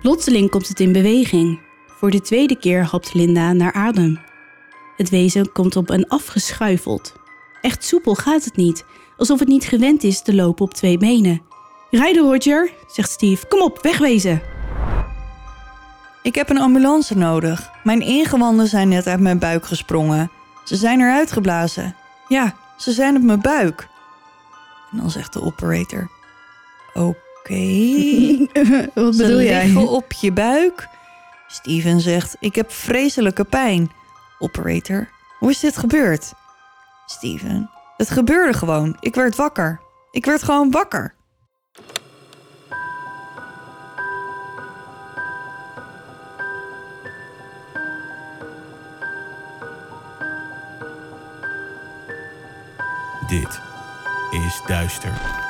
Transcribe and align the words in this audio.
Plotseling 0.00 0.50
komt 0.50 0.68
het 0.68 0.80
in 0.80 0.92
beweging. 0.92 1.60
Voor 1.86 2.10
de 2.10 2.20
tweede 2.20 2.56
keer 2.56 2.84
hapt 2.84 3.14
Linda 3.14 3.52
naar 3.52 3.72
adem. 3.72 4.20
Het 4.96 5.10
wezen 5.10 5.52
komt 5.52 5.76
op 5.76 5.90
en 5.90 6.08
afgeschuifeld. 6.08 7.14
Echt 7.60 7.84
soepel 7.84 8.14
gaat 8.14 8.44
het 8.44 8.56
niet, 8.56 8.84
alsof 9.16 9.38
het 9.38 9.48
niet 9.48 9.64
gewend 9.64 10.04
is 10.04 10.22
te 10.22 10.34
lopen 10.34 10.64
op 10.64 10.74
twee 10.74 10.98
benen. 10.98 11.42
Rijden, 11.90 12.22
Roger, 12.22 12.72
zegt 12.86 13.10
Steve. 13.10 13.46
Kom 13.46 13.62
op, 13.62 13.82
wegwezen. 13.82 14.42
Ik 16.22 16.34
heb 16.34 16.50
een 16.50 16.60
ambulance 16.60 17.16
nodig. 17.16 17.70
Mijn 17.84 18.00
ingewanden 18.00 18.66
zijn 18.66 18.88
net 18.88 19.06
uit 19.06 19.20
mijn 19.20 19.38
buik 19.38 19.66
gesprongen. 19.66 20.30
Ze 20.64 20.76
zijn 20.76 21.00
eruit 21.00 21.32
geblazen. 21.32 21.96
Ja, 22.28 22.54
ze 22.76 22.92
zijn 22.92 23.16
op 23.16 23.22
mijn 23.22 23.40
buik. 23.40 23.88
En 24.90 24.98
dan 24.98 25.10
zegt 25.10 25.32
de 25.32 25.42
operator: 25.42 26.10
Oké. 26.94 27.29
Wat 28.94 29.14
Ze 29.14 29.26
liggen 29.26 29.88
op 29.88 30.12
je 30.12 30.32
buik. 30.32 30.88
Steven 31.46 32.00
zegt: 32.00 32.36
Ik 32.40 32.54
heb 32.54 32.72
vreselijke 32.72 33.44
pijn. 33.44 33.90
Operator: 34.38 35.08
Hoe 35.38 35.50
is 35.50 35.60
dit 35.60 35.76
gebeurd? 35.76 36.32
Steven: 37.06 37.70
Het 37.96 38.10
gebeurde 38.10 38.58
gewoon. 38.58 38.96
Ik 39.00 39.14
werd 39.14 39.36
wakker. 39.36 39.80
Ik 40.10 40.24
werd 40.24 40.42
gewoon 40.42 40.70
wakker. 40.70 41.14
Dit 53.28 53.60
is 54.30 54.62
Duister. 54.66 55.49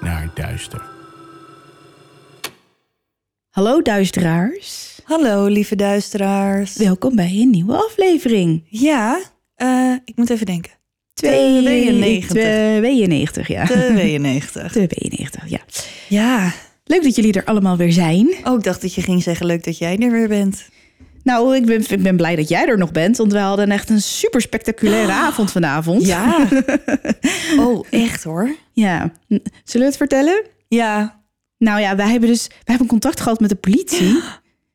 naar 0.00 0.30
duister. 0.34 0.82
Hallo 3.50 3.82
duisteraars. 3.82 5.00
Hallo, 5.04 5.46
lieve 5.46 5.76
duisteraars. 5.76 6.76
Welkom 6.76 7.16
bij 7.16 7.30
een 7.40 7.50
nieuwe 7.50 7.76
aflevering. 7.76 8.64
Ja, 8.68 9.20
eh, 9.54 9.94
ik 10.04 10.16
moet 10.16 10.30
even 10.30 10.46
denken. 10.46 10.70
92. 11.14 12.30
92. 12.30 12.32
92, 12.32 13.48
ja. 13.48 13.66
92. 13.66 14.72
92, 14.72 15.48
ja. 15.48 15.60
Ja. 16.08 16.52
Leuk 16.84 17.02
dat 17.02 17.16
jullie 17.16 17.32
er 17.32 17.44
allemaal 17.44 17.76
weer 17.76 17.92
zijn. 17.92 18.34
Oh, 18.44 18.54
ik 18.54 18.62
dacht 18.62 18.82
dat 18.82 18.94
je 18.94 19.02
ging 19.02 19.22
zeggen 19.22 19.46
leuk 19.46 19.64
dat 19.64 19.78
jij 19.78 19.98
er 19.98 20.10
weer 20.10 20.28
bent. 20.28 20.68
Nou, 21.22 21.56
ik 21.56 21.66
ben, 21.66 21.84
ik 21.90 22.02
ben 22.02 22.16
blij 22.16 22.36
dat 22.36 22.48
jij 22.48 22.66
er 22.66 22.78
nog 22.78 22.92
bent, 22.92 23.16
want 23.16 23.32
we 23.32 23.38
hadden 23.38 23.70
echt 23.70 23.90
een 23.90 24.02
super 24.02 24.40
spectaculaire 24.40 25.12
avond 25.26 25.50
vanavond. 25.52 26.06
Ja. 26.06 26.48
oh, 27.66 27.86
echt 27.90 28.24
hoor. 28.24 28.54
Ja. 28.72 29.12
Zullen 29.28 29.42
we 29.64 29.84
het 29.84 29.96
vertellen? 29.96 30.42
Ja. 30.68 31.20
Nou 31.58 31.80
ja, 31.80 31.96
wij 31.96 32.08
hebben 32.10 32.28
dus 32.28 32.46
wij 32.46 32.58
hebben 32.64 32.86
contact 32.86 33.20
gehad 33.20 33.40
met 33.40 33.48
de 33.48 33.56
politie. 33.56 34.18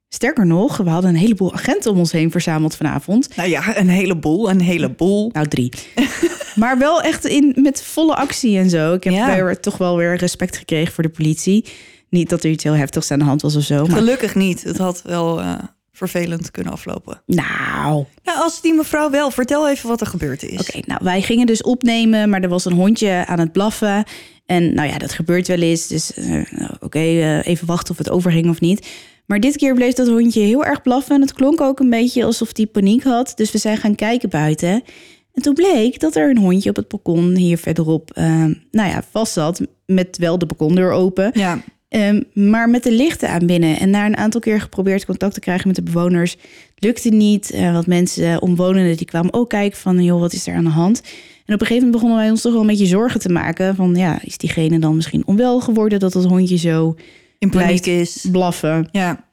Sterker 0.10 0.46
nog, 0.46 0.78
we 0.78 0.90
hadden 0.90 1.10
een 1.10 1.16
heleboel 1.16 1.54
agenten 1.54 1.92
om 1.92 1.98
ons 1.98 2.12
heen 2.12 2.32
verzameld 2.32 2.76
vanavond. 2.76 3.36
Nou 3.36 3.50
ja, 3.50 3.78
een 3.78 3.90
heleboel, 3.90 4.50
een 4.50 4.62
heleboel. 4.62 5.30
Nou, 5.34 5.48
drie. 5.48 5.72
maar 6.56 6.78
wel 6.78 7.02
echt 7.02 7.26
in, 7.26 7.56
met 7.56 7.84
volle 7.84 8.16
actie 8.16 8.58
en 8.58 8.70
zo. 8.70 8.94
Ik 8.94 9.04
heb 9.04 9.14
Ja. 9.14 9.36
weer, 9.44 9.60
toch 9.60 9.78
wel 9.78 9.98
weer 9.98 10.16
respect 10.16 10.58
gekregen 10.58 10.94
voor 10.94 11.04
de 11.04 11.10
politie. 11.10 11.66
Niet 12.10 12.30
dat 12.30 12.44
er 12.44 12.50
iets 12.50 12.64
heel 12.64 12.74
heftigs 12.74 13.12
aan 13.12 13.20
de 13.20 13.26
hand 13.26 13.42
was 13.42 13.56
of 13.56 13.64
zo. 13.64 13.86
Maar 13.86 13.98
Gelukkig 13.98 14.36
niet. 14.36 14.64
Het 14.64 14.78
had 14.78 15.02
wel 15.02 15.42
eh, 15.42 15.54
vervelend 15.96 16.52
kunnen 16.52 16.74
aflopen. 16.74 17.22
nou, 17.26 18.06
Nou, 18.24 18.40
als 18.40 18.62
die 18.62 18.74
mevrouw 18.74 19.10
wel, 19.10 19.32
vertel 19.32 19.70
even 19.70 19.90
wat 19.90 20.02
er 20.02 20.08
gebeurd 20.08 20.44
is. 20.44 20.60
Oké, 20.60 20.80
nou 20.86 21.00
wij 21.04 21.22
gingen 21.22 21.46
dus 21.46 21.62
opnemen, 21.62 22.30
maar 22.30 22.42
er 22.42 22.50
was 22.50 22.66
een 22.66 22.74
hondje 22.74 23.24
aan 23.28 23.40
het 23.40 23.52
blaffen. 23.52 24.04
En 24.46 24.74
nou 24.74 24.90
ja, 24.90 24.98
dat 24.98 25.12
gebeurt 25.14 25.48
wel 25.48 25.60
eens. 25.60 25.88
Dus 25.88 26.14
eh, 26.14 26.28
nou, 26.50 26.72
oké, 26.80 27.00
eh, 27.00 27.46
even 27.46 27.68
wachten 27.68 27.92
of 27.92 27.98
het 27.98 28.10
overging 28.10 28.50
of 28.50 28.60
niet. 28.60 28.88
Maar 29.26 29.40
dit 29.40 29.58
keer 29.58 29.74
bleef 29.74 29.94
dat 29.94 30.08
hondje 30.08 30.42
heel 30.42 30.66
erg 30.66 30.82
blaffen. 30.82 31.16
En 31.16 31.22
het 31.22 31.34
klonk 31.34 31.62
ook 31.62 31.80
een 31.80 31.90
beetje 31.90 32.24
alsof 32.24 32.50
hij 32.54 32.66
paniek 32.66 33.04
had. 33.04 33.32
Dus 33.36 33.52
we 33.52 33.58
zijn 33.58 33.78
gaan 33.78 33.96
kijken 33.96 34.30
buiten. 34.30 34.84
En 35.34 35.42
toen 35.42 35.54
bleek 35.54 36.00
dat 36.00 36.16
er 36.16 36.30
een 36.30 36.38
hondje 36.38 36.70
op 36.70 36.76
het 36.76 36.88
balkon 36.88 37.36
hier 37.36 37.58
verderop, 37.58 38.12
eh, 38.12 38.46
nou 38.72 38.90
ja, 38.90 39.04
vast 39.12 39.34
zat. 39.34 39.62
Met 39.86 40.18
wel 40.18 40.38
de 40.38 40.46
balkondeur 40.46 40.92
open. 40.92 41.32
Ja, 41.34 41.62
Ehm, 41.96 42.22
maar 42.34 42.70
met 42.70 42.84
de 42.84 42.92
lichten 42.92 43.30
aan 43.30 43.46
binnen. 43.46 43.80
En 43.80 43.90
na 43.90 44.06
een 44.06 44.18
aantal 44.18 44.42
keer 44.42 44.62
geprobeerd 44.62 45.06
contact 45.06 45.34
te 45.34 45.40
krijgen 45.40 45.68
met 45.68 45.76
de 45.76 45.84
bewoners. 45.84 46.38
Lukte 46.76 47.10
niet. 47.10 47.52
Eh, 47.52 47.74
wat 47.74 47.88
mensen, 47.88 48.32
eh, 48.32 48.38
omwonenden, 48.40 48.98
die 48.98 49.06
kwamen 49.06 49.34
ook 49.34 49.50
kijken 49.50 49.80
van... 49.80 50.04
joh, 50.04 50.20
wat 50.20 50.34
is 50.34 50.48
er 50.48 50.56
aan 50.56 50.64
de 50.64 50.70
hand? 50.70 51.02
En 51.46 51.54
op 51.54 51.62
een 51.62 51.68
gegeven 51.68 51.76
moment 51.76 51.92
begonnen 51.92 52.18
wij 52.18 52.30
ons 52.30 52.42
toch 52.42 52.52
wel 52.52 52.62
een 52.62 52.68
beetje 52.68 52.86
zorgen 52.86 53.20
te 53.20 53.30
maken. 53.30 53.76
Van 53.76 53.96
ja, 53.96 54.20
is 54.22 54.38
diegene 54.38 54.80
dan 54.80 54.96
misschien 54.96 55.24
onwel 55.26 55.60
geworden... 55.60 56.00
dat 56.00 56.14
het 56.14 56.26
hondje 56.26 56.58
zo 56.58 56.96
in 57.40 57.50
paniek 57.50 57.82
blijft 57.82 57.88
is. 57.88 58.28
blaffen? 58.32 58.88
Ja. 58.92 59.26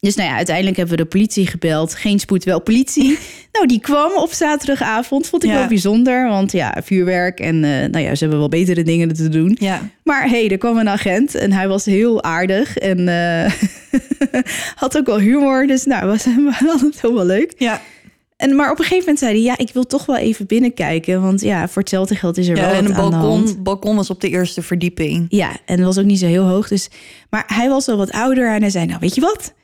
Dus 0.00 0.14
nou 0.14 0.28
ja, 0.28 0.36
uiteindelijk 0.36 0.76
hebben 0.76 0.96
we 0.96 1.02
de 1.02 1.08
politie 1.08 1.46
gebeld. 1.46 1.94
Geen 1.94 2.18
spoed, 2.18 2.44
wel 2.44 2.60
politie. 2.62 3.18
nou, 3.52 3.66
die 3.66 3.80
kwam 3.80 4.10
op 4.16 4.32
zaterdagavond. 4.32 5.26
Vond 5.26 5.44
ik 5.44 5.50
Ja. 5.50 5.56
wel 5.58 5.66
bijzonder. 5.68 6.28
Want 6.28 6.52
ja, 6.52 6.76
vuurwerk 6.84 7.40
en 7.40 7.64
eh, 7.64 7.70
nou 7.90 7.98
ja, 8.04 8.14
ze 8.14 8.20
hebben 8.20 8.38
wel 8.38 8.48
betere 8.48 8.82
dingen 8.82 9.14
te 9.14 9.28
doen. 9.28 9.56
Ja. 9.60 9.80
Maar 10.04 10.28
hey, 10.28 10.48
er 10.50 10.58
kwam 10.58 10.78
een 10.78 10.88
agent 10.88 11.34
en 11.34 11.52
hij 11.52 11.68
was 11.68 11.84
heel 11.84 12.22
aardig 12.22 12.76
en 12.78 13.08
eh, 13.08 13.52
had 14.74 14.98
ook 14.98 15.06
wel 15.06 15.18
humor. 15.18 15.66
Dus 15.66 15.84
nou, 15.84 16.06
was, 16.06 16.24
we 16.24 16.50
hadden 16.52 16.90
het 16.90 17.00
heel 17.00 17.14
wel 17.14 17.24
leuk. 17.26 17.52
Ja. 17.58 17.80
En, 18.36 18.56
maar 18.56 18.70
op 18.70 18.78
een 18.78 18.84
gegeven 18.84 18.98
moment 19.04 19.18
zei 19.18 19.32
hij, 19.32 19.42
ja, 19.42 19.58
ik 19.58 19.70
wil 19.72 19.84
toch 19.86 20.06
wel 20.06 20.16
even 20.16 20.46
binnenkijken. 20.46 21.22
Want 21.22 21.40
ja, 21.40 21.68
voor 21.68 21.82
hetzelfde 21.82 22.14
geld 22.14 22.36
is 22.38 22.48
er 22.48 22.56
Ja, 22.56 22.62
wel 22.62 22.70
en 22.72 22.84
een 22.84 22.94
aan 22.94 23.10
de 23.10 23.16
hand. 23.16 23.44
balkon, 23.44 23.62
balkon 23.62 23.96
was 23.96 24.10
op 24.10 24.20
de 24.20 24.28
eerste 24.28 24.62
verdieping. 24.62 25.26
Ja, 25.28 25.48
en 25.64 25.76
het 25.76 25.84
was 25.84 25.98
ook 25.98 26.04
niet 26.04 26.18
zo 26.18 26.26
heel 26.26 26.44
hoog. 26.44 26.68
Dus, 26.68 26.88
maar 27.30 27.44
hij 27.46 27.68
was 27.68 27.86
wel 27.86 27.96
wat 27.96 28.10
ouder 28.10 28.50
en 28.54 28.60
hij 28.60 28.70
zei, 28.70 28.86
nou 28.86 28.98
weet 29.00 29.14
je 29.14 29.20
wat? 29.20 29.54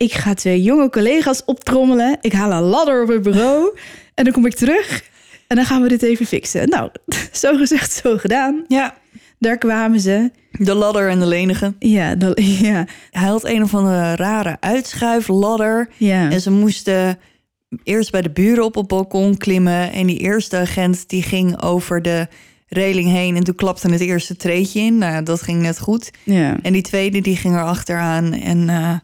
Ik 0.00 0.12
ga 0.12 0.34
twee 0.34 0.62
jonge 0.62 0.90
collega's 0.90 1.42
optrommelen. 1.44 2.18
Ik 2.20 2.32
haal 2.32 2.52
een 2.52 2.62
ladder 2.62 3.02
op 3.02 3.08
het 3.08 3.22
bureau 3.22 3.78
en 4.14 4.24
dan 4.24 4.32
kom 4.32 4.46
ik 4.46 4.54
terug. 4.54 5.02
En 5.46 5.56
dan 5.56 5.64
gaan 5.64 5.82
we 5.82 5.88
dit 5.88 6.02
even 6.02 6.26
fixen. 6.26 6.68
Nou, 6.68 6.90
zo 7.32 7.56
gezegd, 7.56 7.92
zo 7.92 8.16
gedaan. 8.18 8.64
Ja. 8.68 8.94
Daar 9.38 9.58
kwamen 9.58 10.00
ze. 10.00 10.30
De 10.52 10.74
ladder 10.74 11.08
en 11.08 11.18
de 11.18 11.26
lenige. 11.26 11.74
Ja, 11.78 12.16
ja, 12.62 12.86
Hij 13.10 13.28
had 13.28 13.44
een 13.44 13.62
of 13.62 13.74
andere 13.74 14.14
rare 14.16 14.56
uitschuifladder. 14.60 15.88
ja. 15.96 16.30
En 16.30 16.40
ze 16.40 16.50
moesten 16.50 17.18
eerst 17.82 18.10
bij 18.10 18.22
de 18.22 18.30
buren 18.30 18.64
op 18.64 18.74
het 18.74 18.86
balkon 18.86 19.36
klimmen. 19.36 19.92
En 19.92 20.06
die 20.06 20.18
eerste 20.18 20.56
agent 20.56 21.08
die 21.08 21.22
ging 21.22 21.62
over 21.62 22.02
de 22.02 22.26
reling 22.68 23.10
heen. 23.10 23.36
En 23.36 23.44
toen 23.44 23.54
klapte 23.54 23.90
het 23.90 24.00
eerste 24.00 24.36
treedje 24.36 24.80
in. 24.80 24.98
Nou, 24.98 25.22
dat 25.22 25.42
ging 25.42 25.60
net 25.62 25.78
goed. 25.78 26.10
ja. 26.24 26.56
En 26.62 26.72
die 26.72 26.82
tweede 26.82 27.20
die 27.20 27.36
ging 27.36 27.54
er 27.54 27.64
achteraan. 27.64 28.32
En 28.32 28.68
eh, 28.68 28.94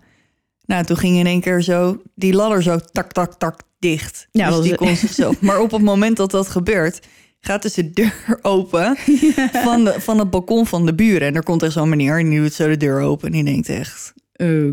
nou, 0.67 0.85
toen 0.85 0.97
ging 0.97 1.17
in 1.17 1.27
één 1.27 1.41
keer 1.41 1.63
zo 1.63 2.03
die 2.15 2.33
ladder 2.35 2.63
zo 2.63 2.79
tak, 2.93 3.13
tak, 3.13 3.35
tak 3.35 3.61
dicht. 3.79 4.29
Ja, 4.31 4.47
dus 4.47 4.57
was- 4.57 4.65
die 4.67 4.75
kon 4.75 4.97
zichzelf. 4.97 5.41
Maar 5.41 5.61
op 5.61 5.71
het 5.71 5.83
moment 5.83 6.17
dat 6.17 6.31
dat 6.31 6.49
gebeurt, 6.49 7.01
gaat 7.41 7.63
dus 7.63 7.75
de 7.75 7.91
deur 7.91 8.39
open 8.43 8.97
van, 9.53 9.85
de, 9.85 9.95
van 10.01 10.19
het 10.19 10.31
balkon 10.31 10.67
van 10.67 10.87
de 10.87 10.95
buren. 10.95 11.29
En 11.29 11.35
er 11.35 11.43
komt 11.43 11.63
echt 11.63 11.73
zo'n 11.73 11.89
meneer 11.89 12.19
en 12.19 12.29
die 12.31 12.41
doet 12.41 12.53
zo 12.53 12.69
de 12.69 12.77
deur 12.77 13.01
open. 13.01 13.27
En 13.27 13.33
die 13.33 13.45
denkt 13.45 13.69
echt, 13.69 14.13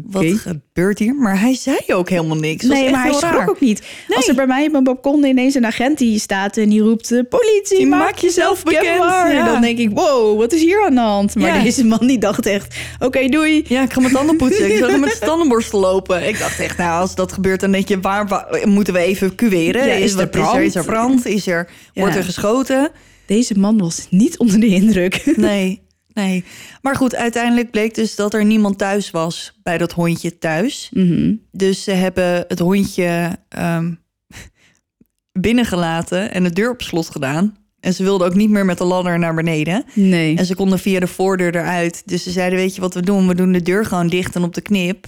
Wat 0.03 0.25
gebeurt 0.25 0.99
hier? 0.99 1.15
Maar 1.15 1.39
hij 1.39 1.55
zei 1.55 1.77
ook 1.87 2.09
helemaal 2.09 2.37
niks. 2.37 2.63
Nee, 2.65 2.91
maar 2.91 3.03
hij 3.03 3.13
schrok 3.13 3.49
ook 3.49 3.59
niet. 3.59 3.81
Nee. 4.07 4.17
Als 4.17 4.27
er 4.27 4.35
bij 4.35 4.47
mij 4.47 4.65
op 4.65 4.71
mijn 4.71 4.83
balkon 4.83 5.23
ineens 5.25 5.55
een 5.55 5.65
agent 5.65 5.97
die 5.97 6.19
staat 6.19 6.57
en 6.57 6.69
die 6.69 6.81
roept... 6.81 7.11
eh, 7.11 7.19
politie, 7.29 7.77
Die 7.77 7.87
maak 7.87 8.15
jezelf 8.17 8.63
bekend. 8.63 8.85
ja. 8.85 9.45
Dan 9.45 9.61
denk 9.61 9.77
ik, 9.77 9.89
wow, 9.93 10.37
wat 10.37 10.53
is 10.53 10.61
hier 10.61 10.85
aan 10.85 10.93
de 10.95 10.99
hand? 11.01 11.35
Maar 11.35 11.55
Ja. 11.57 11.63
deze 11.63 11.85
man 11.85 12.07
die 12.07 12.17
dacht 12.17 12.45
echt, 12.45 12.75
oké, 12.99 13.27
doei. 13.29 13.63
Ja, 13.67 13.83
ik 13.83 13.93
ga 13.93 13.99
mijn 13.99 14.13
tanden 14.13 14.37
poetsen. 14.37 14.71
Ik 14.71 14.77
zou 14.77 14.97
met 14.99 15.11
de 15.19 15.25
tandenborstel 15.25 15.79
lopen. 15.79 16.27
Ik 16.27 16.39
dacht 16.39 16.59
echt, 16.59 16.77
nou, 16.77 17.01
als 17.01 17.15
dat 17.15 17.31
gebeurt, 17.31 17.59
dan 17.59 17.71
denk 17.71 17.87
je, 17.87 17.99
waar, 17.99 18.27
waar- 18.27 18.61
moeten 18.65 18.93
we 18.93 18.99
evacueren? 18.99 19.85
Ja, 19.87 19.93
is 19.93 20.13
er 20.13 20.27
brand? 20.29 20.59
Is 20.59 20.75
er 20.75 20.85
brand? 20.85 21.25
Is 21.25 21.47
er. 21.47 21.69
Wordt 21.93 22.15
er 22.15 22.23
geschoten? 22.23 22.89
Deze 23.25 23.59
man 23.59 23.77
was 23.77 24.07
niet 24.09 24.37
onder 24.37 24.59
de 24.59 24.67
indruk. 24.67 25.23
Nee, 25.35 25.81
nee. 26.13 26.43
Maar 26.81 26.95
goed, 26.95 27.15
uiteindelijk 27.15 27.71
bleek 27.71 27.95
dus 27.95 28.15
dat 28.15 28.33
er 28.33 28.45
niemand 28.45 28.77
thuis 28.77 29.11
was 29.11 29.59
bij 29.63 29.77
dat 29.77 29.91
hondje 29.91 30.37
thuis. 30.37 30.89
Mhm. 30.93 31.33
Dus 31.51 31.83
ze 31.83 31.91
hebben 31.91 32.45
het 32.47 32.59
hondje 32.59 33.37
ehm, 33.49 33.93
binnengelaten 35.39 36.31
en 36.33 36.43
de 36.43 36.53
deur 36.53 36.71
op 36.71 36.81
slot 36.81 37.09
gedaan. 37.09 37.57
En 37.79 37.93
ze 37.93 38.03
wilden 38.03 38.27
ook 38.27 38.35
niet 38.35 38.49
meer 38.49 38.65
met 38.65 38.77
de 38.77 38.83
ladder 38.83 39.19
naar 39.19 39.33
beneden. 39.33 39.83
Nee. 39.93 40.37
En 40.37 40.45
ze 40.45 40.55
konden 40.55 40.79
via 40.79 40.99
de 40.99 41.07
voordeur 41.07 41.55
eruit. 41.55 42.01
Dus 42.05 42.23
ze 42.23 42.31
zeiden, 42.31 42.59
weet 42.59 42.75
je 42.75 42.81
wat 42.81 42.93
we 42.93 43.01
doen? 43.01 43.27
We 43.27 43.35
doen 43.35 43.51
de 43.51 43.61
deur 43.61 43.85
gewoon 43.85 44.07
dicht 44.07 44.35
en 44.35 44.43
op 44.43 44.53
de 44.53 44.61
knip. 44.61 45.07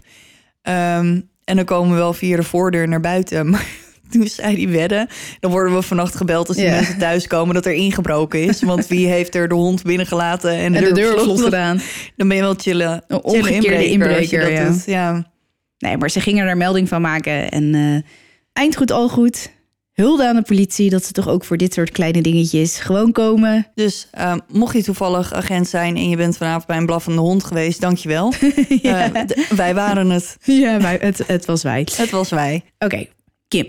Ehm, 0.62 1.20
en 1.44 1.56
dan 1.56 1.66
komen 1.66 1.90
we 1.90 1.96
wel 1.96 2.14
via 2.14 2.36
de 2.36 2.44
voordeur 2.44 2.88
naar 2.88 3.00
buiten. 3.00 3.50
Maar 3.50 3.68
toen 4.12 4.28
zei 4.28 4.56
die 4.56 4.68
wedden, 4.68 5.08
dan 5.40 5.52
worden 5.52 5.76
we 5.76 5.82
vannacht 5.82 6.16
gebeld 6.16 6.48
als 6.48 6.58
die 6.58 6.70
mensen 6.70 6.98
thuiskomen 6.98 7.54
dat 7.56 7.66
er 7.66 7.74
ingebroken 7.74 8.44
is. 8.44 8.62
Want 8.62 8.88
wie 8.88 9.08
heeft 9.16 9.36
er 9.36 9.48
de 9.48 9.56
hond 9.56 9.84
binnengelaten 9.84 10.52
en 10.52 10.72
de, 10.72 10.78
En 10.78 10.84
de 10.84 10.94
deur 10.94 11.20
slot? 11.20 11.42
gedaan. 11.42 11.82
Dan 12.16 12.28
ben 12.28 12.38
je 12.38 12.44
wel 12.44 12.56
chillen. 12.58 13.04
Een 13.08 13.24
omgekeerde 13.24 13.86
inbreker 13.90 14.52
ja. 14.52 14.70
doet. 14.70 14.84
ja. 14.86 15.34
Nee, 15.78 15.98
maar 15.98 16.10
ze 16.10 16.20
gingen 16.20 16.48
er 16.48 16.58
melding 16.58 16.88
van 16.88 17.02
maken. 17.02 17.50
En 17.52 17.76
eh 17.76 18.12
eind 18.54 18.76
goed, 18.76 18.92
al 18.92 19.10
goed. 19.10 19.54
Hulde 19.94 20.28
aan 20.28 20.36
de 20.36 20.42
politie 20.42 20.90
dat 20.90 21.06
ze 21.06 21.12
toch 21.12 21.28
ook 21.28 21.44
voor 21.46 21.58
dit 21.58 21.74
soort 21.74 21.92
kleine 21.92 22.22
dingetjes 22.22 22.78
gewoon 22.80 23.12
komen. 23.12 23.68
Dus 23.76 24.08
ehm, 24.12 24.40
mocht 24.48 24.76
je 24.76 24.84
toevallig 24.84 25.34
agent 25.34 25.68
zijn 25.68 25.96
en 25.96 26.10
je 26.10 26.16
bent 26.16 26.38
vanavond 26.38 26.66
bij 26.66 26.78
een 26.78 26.86
blaffende 26.86 27.22
hond 27.22 27.44
geweest, 27.44 27.82
dankjewel. 27.82 28.34
Ja. 28.82 29.12
D- 29.26 29.48
wij 29.56 29.74
waren 29.74 30.10
het. 30.10 30.38
Ja, 30.44 30.78
maar 30.78 31.00
het, 31.00 31.22
het 31.28 31.46
was 31.46 31.64
wij. 31.64 31.88
Het 31.96 32.10
was 32.10 32.30
wij. 32.30 32.64
Oké, 32.80 33.06
Kim. 33.48 33.68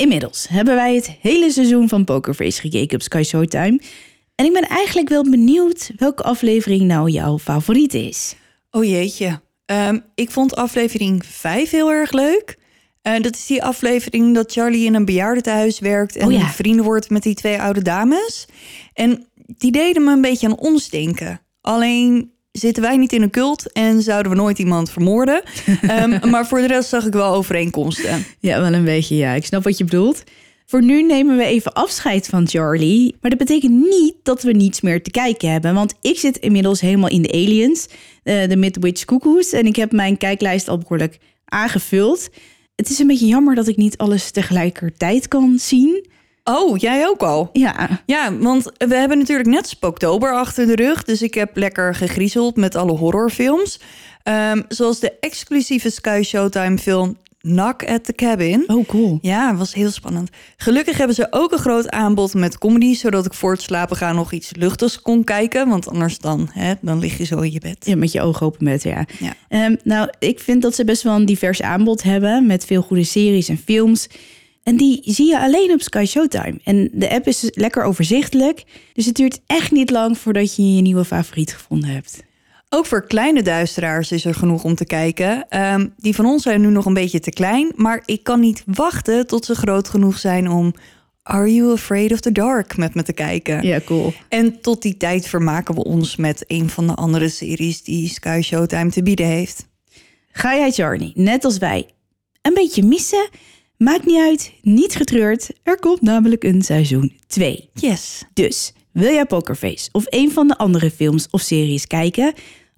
Inmiddels 0.00 0.46
hebben 0.48 0.74
wij 0.74 0.94
het 0.94 1.16
hele 1.20 1.50
seizoen 1.50 1.88
van 1.88 2.04
Pokerface 2.04 2.60
gekeken 2.60 2.94
op 2.94 3.02
Sky 3.02 3.22
Showtime. 3.22 3.80
En 4.34 4.44
ik 4.44 4.52
ben 4.52 4.68
eigenlijk 4.68 5.08
wel 5.08 5.30
benieuwd 5.30 5.90
welke 5.96 6.22
aflevering 6.22 6.82
nou 6.82 7.10
jouw 7.10 7.38
favoriet 7.38 7.94
is. 7.94 8.34
Oh 8.70 8.84
jeetje. 8.84 9.40
Ehm, 9.66 9.98
ik 10.14 10.30
vond 10.30 10.56
aflevering 10.56 11.24
5 11.24 11.70
heel 11.70 11.90
erg 11.90 12.12
leuk. 12.12 12.58
Eh, 13.02 13.20
dat 13.20 13.34
is 13.34 13.46
die 13.46 13.62
aflevering 13.62 14.34
dat 14.34 14.52
Charlie 14.52 14.86
in 14.86 14.94
een 14.94 15.04
bejaardentehuis 15.04 15.78
werkt 15.78 16.16
en 16.16 16.26
Oh 16.26 16.32
ja. 16.32 16.48
vrienden 16.48 16.84
wordt 16.84 17.10
met 17.10 17.22
die 17.22 17.34
twee 17.34 17.60
oude 17.60 17.82
dames. 17.82 18.46
En 18.92 19.26
die 19.46 19.72
deden 19.72 20.04
me 20.04 20.12
een 20.12 20.20
beetje 20.20 20.46
aan 20.46 20.58
ons 20.58 20.88
denken. 20.88 21.40
Alleen 21.60 22.32
zitten 22.52 22.82
wij 22.82 22.96
niet 22.96 23.12
in 23.12 23.22
een 23.22 23.30
cult 23.30 23.72
en 23.72 24.02
zouden 24.02 24.32
we 24.32 24.38
nooit 24.38 24.58
iemand 24.58 24.90
vermoorden. 24.90 25.42
Ehm, 25.82 26.30
maar 26.30 26.46
voor 26.46 26.60
de 26.60 26.66
rest 26.66 26.88
zag 26.88 27.06
ik 27.06 27.12
wel 27.12 27.34
overeenkomsten. 27.34 28.24
Ja, 28.38 28.60
wel 28.60 28.72
een 28.72 28.84
beetje, 28.84 29.16
ja. 29.16 29.32
Ik 29.32 29.44
snap 29.44 29.64
wat 29.64 29.78
je 29.78 29.84
bedoelt. 29.84 30.24
Voor 30.66 30.82
nu 30.82 31.02
nemen 31.02 31.36
we 31.36 31.44
even 31.44 31.72
afscheid 31.72 32.26
van 32.26 32.48
Charlie. 32.48 33.16
Maar 33.20 33.30
dat 33.30 33.38
betekent 33.38 33.72
niet 33.72 34.14
dat 34.22 34.42
we 34.42 34.52
niets 34.52 34.80
meer 34.80 35.02
te 35.02 35.10
kijken 35.10 35.50
hebben. 35.50 35.74
Want 35.74 35.94
ik 36.00 36.18
zit 36.18 36.36
inmiddels 36.36 36.80
helemaal 36.80 37.08
in 37.08 37.22
de 37.22 37.32
Aliens, 37.32 37.88
eh, 38.22 38.48
de 38.48 38.56
Midwich 38.56 39.04
Cuckoos. 39.04 39.52
En 39.52 39.66
ik 39.66 39.76
heb 39.76 39.92
mijn 39.92 40.16
kijklijst 40.16 40.68
al 40.68 40.78
behoorlijk 40.78 41.18
aangevuld. 41.44 42.28
Het 42.74 42.90
is 42.90 42.98
een 42.98 43.06
beetje 43.06 43.26
jammer 43.26 43.54
dat 43.54 43.68
ik 43.68 43.76
niet 43.76 43.96
alles 43.96 44.30
tegelijkertijd 44.30 45.28
kan 45.28 45.58
zien. 45.58 46.06
Oh, 46.44 46.76
jij 46.78 47.06
ook 47.06 47.22
al? 47.22 47.50
Ja, 47.52 48.02
Ja, 48.06 48.36
want 48.36 48.72
we 48.78 48.94
hebben 48.94 49.18
natuurlijk 49.18 49.48
net 49.48 49.68
Spooktober 49.68 50.34
achter 50.34 50.66
de 50.66 50.74
rug. 50.74 51.04
Dus 51.04 51.22
ik 51.22 51.34
heb 51.34 51.56
lekker 51.56 51.94
gegriezeld 51.94 52.56
met 52.56 52.74
alle 52.74 52.92
horrorfilms. 52.92 53.80
Ehm, 54.22 54.62
zoals 54.68 55.00
de 55.00 55.12
exclusieve 55.20 55.90
Sky 55.90 56.20
Showtime 56.24 56.78
film 56.78 57.16
Knock 57.40 57.84
at 57.84 58.04
the 58.04 58.12
Cabin. 58.12 58.64
oh 58.66 58.88
cool. 58.88 59.18
Ja, 59.22 59.56
was 59.56 59.74
heel 59.74 59.90
spannend. 59.90 60.30
Gelukkig 60.56 60.98
hebben 60.98 61.16
ze 61.16 61.26
ook 61.30 61.52
een 61.52 61.58
groot 61.58 61.90
aanbod 61.90 62.34
met 62.34 62.58
comedy... 62.58 62.94
zodat 62.94 63.26
ik 63.26 63.34
voor 63.34 63.52
het 63.52 63.62
slapen 63.62 63.96
gaan 63.96 64.14
nog 64.14 64.32
iets 64.32 64.54
luchtigs 64.54 65.02
kon 65.02 65.24
kijken. 65.24 65.68
Want 65.68 65.88
anders 65.88 66.18
dan, 66.18 66.48
hè, 66.52 66.74
dan 66.80 66.98
lig 66.98 67.18
je 67.18 67.24
zo 67.24 67.38
in 67.38 67.52
je 67.52 67.60
bed. 67.60 67.86
Ja, 67.86 67.96
met 67.96 68.12
je 68.12 68.20
ogen 68.20 68.46
open 68.46 68.64
met, 68.64 68.82
ja. 68.82 69.06
Ja. 69.18 69.34
Ehm, 69.48 69.76
nou, 69.84 70.08
ik 70.18 70.40
vind 70.40 70.62
dat 70.62 70.74
ze 70.74 70.84
best 70.84 71.02
wel 71.02 71.14
een 71.14 71.26
divers 71.26 71.62
aanbod 71.62 72.02
hebben 72.02 72.46
met 72.46 72.64
veel 72.64 72.82
goede 72.82 73.04
series 73.04 73.48
en 73.48 73.58
films. 73.58 74.08
En 74.62 74.76
die 74.76 75.00
zie 75.04 75.26
je 75.26 75.40
alleen 75.40 75.72
op 75.72 75.80
Sky 75.80 76.04
Showtime. 76.04 76.60
En 76.64 76.90
de 76.92 77.10
app 77.10 77.26
is 77.26 77.50
lekker 77.54 77.82
overzichtelijk. 77.82 78.64
Dus 78.92 79.06
het 79.06 79.14
duurt 79.14 79.40
echt 79.46 79.70
niet 79.70 79.90
lang 79.90 80.18
voordat 80.18 80.56
je 80.56 80.74
je 80.74 80.82
nieuwe 80.82 81.04
favoriet 81.04 81.52
gevonden 81.52 81.90
hebt. 81.90 82.22
Ook 82.68 82.86
voor 82.86 83.06
kleine 83.06 83.42
duisteraars 83.42 84.12
is 84.12 84.24
er 84.24 84.34
genoeg 84.34 84.64
om 84.64 84.74
te 84.74 84.84
kijken. 84.84 85.48
Ehm, 85.48 85.86
die 85.96 86.14
van 86.14 86.26
ons 86.26 86.42
zijn 86.42 86.60
nu 86.60 86.68
nog 86.68 86.86
een 86.86 86.94
beetje 86.94 87.20
te 87.20 87.30
klein... 87.30 87.72
maar 87.76 88.02
ik 88.04 88.22
kan 88.22 88.40
niet 88.40 88.62
wachten 88.66 89.26
tot 89.26 89.44
ze 89.44 89.54
groot 89.54 89.88
genoeg 89.88 90.18
zijn 90.18 90.50
om... 90.50 90.74
Are 91.22 91.54
You 91.54 91.72
Afraid 91.72 92.12
of 92.12 92.20
the 92.20 92.32
Dark 92.32 92.76
met 92.76 92.94
me 92.94 93.02
te 93.02 93.12
kijken. 93.12 93.62
Ja, 93.62 93.80
cool. 93.84 94.12
En 94.28 94.60
tot 94.60 94.82
die 94.82 94.96
tijd 94.96 95.26
vermaken 95.26 95.74
we 95.74 95.84
ons 95.84 96.16
met 96.16 96.44
een 96.46 96.68
van 96.68 96.86
de 96.86 96.94
andere 96.94 97.28
series... 97.28 97.82
die 97.82 98.08
Sky 98.08 98.40
Showtime 98.42 98.90
te 98.90 99.02
bieden 99.02 99.26
heeft. 99.26 99.66
Ga 100.32 100.54
jij 100.54 100.70
Charlie, 100.70 101.12
net 101.14 101.44
als 101.44 101.58
wij, 101.58 101.88
een 102.42 102.54
beetje 102.54 102.82
missen? 102.82 103.28
Maakt 103.82 104.06
niet 104.06 104.18
uit, 104.18 104.52
niet 104.62 104.94
getreurd. 104.94 105.50
Er 105.62 105.78
komt 105.78 106.00
namelijk 106.00 106.44
een 106.44 106.62
seizoen 106.62 107.12
2. 107.26 107.70
Yes. 107.74 108.22
Dus 108.32 108.72
wil 108.92 109.12
jij 109.12 109.24
Pokerface 109.24 109.88
of 109.92 110.04
een 110.08 110.30
van 110.30 110.48
de 110.48 110.56
andere 110.56 110.90
films 110.90 111.28
of 111.30 111.40
series 111.40 111.86
kijken, 111.86 112.32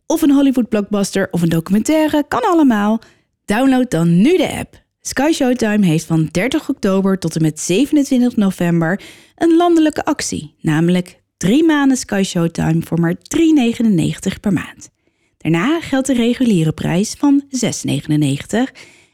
of 0.06 0.22
een 0.22 0.30
Hollywood 0.30 0.68
blockbuster 0.68 1.28
of 1.30 1.42
een 1.42 1.48
documentaire, 1.48 2.24
kan 2.28 2.42
allemaal. 2.42 3.00
Download 3.44 3.90
dan 3.90 4.16
nu 4.16 4.36
de 4.36 4.50
app. 4.58 4.82
Sky 5.00 5.30
Showtime 5.32 5.86
heeft 5.86 6.04
van 6.04 6.28
30 6.30 6.68
oktober 6.68 7.18
tot 7.18 7.36
en 7.36 7.42
met 7.42 7.60
27 7.60 8.36
november 8.36 9.00
een 9.36 9.56
landelijke 9.56 10.04
actie, 10.04 10.54
namelijk 10.60 11.22
drie 11.36 11.64
maanden 11.64 11.96
Sky 11.96 12.22
Showtime 12.24 12.82
voor 12.82 13.00
maar 13.00 13.14
3,99 13.14 14.40
per 14.40 14.52
maand. 14.52 14.90
Daarna 15.36 15.80
geldt 15.80 16.06
de 16.06 16.14
reguliere 16.14 16.72
prijs 16.72 17.14
van 17.18 17.42
6,99 17.48 17.58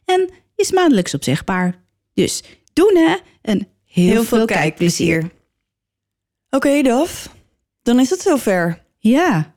en 0.05 0.31
is 0.59 0.73
maandelijks 0.73 1.15
opzegbaar. 1.15 1.75
Dus 2.15 2.43
doen 2.73 2.97
hè, 2.97 3.17
een 3.43 3.69
heel, 3.85 4.25
veel 4.25 4.45
kijkplezier. 4.45 5.31
Oké, 6.51 6.83
Daf. 6.83 7.35
Dan 7.83 8.01
is 8.01 8.11
het 8.11 8.21
zover. 8.21 8.83
Ja, 8.99 9.55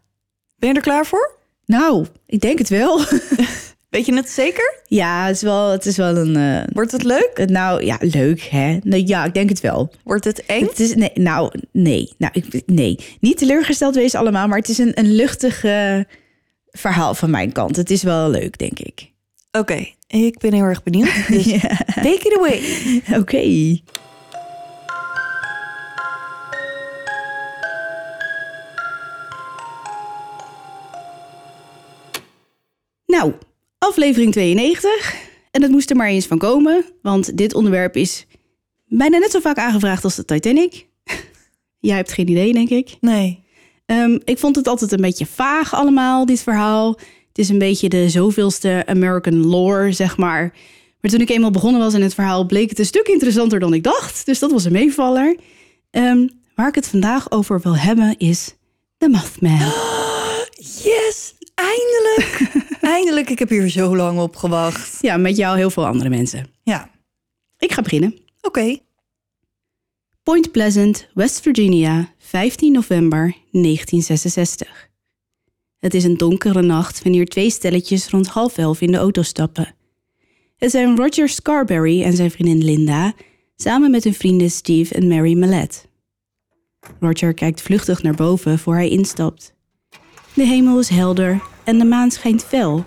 Ben 0.56 0.70
je 0.70 0.76
er 0.76 0.82
klaar 0.82 1.06
voor? 1.06 1.40
nou, 1.66 2.06
ik 2.26 2.42
denk 2.42 2.58
het 2.58 2.70
wel. 2.70 3.00
Weet 3.90 4.06
je 4.06 4.14
het 4.16 4.30
zeker? 4.30 4.80
ja, 4.86 5.26
het 5.26 5.36
is 5.36 5.42
wel, 5.42 5.70
het 5.70 5.86
is 5.86 5.98
wel 5.98 6.18
een. 6.18 6.36
eh, 6.36 6.68
Wordt 6.74 6.92
het 6.92 7.04
leuk? 7.04 7.44
nou 7.50 7.86
ja, 7.86 7.98
leuk 8.00 8.42
hè? 8.42 8.78
Nou, 8.84 9.04
ja, 9.06 9.26
ik 9.26 9.34
denk 9.34 9.50
het 9.50 9.60
wel. 9.60 9.92
Wordt 10.04 10.24
het 10.26 10.46
eng? 10.46 10.66
Het 10.66 10.80
is, 10.80 10.96
nee, 10.96 11.12
nou, 11.14 11.52
nee. 11.72 12.14
Nou, 12.18 12.34
ik, 12.36 12.62
nee. 12.66 13.00
Niet 13.20 13.38
teleurgesteld 13.38 13.96
wezen 13.96 14.20
allemaal, 14.20 14.48
maar 14.48 14.58
het 14.58 14.70
is 14.70 14.78
een, 14.78 15.00
een 15.00 15.12
luchtig 15.16 15.60
verhaal 16.72 17.14
van 17.16 17.30
mijn 17.30 17.52
kant. 17.52 17.76
Het 17.76 17.90
is 17.90 18.04
wel 18.04 18.30
leuk, 18.30 18.58
denk 18.58 18.80
ik. 18.80 19.12
Oké, 19.52 19.88
ik 20.20 20.38
ben 20.38 20.54
heel 20.54 20.64
erg 20.64 20.84
benieuwd. 20.84 21.28
Dus 21.28 21.46
take 21.96 22.22
it 22.24 22.38
away. 22.38 22.62
Oké. 23.20 23.80
Nou, 33.06 33.34
aflevering 33.78 34.32
92. 34.32 35.16
En 35.52 35.62
het 35.62 35.72
moest 35.72 35.90
er 35.90 35.96
maar 35.96 36.08
eens 36.08 36.26
van 36.26 36.38
komen, 36.38 36.86
want 37.02 37.38
dit 37.38 37.54
onderwerp 37.54 37.96
is 37.96 38.26
bijna 38.86 39.18
net 39.18 39.32
zo 39.32 39.40
vaak 39.40 39.58
aangevraagd 39.58 40.04
als 40.04 40.16
de 40.16 40.26
Titanic. 40.26 40.88
Jij 41.80 41.96
hebt 41.96 42.14
geen 42.14 42.30
idee, 42.30 42.54
denk 42.54 42.70
ik. 42.70 42.98
Nee. 43.00 43.44
Ehm, 43.86 44.20
ik 44.24 44.38
vond 44.38 44.56
het 44.56 44.68
altijd 44.68 44.92
een 44.92 45.02
beetje 45.02 45.26
vaag 45.26 45.74
allemaal, 45.74 46.26
dit 46.26 46.42
verhaal. 46.42 47.00
Het 47.32 47.38
is 47.38 47.50
een 47.50 47.58
beetje 47.58 47.90
de 47.90 48.10
zoveelste 48.10 48.84
American 48.86 49.46
lore, 49.48 49.92
zeg 49.92 50.18
maar. 50.18 50.54
Maar 51.02 51.12
toen 51.12 51.22
ik 51.22 51.30
eenmaal 51.30 51.52
begonnen 51.52 51.82
was 51.82 51.94
in 51.94 52.02
het 52.02 52.14
verhaal... 52.14 52.46
bleek 52.46 52.70
het 52.70 52.80
een 52.80 52.86
stuk 52.86 53.08
interessanter 53.08 53.60
dan 53.60 53.74
ik 53.74 53.84
dacht. 53.84 54.26
Dus 54.26 54.40
dat 54.40 54.52
was 54.52 54.66
een 54.66 54.72
meevaller. 54.72 55.38
Ehm, 55.92 56.28
waar 56.56 56.68
ik 56.68 56.76
het 56.76 56.88
vandaag 56.88 57.32
over 57.32 57.62
wil 57.62 57.78
hebben 57.78 58.18
is 58.18 58.56
The 58.98 59.08
Mothman. 59.10 59.60
Yes, 60.84 61.34
eindelijk. 61.56 62.52
eindelijk, 62.96 63.30
ik 63.30 63.40
heb 63.40 63.50
hier 63.50 63.70
zo 63.70 63.96
lang 63.96 64.20
op 64.20 64.36
gewacht. 64.36 64.98
Ja, 65.02 65.18
met 65.18 65.38
jou 65.38 65.58
heel 65.58 65.70
veel 65.70 65.86
andere 65.86 66.10
mensen. 66.10 66.48
Ja, 66.64 66.90
Ik 67.58 67.72
ga 67.72 67.82
beginnen. 67.82 68.18
oké. 68.42 68.78
Point 70.24 70.52
Pleasant, 70.52 71.08
West 71.14 71.40
Virginia, 71.40 72.14
15 72.18 72.72
november 72.72 73.36
1966. 73.52 74.90
Het 75.82 75.94
is 75.94 76.04
een 76.04 76.18
donkere 76.18 76.62
nacht 76.62 77.04
wanneer 77.04 77.26
twee 77.26 77.50
stelletjes 77.50 78.10
rond 78.10 78.28
half 78.28 78.58
elf 78.58 78.82
in 78.82 78.92
de 78.92 78.98
auto 78.98 79.22
stappen. 79.22 79.76
Het 80.58 80.72
zijn 80.72 80.96
Roger 80.96 81.30
Scarberry 81.30 82.04
en 82.04 82.14
zijn 82.14 82.32
vriendin 82.32 82.64
Linda, 82.64 83.14
samen 83.56 83.92
met 83.92 84.04
hun 84.04 84.14
vrienden 84.14 84.52
Steve 84.52 84.94
en 84.94 85.08
Mary 85.08 85.38
Mallet. 85.38 85.88
Roger 87.00 87.34
kijkt 87.34 87.62
vluchtig 87.62 88.04
naar 88.04 88.16
boven 88.16 88.60
voor 88.60 88.76
hij 88.76 88.90
instapt. 88.90 89.54
De 90.34 90.44
hemel 90.44 90.80
is 90.80 90.90
helder 90.90 91.42
en 91.64 91.78
de 91.78 91.86
maan 91.86 92.12
schijnt 92.12 92.44
fel. 92.44 92.86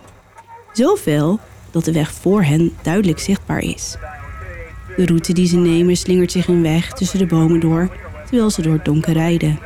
Zo 0.73 0.97
fel 0.97 1.41
dat 1.71 1.85
de 1.85 1.93
weg 1.93 2.13
voor 2.13 2.43
hen 2.43 2.73
duidelijk 2.83 3.19
zichtbaar 3.19 3.61
is. 3.61 3.97
De 4.97 5.07
route 5.07 5.33
die 5.33 5.47
ze 5.47 5.57
nemen 5.57 5.97
slingert 5.97 6.33
zich 6.33 6.49
een 6.49 6.63
weg 6.63 6.93
tussen 6.93 7.19
de 7.19 7.27
bomen 7.27 7.61
door, 7.61 7.97
terwijl 8.27 8.51
ze 8.51 8.63
door 8.63 8.73
het 8.73 8.85
donker 8.85 9.13
rijden. 9.13 9.59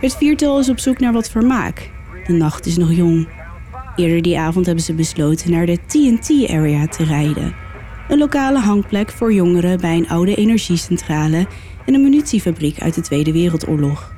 Het 0.00 0.16
viertal 0.16 0.58
is 0.58 0.68
op 0.68 0.78
zoek 0.78 0.98
naar 0.98 1.12
wat 1.12 1.30
vermaak. 1.30 1.90
De 2.26 2.32
nacht 2.32 2.66
is 2.66 2.76
nog 2.76 2.92
jong. 2.92 3.28
Eerder 3.96 4.22
die 4.22 4.38
avond 4.38 4.66
hebben 4.66 4.84
ze 4.84 4.94
besloten 4.94 5.50
naar 5.50 5.66
de 5.66 5.78
TNT-area 5.86 6.86
te 6.86 7.04
rijden. 7.04 7.54
Een 8.08 8.18
lokale 8.18 8.58
hangplek 8.58 9.10
voor 9.10 9.32
jongeren 9.32 9.80
bij 9.80 9.96
een 9.96 10.08
oude 10.08 10.34
energiecentrale 10.34 11.46
en 11.86 11.94
een 11.94 12.02
munitiefabriek 12.02 12.80
uit 12.80 12.94
de 12.94 13.00
Tweede 13.00 13.32
Wereldoorlog. 13.32 14.12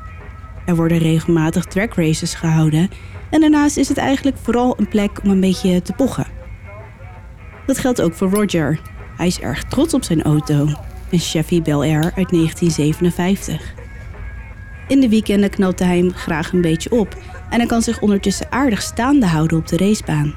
Er 0.67 0.77
worden 0.77 0.99
regelmatig 0.99 1.65
track 1.65 1.95
races 1.95 2.35
gehouden 2.35 2.91
en 3.31 3.41
daarnaast 3.41 3.77
is 3.77 3.89
het 3.89 3.99
eigenlijk 3.99 4.37
vooral 4.43 4.75
een 4.79 4.89
plek 4.89 5.21
om 5.23 5.31
een 5.31 5.41
beetje 5.41 5.83
te 5.83 5.93
pochen. 5.93 6.27
Dat 7.67 7.79
geldt 7.79 8.01
ook 8.01 8.15
voor 8.15 8.31
Roger. 8.31 8.81
Hij 9.17 9.27
is 9.27 9.41
erg 9.41 9.65
trots 9.65 9.95
op 9.95 10.05
zijn 10.05 10.23
auto, 10.23 10.69
een 11.11 11.19
Chevy 11.19 11.63
Bel 11.63 11.83
Air 11.83 12.13
uit 12.15 12.31
1957. 12.31 13.75
In 14.89 15.01
de 15.01 15.09
weekenden 15.09 15.51
knapt 15.51 15.79
hij 15.79 15.97
hem 15.97 16.13
graag 16.13 16.53
een 16.53 16.61
beetje 16.61 16.91
op 16.91 17.17
en 17.51 17.59
hij 17.59 17.67
kan 17.67 17.83
zich 17.83 18.01
ondertussen 18.01 18.53
aardig 18.53 18.83
staande 18.83 19.27
houden 19.27 19.59
op 19.59 19.69
de 19.69 19.77
racebaan. 19.77 20.35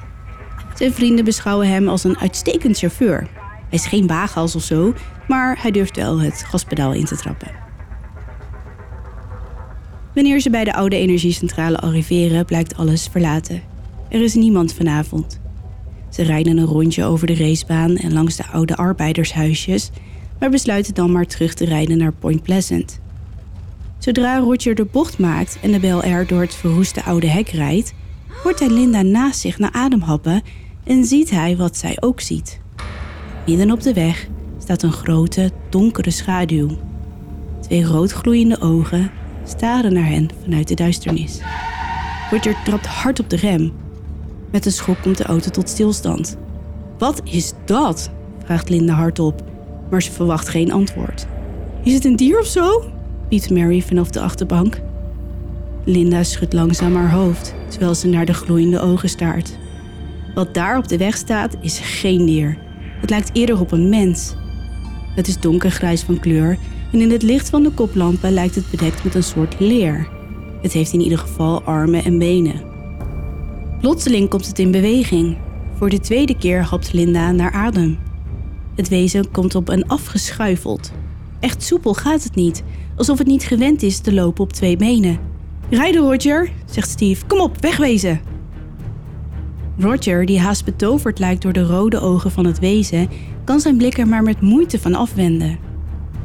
Zijn 0.75 0.93
vrienden 0.93 1.25
beschouwen 1.25 1.67
hem 1.67 1.88
als 1.88 2.03
een 2.03 2.17
uitstekend 2.17 2.77
chauffeur. 2.77 3.27
Hij 3.43 3.79
is 3.79 3.86
geen 3.86 4.08
waaghals 4.08 4.55
of 4.55 4.63
zo, 4.63 4.93
maar 5.27 5.62
hij 5.62 5.72
durft 5.72 5.96
wel 5.96 6.22
het 6.22 6.43
gaspedaal 6.48 6.93
in 6.93 7.05
te 7.05 7.15
trappen. 7.15 7.51
Wanneer 10.13 10.39
ze 10.39 10.50
bij 10.50 10.63
de 10.63 10.74
oude 10.74 10.96
energiecentrale 10.96 11.77
arriveren, 11.77 12.46
blijkt 12.46 12.75
alles 12.77 13.08
verlaten. 13.12 13.62
Er 14.10 14.22
is 14.22 14.34
niemand 14.34 14.74
vanavond. 14.74 15.39
Ze 16.10 16.24
rijden 16.24 16.58
een 16.58 16.65
rondje 16.65 17.03
over 17.03 17.27
de 17.27 17.36
racebaan 17.36 17.96
en 17.96 18.13
langs 18.13 18.36
de 18.36 18.48
oude 18.48 18.75
arbeidershuisjes, 18.75 19.89
maar 20.39 20.50
besluiten 20.50 20.93
dan 20.93 21.12
maar 21.12 21.25
terug 21.25 21.53
te 21.53 21.65
rijden 21.65 21.98
naar 21.98 22.13
Point 22.13 22.43
Pleasant. 22.43 23.00
Zodra 24.01 24.38
Roger 24.38 24.75
de 24.75 24.86
bocht 24.86 25.20
maakt 25.20 25.58
en 25.62 25.72
de 25.72 25.79
Bel 25.79 26.03
Air 26.03 26.27
door 26.27 26.41
het 26.41 26.55
verroeste 26.55 27.03
oude 27.03 27.27
hek 27.27 27.50
rijdt, 27.50 27.93
hoort 28.43 28.60
hij 28.60 28.70
Linda 28.70 29.01
naast 29.01 29.39
zich 29.39 29.60
naar 29.60 29.72
adem 29.72 30.01
happen 30.01 30.41
en 30.84 31.05
ziet 31.05 31.29
hij 31.29 31.58
wat 31.58 31.77
zij 31.77 31.98
ook 32.00 32.22
ziet. 32.22 32.60
Midden 33.46 33.72
op 33.72 33.81
de 33.81 33.93
weg 33.93 34.27
staat 34.60 34.81
een 34.84 34.91
grote, 34.91 35.51
donkere 35.70 36.12
schaduw. 36.12 36.70
Twee 37.60 37.84
roodgloeiende 37.84 38.60
ogen 38.60 39.12
staren 39.46 39.93
naar 39.93 40.08
hen 40.08 40.29
vanuit 40.43 40.67
de 40.67 40.75
duisternis. 40.75 41.39
Roger 42.29 42.55
trapt 42.63 42.86
hard 42.86 43.20
op 43.20 43.29
de 43.29 43.36
rem. 43.36 43.72
Met 44.51 44.65
een 44.65 44.72
schok 44.72 45.01
komt 45.01 45.17
de 45.17 45.24
auto 45.24 45.50
tot 45.50 45.70
stilstand. 45.70 46.38
Wat 46.98 47.22
is 47.24 47.53
dat? 47.65 48.12
vraagt 48.43 48.70
Linda 48.70 48.93
hardop, 48.93 49.43
maar 49.89 50.01
ze 50.01 50.12
verwacht 50.12 50.50
geen 50.50 50.72
antwoord. 50.72 51.27
Is 51.84 51.93
het 51.93 52.05
een 52.05 52.15
dier 52.15 52.39
of 52.39 52.48
zo? 52.48 53.00
Biedt 53.31 53.50
Mary 53.50 53.81
vanaf 53.81 54.09
de 54.09 54.19
achterbank. 54.19 54.81
Linda 55.83 56.23
schudt 56.23 56.53
langzaam 56.53 56.95
haar 56.95 57.11
hoofd 57.11 57.53
terwijl 57.69 57.95
ze 57.95 58.07
naar 58.07 58.25
de 58.25 58.33
gloeiende 58.33 58.79
ogen 58.79 59.09
staart. 59.09 59.57
Wat 60.35 60.53
daar 60.53 60.77
op 60.77 60.88
de 60.88 60.97
weg 60.97 61.17
staat 61.17 61.55
is 61.61 61.79
geen 61.79 62.25
dier. 62.25 62.57
Het 63.00 63.09
lijkt 63.09 63.29
eerder 63.33 63.59
op 63.59 63.71
een 63.71 63.89
mens. 63.89 64.35
Het 65.15 65.27
is 65.27 65.39
donkergrijs 65.39 66.01
van 66.01 66.19
kleur 66.19 66.57
en 66.91 67.01
in 67.01 67.11
het 67.11 67.21
licht 67.21 67.50
van 67.50 67.63
de 67.63 67.69
koplampen 67.69 68.33
lijkt 68.33 68.55
het 68.55 68.69
bedekt 68.71 69.03
met 69.03 69.15
een 69.15 69.23
soort 69.23 69.59
leer. 69.59 70.07
Het 70.61 70.71
heeft 70.71 70.93
in 70.93 71.01
ieder 71.01 71.17
geval 71.17 71.61
armen 71.61 72.03
en 72.03 72.17
benen. 72.17 72.61
Plotseling 73.79 74.29
komt 74.29 74.47
het 74.47 74.59
in 74.59 74.71
beweging. 74.71 75.38
Voor 75.77 75.89
de 75.89 76.00
tweede 76.00 76.38
keer 76.38 76.63
hapt 76.63 76.93
Linda 76.93 77.31
naar 77.31 77.51
adem. 77.51 77.97
Het 78.75 78.89
wezen 78.89 79.31
komt 79.31 79.55
op 79.55 79.69
en 79.69 79.88
afgeschuifeld. 79.88 80.91
Echt 81.39 81.63
soepel 81.63 81.93
gaat 81.93 82.23
het 82.23 82.35
niet, 82.35 82.63
alsof 83.01 83.17
het 83.17 83.27
niet 83.27 83.43
gewend 83.43 83.84
is 83.84 84.00
te 84.00 84.13
lopen 84.13 84.43
op 84.43 84.53
twee 84.53 84.77
benen. 84.77 85.20
Rijden, 85.70 86.01
Roger, 86.01 86.51
zegt 86.65 86.89
Steve. 86.89 87.25
Kom 87.25 87.39
op, 87.39 87.58
wegwezen. 87.60 88.22
Roger, 89.77 90.25
die 90.25 90.39
haast 90.39 90.65
betoverd 90.65 91.20
lijkt 91.20 91.41
door 91.41 91.53
de 91.53 91.63
rode 91.63 92.00
ogen 92.00 92.31
van 92.31 92.46
het 92.46 92.60
wezen, 92.60 93.10
kan 93.43 93.60
zijn 93.60 93.77
blik 93.77 93.98
er 93.98 94.08
maar 94.08 94.24
met 94.24 94.41
moeite 94.41 94.79
van 94.79 94.96
afwenden. 94.96 95.58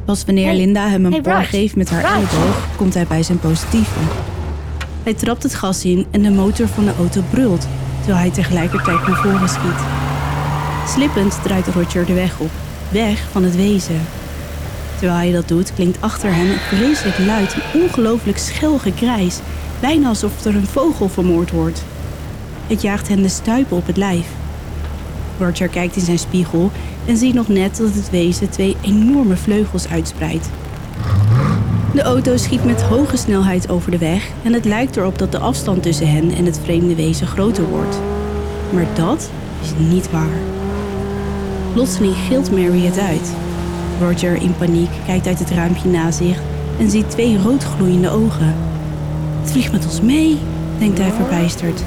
Pas 0.05 0.25
wanneer 0.25 0.53
Linda 0.53 0.89
hem 0.89 1.05
een 1.05 1.21
por 1.21 1.43
geeft 1.43 1.75
met 1.75 1.89
haar 1.89 2.03
elleboog, 2.03 2.67
komt 2.75 2.93
hij 2.93 3.07
bij 3.07 3.23
zijn 3.23 3.39
positieve. 3.39 3.99
Hij 5.03 5.13
trapt 5.13 5.43
het 5.43 5.55
gas 5.55 5.85
in 5.85 6.05
en 6.11 6.21
de 6.21 6.31
motor 6.31 6.67
van 6.67 6.85
de 6.85 6.95
auto 6.97 7.21
brult, 7.29 7.67
terwijl 7.97 8.19
hij 8.19 8.31
tegelijkertijd 8.31 9.07
naar 9.07 9.17
voren 9.17 9.49
schiet. 9.49 9.79
Slippend 10.87 11.43
draait 11.43 11.67
Roger 11.67 12.05
de 12.05 12.13
weg 12.13 12.39
op, 12.39 12.51
weg 12.91 13.27
van 13.31 13.43
het 13.43 13.55
wezen. 13.55 14.01
Terwijl 14.97 15.19
hij 15.19 15.31
dat 15.31 15.47
doet, 15.47 15.73
klinkt 15.73 16.01
achter 16.01 16.33
hem 16.33 16.49
een 16.49 16.77
vreselijk 16.77 17.17
luid 17.17 17.53
en 17.53 17.81
ongelooflijk 17.81 18.37
schel 18.37 18.77
gekrijs, 18.77 19.39
bijna 19.79 20.07
alsof 20.07 20.45
er 20.45 20.55
een 20.55 20.67
vogel 20.67 21.09
vermoord 21.09 21.51
wordt. 21.51 21.83
Het 22.67 22.81
jaagt 22.81 23.07
hen 23.07 23.21
de 23.21 23.29
stuipen 23.29 23.77
op 23.77 23.87
het 23.87 23.97
lijf. 23.97 24.27
Roger 25.39 25.67
kijkt 25.67 25.95
in 25.95 26.01
zijn 26.01 26.19
spiegel 26.19 26.71
en 27.05 27.17
ziet 27.17 27.33
nog 27.33 27.47
net 27.47 27.77
dat 27.77 27.93
het 27.93 28.09
wezen 28.09 28.49
twee 28.49 28.77
enorme 28.81 29.37
vleugels 29.37 29.87
uitspreidt. 29.87 30.49
De 31.93 32.01
auto 32.01 32.37
schiet 32.37 32.65
met 32.65 32.81
hoge 32.81 33.17
snelheid 33.17 33.69
over 33.69 33.91
de 33.91 33.97
weg 33.97 34.29
en 34.43 34.53
het 34.53 34.65
lijkt 34.65 34.97
erop 34.97 35.17
dat 35.17 35.31
de 35.31 35.39
afstand 35.39 35.83
tussen 35.83 36.11
hen 36.11 36.31
en 36.31 36.45
het 36.45 36.59
vreemde 36.63 36.95
wezen 36.95 37.27
groter 37.27 37.69
wordt. 37.69 37.99
Maar 38.73 38.85
dat 38.95 39.29
is 39.61 39.69
niet 39.77 40.11
waar. 40.11 40.37
Plotseling 41.73 42.15
gilt 42.15 42.51
Mary 42.51 42.85
het 42.85 42.99
uit. 42.99 43.46
Roger 43.99 44.41
in 44.41 44.55
paniek 44.57 44.89
kijkt 45.05 45.27
uit 45.27 45.39
het 45.39 45.49
raampje 45.49 45.89
naast 45.89 46.17
zich 46.17 46.39
en 46.79 46.89
ziet 46.89 47.09
twee 47.09 47.37
roodgloeiende 47.37 48.09
ogen. 48.09 48.55
Het 49.41 49.51
vliegt 49.51 49.71
met 49.71 49.85
ons 49.85 50.01
mee, 50.01 50.37
denkt 50.77 50.97
hij 50.97 51.11
verbijsterd. 51.11 51.83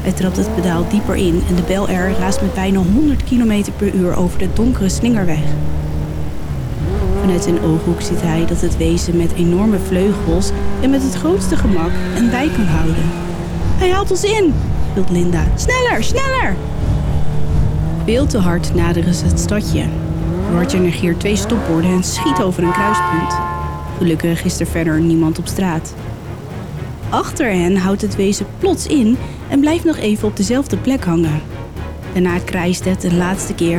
Hij 0.00 0.12
trapt 0.12 0.36
het 0.36 0.54
pedaal 0.54 0.88
dieper 0.88 1.14
in 1.14 1.42
en 1.48 1.54
de 1.54 1.62
Bel 1.66 1.88
Air 1.88 2.10
raast 2.18 2.40
met 2.40 2.54
bijna 2.54 2.78
100 2.78 3.24
km 3.24 3.64
per 3.76 3.94
uur 3.94 4.16
over 4.16 4.38
de 4.38 4.48
donkere 4.52 4.88
slingerweg. 4.88 5.42
Vanuit 7.20 7.42
zijn 7.42 7.60
ooghoek 7.60 8.00
ziet 8.00 8.22
hij 8.22 8.46
dat 8.46 8.60
het 8.60 8.76
wezen 8.76 9.16
met 9.16 9.32
enorme 9.32 9.78
vleugels 9.78 10.50
en 10.80 10.90
met 10.90 11.02
het 11.02 11.14
grootste 11.14 11.56
gemak 11.56 11.90
een 12.16 12.30
bij 12.30 12.48
kan 12.48 12.66
houden. 12.66 13.04
Hij 13.76 13.90
haalt 13.90 14.10
ons 14.10 14.24
in, 14.24 14.54
wilt 14.94 15.10
Linda. 15.10 15.44
Sneller, 15.54 16.04
sneller! 16.04 16.56
Veel 18.04 18.26
te 18.26 18.38
hard 18.38 18.74
naderen 18.74 19.14
ze 19.14 19.24
het 19.24 19.40
stadje. 19.40 19.84
Roger 20.50 20.80
negeert 20.80 21.20
twee 21.20 21.36
stopborden 21.36 21.90
en 21.90 22.04
schiet 22.04 22.42
over 22.42 22.62
een 22.62 22.72
kruispunt. 22.72 23.38
Gelukkig 23.98 24.44
is 24.44 24.60
er 24.60 24.66
verder 24.66 25.00
niemand 25.00 25.38
op 25.38 25.46
straat. 25.46 25.94
Achter 27.08 27.50
hen 27.50 27.76
houdt 27.76 28.02
het 28.02 28.16
wezen 28.16 28.46
plots 28.58 28.86
in 28.86 29.16
en 29.48 29.60
blijft 29.60 29.84
nog 29.84 29.96
even 29.96 30.28
op 30.28 30.36
dezelfde 30.36 30.76
plek 30.76 31.04
hangen. 31.04 31.42
Daarna 32.12 32.38
krijst 32.38 32.84
het 32.84 33.04
een 33.04 33.16
laatste 33.16 33.54
keer 33.54 33.78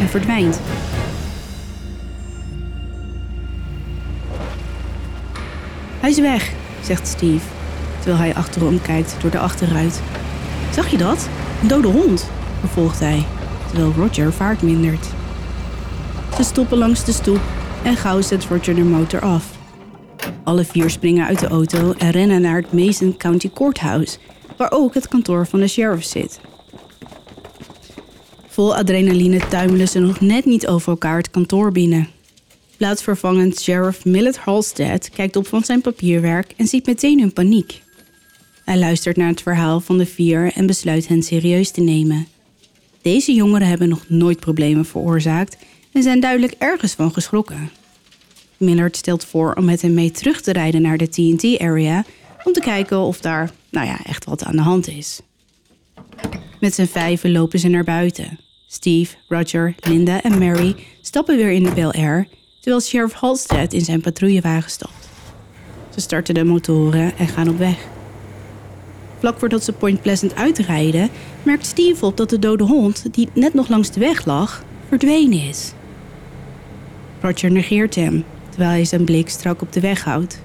en 0.00 0.08
verdwijnt. 0.08 0.60
Hij 6.00 6.10
is 6.10 6.20
weg, 6.20 6.52
zegt 6.82 7.06
Steve, 7.06 7.46
terwijl 7.98 8.18
hij 8.18 8.34
achterom 8.34 8.82
kijkt 8.82 9.16
door 9.20 9.30
de 9.30 9.38
achterruit. 9.38 10.00
Zag 10.72 10.88
je 10.88 10.96
dat? 10.96 11.28
Een 11.62 11.68
dode 11.68 11.88
hond, 11.88 12.30
vervolgt 12.60 13.00
hij, 13.00 13.24
terwijl 13.66 13.92
Roger 13.96 14.32
vaart 14.32 14.62
mindert. 14.62 15.06
Ze 16.36 16.42
stoppen 16.42 16.78
langs 16.78 17.04
de 17.04 17.12
stoep 17.12 17.40
en 17.84 17.96
gauw 17.96 18.20
zet 18.20 18.44
Roger 18.44 18.74
de 18.74 18.82
motor 18.82 19.20
af. 19.20 19.58
Alle 20.44 20.64
vier 20.64 20.90
springen 20.90 21.26
uit 21.26 21.38
de 21.38 21.46
auto 21.46 21.92
en 21.98 22.10
rennen 22.10 22.40
naar 22.40 22.56
het 22.56 22.72
Mason 22.72 23.16
County 23.16 23.50
Courthouse, 23.54 24.18
waar 24.56 24.70
ook 24.72 24.94
het 24.94 25.08
kantoor 25.08 25.46
van 25.46 25.60
de 25.60 25.68
sheriff 25.68 26.04
zit. 26.04 26.40
Vol 28.48 28.76
adrenaline 28.76 29.48
tuimelen 29.48 29.88
ze 29.88 29.98
nog 29.98 30.20
net 30.20 30.44
niet 30.44 30.66
over 30.66 30.88
elkaar 30.88 31.16
het 31.16 31.30
kantoor 31.30 31.72
binnen. 31.72 32.08
Plaatsvervangend 32.76 33.60
sheriff 33.60 34.04
Millet 34.04 34.36
Halstead 34.36 35.10
kijkt 35.10 35.36
op 35.36 35.46
van 35.46 35.64
zijn 35.64 35.80
papierwerk 35.80 36.52
en 36.56 36.66
ziet 36.66 36.86
meteen 36.86 37.20
hun 37.20 37.32
paniek. 37.32 37.82
Hij 38.64 38.78
luistert 38.78 39.16
naar 39.16 39.28
het 39.28 39.42
verhaal 39.42 39.80
van 39.80 39.98
de 39.98 40.06
vier 40.06 40.52
en 40.52 40.66
besluit 40.66 41.08
hen 41.08 41.22
serieus 41.22 41.70
te 41.70 41.80
nemen. 41.80 42.26
Deze 43.02 43.32
jongeren 43.32 43.68
hebben 43.68 43.88
nog 43.88 44.04
nooit 44.08 44.40
problemen 44.40 44.84
veroorzaakt 44.84 45.56
en 45.94 46.02
zijn 46.02 46.20
duidelijk 46.20 46.54
ergens 46.58 46.92
van 46.92 47.12
geschrokken. 47.12 47.70
Millard 48.56 48.96
stelt 48.96 49.24
voor 49.24 49.54
om 49.54 49.64
met 49.64 49.82
hem 49.82 49.94
mee 49.94 50.10
terug 50.10 50.40
te 50.40 50.52
rijden 50.52 50.82
naar 50.82 50.96
de 50.96 51.08
TNT-area 51.08 52.04
om 52.44 52.52
te 52.52 52.60
kijken 52.60 52.98
of 52.98 53.20
daar, 53.20 53.50
nou 53.70 53.86
ja, 53.86 53.98
echt 54.04 54.24
wat 54.24 54.44
aan 54.44 54.56
de 54.56 54.62
hand 54.62 54.88
is. 54.88 55.20
Met 56.60 56.74
z'n 56.74 56.84
vijven 56.84 57.32
lopen 57.32 57.58
ze 57.58 57.68
naar 57.68 57.84
buiten. 57.84 58.38
Steve, 58.66 59.16
Roger, 59.28 59.74
Linda 59.80 60.22
en 60.22 60.38
Mary 60.38 60.74
stappen 61.00 61.36
weer 61.36 61.50
in 61.50 61.62
de 61.62 61.72
Bel 61.72 61.92
Air, 61.92 62.28
terwijl 62.60 62.82
Sheriff 62.82 63.14
Halstead 63.14 63.72
in 63.72 63.84
zijn 63.84 64.00
patrouillewagen 64.00 64.70
stapt. 64.70 65.08
Ze 65.94 66.00
starten 66.00 66.34
de 66.34 66.44
motoren 66.44 67.16
en 67.18 67.28
gaan 67.28 67.48
op 67.48 67.58
weg. 67.58 67.86
Vlak 69.18 69.38
voordat 69.38 69.64
ze 69.64 69.72
Point 69.72 70.02
Pleasant 70.02 70.34
uitrijden, 70.34 71.10
merkt 71.42 71.66
Steve 71.66 72.06
op 72.06 72.16
dat 72.16 72.30
de 72.30 72.38
dode 72.38 72.64
hond, 72.64 73.14
die 73.14 73.28
net 73.34 73.54
nog 73.54 73.68
langs 73.68 73.90
de 73.90 74.00
weg 74.00 74.24
lag, 74.24 74.64
verdwenen 74.88 75.48
is. 75.48 75.72
Roger 77.24 77.50
negeert 77.50 77.94
hem, 77.94 78.24
terwijl 78.48 78.70
hij 78.70 78.84
zijn 78.84 79.04
blik 79.04 79.28
strak 79.28 79.62
op 79.62 79.72
de 79.72 79.80
weg 79.80 80.04
houdt. 80.04 80.42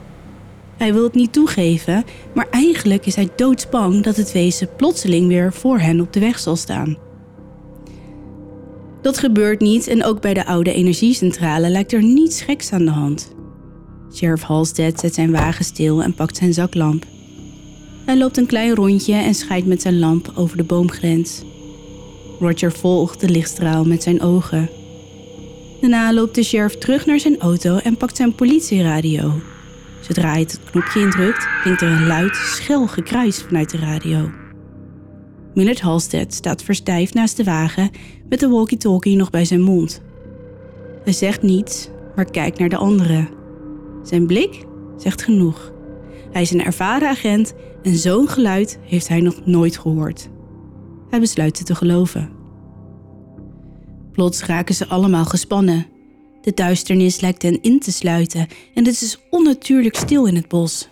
Hij 0.78 0.94
wil 0.94 1.04
het 1.04 1.14
niet 1.14 1.34
toegeven, 1.34 2.04
maar 2.34 2.48
eigenlijk 2.52 3.06
is 3.06 3.16
hij 3.16 3.30
doodsbang 3.36 4.04
dat 4.04 4.16
het 4.16 4.32
wezen 4.32 4.76
plotseling 4.76 5.28
weer 5.28 5.54
voor 5.54 5.80
hen 5.80 6.02
op 6.02 6.14
de 6.14 6.20
weg 6.20 6.40
zal 6.40 6.56
staan. 6.56 6.98
Dat 9.02 9.18
gebeurt 9.18 9.60
niet 9.60 9.88
en 9.88 10.04
ook 10.04 10.22
bij 10.22 10.34
de 10.34 10.46
oude 10.46 10.74
energiecentrale 10.74 11.70
lijkt 11.70 11.94
er 11.94 12.04
niets 12.04 12.42
geks 12.42 12.72
aan 12.72 12.86
de 12.86 12.92
hand. 12.92 13.36
Sheriff 14.14 14.44
Halstead 14.44 15.00
zet 15.00 15.14
zijn 15.14 15.32
wagen 15.32 15.66
stil 15.66 16.04
en 16.04 16.14
pakt 16.14 16.38
zijn 16.38 16.54
zaklamp. 16.54 17.06
Hij 18.06 18.18
loopt 18.18 18.38
een 18.38 18.46
klein 18.46 18.76
rondje 18.76 19.14
en 19.14 19.34
scheidt 19.34 19.68
met 19.68 19.82
zijn 19.82 20.00
lamp 20.00 20.32
over 20.36 20.58
de 20.58 20.64
boomgrens. 20.64 21.42
Roger 22.40 22.72
volgt 22.72 23.20
de 23.20 23.30
lichtstraal 23.30 23.86
met 23.86 24.04
zijn 24.04 24.22
ogen. 24.22 24.79
Daarna 25.82 26.14
loopt 26.14 26.36
de 26.36 26.44
sheriff 26.44 26.78
terug 26.78 27.06
naar 27.06 27.20
zijn 27.20 27.40
auto 27.40 27.78
en 27.78 27.98
pakt 27.98 28.16
zijn 28.18 28.36
politieradio. 28.36 29.34
Zodra 30.02 30.30
hij 30.30 30.40
het 30.40 30.60
knopje 30.72 31.00
indrukt, 31.00 31.48
klinkt 31.62 31.82
er 31.82 31.92
een 31.92 32.08
luid, 32.08 32.36
schel 32.36 32.88
gekruis 32.88 33.42
vanuit 33.42 33.70
de 33.70 33.78
radio. 33.78 34.32
Millard 35.54 35.82
Halstead 35.82 36.34
staat 36.34 36.64
verstijfd 36.64 37.14
naast 37.14 37.38
de 37.38 37.44
wagen 37.44 37.90
met 38.30 38.40
de 38.40 38.48
walkie-talkie 38.48 39.16
nog 39.16 39.30
bij 39.30 39.46
zijn 39.46 39.62
mond. 39.62 40.02
Hij 41.04 41.14
zegt 41.14 41.42
niets, 41.42 41.90
maar 42.16 42.32
kijkt 42.32 42.60
naar 42.60 42.70
de 42.70 42.78
anderen. 42.78 43.30
Zijn 44.04 44.28
blik 44.28 44.66
zegt 44.98 45.22
genoeg. 45.22 45.72
Hij 46.32 46.42
is 46.42 46.52
een 46.52 46.64
ervaren 46.64 47.10
agent 47.10 47.54
en 47.84 47.96
zo'n 47.96 48.28
geluid 48.28 48.80
heeft 48.82 49.08
hij 49.08 49.22
nog 49.22 49.46
nooit 49.46 49.78
gehoord. 49.78 50.30
Hij 51.10 51.20
besluit 51.20 51.58
het 51.58 51.68
te 51.68 51.76
geloven. 51.76 52.39
Plots 54.20 54.44
raken 54.44 54.76
ze 54.76 54.88
allemaal 54.88 55.26
gespannen. 55.26 55.88
De 56.42 56.54
duisternis 56.54 57.20
lijkt 57.20 57.42
hen 57.42 57.62
in 57.62 57.80
te 57.80 57.92
sluiten 57.92 58.48
en 58.74 58.86
het 58.86 59.02
is 59.02 59.18
onnatuurlijk 59.30 59.96
stil 59.96 60.26
in 60.26 60.36
het 60.36 60.48
bos. 60.48 60.90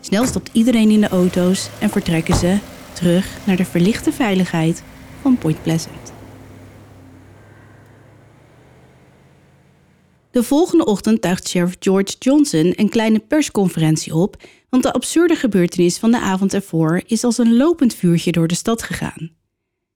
Snel 0.00 0.26
stopt 0.26 0.50
iedereen 0.52 0.90
in 0.90 1.00
de 1.00 1.08
auto's 1.08 1.68
en 1.80 1.90
vertrekken 1.90 2.34
ze 2.34 2.58
terug 2.92 3.38
naar 3.46 3.56
de 3.56 3.64
verlichte 3.64 4.12
veiligheid 4.12 4.82
van 5.20 5.38
Point 5.38 5.62
Pleasant. 5.62 6.12
De 10.30 10.42
volgende 10.42 10.84
ochtend 10.84 11.22
tuigt 11.22 11.48
sheriff 11.48 11.76
George 11.78 12.14
Johnson 12.18 12.72
een 12.76 12.88
kleine 12.88 13.18
persconferentie 13.18 14.14
op, 14.14 14.36
want 14.70 14.82
de 14.82 14.92
absurde 14.92 15.34
gebeurtenis 15.34 15.98
van 15.98 16.10
de 16.10 16.20
avond 16.20 16.54
ervoor 16.54 17.02
is 17.06 17.24
als 17.24 17.38
een 17.38 17.56
lopend 17.56 17.94
vuurtje 17.94 18.32
door 18.32 18.48
de 18.48 18.54
stad 18.54 18.82
gegaan. 18.82 19.30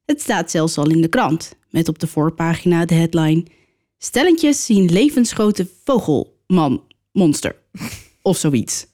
Het 0.04 0.20
staat 0.20 0.50
zelfs 0.50 0.78
al 0.78 0.90
in 0.90 1.00
de 1.00 1.08
krant, 1.08 1.60
met 1.72 1.88
op 1.88 1.98
de 1.98 2.06
voorpagina 2.06 2.84
de 2.84 2.94
headline: 2.94 3.46
Stellentjes 3.98 4.64
zien 4.64 4.92
levensgrote 4.92 5.68
vogelman 5.84 6.82
monster. 7.12 7.56
Of 8.22 8.36
zoiets. 8.36 8.86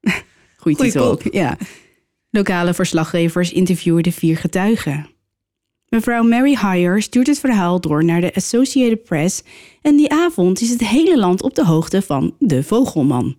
Goeie 0.56 0.76
Goeie 0.76 0.76
titel 0.76 1.04
ook, 1.04 1.22
ja. 1.22 1.58
Lokale 2.30 2.74
verslaggevers 2.74 3.52
interviewen 3.52 4.02
de 4.02 4.12
vier 4.12 4.36
getuigen. 4.36 5.08
Mevrouw 5.88 6.22
Mary 6.22 6.54
Heyer 6.54 7.02
stuurt 7.02 7.26
het 7.26 7.38
verhaal 7.38 7.80
door 7.80 8.04
naar 8.04 8.20
de 8.20 8.34
Associated 8.34 9.04
Press 9.04 9.42
en 9.82 9.96
die 9.96 10.10
avond 10.10 10.60
is 10.60 10.70
het 10.70 10.88
hele 10.88 11.18
land 11.18 11.42
op 11.42 11.54
de 11.54 11.64
hoogte 11.64 12.02
van 12.02 12.34
de 12.38 12.62
vogelman. 12.62 13.36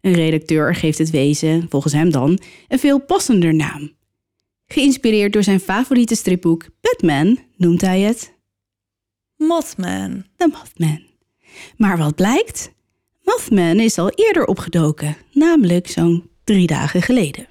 Een 0.00 0.12
redacteur 0.12 0.74
geeft 0.74 0.98
het 0.98 1.10
wezen, 1.10 1.66
volgens 1.68 1.92
hem 1.92 2.10
dan, 2.10 2.38
een 2.68 2.78
veel 2.78 3.00
passender 3.00 3.54
naam. 3.54 3.90
Geïnspireerd 4.66 5.32
door 5.32 5.42
zijn 5.42 5.60
favoriete 5.60 6.14
stripboek 6.14 6.64
Batman 6.80 7.38
noemt 7.56 7.80
hij 7.80 8.00
het 8.00 8.34
Mothman. 9.36 10.24
de 10.36 10.48
Mothman. 10.52 11.02
Maar 11.76 11.98
wat 11.98 12.14
blijkt? 12.14 12.72
Mothman 13.22 13.80
is 13.80 13.98
al 13.98 14.10
eerder 14.10 14.44
opgedoken, 14.44 15.16
namelijk 15.32 15.86
zo'n 15.86 16.30
drie 16.44 16.66
dagen 16.66 17.02
geleden. 17.02 17.46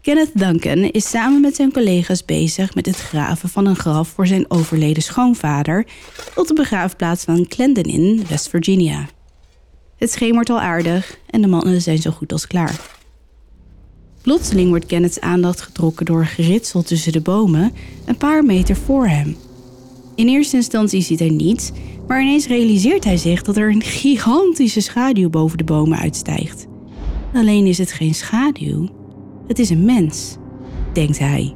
Kenneth 0.00 0.38
Duncan 0.38 0.78
is 0.78 1.10
samen 1.10 1.40
met 1.40 1.54
zijn 1.54 1.72
collega's 1.72 2.24
bezig 2.24 2.74
met 2.74 2.86
het 2.86 2.96
graven 2.96 3.48
van 3.48 3.66
een 3.66 3.76
graf 3.76 4.08
voor 4.08 4.26
zijn 4.26 4.50
overleden 4.50 5.02
schoonvader 5.02 5.86
op 6.34 6.46
de 6.46 6.54
begraafplaats 6.54 7.24
van 7.24 7.46
Clendenin, 7.48 8.26
West 8.28 8.48
Virginia. 8.48 9.08
Het 10.04 10.12
schemert 10.12 10.50
al 10.50 10.60
aardig 10.60 11.18
en 11.26 11.40
de 11.40 11.48
mannen 11.48 11.82
zijn 11.82 11.98
zo 11.98 12.10
goed 12.10 12.32
als 12.32 12.46
klaar. 12.46 12.80
Plotseling 14.22 14.68
wordt 14.68 14.86
Kenneth's 14.86 15.18
aandacht 15.18 15.60
getrokken 15.60 16.06
door 16.06 16.26
geritsel 16.26 16.82
tussen 16.82 17.12
de 17.12 17.20
bomen 17.20 17.72
een 18.04 18.16
paar 18.16 18.44
meter 18.44 18.76
voor 18.76 19.06
hem. 19.06 19.36
In 20.14 20.28
eerste 20.28 20.56
instantie 20.56 21.02
ziet 21.02 21.18
hij 21.18 21.28
niets, 21.28 21.70
maar 22.06 22.22
ineens 22.22 22.46
realiseert 22.46 23.04
hij 23.04 23.16
zich 23.16 23.42
dat 23.42 23.56
er 23.56 23.70
een 23.70 23.82
gigantische 23.82 24.80
schaduw 24.80 25.30
boven 25.30 25.58
de 25.58 25.64
bomen 25.64 25.98
uitstijgt. 25.98 26.66
Alleen 27.34 27.66
is 27.66 27.78
het 27.78 27.92
geen 27.92 28.14
schaduw, 28.14 28.88
het 29.46 29.58
is 29.58 29.70
een 29.70 29.84
mens, 29.84 30.36
denkt 30.92 31.18
hij. 31.18 31.54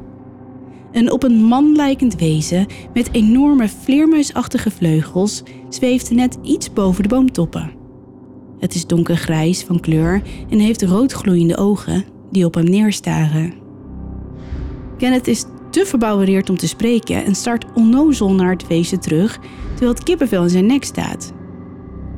Een 0.92 1.12
op 1.12 1.22
een 1.22 1.44
man 1.44 1.76
lijkend 1.76 2.14
wezen 2.14 2.66
met 2.94 3.08
enorme 3.12 3.68
vleermuisachtige 3.68 4.70
vleugels 4.70 5.42
zweeft 5.68 6.10
net 6.10 6.38
iets 6.42 6.72
boven 6.72 7.02
de 7.02 7.08
boomtoppen. 7.08 7.77
Het 8.58 8.74
is 8.74 8.86
donkergrijs 8.86 9.62
van 9.62 9.80
kleur 9.80 10.22
en 10.50 10.58
heeft 10.58 10.82
roodgloeiende 10.82 11.56
ogen 11.56 12.04
die 12.30 12.44
op 12.44 12.54
hem 12.54 12.64
neerstaren. 12.64 13.54
Kenneth 14.98 15.26
is 15.26 15.44
te 15.70 15.86
verbouwereerd 15.86 16.50
om 16.50 16.56
te 16.56 16.68
spreken 16.68 17.24
en 17.24 17.34
start 17.34 17.66
onnozel 17.74 18.32
naar 18.32 18.50
het 18.50 18.66
wezen 18.66 19.00
terug, 19.00 19.38
terwijl 19.68 19.90
het 19.90 20.02
kippenvel 20.02 20.42
in 20.42 20.50
zijn 20.50 20.66
nek 20.66 20.84
staat. 20.84 21.32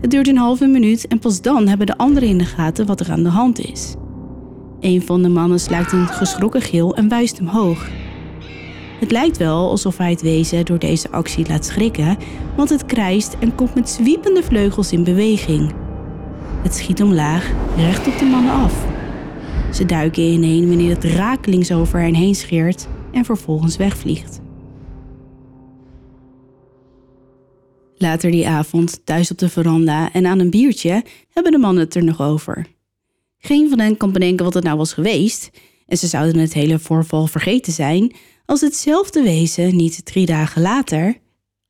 Het 0.01 0.11
duurt 0.11 0.29
een 0.29 0.37
halve 0.37 0.67
minuut 0.67 1.07
en 1.07 1.19
pas 1.19 1.41
dan 1.41 1.69
hebben 1.69 1.87
de 1.87 1.97
anderen 1.97 2.29
in 2.29 2.39
de 2.39 2.45
gaten 2.45 2.87
wat 2.87 3.01
er 3.01 3.11
aan 3.11 3.23
de 3.23 3.29
hand 3.29 3.59
is. 3.59 3.95
Een 4.81 5.03
van 5.03 5.23
de 5.23 5.29
mannen 5.29 5.61
sluit 5.61 5.93
een 5.93 6.07
geschrokken 6.07 6.63
gil 6.63 6.97
en 6.97 7.09
wijst 7.09 7.39
hem 7.39 7.47
hoog. 7.47 7.89
Het 9.01 9.11
lijkt 9.11 9.37
wel 9.37 9.71
alsof 9.71 9.97
hij 9.97 10.11
het 10.11 10.23
wezen 10.23 10.65
door 10.65 10.79
deze 10.79 11.11
actie 11.11 11.49
laat 11.49 11.65
schrikken, 11.65 12.17
want 12.57 12.69
het 12.69 12.87
krijst 12.87 13.37
en 13.41 13.55
komt 13.55 13.75
met 13.75 13.89
zwiepende 13.89 14.43
vleugels 14.43 14.93
in 14.93 15.05
beweging. 15.05 15.73
Het 16.63 16.75
schiet 16.75 17.03
omlaag, 17.03 17.53
recht 17.77 18.07
op 18.07 18.19
de 18.19 18.25
mannen 18.25 18.53
af. 18.53 18.87
Ze 19.73 19.87
duiken 19.87 20.23
ineen 20.23 20.69
wanneer 20.69 20.95
het 20.95 21.05
rakelings 21.05 21.73
over 21.73 22.01
hen 22.01 22.15
heen 22.15 22.35
scheert 22.35 22.89
en 23.13 23.25
vervolgens 23.25 23.77
wegvliegt. 23.77 24.41
Later 27.97 28.31
die 28.31 28.49
avond, 28.49 29.01
thuis 29.05 29.31
op 29.31 29.39
de 29.39 29.49
veranda 29.49 30.13
en 30.13 30.27
aan 30.27 30.39
een 30.39 30.51
biertje, 30.51 31.05
hebben 31.31 31.53
de 31.53 31.59
mannen 31.59 31.85
het 31.85 31.95
er 31.95 32.05
nog 32.05 32.21
over. 32.21 32.67
Geen 33.39 33.69
van 33.69 33.79
hen 33.79 33.97
kan 33.97 34.13
bedenken 34.13 34.45
wat 34.45 34.55
het 34.55 34.65
nou 34.65 34.77
was 34.77 34.93
geweest, 34.93 35.51
en 35.87 35.97
ze 35.97 36.07
zouden 36.07 36.41
het 36.41 36.55
hele 36.55 36.79
voorval 36.79 37.27
vergeten 37.27 37.73
zijn 37.73 38.15
als 38.45 38.61
hetzelfde 38.61 39.23
wezen 39.23 39.77
niet 39.77 40.05
drie 40.05 40.27
dagen 40.27 40.63
later 40.63 41.19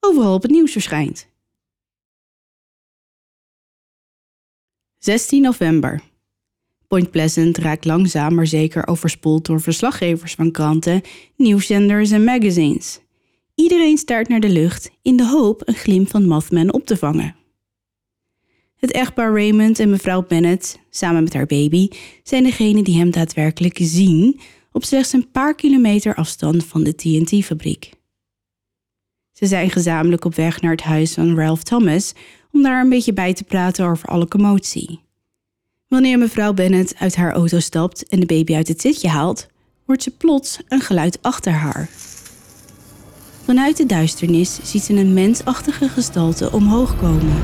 overal 0.01 0.35
op 0.35 0.43
het 0.43 0.51
nieuws 0.51 0.73
verschijnt. 0.73 1.30
16 5.01 5.43
november. 5.43 6.01
Point 6.89 7.11
Pleasant 7.11 7.59
raakt 7.59 7.85
langzaam 7.85 8.35
maar 8.35 8.47
zeker 8.47 8.87
overspoeld 8.87 9.47
door 9.47 9.61
verslaggevers 9.61 10.35
van 10.35 10.51
kranten, 10.51 11.01
nieuwszenders 11.37 12.11
en 12.11 12.25
magazines. 12.25 13.01
Iedereen 13.55 13.99
staart 13.99 14.29
naar 14.29 14.41
de 14.41 14.49
lucht 14.49 14.91
in 15.03 15.17
de 15.17 15.27
hoop 15.27 15.63
een 15.65 15.75
glimp 15.75 16.11
van 16.11 16.27
Mothman 16.27 16.73
op 16.73 16.87
te 16.87 16.97
vangen. 16.97 17.37
Het 18.77 18.93
echtpaar 18.93 19.33
Raymond 19.33 19.79
en 19.79 19.91
mevrouw 19.91 20.27
Bennett, 20.27 20.79
samen 20.91 21.23
met 21.23 21.35
haar 21.35 21.47
baby, 21.47 21.89
zijn 22.23 22.43
degenen 22.43 22.85
die 22.85 22.99
hem 22.99 23.11
daadwerkelijk 23.11 23.79
zien 23.81 24.41
op 24.73 24.85
slechts 24.85 25.13
een 25.13 25.31
paar 25.31 25.55
kilometer 25.55 26.15
afstand 26.15 26.65
van 26.65 26.83
de 26.83 26.95
TNT-fabriek. 26.95 27.91
Ze 29.33 29.47
zijn 29.47 29.71
gezamenlijk 29.71 30.25
op 30.25 30.35
weg 30.35 30.61
naar 30.61 30.71
het 30.71 30.83
huis 30.83 31.15
van 31.15 31.37
Ralph 31.37 31.63
Thomas 31.63 32.15
om 32.53 32.63
daar 32.63 32.81
een 32.81 32.89
beetje 32.89 33.13
bij 33.13 33.35
te 33.35 33.45
praten 33.45 33.87
over 33.87 34.09
alle 34.09 34.29
commotie. 34.29 35.01
Wanneer 35.89 36.19
mevrouw 36.19 36.53
Bennett 36.53 36.95
uit 36.99 37.17
haar 37.17 37.33
auto 37.33 37.59
stapt 37.59 38.09
en 38.09 38.21
de 38.21 38.27
baby 38.27 38.55
uit 38.55 38.69
het 38.69 38.81
zitje 38.81 39.09
haalt, 39.09 39.47
hoort 39.87 40.03
ze 40.03 40.11
plots 40.11 40.59
een 40.69 40.81
geluid 40.81 41.19
achter 41.23 41.53
haar. 41.53 41.89
Vanuit 43.45 43.77
de 43.77 43.87
duisternis 43.87 44.59
ziet 44.63 44.83
ze 44.83 44.95
een 44.95 45.15
mensachtige 45.15 45.89
gestalte 45.89 46.53
omhoog 46.53 46.97
komen. 46.99 47.43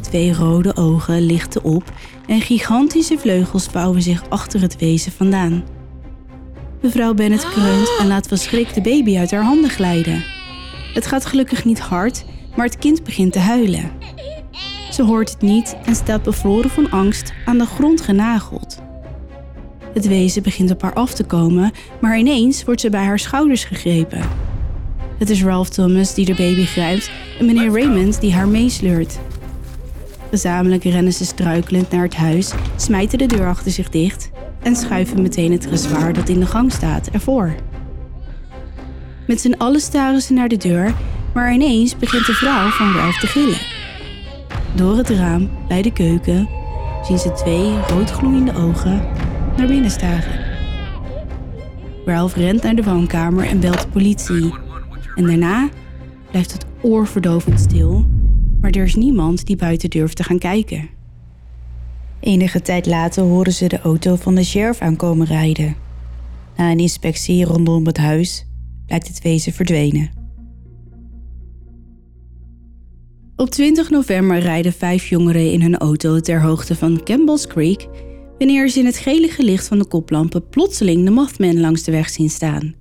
Twee 0.00 0.34
rode 0.34 0.76
ogen 0.76 1.20
lichten 1.20 1.64
op 1.64 1.92
en 2.26 2.40
gigantische 2.40 3.18
vleugels 3.18 3.66
vouwen 3.66 4.02
zich 4.02 4.28
achter 4.28 4.60
het 4.60 4.78
wezen 4.78 5.12
vandaan. 5.12 5.64
Mevrouw 6.80 7.14
Bennett 7.14 7.48
kreunt 7.48 7.96
en 7.98 8.06
laat 8.06 8.28
van 8.28 8.38
schrik 8.38 8.74
de 8.74 8.80
baby 8.80 9.18
uit 9.18 9.30
haar 9.30 9.44
handen 9.44 9.70
glijden. 9.70 10.24
Het 10.94 11.06
gaat 11.06 11.26
gelukkig 11.26 11.64
niet 11.64 11.80
hard, 11.80 12.24
maar 12.56 12.66
het 12.66 12.78
kind 12.78 13.04
begint 13.04 13.32
te 13.32 13.38
huilen. 13.38 13.90
Ze 14.90 15.02
hoort 15.02 15.30
het 15.30 15.40
niet 15.40 15.76
en 15.84 15.94
staat 15.94 16.22
bevroren 16.22 16.70
van 16.70 16.90
angst 16.90 17.32
aan 17.44 17.58
de 17.58 17.66
grond 17.66 18.00
genageld. 18.00 18.80
Het 19.94 20.06
wezen 20.06 20.42
begint 20.42 20.70
op 20.70 20.82
haar 20.82 20.94
af 20.94 21.14
te 21.14 21.24
komen, 21.24 21.72
maar 22.00 22.18
ineens 22.18 22.64
wordt 22.64 22.80
ze 22.80 22.90
bij 22.90 23.04
haar 23.04 23.18
schouders 23.18 23.64
gegrepen. 23.64 24.20
Het 25.18 25.30
is 25.30 25.44
Ralph 25.44 25.68
Thomas 25.68 26.14
die 26.14 26.24
de 26.24 26.34
baby 26.34 26.64
grijpt 26.64 27.10
en 27.38 27.46
meneer 27.46 27.72
Raymond 27.72 28.20
die 28.20 28.32
haar 28.32 28.48
meesleurt. 28.48 29.18
Gezamenlijk 30.30 30.84
rennen 30.84 31.12
ze 31.12 31.24
struikelend 31.24 31.90
naar 31.90 32.02
het 32.02 32.16
huis, 32.16 32.52
smijten 32.76 33.18
de 33.18 33.26
deur 33.26 33.46
achter 33.46 33.70
zich 33.70 33.90
dicht 33.90 34.30
en 34.62 34.76
schuiven 34.76 35.22
meteen 35.22 35.52
het 35.52 35.66
gezwaar 35.66 36.12
dat 36.12 36.28
in 36.28 36.40
de 36.40 36.46
gang 36.46 36.72
staat 36.72 37.06
ervoor. 37.06 37.54
Met 39.26 39.40
z'n 39.40 39.54
allen 39.58 39.80
staren 39.80 40.20
ze 40.20 40.32
naar 40.32 40.48
de 40.48 40.56
deur, 40.56 40.94
maar 41.34 41.52
ineens 41.52 41.96
begint 41.96 42.26
de 42.26 42.32
vrouw 42.32 42.68
van 42.68 42.92
Ralph 42.92 43.18
te 43.18 43.26
gillen. 43.26 43.60
Door 44.74 44.96
het 44.96 45.08
raam 45.08 45.50
bij 45.68 45.82
de 45.82 45.92
keuken 45.92 46.48
zien 47.02 47.18
ze 47.18 47.32
twee 47.32 47.78
roodgloeiende 47.88 48.54
ogen 48.54 49.08
naar 49.56 49.66
binnen 49.66 49.90
staren. 49.90 50.40
Ralph 52.04 52.36
rent 52.36 52.62
naar 52.62 52.74
de 52.74 52.82
woonkamer 52.82 53.46
en 53.46 53.60
belt 53.60 53.80
de 53.80 53.88
politie. 53.88 54.54
En 55.14 55.26
daarna 55.26 55.68
blijft 56.30 56.52
het 56.52 56.66
oorverdovend 56.80 57.60
stil, 57.60 58.06
maar 58.60 58.70
er 58.70 58.84
is 58.84 58.94
niemand 58.94 59.46
die 59.46 59.56
buiten 59.56 59.90
durft 59.90 60.16
te 60.16 60.24
gaan 60.24 60.38
kijken. 60.38 60.88
Enige 62.20 62.62
tijd 62.62 62.86
later 62.86 63.22
horen 63.22 63.52
ze 63.52 63.66
de 63.66 63.80
auto 63.80 64.16
van 64.16 64.34
de 64.34 64.44
sheriff 64.44 64.80
aankomen 64.80 65.26
rijden. 65.26 65.76
Na 66.56 66.70
een 66.70 66.78
inspectie 66.78 67.44
rondom 67.44 67.86
het 67.86 67.96
huis 67.96 68.46
lijkt 68.86 69.08
het 69.08 69.22
wezen 69.22 69.52
verdwenen. 69.52 70.10
Op 73.36 73.50
20 73.50 73.90
november 73.90 74.38
rijden 74.38 74.72
vijf 74.72 75.06
jongeren 75.06 75.52
in 75.52 75.62
hun 75.62 75.76
auto 75.78 76.20
ter 76.20 76.42
hoogte 76.42 76.76
van 76.76 77.02
Campbell's 77.02 77.46
Creek 77.46 77.88
wanneer 78.38 78.68
ze 78.68 78.78
in 78.78 78.86
het 78.86 78.96
gele 78.96 79.28
gelicht 79.28 79.68
van 79.68 79.78
de 79.78 79.86
koplampen 79.86 80.48
plotseling 80.48 81.04
de 81.04 81.10
Mothman 81.10 81.60
langs 81.60 81.82
de 81.82 81.90
weg 81.90 82.08
zien 82.08 82.30
staan. 82.30 82.74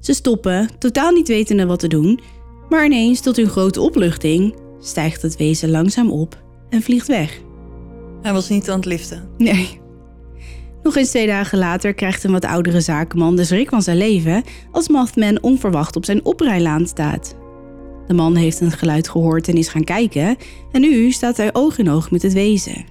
Ze 0.00 0.14
stoppen, 0.14 0.70
totaal 0.78 1.10
niet 1.10 1.28
wetende 1.28 1.66
wat 1.66 1.78
te 1.78 1.88
doen, 1.88 2.20
maar 2.68 2.84
ineens 2.84 3.20
tot 3.20 3.36
hun 3.36 3.48
grote 3.48 3.80
opluchting 3.80 4.54
stijgt 4.80 5.22
het 5.22 5.36
wezen 5.36 5.70
langzaam 5.70 6.10
op 6.10 6.42
en 6.68 6.82
vliegt 6.82 7.06
weg. 7.06 7.40
Hij 8.22 8.32
was 8.32 8.48
niet 8.48 8.70
aan 8.70 8.76
het 8.76 8.86
liften. 8.86 9.28
Nee. 9.38 9.81
Nog 10.82 10.96
eens 10.96 11.08
twee 11.08 11.26
dagen 11.26 11.58
later 11.58 11.94
krijgt 11.94 12.24
een 12.24 12.32
wat 12.32 12.44
oudere 12.44 12.80
zakenman 12.80 13.36
de 13.36 13.44
schrik 13.44 13.68
van 13.68 13.82
zijn 13.82 13.96
leven 13.96 14.42
als 14.70 14.88
Mothman 14.88 15.42
onverwacht 15.42 15.96
op 15.96 16.04
zijn 16.04 16.24
oprijlaan 16.24 16.86
staat. 16.86 17.36
De 18.06 18.14
man 18.14 18.36
heeft 18.36 18.60
een 18.60 18.70
geluid 18.70 19.08
gehoord 19.08 19.48
en 19.48 19.54
is 19.54 19.68
gaan 19.68 19.84
kijken 19.84 20.36
en 20.72 20.80
nu 20.80 21.10
staat 21.10 21.36
hij 21.36 21.54
oog 21.54 21.78
in 21.78 21.90
oog 21.90 22.10
met 22.10 22.22
het 22.22 22.32
wezen. 22.32 22.84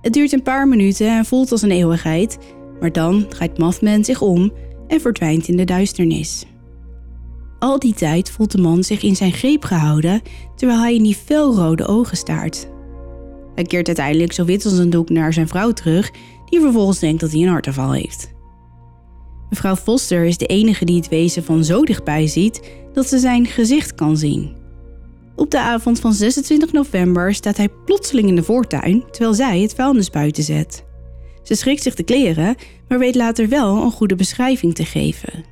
Het 0.00 0.12
duurt 0.12 0.32
een 0.32 0.42
paar 0.42 0.68
minuten 0.68 1.08
en 1.08 1.24
voelt 1.24 1.52
als 1.52 1.62
een 1.62 1.70
eeuwigheid, 1.70 2.38
maar 2.80 2.92
dan 2.92 3.28
draait 3.28 3.58
Mothman 3.58 4.04
zich 4.04 4.20
om 4.20 4.52
en 4.86 5.00
verdwijnt 5.00 5.48
in 5.48 5.56
de 5.56 5.64
duisternis. 5.64 6.46
Al 7.58 7.78
die 7.78 7.94
tijd 7.94 8.30
voelt 8.30 8.52
de 8.52 8.58
man 8.58 8.84
zich 8.84 9.02
in 9.02 9.16
zijn 9.16 9.32
greep 9.32 9.64
gehouden 9.64 10.22
terwijl 10.56 10.80
hij 10.80 10.94
in 10.94 11.02
die 11.02 11.14
felrode 11.14 11.86
ogen 11.86 12.16
staart. 12.16 12.68
Hij 13.54 13.64
keert 13.64 13.86
uiteindelijk 13.86 14.32
zo 14.32 14.44
wit 14.44 14.64
als 14.64 14.78
een 14.78 14.90
doek 14.90 15.10
naar 15.10 15.32
zijn 15.32 15.48
vrouw 15.48 15.72
terug, 15.72 16.10
die 16.50 16.60
vervolgens 16.60 16.98
denkt 16.98 17.20
dat 17.20 17.32
hij 17.32 17.40
een 17.40 17.48
hartaanval 17.48 17.92
heeft. 17.92 18.36
Mevrouw 19.50 19.76
Foster 19.76 20.24
is 20.24 20.36
de 20.36 20.46
enige 20.46 20.84
die 20.84 20.96
het 20.96 21.08
wezen 21.08 21.44
van 21.44 21.64
zo 21.64 21.84
dichtbij 21.84 22.26
ziet 22.26 22.60
dat 22.92 23.06
ze 23.06 23.18
zijn 23.18 23.46
gezicht 23.46 23.94
kan 23.94 24.16
zien. 24.16 24.56
Op 25.36 25.50
de 25.50 25.60
avond 25.60 26.00
van 26.00 26.12
26 26.12 26.72
november 26.72 27.34
staat 27.34 27.56
hij 27.56 27.68
plotseling 27.84 28.28
in 28.28 28.34
de 28.34 28.42
voortuin 28.42 29.04
terwijl 29.10 29.34
zij 29.34 29.60
het 29.60 29.74
vuilnis 29.74 30.10
buiten 30.10 30.42
zet. 30.42 30.84
Ze 31.42 31.54
schrikt 31.54 31.82
zich 31.82 31.94
de 31.94 32.02
kleren, 32.02 32.56
maar 32.88 32.98
weet 32.98 33.14
later 33.14 33.48
wel 33.48 33.82
een 33.82 33.90
goede 33.90 34.14
beschrijving 34.14 34.74
te 34.74 34.84
geven. 34.84 35.44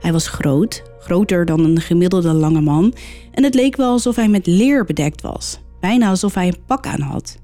Hij 0.00 0.12
was 0.12 0.28
groot, 0.28 0.82
groter 0.98 1.44
dan 1.44 1.64
een 1.64 1.80
gemiddelde 1.80 2.32
lange 2.32 2.60
man, 2.60 2.94
en 3.32 3.44
het 3.44 3.54
leek 3.54 3.76
wel 3.76 3.90
alsof 3.90 4.16
hij 4.16 4.28
met 4.28 4.46
leer 4.46 4.84
bedekt 4.84 5.20
was, 5.20 5.60
bijna 5.80 6.08
alsof 6.08 6.34
hij 6.34 6.46
een 6.46 6.64
pak 6.66 6.86
aan 6.86 7.00
had. 7.00 7.38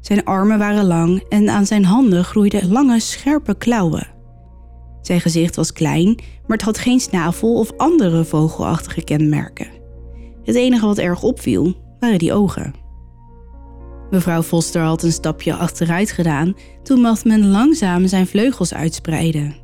Zijn 0.00 0.24
armen 0.24 0.58
waren 0.58 0.84
lang 0.84 1.22
en 1.28 1.48
aan 1.48 1.66
zijn 1.66 1.84
handen 1.84 2.24
groeiden 2.24 2.72
lange, 2.72 3.00
scherpe 3.00 3.54
klauwen. 3.54 4.06
Zijn 5.02 5.20
gezicht 5.20 5.56
was 5.56 5.72
klein, 5.72 6.14
maar 6.46 6.56
het 6.56 6.66
had 6.66 6.78
geen 6.78 7.00
snavel 7.00 7.54
of 7.58 7.72
andere 7.76 8.24
vogelachtige 8.24 9.04
kenmerken. 9.04 9.68
Het 10.44 10.54
enige 10.56 10.86
wat 10.86 10.98
erg 10.98 11.22
opviel 11.22 11.74
waren 12.00 12.18
die 12.18 12.32
ogen. 12.32 12.74
Mevrouw 14.10 14.42
Foster 14.42 14.82
had 14.82 15.02
een 15.02 15.12
stapje 15.12 15.54
achteruit 15.54 16.10
gedaan 16.10 16.54
toen 16.82 17.00
Mothman 17.00 17.46
langzaam 17.46 18.06
zijn 18.06 18.26
vleugels 18.26 18.74
uitspreidde. 18.74 19.54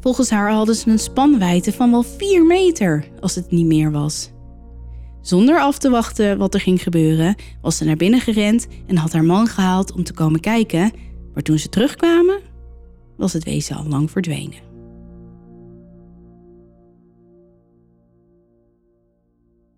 Volgens 0.00 0.30
haar 0.30 0.52
hadden 0.52 0.74
ze 0.74 0.90
een 0.90 0.98
spanwijdte 0.98 1.72
van 1.72 1.90
wel 1.90 2.02
4 2.02 2.46
meter 2.46 3.08
als 3.20 3.34
het 3.34 3.50
niet 3.50 3.66
meer 3.66 3.90
was. 3.90 4.30
Zonder 5.22 5.60
af 5.60 5.78
te 5.78 5.90
wachten 5.90 6.38
wat 6.38 6.54
er 6.54 6.60
ging 6.60 6.82
gebeuren, 6.82 7.34
was 7.62 7.76
ze 7.76 7.84
naar 7.84 7.96
binnen 7.96 8.20
gerend 8.20 8.66
en 8.86 8.96
had 8.96 9.12
haar 9.12 9.24
man 9.24 9.46
gehaald 9.46 9.92
om 9.92 10.04
te 10.04 10.12
komen 10.12 10.40
kijken, 10.40 10.92
maar 11.34 11.42
toen 11.42 11.58
ze 11.58 11.68
terugkwamen, 11.68 12.40
was 13.16 13.32
het 13.32 13.44
wezen 13.44 13.76
al 13.76 13.86
lang 13.86 14.10
verdwenen. 14.10 14.68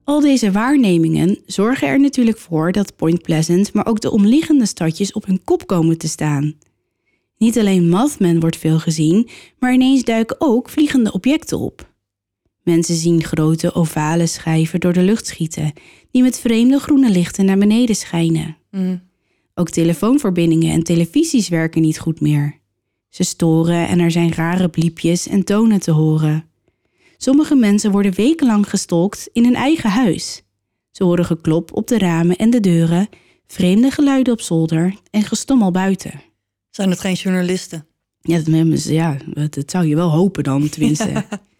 Al 0.04 0.20
deze 0.20 0.52
waarnemingen 0.52 1.38
zorgen 1.46 1.88
er 1.88 2.00
natuurlijk 2.00 2.38
voor 2.38 2.72
dat 2.72 2.96
Point 2.96 3.22
Pleasant, 3.22 3.72
maar 3.72 3.86
ook 3.86 4.00
de 4.00 4.10
omliggende 4.10 4.66
stadjes 4.66 5.12
op 5.12 5.26
hun 5.26 5.44
kop 5.44 5.66
komen 5.66 5.98
te 5.98 6.08
staan. 6.08 6.54
Niet 7.38 7.58
alleen 7.58 7.88
Mothman 7.88 8.40
wordt 8.40 8.56
veel 8.56 8.78
gezien, 8.78 9.28
maar 9.58 9.72
ineens 9.72 10.04
duiken 10.04 10.36
ook 10.38 10.68
vliegende 10.68 11.12
objecten 11.12 11.58
op. 11.58 11.91
Mensen 12.62 12.94
zien 12.94 13.24
grote 13.24 13.74
ovale 13.74 14.26
schijven 14.26 14.80
door 14.80 14.92
de 14.92 15.02
lucht 15.02 15.26
schieten, 15.26 15.72
die 16.10 16.22
met 16.22 16.38
vreemde 16.38 16.78
groene 16.78 17.10
lichten 17.10 17.44
naar 17.44 17.58
beneden 17.58 17.96
schijnen. 17.96 18.56
Mm. 18.70 19.02
Ook 19.54 19.70
telefoonverbindingen 19.70 20.72
en 20.72 20.82
televisies 20.82 21.48
werken 21.48 21.82
niet 21.82 21.98
goed 21.98 22.20
meer. 22.20 22.60
Ze 23.08 23.24
storen 23.24 23.88
en 23.88 23.98
er 23.98 24.10
zijn 24.10 24.32
rare 24.32 24.68
bliepjes 24.68 25.28
en 25.28 25.44
tonen 25.44 25.80
te 25.80 25.90
horen. 25.90 26.44
Sommige 27.16 27.54
mensen 27.54 27.90
worden 27.90 28.14
wekenlang 28.14 28.68
gestolkt 28.70 29.28
in 29.32 29.44
hun 29.44 29.54
eigen 29.54 29.90
huis. 29.90 30.42
Ze 30.90 31.04
horen 31.04 31.24
geklop 31.24 31.72
op 31.72 31.86
de 31.88 31.98
ramen 31.98 32.36
en 32.36 32.50
de 32.50 32.60
deuren, 32.60 33.08
vreemde 33.46 33.90
geluiden 33.90 34.32
op 34.32 34.40
zolder 34.40 34.94
en 35.10 35.22
gestommel 35.22 35.70
buiten. 35.70 36.22
Zijn 36.70 36.90
het 36.90 37.00
geen 37.00 37.14
journalisten? 37.14 37.86
Ja, 38.20 38.40
dat, 38.40 38.84
ja, 38.84 39.16
dat 39.34 39.54
dat 39.54 39.70
zou 39.70 39.86
je 39.86 39.94
wel 39.94 40.10
hopen 40.10 40.44
dan, 40.44 40.68
tenminste. 40.68 41.24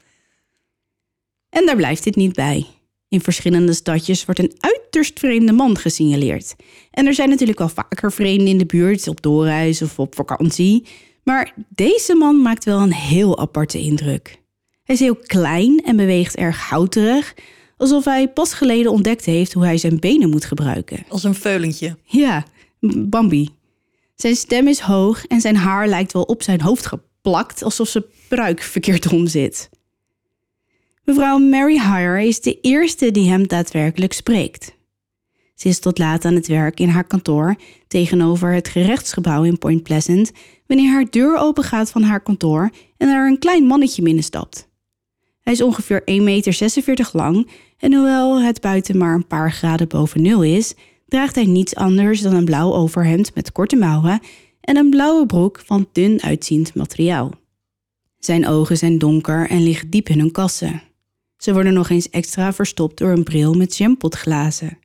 en 1.52 1.66
daar 1.66 1.76
blijft 1.76 2.04
dit 2.04 2.16
niet 2.16 2.32
bij. 2.32 2.66
In 3.08 3.20
verschillende 3.20 3.72
stadjes 3.72 4.24
wordt 4.24 4.40
een 4.40 4.52
uiterst 4.58 5.18
vreemde 5.18 5.52
man 5.52 5.78
gesignaleerd. 5.78 6.54
En 6.90 7.06
er 7.06 7.14
zijn 7.14 7.28
natuurlijk 7.28 7.58
wel 7.58 7.68
vaker 7.68 8.12
vreemden 8.12 8.46
in 8.46 8.58
de 8.58 8.66
buurt, 8.66 9.08
op 9.08 9.22
doorreis 9.22 9.82
of 9.82 9.98
op 9.98 10.14
vakantie. 10.14 10.86
Maar 11.24 11.54
deze 11.68 12.14
man 12.14 12.42
maakt 12.42 12.64
wel 12.64 12.80
een 12.80 12.92
heel 12.92 13.38
aparte 13.38 13.78
indruk. 13.78 14.40
Hij 14.82 14.94
is 14.94 15.00
heel 15.00 15.16
klein 15.16 15.82
en 15.84 15.96
beweegt 15.96 16.36
erg 16.36 16.58
houterig, 16.58 17.34
alsof 17.76 18.04
hij 18.04 18.28
pas 18.28 18.52
geleden 18.52 18.92
ontdekt 18.92 19.24
heeft 19.24 19.52
hoe 19.52 19.64
hij 19.64 19.78
zijn 19.78 19.98
benen 20.00 20.30
moet 20.30 20.44
gebruiken. 20.44 21.04
Als 21.08 21.24
een 21.24 21.34
veulentje. 21.34 21.96
Ja, 22.04 22.44
Bambi. 22.80 23.48
Zijn 24.14 24.36
stem 24.36 24.68
is 24.68 24.80
hoog 24.80 25.26
en 25.26 25.40
zijn 25.40 25.56
haar 25.56 25.88
lijkt 25.88 26.12
wel 26.12 26.22
op 26.22 26.42
zijn 26.42 26.60
hoofd 26.60 26.86
geplakt, 26.86 27.62
alsof 27.62 27.88
zijn 27.88 28.04
pruik 28.28 28.62
verkeerd 28.62 29.12
om 29.12 29.26
zit. 29.26 29.70
Mevrouw 31.04 31.38
Mary 31.38 31.78
Hire 31.78 32.26
is 32.26 32.40
de 32.40 32.60
eerste 32.60 33.10
die 33.10 33.30
hem 33.30 33.48
daadwerkelijk 33.48 34.12
spreekt. 34.12 34.74
Ze 35.54 35.68
is 35.68 35.78
tot 35.78 35.98
laat 35.98 36.24
aan 36.24 36.34
het 36.34 36.46
werk 36.46 36.80
in 36.80 36.88
haar 36.88 37.04
kantoor 37.04 37.56
tegenover 37.88 38.52
het 38.52 38.68
gerechtsgebouw 38.68 39.42
in 39.42 39.58
Point 39.58 39.82
Pleasant 39.82 40.32
wanneer 40.66 40.92
haar 40.92 41.10
deur 41.10 41.36
opengaat 41.36 41.90
van 41.90 42.02
haar 42.02 42.20
kantoor 42.20 42.70
en 42.96 43.08
er 43.08 43.26
een 43.26 43.38
klein 43.38 43.64
mannetje 43.64 44.02
binnenstapt. 44.02 44.68
Hij 45.40 45.52
is 45.52 45.62
ongeveer 45.62 46.00
1,46 46.00 46.22
meter 46.22 47.10
lang 47.12 47.50
en 47.78 47.94
hoewel 47.94 48.42
het 48.42 48.60
buiten 48.60 48.98
maar 48.98 49.14
een 49.14 49.26
paar 49.26 49.52
graden 49.52 49.88
boven 49.88 50.22
nul 50.22 50.42
is, 50.42 50.74
draagt 51.06 51.34
hij 51.34 51.46
niets 51.46 51.74
anders 51.74 52.20
dan 52.20 52.34
een 52.34 52.44
blauw 52.44 52.72
overhemd 52.72 53.34
met 53.34 53.52
korte 53.52 53.76
mouwen 53.76 54.20
en 54.60 54.76
een 54.76 54.90
blauwe 54.90 55.26
broek 55.26 55.62
van 55.64 55.88
dun 55.92 56.22
uitziend 56.22 56.74
materiaal. 56.74 57.30
Zijn 58.18 58.46
ogen 58.46 58.76
zijn 58.76 58.98
donker 58.98 59.48
en 59.48 59.62
liggen 59.62 59.90
diep 59.90 60.08
in 60.08 60.18
hun 60.18 60.32
kassen. 60.32 60.82
Ze 61.42 61.52
worden 61.52 61.72
nog 61.72 61.90
eens 61.90 62.10
extra 62.10 62.52
verstopt 62.52 62.98
door 62.98 63.10
een 63.10 63.22
bril 63.22 63.54
met 63.54 63.76
jampotglazen. 63.76 64.78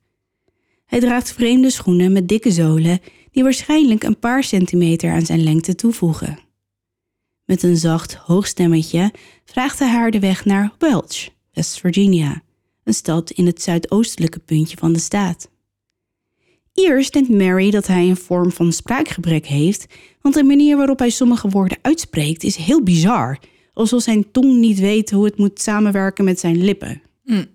Hij 0.86 1.00
draagt 1.00 1.34
vreemde 1.34 1.70
schoenen 1.70 2.12
met 2.12 2.28
dikke 2.28 2.52
zolen 2.52 3.00
die 3.32 3.44
waarschijnlijk 3.44 4.04
een 4.04 4.20
paar 4.20 4.44
centimeter 4.44 5.12
aan 5.12 5.26
zijn 5.26 5.44
lengte 5.44 5.76
toevoegen. 5.76 6.40
Met 7.46 7.64
een 7.64 7.78
zacht, 7.78 8.14
hoog 8.14 8.48
stemmetje 8.48 9.14
vraagt 9.46 9.80
hij 9.80 9.90
haar 9.90 10.12
de 10.12 10.20
weg 10.20 10.46
naar 10.46 10.74
Welch, 10.78 11.30
West 11.54 11.80
Virginia, 11.80 12.42
een 12.84 12.94
stad 12.94 13.32
in 13.32 13.46
het 13.46 13.62
zuidoostelijke 13.62 14.40
puntje 14.40 14.78
van 14.78 14.94
de 14.94 15.00
staat. 15.00 15.50
Eerst 16.74 17.14
denkt 17.14 17.30
Mary 17.30 17.72
dat 17.72 17.88
hij 17.88 18.10
een 18.10 18.18
vorm 18.18 18.52
van 18.52 18.74
spraakgebrek 18.74 19.46
heeft, 19.46 19.86
want 20.22 20.36
de 20.36 20.44
manier 20.44 20.78
waarop 20.78 21.00
hij 21.00 21.10
sommige 21.10 21.50
woorden 21.50 21.78
uitspreekt 21.82 22.44
is 22.44 22.56
heel 22.56 22.84
bizar, 22.84 23.40
alsof 23.78 24.02
zijn 24.02 24.32
tong 24.32 24.58
niet 24.58 24.80
weet 24.80 25.12
hoe 25.12 25.26
het 25.26 25.38
moet 25.38 25.62
samenwerken 25.62 26.24
met 26.24 26.40
zijn 26.40 26.64
lippen. 26.64 27.02
Mm. 27.24 27.46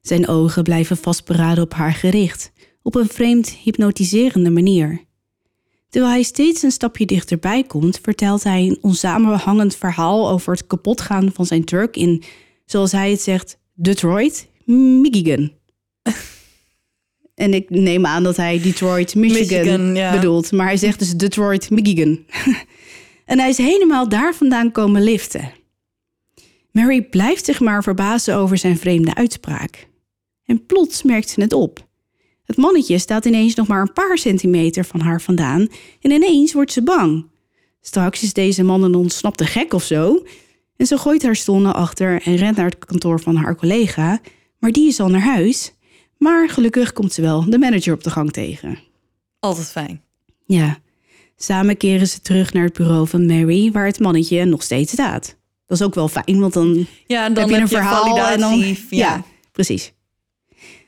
Zijn 0.00 0.28
ogen 0.28 0.62
blijven 0.62 0.96
vastberaden 0.96 1.64
op 1.64 1.74
haar 1.74 1.92
gericht, 1.92 2.52
op 2.82 2.94
een 2.94 3.08
vreemd 3.08 3.48
hypnotiserende 3.48 4.50
manier. 4.50 5.04
Terwijl 5.88 6.12
hij 6.12 6.22
steeds 6.22 6.62
een 6.62 6.70
stapje 6.70 7.06
dichterbij 7.06 7.62
komt, 7.62 7.98
vertelt 8.02 8.42
hij 8.42 8.66
een 8.66 8.78
onsamenhangend 8.80 9.76
verhaal 9.76 10.30
over 10.30 10.52
het 10.52 10.66
kapotgaan 10.66 11.32
van 11.32 11.46
zijn 11.46 11.64
truck 11.64 11.96
in, 11.96 12.22
zoals 12.64 12.92
hij 12.92 13.10
het 13.10 13.20
zegt, 13.20 13.58
Detroit, 13.74 14.48
Michigan. 14.64 15.52
en 17.34 17.54
ik 17.54 17.70
neem 17.70 18.06
aan 18.06 18.22
dat 18.22 18.36
hij 18.36 18.60
Detroit, 18.60 19.14
Michigan, 19.14 19.60
Michigan, 19.60 19.94
ja. 19.94 20.12
bedoelt, 20.12 20.52
maar 20.52 20.66
hij 20.66 20.76
zegt 20.76 20.98
dus 20.98 21.12
Detroit, 21.16 21.70
Michigan. 21.70 22.18
en 23.24 23.38
hij 23.38 23.48
is 23.48 23.58
helemaal 23.58 24.08
daar 24.08 24.34
vandaan 24.34 24.72
komen 24.72 25.02
liften. 25.02 25.52
Mary 26.70 27.02
blijft 27.02 27.44
zich 27.44 27.60
maar 27.60 27.82
verbazen 27.82 28.36
over 28.36 28.58
zijn 28.58 28.78
vreemde 28.78 29.14
uitspraak. 29.14 29.88
En 30.44 30.66
plots 30.66 31.02
merkt 31.02 31.28
ze 31.28 31.40
het 31.40 31.52
op. 31.52 31.86
Het 32.44 32.56
mannetje 32.56 32.98
staat 32.98 33.24
ineens 33.24 33.54
nog 33.54 33.66
maar 33.66 33.80
een 33.80 33.92
paar 33.92 34.18
centimeter 34.18 34.84
van 34.84 35.00
haar 35.00 35.20
vandaan 35.20 35.68
en 36.00 36.10
ineens 36.10 36.52
wordt 36.52 36.72
ze 36.72 36.82
bang. 36.82 37.26
Straks 37.80 38.22
is 38.22 38.32
deze 38.32 38.62
man 38.62 38.82
een 38.82 38.94
ontsnapte 38.94 39.44
gek 39.46 39.72
of 39.72 39.82
zo. 39.82 40.24
En 40.76 40.86
ze 40.86 40.98
gooit 40.98 41.22
haar 41.22 41.36
stoel 41.36 41.58
naar 41.58 41.74
achter 41.74 42.22
en 42.22 42.36
rent 42.36 42.56
naar 42.56 42.64
het 42.64 42.84
kantoor 42.84 43.20
van 43.20 43.36
haar 43.36 43.56
collega, 43.56 44.20
maar 44.58 44.72
die 44.72 44.88
is 44.88 45.00
al 45.00 45.08
naar 45.08 45.20
huis. 45.20 45.74
Maar 46.18 46.48
gelukkig 46.48 46.92
komt 46.92 47.12
ze 47.12 47.22
wel 47.22 47.50
de 47.50 47.58
manager 47.58 47.94
op 47.94 48.02
de 48.04 48.10
gang 48.10 48.32
tegen. 48.32 48.78
Altijd 49.38 49.70
fijn. 49.70 50.02
Ja, 50.44 50.78
samen 51.36 51.76
keren 51.76 52.06
ze 52.06 52.20
terug 52.20 52.52
naar 52.52 52.64
het 52.64 52.72
bureau 52.72 53.08
van 53.08 53.26
Mary, 53.26 53.72
waar 53.72 53.86
het 53.86 54.00
mannetje 54.00 54.44
nog 54.44 54.62
steeds 54.62 54.92
staat. 54.92 55.36
Dat 55.66 55.80
is 55.80 55.86
ook 55.86 55.94
wel 55.94 56.08
fijn, 56.08 56.40
want 56.40 56.52
dan 56.52 56.86
Ja, 57.06 57.24
en 57.24 57.34
dan 57.34 57.42
heb 57.44 57.56
je 57.56 57.60
een 57.62 57.68
verhaal 57.68 58.18
en 58.28 58.40
dan... 58.40 58.50
validatie. 58.50 58.86
Ja. 58.90 59.24
precies. 59.52 59.92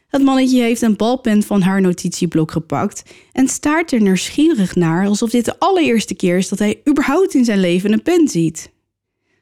Het 0.08 0.22
mannetje 0.22 0.62
heeft 0.62 0.82
een 0.82 0.96
balpen 0.96 1.42
van 1.42 1.62
haar 1.62 1.80
notitieblok 1.80 2.50
gepakt 2.50 3.02
en 3.32 3.48
staart 3.48 3.92
er 3.92 4.00
nieuwsgierig 4.00 4.74
naar 4.74 5.06
alsof 5.06 5.30
dit 5.30 5.44
de 5.44 5.58
allereerste 5.58 6.14
keer 6.14 6.36
is 6.36 6.48
dat 6.48 6.58
hij 6.58 6.80
überhaupt 6.88 7.34
in 7.34 7.44
zijn 7.44 7.60
leven 7.60 7.92
een 7.92 8.02
pen 8.02 8.28
ziet. 8.28 8.70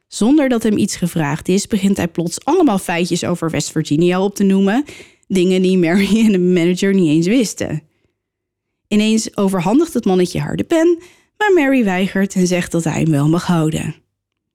Zonder 0.09 0.49
dat 0.49 0.63
hem 0.63 0.77
iets 0.77 0.97
gevraagd 0.97 1.49
is, 1.49 1.67
begint 1.67 1.97
hij 1.97 2.09
plots 2.09 2.45
allemaal 2.45 2.79
feitjes 2.79 3.25
over 3.25 3.51
West 3.51 3.71
Virginia 3.71 4.25
op 4.25 4.35
te 4.35 4.45
noemen, 4.45 4.85
dingen 5.27 5.63
die 5.63 5.79
Mary 5.79 6.19
en 6.27 6.33
de 6.33 6.39
manager 6.39 6.95
niet 6.95 7.09
eens 7.09 7.27
wisten. 7.27 7.83
Ineens 8.93 9.37
overhandigt 9.37 9.95
het 9.95 10.05
mannetje 10.05 10.41
haar 10.41 10.57
de 10.57 10.65
pen, 10.65 10.99
maar 11.37 11.53
Mary 11.53 11.85
weigert 11.85 12.35
en 12.35 12.47
zegt 12.47 12.73
dat 12.73 12.85
hij 12.85 13.01
hem 13.01 13.11
wel 13.11 13.29
mag 13.29 13.47
houden. 13.47 13.95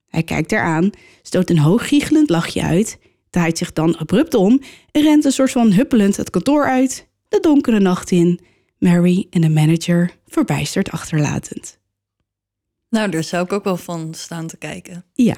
Hij 0.07 0.23
kijkt 0.23 0.51
haar 0.51 0.63
aan, 0.63 0.89
stoot 1.21 1.49
een 1.49 1.59
hoog 1.59 1.87
giechelend 1.87 2.29
lachje 2.29 2.61
uit, 2.61 2.97
draait 3.29 3.57
zich 3.57 3.73
dan 3.73 3.97
abrupt 3.97 4.33
om 4.33 4.61
en 4.91 5.01
rent 5.01 5.25
een 5.25 5.31
soort 5.31 5.51
van 5.51 5.71
huppelend 5.71 6.15
het 6.17 6.29
kantoor 6.29 6.65
uit, 6.65 7.07
de 7.27 7.39
donkere 7.39 7.79
nacht 7.79 8.11
in, 8.11 8.39
Mary 8.79 9.27
en 9.29 9.41
de 9.41 9.49
manager 9.49 10.11
verbijsterd 10.27 10.91
achterlatend. 10.91 11.79
Nou, 12.89 13.09
daar 13.09 13.23
zou 13.23 13.43
ik 13.43 13.53
ook 13.53 13.63
wel 13.63 13.77
van 13.77 14.13
staan 14.13 14.47
te 14.47 14.57
kijken. 14.57 15.05
Ja, 15.13 15.35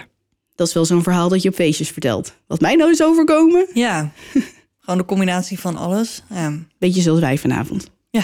dat 0.56 0.68
is 0.68 0.74
wel 0.74 0.86
zo'n 0.86 1.04
verhaal 1.04 1.30
dat 1.30 1.42
je 1.42 1.50
op 1.50 1.56
feestjes 1.56 1.90
vertelt. 1.90 2.34
Wat 2.48 2.62
mij 2.62 2.76
nou 2.76 2.92
is 2.92 3.04
overkomen, 3.04 3.68
Ja, 3.74 4.12
gewoon 4.80 5.00
de 5.00 5.06
combinatie 5.06 5.60
van 5.60 5.78
alles. 5.78 6.24
Ja. 6.30 6.54
beetje 6.78 7.02
zoals 7.02 7.20
wij 7.20 7.38
vanavond. 7.38 7.90
ja. 8.10 8.24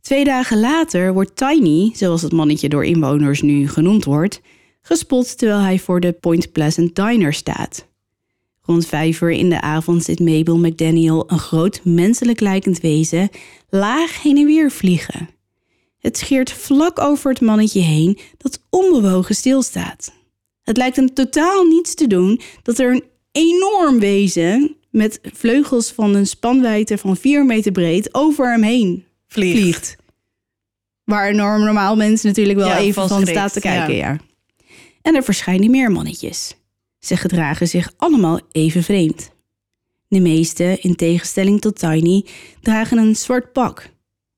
Twee 0.00 0.24
dagen 0.24 0.60
later 0.60 1.12
wordt 1.12 1.36
Tiny, 1.36 1.90
zoals 1.94 2.22
het 2.22 2.32
mannetje 2.32 2.68
door 2.68 2.84
inwoners 2.84 3.42
nu 3.42 3.68
genoemd 3.68 4.04
wordt, 4.04 4.40
gespot 4.82 5.38
terwijl 5.38 5.60
hij 5.60 5.78
voor 5.78 6.00
de 6.00 6.12
Point 6.12 6.52
Pleasant 6.52 6.94
Diner 6.94 7.32
staat. 7.32 7.88
Rond 8.62 8.86
vijf 8.86 9.20
uur 9.20 9.30
in 9.30 9.48
de 9.48 9.60
avond 9.60 10.04
zit 10.04 10.20
Mabel 10.20 10.58
McDaniel, 10.58 11.24
een 11.30 11.38
groot 11.38 11.80
menselijk 11.84 12.40
lijkend 12.40 12.80
wezen, 12.80 13.28
laag 13.68 14.22
heen 14.22 14.36
en 14.36 14.44
weer 14.44 14.70
vliegen. 14.70 15.28
Het 15.98 16.18
scheert 16.18 16.52
vlak 16.52 16.98
over 16.98 17.30
het 17.30 17.40
mannetje 17.40 17.80
heen 17.80 18.18
dat 18.36 18.62
onbewogen 18.70 19.34
stilstaat. 19.34 20.12
Het 20.62 20.76
lijkt 20.76 20.96
hem 20.96 21.14
totaal 21.14 21.64
niets 21.64 21.94
te 21.94 22.06
doen 22.06 22.40
dat 22.62 22.78
er 22.78 22.92
een 22.92 23.04
enorm 23.32 23.98
wezen 23.98 24.76
met 24.90 25.20
vleugels 25.22 25.90
van 25.90 26.14
een 26.14 26.26
spanwijdte 26.26 26.98
van 26.98 27.16
4 27.16 27.46
meter 27.46 27.72
breed 27.72 28.14
over 28.14 28.50
hem 28.50 28.62
heen 28.62 29.04
Vliegt. 29.32 29.58
vliegt. 29.60 29.96
Waar 31.04 31.34
norm- 31.34 31.64
normaal 31.64 31.96
mensen 31.96 32.28
natuurlijk 32.28 32.58
wel 32.58 32.68
Ja, 32.68 32.78
even 32.78 33.08
van 33.08 33.20
schrikt, 33.20 33.30
staat 33.30 33.52
te 33.52 33.60
kijken. 33.60 33.94
ja. 33.96 34.08
Ja. 34.12 34.18
En 35.02 35.14
er 35.14 35.22
verschijnen 35.24 35.70
meer 35.70 35.90
mannetjes. 35.90 36.56
Ze 36.98 37.16
gedragen 37.16 37.68
zich 37.68 37.92
allemaal 37.96 38.40
even 38.52 38.82
vreemd. 38.82 39.30
De 40.08 40.20
meeste, 40.20 40.78
in 40.80 40.94
tegenstelling 40.96 41.60
tot 41.60 41.78
Tiny, 41.78 42.26
dragen 42.60 42.98
een 42.98 43.16
zwart 43.16 43.52
pak. 43.52 43.90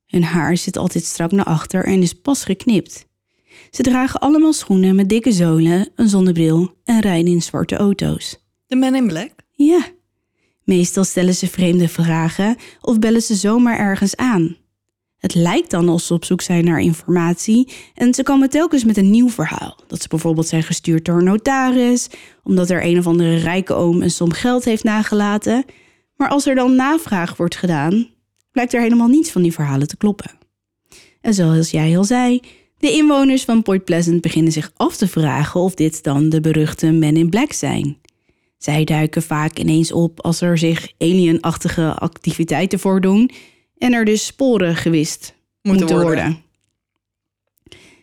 Hun 0.07 0.25
haar 0.25 0.57
zit 0.57 0.77
altijd 0.77 1.05
strak 1.05 1.33
naar 1.33 1.45
achter 1.45 1.85
en 1.85 2.03
is 2.03 2.13
pas 2.15 2.45
geknipt. 2.45 3.07
Ze 3.71 3.83
dragen 3.83 4.21
allemaal 4.21 4.53
schoenen 4.53 4.95
met 4.95 5.09
dikke 5.09 5.33
zolen, 5.33 5.89
een 5.97 6.09
zonnebril 6.09 6.75
en 6.85 7.01
rijden 7.01 7.33
in 7.33 7.43
zwarte 7.43 7.77
auto's. 7.77 8.37
De 8.67 8.77
Man 8.77 8.95
in 8.95 9.07
Black? 9.07 9.31
Ja. 9.51 9.87
Meestal 10.65 11.05
stellen 11.05 11.35
ze 11.35 11.47
vreemde 11.49 11.89
vragen 11.89 12.57
of 12.81 12.99
bellen 12.99 13.23
ze 13.23 13.35
zomaar 13.35 13.79
ergens 13.79 14.17
aan. 14.17 14.57
Het 15.23 15.35
lijkt 15.35 15.71
dan 15.71 15.89
alsof 15.89 16.05
ze 16.05 16.15
op 16.15 16.25
zoek 16.25 16.41
zijn 16.41 16.65
naar 16.65 16.81
informatie 16.81 17.69
en 17.95 18.15
ze 18.15 18.23
komen 18.23 18.51
telkens 18.51 18.85
met 18.85 18.97
een 18.97 19.11
nieuw 19.11 19.29
verhaal. 19.29 19.79
Dat 19.87 20.03
ze 20.03 20.09
bijvoorbeeld 20.09 20.47
zijn 20.47 20.63
gestuurd 20.63 21.05
door 21.05 21.19
een 21.19 21.25
notaris, 21.25 22.09
omdat 22.43 22.71
er 22.71 22.85
een 22.85 22.99
of 22.99 23.07
andere 23.07 23.37
rijke 23.37 23.75
oom 23.75 24.03
een 24.03 24.11
som 24.11 24.33
geld 24.33 24.65
heeft 24.65 24.85
nagelaten. 24.85 25.65
Maar 26.17 26.29
als 26.29 26.47
er 26.47 26.55
dan 26.55 26.75
navraag 26.75 27.37
wordt 27.37 27.57
gedaan, 27.57 28.09
blijkt 28.53 28.75
er 28.75 28.81
helemaal 28.81 29.09
niets 29.09 29.31
van 29.31 29.43
die 29.43 29.53
verhalen 29.53 29.89
te 29.89 29.97
kloppen. 29.97 30.31
En 31.21 31.35
zoals 31.35 31.71
jij 31.71 31.99
al 31.99 32.05
zei, 32.05 32.41
de 32.79 32.91
inwoners 32.91 33.45
van 33.45 33.63
Point 33.63 33.85
Pleasant 33.85 34.21
beginnen 34.21 34.53
zich 34.53 34.73
af 34.77 34.97
te 34.97 35.09
vragen 35.09 35.61
of 35.61 35.75
dit 35.75 36.03
dan 36.03 36.29
de 36.29 36.41
beruchte 36.41 36.91
Men 36.91 37.17
in 37.17 37.31
Black 37.31 37.53
zijn. 37.53 37.99
Zij 38.59 38.85
duiken 38.85 39.23
vaak 39.23 39.59
ineens 39.59 39.93
op 39.93 40.21
als 40.21 40.41
er 40.41 40.59
zich 40.59 40.93
alienachtige 40.99 41.95
activiteiten 41.95 42.79
voordoen 42.79 43.31
en 43.83 43.93
er 43.93 44.05
dus 44.05 44.27
sporen 44.27 44.77
gewist 44.77 45.35
moeten, 45.63 45.87
Moeten 45.87 46.05
worden. 46.05 46.25
worden. 46.25 46.43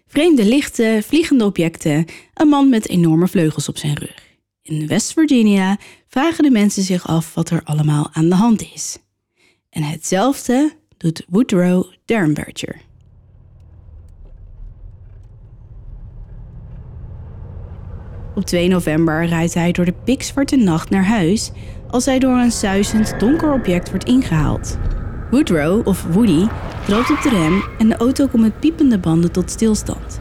Vreemde 0.08 0.46
lichten, 0.46 1.04
vliegende 1.04 1.46
objecten, 1.46 2.06
een 2.34 2.48
man 2.48 2.70
met 2.70 2.89
enorme 2.89 3.28
vleugels 3.28 3.70
op 3.70 3.78
zijn 3.78 3.98
rug. 3.98 4.38
In 4.62 4.88
West 4.88 5.13
Virginia 5.13 5.78
vragen 6.08 6.44
de 6.44 6.52
mensen 6.52 6.84
zich 6.84 7.08
af 7.08 7.34
wat 7.34 7.50
er 7.50 7.63
allemaal 7.63 8.10
aan 8.12 8.30
de 8.30 8.36
hand 8.36 8.62
is. 8.74 8.98
En 9.70 9.84
hetzelfde 9.84 10.72
doet 10.98 11.26
Woodrow 11.30 11.84
Derenberger. 12.06 12.82
Op 18.36 18.46
2 18.46 18.68
november 18.68 19.26
rijdt 19.26 19.54
hij 19.54 19.72
door 19.72 19.86
de 19.86 19.96
pikzwarte 20.04 20.56
nacht 20.56 20.89
naar 20.89 21.06
huis 21.06 21.52
als 21.89 22.06
hij 22.06 22.20
door 22.20 22.38
een 22.38 22.52
suizend 22.52 23.20
donker 23.20 23.54
object 23.54 23.89
wordt 23.89 24.06
ingehaald. 24.06 24.78
Woodrow, 25.30 25.88
of 25.88 26.06
Woody, 26.12 26.48
trapt 26.86 27.12
op 27.12 27.22
de 27.22 27.30
rem 27.30 27.63
en 27.78 27.89
de 27.89 27.98
auto 27.98 28.28
komt 28.28 28.44
met 28.44 28.60
piepende 28.60 28.98
banden 28.98 29.32
tot 29.32 29.52
stilstand. 29.52 30.20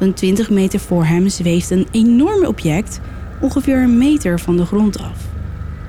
Zo'n 0.00 0.12
20 0.12 0.50
meter 0.50 0.80
voor 0.80 1.04
hem 1.04 1.28
zweeft 1.28 1.70
een 1.70 1.86
enorm 1.90 2.44
object, 2.44 3.00
ongeveer 3.40 3.82
een 3.82 3.98
meter 3.98 4.40
van 4.40 4.56
de 4.56 4.66
grond 4.66 4.98
af. 4.98 5.18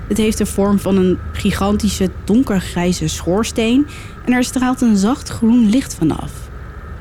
Het 0.08 0.16
heeft 0.16 0.38
de 0.38 0.46
vorm 0.46 0.78
van 0.78 0.96
een 0.96 1.18
gigantische 1.32 2.10
donkergrijze 2.24 3.08
schoorsteen 3.08 3.86
en 4.24 4.32
er 4.32 4.44
straalt 4.44 4.80
een 4.80 4.96
zacht 4.96 5.28
groen 5.28 5.70
licht 5.70 5.94
vanaf. 5.94 6.32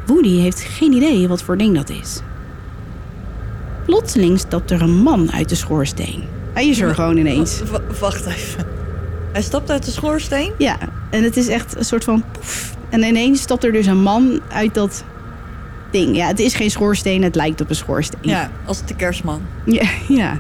Woody 0.06 0.39
heeft 0.39 0.60
geen 0.60 0.93
idee 0.93 1.28
wat 1.28 1.43
voor 1.43 1.58
ding 1.58 1.76
dat 1.76 1.89
is. 1.89 2.19
Plotseling 3.86 4.39
stapt 4.39 4.71
er 4.71 4.82
een 4.82 4.95
man 4.95 5.32
uit 5.32 5.50
de 5.50 5.56
schoorsteen. 5.56 6.24
Hij 6.54 6.67
is 6.67 6.80
er 6.80 6.95
gewoon 6.95 7.17
ineens. 7.17 7.62
Wacht 8.00 8.26
even. 8.26 8.85
Hij 9.36 9.43
stapt 9.43 9.71
uit 9.71 9.86
de 9.86 9.91
schoorsteen? 9.91 10.52
Ja, 10.58 10.78
en 11.10 11.24
het 11.24 11.38
is 11.38 11.48
echt 11.48 11.78
een 11.78 11.86
soort 11.86 12.04
van 12.04 12.24
poef. 12.32 12.76
En 12.89 13.04
ineens 13.04 13.41
stapt 13.41 13.63
er 13.63 13.71
dus 13.71 13.86
een 13.86 14.02
man 14.02 14.39
uit 14.48 14.74
dat 14.74 15.04
ding. 15.91 16.15
Ja, 16.15 16.28
het 16.28 16.39
is 16.39 16.54
geen 16.54 16.71
schoorsteen, 16.71 17.24
het 17.24 17.36
lijkt 17.36 17.62
op 17.62 17.69
een 17.69 17.76
schoorsteen. 17.76 18.19
Ja, 18.21 18.52
als 18.65 18.86
de 18.86 18.95
kerstman. 18.95 19.41
Ja, 19.65 19.89
ja. 20.21 20.38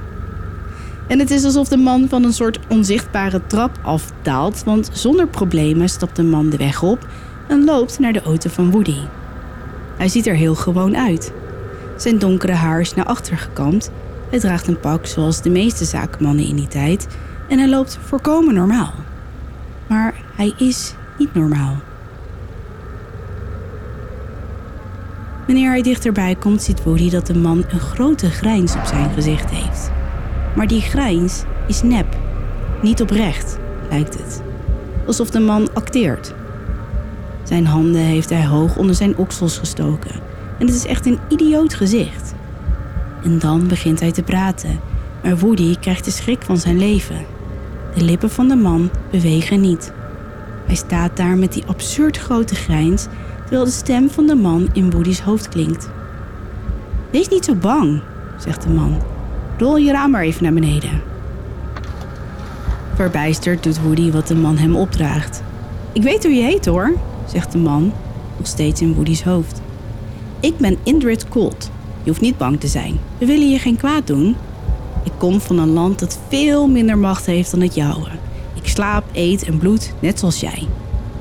En 1.07 1.19
het 1.19 1.31
is 1.31 1.43
alsof 1.43 1.67
de 1.67 1.77
man 1.77 2.09
van 2.09 2.23
een 2.23 2.33
soort 2.33 2.59
onzichtbare 2.69 3.41
trap 3.47 3.79
afdaalt, 3.81 4.63
want 4.63 4.89
zonder 4.93 5.27
problemen 5.27 5.89
stapt 5.89 6.15
de 6.15 6.23
man 6.23 6.49
de 6.49 6.57
weg 6.57 6.83
op 6.83 7.07
en 7.47 7.63
loopt 7.63 7.99
naar 7.99 8.13
de 8.13 8.21
auto 8.21 8.49
van 8.49 8.71
Woody. 8.71 8.99
Hij 9.97 10.07
ziet 10.07 10.27
er 10.27 10.35
heel 10.35 10.55
gewoon 10.55 10.97
uit. 10.97 11.31
Zijn 11.97 12.19
donkere 12.19 12.53
haar 12.53 12.79
is 12.79 12.93
naar 12.93 13.05
achter 13.05 13.37
gekamd, 13.37 13.91
hij 14.29 14.39
draagt 14.39 14.67
een 14.67 14.79
pak 14.79 15.05
zoals 15.05 15.41
de 15.41 15.49
meeste 15.49 15.85
zakenmannen 15.85 16.45
in 16.45 16.55
die 16.55 16.67
tijd 16.67 17.07
en 17.47 17.57
hij 17.57 17.69
loopt 17.69 17.99
volkomen 18.01 18.53
normaal. 18.53 18.93
Maar 19.87 20.13
hij 20.35 20.53
is 20.57 20.93
niet 21.17 21.33
normaal. 21.33 21.75
Wanneer 25.45 25.69
hij 25.69 25.81
dichterbij 25.81 26.35
komt, 26.35 26.61
ziet 26.61 26.83
Woody 26.83 27.09
dat 27.09 27.27
de 27.27 27.35
man 27.35 27.63
een 27.69 27.79
grote 27.79 28.29
grijns 28.29 28.75
op 28.75 28.85
zijn 28.85 29.11
gezicht 29.13 29.49
heeft. 29.49 29.91
Maar 30.55 30.67
die 30.67 30.81
grijns 30.81 31.43
is 31.67 31.81
nep, 31.81 32.17
niet 32.81 33.01
oprecht, 33.01 33.57
lijkt 33.89 34.17
het. 34.17 34.41
Alsof 35.07 35.29
de 35.29 35.39
man 35.39 35.69
acteert. 35.73 36.33
Zijn 37.43 37.65
handen 37.65 38.01
heeft 38.01 38.29
hij 38.29 38.45
hoog 38.45 38.77
onder 38.77 38.95
zijn 38.95 39.17
oksels 39.17 39.57
gestoken. 39.57 40.11
En 40.59 40.65
het 40.65 40.75
is 40.75 40.85
echt 40.85 41.05
een 41.05 41.19
idioot 41.29 41.73
gezicht. 41.73 42.33
En 43.23 43.39
dan 43.39 43.67
begint 43.67 43.99
hij 43.99 44.11
te 44.11 44.23
praten, 44.23 44.79
maar 45.23 45.37
Woody 45.37 45.75
krijgt 45.79 46.05
de 46.05 46.11
schrik 46.11 46.41
van 46.41 46.57
zijn 46.57 46.77
leven. 46.77 47.34
De 47.95 48.03
lippen 48.03 48.29
van 48.29 48.47
de 48.47 48.55
man 48.55 48.89
bewegen 49.11 49.61
niet. 49.61 49.91
Hij 50.65 50.75
staat 50.75 51.17
daar 51.17 51.37
met 51.37 51.53
die 51.53 51.65
absurd 51.65 52.17
grote 52.17 52.55
grijns, 52.55 53.07
terwijl 53.41 53.65
de 53.65 53.71
stem 53.71 54.09
van 54.09 54.27
de 54.27 54.35
man 54.35 54.69
in 54.73 54.91
Woody's 54.91 55.19
hoofd 55.19 55.49
klinkt. 55.49 55.89
Wees 57.11 57.27
niet 57.27 57.45
zo 57.45 57.55
bang, 57.55 58.01
zegt 58.39 58.61
de 58.61 58.69
man. 58.69 59.01
Rol 59.57 59.77
je 59.77 59.91
raam 59.91 60.11
maar 60.11 60.23
even 60.23 60.43
naar 60.43 60.53
beneden. 60.53 61.01
Verbijsterd 62.95 63.63
doet 63.63 63.81
Woody 63.81 64.11
wat 64.11 64.27
de 64.27 64.35
man 64.35 64.57
hem 64.57 64.75
opdraagt. 64.75 65.43
Ik 65.91 66.03
weet 66.03 66.23
hoe 66.23 66.33
je 66.33 66.43
heet 66.43 66.65
hoor, 66.65 66.93
zegt 67.27 67.51
de 67.51 67.57
man, 67.57 67.93
nog 68.37 68.47
steeds 68.47 68.81
in 68.81 68.93
Woody's 68.93 69.23
hoofd. 69.23 69.61
Ik 70.39 70.57
ben 70.57 70.77
Indrid 70.83 71.27
Colt. 71.27 71.71
Je 72.03 72.09
hoeft 72.09 72.21
niet 72.21 72.37
bang 72.37 72.59
te 72.59 72.67
zijn. 72.67 72.99
We 73.17 73.25
willen 73.25 73.49
je 73.49 73.59
geen 73.59 73.77
kwaad 73.77 74.07
doen. 74.07 74.35
Ik 75.05 75.11
kom 75.17 75.41
van 75.41 75.59
een 75.59 75.73
land 75.73 75.99
dat 75.99 76.19
veel 76.29 76.67
minder 76.67 76.97
macht 76.97 77.25
heeft 77.25 77.51
dan 77.51 77.61
het 77.61 77.75
jouwe. 77.75 78.07
Ik 78.53 78.67
slaap, 78.67 79.03
eet 79.13 79.43
en 79.43 79.57
bloed, 79.57 79.93
net 79.99 80.19
zoals 80.19 80.39
jij. 80.39 80.67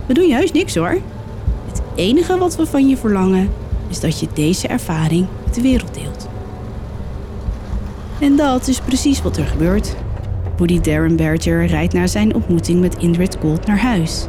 We 0.07 0.15
doen 0.15 0.27
juist 0.27 0.53
niks 0.53 0.75
hoor. 0.75 0.99
Het 1.69 1.83
enige 1.95 2.39
wat 2.39 2.57
we 2.57 2.67
van 2.67 2.89
je 2.89 2.97
verlangen 2.97 3.51
is 3.89 4.01
dat 4.01 4.21
je 4.21 4.27
deze 4.35 4.69
ervaring 4.69 5.27
met 5.45 5.55
de 5.55 5.61
wereld 5.61 5.95
deelt. 5.95 6.29
En 8.21 8.37
dat 8.37 8.69
is 8.69 8.81
precies 8.81 9.23
wat 9.23 9.37
er 9.37 9.47
gebeurt. 9.47 9.97
Woody 10.57 10.81
Darren 10.81 11.17
Berger 11.17 11.67
rijdt 11.67 11.93
na 11.93 12.07
zijn 12.07 12.35
ontmoeting 12.35 12.81
met 12.81 12.97
Indrid 12.97 13.39
Colt 13.39 13.67
naar 13.67 13.81
huis. 13.81 14.27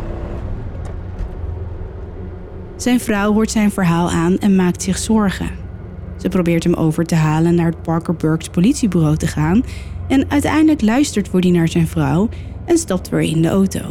Zijn 2.76 3.00
vrouw 3.00 3.34
hoort 3.34 3.52
zijn 3.52 3.72
verhaal 3.72 4.10
aan 4.10 4.38
en 4.38 4.56
maakt 4.56 4.82
zich 4.82 4.98
zorgen. 4.98 5.65
Ze 6.26 6.32
probeert 6.32 6.64
hem 6.64 6.74
over 6.74 7.06
te 7.06 7.16
halen 7.16 7.56
naar 7.56 7.66
het 7.66 7.82
Parker 7.82 8.16
Burks 8.16 8.50
politiebureau 8.50 9.18
te 9.18 9.28
gaan 9.28 9.64
en 10.08 10.32
uiteindelijk 10.32 10.82
luistert 10.82 11.32
Woody 11.32 11.50
naar 11.50 11.68
zijn 11.68 11.88
vrouw 11.88 12.30
en 12.66 12.78
stapt 12.78 13.10
weer 13.10 13.22
in 13.22 13.42
de 13.42 13.48
auto. 13.48 13.82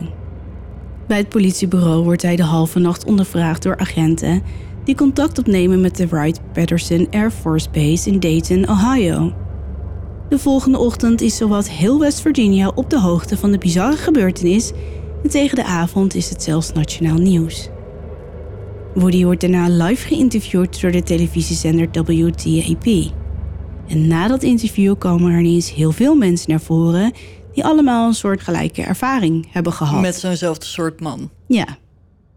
Bij 1.07 1.16
het 1.16 1.29
politiebureau 1.29 2.05
wordt 2.05 2.23
hij 2.23 2.37
de 2.37 2.42
halve 2.42 2.79
nacht 2.79 3.05
ondervraagd 3.05 3.62
door 3.62 3.77
agenten 3.77 4.42
die 4.85 4.94
contact 4.94 5.38
opnemen 5.38 5.81
met 5.81 5.97
de 5.97 6.07
Wright-Patterson 6.07 7.07
Air 7.11 7.31
Force 7.31 7.68
Base 7.70 8.11
in 8.11 8.20
Dayton, 8.20 8.70
Ohio. 8.70 9.33
De 10.29 10.38
volgende 10.38 10.79
ochtend 10.79 11.20
is 11.20 11.37
zowat 11.37 11.68
heel 11.68 11.99
West 11.99 12.20
Virginia 12.20 12.68
op 12.75 12.90
de 12.90 13.01
hoogte 13.01 13.37
van 13.37 13.51
de 13.51 13.59
bizarre 13.59 13.97
gebeurtenis 13.97 14.73
en 15.23 15.31
tegen 15.31 15.57
de 15.57 15.64
avond 15.64 16.14
is 16.14 16.29
het 16.29 16.42
zelfs 16.42 16.73
nationaal 16.73 17.18
nieuws. 17.18 17.68
Woody 18.94 19.24
wordt 19.24 19.40
daarna 19.40 19.68
live 19.68 20.07
geïnterviewd 20.07 20.80
door 20.80 20.90
de 20.90 21.02
televisiezender 21.02 21.88
WTAP. 21.90 23.12
En 23.88 24.07
na 24.07 24.28
dat 24.28 24.42
interview 24.42 24.94
komen 24.98 25.33
er 25.33 25.38
ineens 25.38 25.72
heel 25.72 25.92
veel 25.92 26.14
mensen 26.14 26.50
naar 26.50 26.61
voren 26.61 27.12
die 27.52 27.64
allemaal 27.64 28.07
een 28.07 28.14
soort 28.14 28.40
gelijke 28.40 28.83
ervaring 28.83 29.46
hebben 29.52 29.72
gehad. 29.72 30.00
Met 30.00 30.14
zo'nzelfde 30.14 30.66
soort 30.66 31.00
man. 31.00 31.30
Ja. 31.46 31.78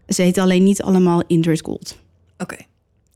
Ze 0.06 0.22
heten 0.22 0.42
alleen 0.42 0.62
niet 0.62 0.82
allemaal 0.82 1.22
Indrid 1.26 1.62
Gold. 1.62 1.98
Oké. 2.38 2.56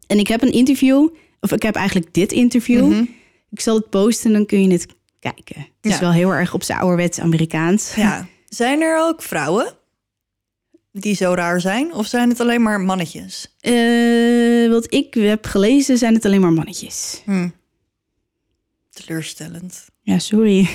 En 0.06 0.18
ik 0.18 0.28
heb 0.28 0.42
een 0.42 0.52
interview, 0.52 1.08
of 1.40 1.52
ik 1.52 1.62
heb 1.62 1.74
eigenlijk 1.74 2.14
dit 2.14 2.32
interview. 2.32 2.86
Mhm. 2.86 3.04
Ik 3.50 3.60
zal 3.60 3.76
het 3.76 3.90
posten 3.90 4.26
en 4.30 4.36
dan 4.36 4.46
kun 4.46 4.62
je 4.62 4.72
het 4.72 4.86
kijken. 5.18 5.66
Het 5.80 5.92
is 5.92 5.98
wel 5.98 6.12
heel 6.12 6.30
erg 6.30 6.54
op 6.54 6.62
zijn 6.62 6.78
ouderwets 6.78 7.20
Amerikaans. 7.20 7.94
Ja. 7.94 8.26
Zijn 8.48 8.80
er 8.80 9.00
ook 9.00 9.22
vrouwen 9.22 9.72
die 10.92 11.14
zo 11.14 11.34
raar 11.34 11.60
zijn? 11.60 11.94
Of 11.94 12.06
zijn 12.06 12.28
het 12.28 12.40
alleen 12.40 12.62
maar 12.62 12.80
mannetjes? 12.80 13.56
Eh, 13.60 14.70
wat 14.70 14.94
ik 14.94 15.14
heb 15.14 15.46
gelezen 15.46 15.98
zijn 15.98 16.14
het 16.14 16.24
alleen 16.24 16.40
maar 16.40 16.52
mannetjes. 16.52 17.22
Hm. 17.24 17.48
Teleurstellend. 18.90 19.86
Ja, 20.00 20.18
sorry. 20.18 20.68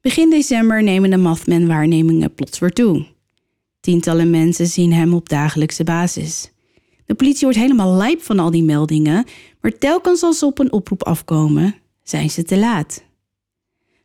Begin 0.00 0.30
december 0.30 0.82
nemen 0.82 1.10
de 1.10 1.16
Mothman-waarnemingen 1.16 2.34
plots 2.34 2.58
weer 2.58 2.72
toe. 2.72 3.06
Tientallen 3.80 4.30
mensen 4.30 4.66
zien 4.66 4.92
hem 4.92 5.14
op 5.14 5.28
dagelijkse 5.28 5.84
basis. 5.84 6.50
De 7.06 7.14
politie 7.14 7.42
wordt 7.42 7.58
helemaal 7.58 7.96
lijp 7.96 8.22
van 8.22 8.38
al 8.38 8.50
die 8.50 8.62
meldingen, 8.62 9.24
maar 9.60 9.78
telkens 9.78 10.22
als 10.22 10.38
ze 10.38 10.46
op 10.46 10.58
een 10.58 10.72
oproep 10.72 11.02
afkomen, 11.02 11.74
zijn 12.02 12.30
ze 12.30 12.42
te 12.42 12.58
laat. 12.58 13.04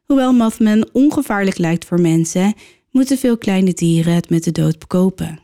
Hoewel 0.05 0.33
Mothman 0.33 0.89
ongevaarlijk 0.91 1.57
lijkt 1.57 1.85
voor 1.85 2.01
mensen, 2.01 2.53
moeten 2.91 3.17
veel 3.17 3.37
kleine 3.37 3.73
dieren 3.73 4.13
het 4.13 4.29
met 4.29 4.43
de 4.43 4.51
dood 4.51 4.79
bekopen. 4.79 5.39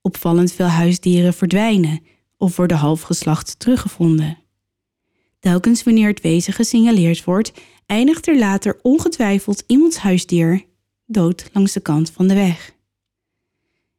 Opvallend 0.00 0.52
veel 0.52 0.66
huisdieren 0.66 1.34
verdwijnen 1.34 2.00
of 2.36 2.56
worden 2.56 2.76
half 2.76 3.00
geslacht 3.00 3.58
teruggevonden. 3.58 4.38
Telkens 5.40 5.82
wanneer 5.82 6.08
het 6.08 6.20
wezen 6.20 6.52
gesignaleerd 6.52 7.24
wordt, 7.24 7.52
eindigt 7.86 8.26
er 8.28 8.38
later 8.38 8.78
ongetwijfeld 8.82 9.64
iemands 9.66 9.96
huisdier 9.96 10.64
dood 11.06 11.50
langs 11.52 11.72
de 11.72 11.80
kant 11.80 12.10
van 12.10 12.26
de 12.26 12.34
weg. 12.34 12.74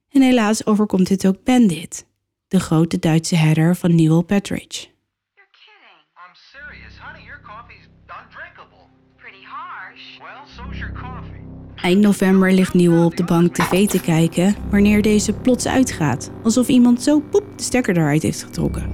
En 0.09 0.21
helaas 0.21 0.65
overkomt 0.65 1.07
dit 1.07 1.27
ook 1.27 1.43
Bandit, 1.43 2.05
de 2.47 2.59
grote 2.59 2.99
Duitse 2.99 3.35
herder 3.35 3.75
van 3.75 3.95
Newell 3.95 4.23
Patridge. 4.23 4.87
Eind 11.81 12.01
november 12.01 12.51
ligt 12.51 12.73
Newell 12.73 13.03
op 13.03 13.17
de 13.17 13.23
bank 13.23 13.55
tv 13.55 13.87
te 13.87 13.99
kijken 13.99 14.55
wanneer 14.69 15.01
deze 15.01 15.33
plots 15.33 15.67
uitgaat, 15.67 16.29
alsof 16.43 16.67
iemand 16.67 17.03
zo 17.03 17.19
poep 17.19 17.43
de 17.55 17.63
stekker 17.63 17.97
eruit 17.97 18.23
heeft 18.23 18.43
getrokken. 18.43 18.85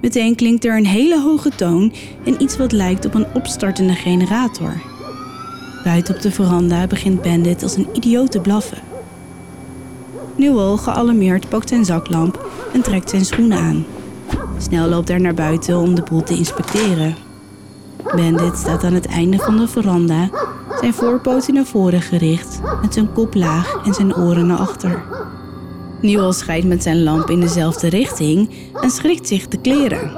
Meteen 0.00 0.34
klinkt 0.34 0.64
er 0.64 0.76
een 0.76 0.86
hele 0.86 1.20
hoge 1.20 1.50
toon 1.50 1.92
en 2.24 2.42
iets 2.42 2.56
wat 2.56 2.72
lijkt 2.72 3.04
op 3.06 3.14
een 3.14 3.26
opstartende 3.34 3.92
generator. 3.92 4.82
Buiten 5.84 6.14
op 6.14 6.20
de 6.20 6.30
veranda 6.30 6.86
begint 6.86 7.22
Bandit 7.22 7.62
als 7.62 7.76
een 7.76 7.88
idioot 7.92 8.30
te 8.30 8.40
blaffen. 8.40 8.78
Newell, 10.36 10.76
gealarmeerd, 10.76 11.48
pakt 11.48 11.68
zijn 11.68 11.84
zaklamp 11.84 12.50
en 12.72 12.82
trekt 12.82 13.10
zijn 13.10 13.24
schoenen 13.24 13.58
aan. 13.58 13.84
Snel 14.58 14.88
loopt 14.88 15.08
hij 15.08 15.18
naar 15.18 15.34
buiten 15.34 15.78
om 15.78 15.94
de 15.94 16.02
boel 16.02 16.22
te 16.22 16.36
inspecteren. 16.36 17.29
Bandit 18.16 18.56
staat 18.56 18.84
aan 18.84 18.92
het 18.92 19.06
einde 19.06 19.38
van 19.38 19.56
de 19.56 19.68
veranda, 19.68 20.28
zijn 20.80 20.94
voorpoten 20.94 21.54
naar 21.54 21.64
voren 21.64 22.00
gericht, 22.00 22.60
met 22.82 22.94
zijn 22.94 23.12
kop 23.12 23.34
laag 23.34 23.80
en 23.84 23.94
zijn 23.94 24.16
oren 24.16 24.46
naar 24.46 24.58
achter. 24.58 25.02
Newell 26.00 26.32
schijnt 26.32 26.64
met 26.64 26.82
zijn 26.82 27.02
lamp 27.02 27.30
in 27.30 27.40
dezelfde 27.40 27.88
richting 27.88 28.50
en 28.80 28.90
schrikt 28.90 29.28
zich 29.28 29.48
de 29.48 29.60
kleren. 29.60 30.10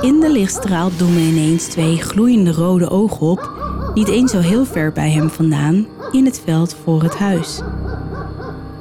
In 0.00 0.20
de 0.20 0.30
lichtstraal 0.30 0.90
doemen 0.96 1.22
ineens 1.22 1.64
twee 1.64 1.96
gloeiende 1.96 2.52
rode 2.52 2.90
ogen 2.90 3.26
op, 3.26 3.50
niet 3.94 4.08
eens 4.08 4.30
zo 4.30 4.38
heel 4.38 4.64
ver 4.64 4.92
bij 4.92 5.10
hem 5.10 5.30
vandaan, 5.30 5.86
in 6.10 6.24
het 6.24 6.42
veld 6.44 6.76
voor 6.84 7.02
het 7.02 7.14
huis. 7.14 7.60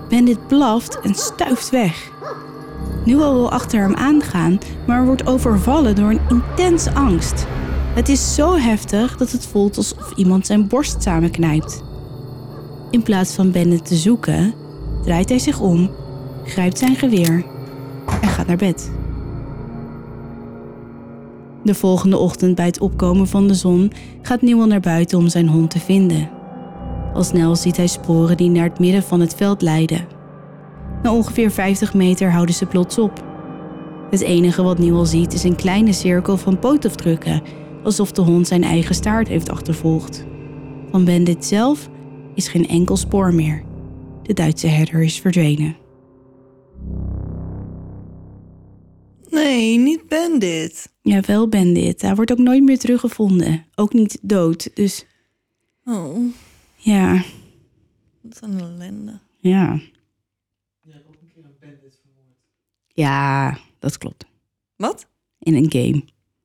Bandit 0.09 0.47
blaft 0.47 0.99
en 0.99 1.15
stuift 1.15 1.69
weg. 1.69 2.09
Newell 3.05 3.33
wil 3.33 3.51
achter 3.51 3.81
hem 3.81 3.95
aangaan, 3.95 4.59
maar 4.87 5.05
wordt 5.05 5.27
overvallen 5.27 5.95
door 5.95 6.09
een 6.09 6.21
intense 6.29 6.93
angst. 6.93 7.47
Het 7.93 8.09
is 8.09 8.35
zo 8.35 8.57
heftig 8.57 9.17
dat 9.17 9.31
het 9.31 9.45
voelt 9.45 9.77
alsof 9.77 10.13
iemand 10.15 10.45
zijn 10.45 10.67
borst 10.67 11.03
samenknijpt. 11.03 11.83
In 12.89 13.03
plaats 13.03 13.33
van 13.33 13.51
Bandit 13.51 13.85
te 13.85 13.95
zoeken, 13.95 14.53
draait 15.03 15.29
hij 15.29 15.39
zich 15.39 15.59
om, 15.59 15.89
grijpt 16.43 16.77
zijn 16.77 16.95
geweer 16.95 17.45
en 18.21 18.27
gaat 18.27 18.47
naar 18.47 18.57
bed. 18.57 18.91
De 21.63 21.75
volgende 21.75 22.17
ochtend 22.17 22.55
bij 22.55 22.65
het 22.65 22.79
opkomen 22.79 23.27
van 23.27 23.47
de 23.47 23.53
zon 23.53 23.91
gaat 24.21 24.41
Newell 24.41 24.67
naar 24.67 24.79
buiten 24.79 25.17
om 25.17 25.27
zijn 25.27 25.47
hond 25.47 25.69
te 25.69 25.79
vinden. 25.79 26.29
Al 27.13 27.23
snel 27.23 27.55
ziet 27.55 27.77
hij 27.77 27.87
sporen 27.87 28.37
die 28.37 28.49
naar 28.49 28.69
het 28.69 28.79
midden 28.79 29.03
van 29.03 29.19
het 29.19 29.35
veld 29.35 29.61
leiden. 29.61 30.07
Na 31.03 31.13
ongeveer 31.13 31.51
50 31.51 31.93
meter 31.93 32.31
houden 32.31 32.55
ze 32.55 32.65
plots 32.65 32.97
op. 32.97 33.23
Het 34.09 34.21
enige 34.21 34.63
wat 34.63 34.79
Newell 34.79 35.05
ziet 35.05 35.33
is 35.33 35.43
een 35.43 35.55
kleine 35.55 35.93
cirkel 35.93 36.37
van 36.37 36.59
pootafdrukken, 36.59 37.41
alsof 37.83 38.11
de 38.11 38.21
hond 38.21 38.47
zijn 38.47 38.63
eigen 38.63 38.95
staart 38.95 39.27
heeft 39.27 39.49
achtervolgd. 39.49 40.25
Van 40.91 41.05
Bandit 41.05 41.45
zelf 41.45 41.89
is 42.35 42.47
geen 42.47 42.67
enkel 42.67 42.97
spoor 42.97 43.33
meer. 43.33 43.63
De 44.23 44.33
Duitse 44.33 44.67
herder 44.67 45.03
is 45.03 45.19
verdwenen. 45.19 45.75
Nee, 49.29 49.77
niet 49.77 50.07
Bandit. 50.07 50.93
Ja, 51.01 51.21
wel 51.21 51.47
Bandit. 51.47 52.01
Hij 52.01 52.15
wordt 52.15 52.31
ook 52.31 52.37
nooit 52.37 52.63
meer 52.63 52.79
teruggevonden. 52.79 53.65
Ook 53.75 53.93
niet 53.93 54.19
dood. 54.21 54.75
Dus 54.75 55.05
Oh, 55.85 56.17
ja, 56.75 57.23
wat 58.21 58.39
een 58.41 58.59
ellende. 58.59 59.19
ja. 59.39 59.79
Ja, 62.93 63.57
dat 63.79 63.97
klopt. 63.97 64.25
Wat? 64.75 65.07
In 65.39 65.55
een 65.55 65.71
game. 65.71 66.03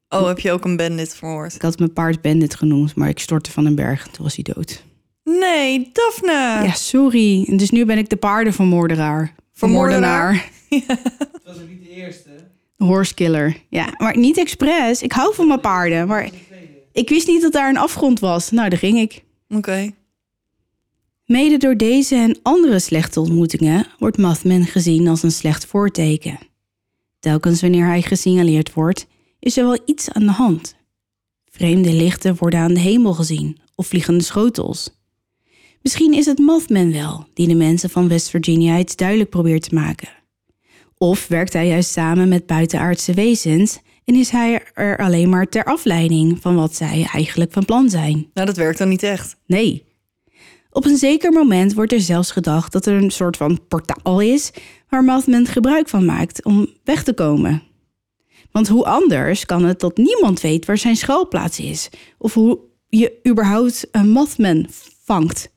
Oh, 0.08 0.26
heb 0.26 0.38
je 0.38 0.52
ook 0.52 0.64
een 0.64 0.76
Bandit 0.76 1.14
verhoord? 1.16 1.54
Ik 1.54 1.62
had 1.62 1.78
mijn 1.78 1.92
paard 1.92 2.22
Bandit 2.22 2.54
genoemd, 2.54 2.94
maar 2.94 3.08
ik 3.08 3.18
stortte 3.18 3.50
van 3.52 3.66
een 3.66 3.74
berg 3.74 4.06
en 4.06 4.12
toen 4.12 4.24
was 4.24 4.34
hij 4.34 4.54
dood. 4.54 4.84
Nee, 5.24 5.90
Daphne. 5.92 6.32
Ja, 6.66 6.72
sorry. 6.72 7.56
Dus 7.56 7.70
nu 7.70 7.84
ben 7.84 7.98
ik 7.98 8.08
de 8.08 8.16
paardenvermoorderaar. 8.16 9.34
Vermoordenaar? 9.52 10.50
Het 10.68 10.84
was 11.44 11.56
ook 11.56 11.68
niet 11.68 11.82
de 11.82 11.90
eerste. 11.90 12.30
Horsekiller. 12.76 13.56
Ja, 13.68 13.94
maar 13.98 14.16
niet 14.16 14.38
expres. 14.38 15.02
Ik 15.02 15.12
hou 15.12 15.34
van 15.34 15.46
mijn 15.46 15.60
paarden. 15.60 16.06
Maar 16.06 16.30
ik 16.92 17.08
wist 17.08 17.26
niet 17.26 17.42
dat 17.42 17.52
daar 17.52 17.68
een 17.68 17.76
afgrond 17.76 18.20
was. 18.20 18.50
Nou, 18.50 18.68
daar 18.68 18.78
ging 18.78 18.98
ik. 18.98 19.22
Oké. 19.48 19.90
Mede 21.24 21.56
door 21.56 21.76
deze 21.76 22.14
en 22.14 22.38
andere 22.42 22.78
slechte 22.78 23.20
ontmoetingen 23.20 23.86
wordt 23.98 24.18
Mothman 24.18 24.64
gezien 24.64 25.08
als 25.08 25.22
een 25.22 25.32
slecht 25.32 25.66
voorteken. 25.66 26.38
Telkens 27.18 27.60
wanneer 27.60 27.86
hij 27.86 28.02
gesignaleerd 28.02 28.72
wordt, 28.72 29.06
is 29.38 29.56
er 29.56 29.64
wel 29.64 29.78
iets 29.84 30.10
aan 30.10 30.26
de 30.26 30.32
hand. 30.32 30.76
Vreemde 31.50 31.92
lichten 31.92 32.36
worden 32.38 32.60
aan 32.60 32.74
de 32.74 32.80
hemel 32.80 33.14
gezien 33.14 33.58
of 33.74 33.86
vliegende 33.86 34.24
schotels. 34.24 34.90
Misschien 35.82 36.12
is 36.12 36.26
het 36.26 36.38
Mothman 36.38 36.92
wel 36.92 37.26
die 37.34 37.48
de 37.48 37.54
mensen 37.54 37.90
van 37.90 38.08
West 38.08 38.30
Virginia 38.30 38.78
iets 38.78 38.96
duidelijk 38.96 39.30
probeert 39.30 39.68
te 39.68 39.74
maken. 39.74 40.08
Of 40.98 41.28
werkt 41.28 41.52
hij 41.52 41.66
juist 41.66 41.90
samen 41.90 42.28
met 42.28 42.46
buitenaardse 42.46 43.14
wezens 43.14 43.80
en 44.04 44.14
is 44.14 44.30
hij 44.30 44.62
er 44.74 44.98
alleen 44.98 45.28
maar 45.28 45.48
ter 45.48 45.64
afleiding 45.64 46.40
van 46.40 46.54
wat 46.54 46.74
zij 46.74 47.08
eigenlijk 47.12 47.52
van 47.52 47.64
plan 47.64 47.90
zijn? 47.90 48.30
Nou, 48.34 48.46
dat 48.46 48.56
werkt 48.56 48.78
dan 48.78 48.88
niet 48.88 49.02
echt. 49.02 49.36
Nee. 49.46 49.84
Op 50.70 50.84
een 50.84 50.96
zeker 50.96 51.32
moment 51.32 51.74
wordt 51.74 51.92
er 51.92 52.00
zelfs 52.00 52.30
gedacht 52.30 52.72
dat 52.72 52.86
er 52.86 52.94
een 52.94 53.10
soort 53.10 53.36
van 53.36 53.66
portaal 53.68 54.20
is 54.20 54.50
waar 54.88 55.04
Mothman 55.04 55.46
gebruik 55.46 55.88
van 55.88 56.04
maakt 56.04 56.44
om 56.44 56.66
weg 56.84 57.02
te 57.02 57.12
komen. 57.12 57.62
Want 58.56 58.68
hoe 58.68 58.84
anders 58.84 59.46
kan 59.46 59.64
het 59.64 59.80
dat 59.80 59.96
niemand 59.96 60.40
weet 60.40 60.66
waar 60.66 60.78
zijn 60.78 60.96
schuilplaats 60.96 61.60
is 61.60 61.88
of 62.18 62.34
hoe 62.34 62.58
je 62.88 63.20
überhaupt 63.28 63.88
een 63.90 64.08
Mothman 64.08 64.66
vangt? 65.04 65.52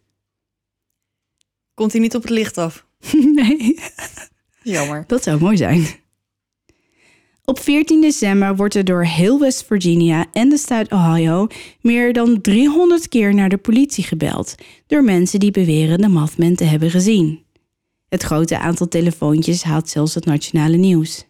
Komt 1.74 1.92
hij 1.92 2.02
niet 2.02 2.16
op 2.16 2.22
het 2.22 2.32
licht 2.32 2.58
af? 2.58 2.86
Nee. 3.36 3.80
Jammer. 4.64 5.04
Dat 5.08 5.24
zou 5.24 5.40
mooi 5.40 5.58
zijn. 5.58 5.88
Op 7.46 7.60
14 7.60 8.02
december 8.02 8.56
wordt 8.56 8.76
er 8.76 8.86
door 8.86 9.06
heel 9.06 9.40
West 9.40 9.66
Virginia 9.66 10.26
en 10.32 10.50
de 10.50 10.58
staat 10.58 10.92
Ohio 10.92 11.48
meer 11.82 12.14
dan 12.14 12.42
300 12.42 13.08
keer 13.08 13.34
naar 13.34 13.50
de 13.50 13.58
politie 13.58 14.04
gebeld 14.04 14.56
door 14.88 15.04
mensen 15.04 15.40
die 15.40 15.52
beweren 15.52 16.02
de 16.02 16.08
Mothman 16.08 16.56
te 16.56 16.64
hebben 16.64 16.92
gezien. 16.92 17.44
Het 18.10 18.24
grote 18.24 18.60
aantal 18.60 18.88
telefoontjes 18.88 19.64
haalt 19.64 19.90
zelfs 19.90 20.16
het 20.16 20.26
nationale 20.26 20.78
nieuws. 20.78 21.28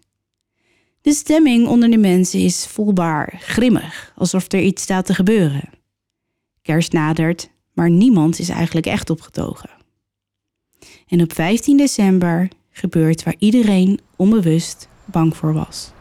De 1.02 1.14
stemming 1.14 1.68
onder 1.68 1.91
de 1.91 1.97
mensen 1.97 2.39
is 2.39 2.66
voelbaar 2.66 3.39
grimmig, 3.39 4.14
alsof 4.16 4.52
er 4.52 4.60
iets 4.62 4.82
staat 4.82 5.06
te 5.06 5.14
gebeuren. 5.14 5.70
Kerst 6.62 6.91
nadert, 6.91 7.50
maar 7.74 7.89
niemand 7.89 8.39
is 8.39 8.50
eigenlijk 8.50 8.86
echt 8.86 9.10
opgetogen. 9.10 9.70
En 11.08 11.22
op 11.22 11.34
15 11.34 11.78
december 11.78 12.47
gebeurt 12.72 13.24
waar 13.24 13.36
iedereen 13.38 14.00
onbewust 14.16 14.88
bang 15.06 15.38
voor 15.38 15.54
was. 15.54 15.91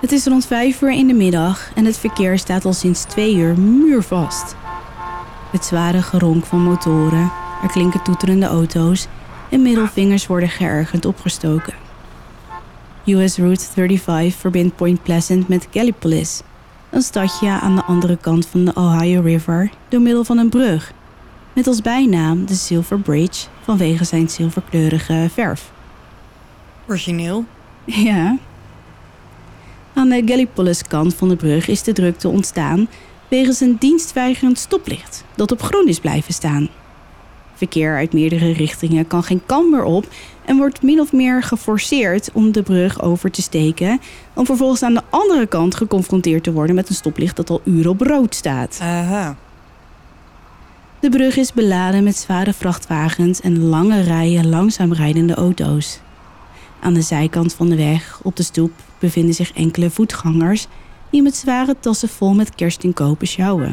Het 0.00 0.12
is 0.12 0.26
rond 0.26 0.46
5 0.46 0.82
uur 0.82 0.92
in 0.92 1.06
de 1.06 1.12
middag 1.12 1.72
en 1.74 1.84
het 1.84 1.98
verkeer 1.98 2.38
staat 2.38 2.64
al 2.64 2.72
sinds 2.72 3.04
twee 3.04 3.34
uur 3.34 3.58
muurvast. 3.58 4.54
Het 5.52 5.64
zware 5.64 6.02
geronk 6.02 6.44
van 6.44 6.62
motoren, 6.62 7.32
er 7.62 7.70
klinken 7.70 8.02
toeterende 8.02 8.46
auto's 8.46 9.06
en 9.50 9.62
middelvingers 9.62 10.26
worden 10.26 10.48
geërgend 10.48 11.04
opgestoken. 11.04 11.89
US 13.06 13.36
Route 13.36 13.64
35 13.64 14.34
verbindt 14.34 14.76
Point 14.76 15.02
Pleasant 15.02 15.48
met 15.48 15.68
Gallipolis, 15.70 16.40
een 16.90 17.02
stadje 17.02 17.48
aan 17.48 17.76
de 17.76 17.84
andere 17.84 18.16
kant 18.16 18.46
van 18.46 18.64
de 18.64 18.74
Ohio 18.74 19.20
River 19.20 19.70
door 19.88 20.00
middel 20.00 20.24
van 20.24 20.38
een 20.38 20.48
brug, 20.48 20.92
met 21.52 21.66
als 21.66 21.80
bijnaam 21.82 22.46
de 22.46 22.54
Silver 22.54 22.98
Bridge 22.98 23.46
vanwege 23.62 24.04
zijn 24.04 24.28
zilverkleurige 24.28 25.28
verf. 25.32 25.72
Origineel. 26.88 27.44
Ja. 27.84 28.38
Aan 29.94 30.08
de 30.08 30.22
Gallipolis-kant 30.26 31.14
van 31.14 31.28
de 31.28 31.36
brug 31.36 31.68
is 31.68 31.82
de 31.82 31.92
drukte 31.92 32.28
ontstaan 32.28 32.88
wegens 33.28 33.60
een 33.60 33.76
dienstweigerend 33.78 34.58
stoplicht 34.58 35.24
dat 35.36 35.52
op 35.52 35.62
groen 35.62 35.88
is 35.88 36.00
blijven 36.00 36.34
staan. 36.34 36.68
Verkeer 37.60 37.96
uit 37.96 38.12
meerdere 38.12 38.52
richtingen 38.52 39.06
kan 39.06 39.22
geen 39.22 39.42
kant 39.46 39.70
meer 39.70 39.84
op 39.84 40.06
en 40.44 40.56
wordt 40.56 40.82
min 40.82 41.00
of 41.00 41.12
meer 41.12 41.42
geforceerd 41.42 42.30
om 42.32 42.52
de 42.52 42.62
brug 42.62 43.02
over 43.02 43.30
te 43.30 43.42
steken, 43.42 44.00
om 44.34 44.46
vervolgens 44.46 44.82
aan 44.82 44.94
de 44.94 45.02
andere 45.10 45.46
kant 45.46 45.74
geconfronteerd 45.74 46.42
te 46.42 46.52
worden 46.52 46.74
met 46.74 46.88
een 46.88 46.94
stoplicht 46.94 47.36
dat 47.36 47.50
al 47.50 47.60
uren 47.64 47.90
op 47.90 48.00
rood 48.00 48.34
staat. 48.34 48.78
Aha. 48.82 49.36
De 51.00 51.08
brug 51.08 51.36
is 51.36 51.52
beladen 51.52 52.04
met 52.04 52.16
zware 52.16 52.52
vrachtwagens 52.52 53.40
en 53.40 53.62
lange 53.62 54.00
rijen 54.02 54.48
langzaam 54.48 54.92
rijdende 54.92 55.34
auto's. 55.34 56.00
Aan 56.80 56.94
de 56.94 57.02
zijkant 57.02 57.54
van 57.54 57.68
de 57.68 57.76
weg, 57.76 58.20
op 58.22 58.36
de 58.36 58.42
stoep, 58.42 58.72
bevinden 58.98 59.34
zich 59.34 59.52
enkele 59.52 59.90
voetgangers 59.90 60.66
die 61.10 61.22
met 61.22 61.36
zware 61.36 61.76
tassen 61.80 62.08
vol 62.08 62.34
met 62.34 62.54
kerstinkopen 62.54 63.26
sjouwen. 63.26 63.72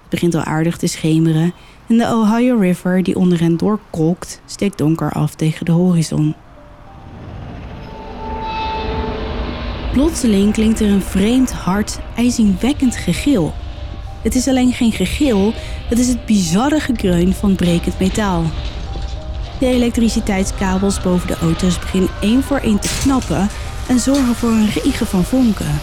Het 0.00 0.20
begint 0.20 0.34
al 0.34 0.44
aardig 0.44 0.76
te 0.76 0.86
schemeren 0.86 1.52
en 1.90 1.96
de 1.96 2.14
Ohio 2.14 2.58
River 2.58 3.02
die 3.02 3.16
onder 3.16 3.40
hen 3.40 3.56
doorkolkt, 3.56 4.40
steekt 4.46 4.78
donker 4.78 5.12
af 5.12 5.34
tegen 5.34 5.64
de 5.64 5.72
horizon. 5.72 6.34
Plotseling 9.92 10.52
klinkt 10.52 10.80
er 10.80 10.88
een 10.88 11.02
vreemd, 11.02 11.52
hard, 11.52 11.98
ijzingwekkend 12.16 12.96
gegil. 12.96 13.52
Het 14.22 14.34
is 14.34 14.48
alleen 14.48 14.72
geen 14.72 14.92
gegil, 14.92 15.52
het 15.88 15.98
is 15.98 16.08
het 16.08 16.26
bizarre 16.26 16.80
gekreun 16.80 17.34
van 17.34 17.54
brekend 17.54 17.98
metaal. 17.98 18.42
De 19.58 19.66
elektriciteitskabels 19.66 21.00
boven 21.00 21.26
de 21.26 21.36
auto's 21.36 21.78
beginnen 21.78 22.10
één 22.20 22.42
voor 22.42 22.58
één 22.58 22.80
te 22.80 22.98
knappen 23.02 23.48
en 23.88 23.98
zorgen 23.98 24.34
voor 24.34 24.50
een 24.50 24.70
regen 24.70 25.06
van 25.06 25.24
vonken. 25.24 25.80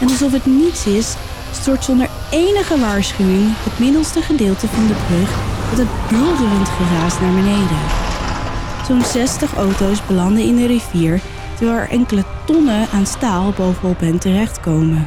En 0.00 0.08
alsof 0.08 0.32
het 0.32 0.46
niets 0.46 0.86
is, 0.86 1.14
stort 1.50 1.84
zonder 1.84 2.08
enige 2.30 2.78
waarschuwing 2.78 3.48
het 3.56 3.78
middelste 3.78 4.22
gedeelte 4.22 4.68
van 4.68 4.86
de 4.86 4.94
brug 5.06 5.30
met 5.70 5.78
een 5.78 5.88
bulderend 6.08 6.68
geraas 6.68 7.20
naar 7.20 7.34
beneden. 7.34 7.78
Zo'n 8.86 9.02
60 9.02 9.54
auto's 9.54 10.06
belanden 10.06 10.42
in 10.42 10.56
de 10.56 10.66
rivier, 10.66 11.20
terwijl 11.56 11.78
er 11.78 11.88
enkele 11.88 12.24
tonnen 12.44 12.88
aan 12.88 13.06
staal 13.06 13.52
bovenop 13.56 14.00
hen 14.00 14.18
terechtkomen. 14.18 15.06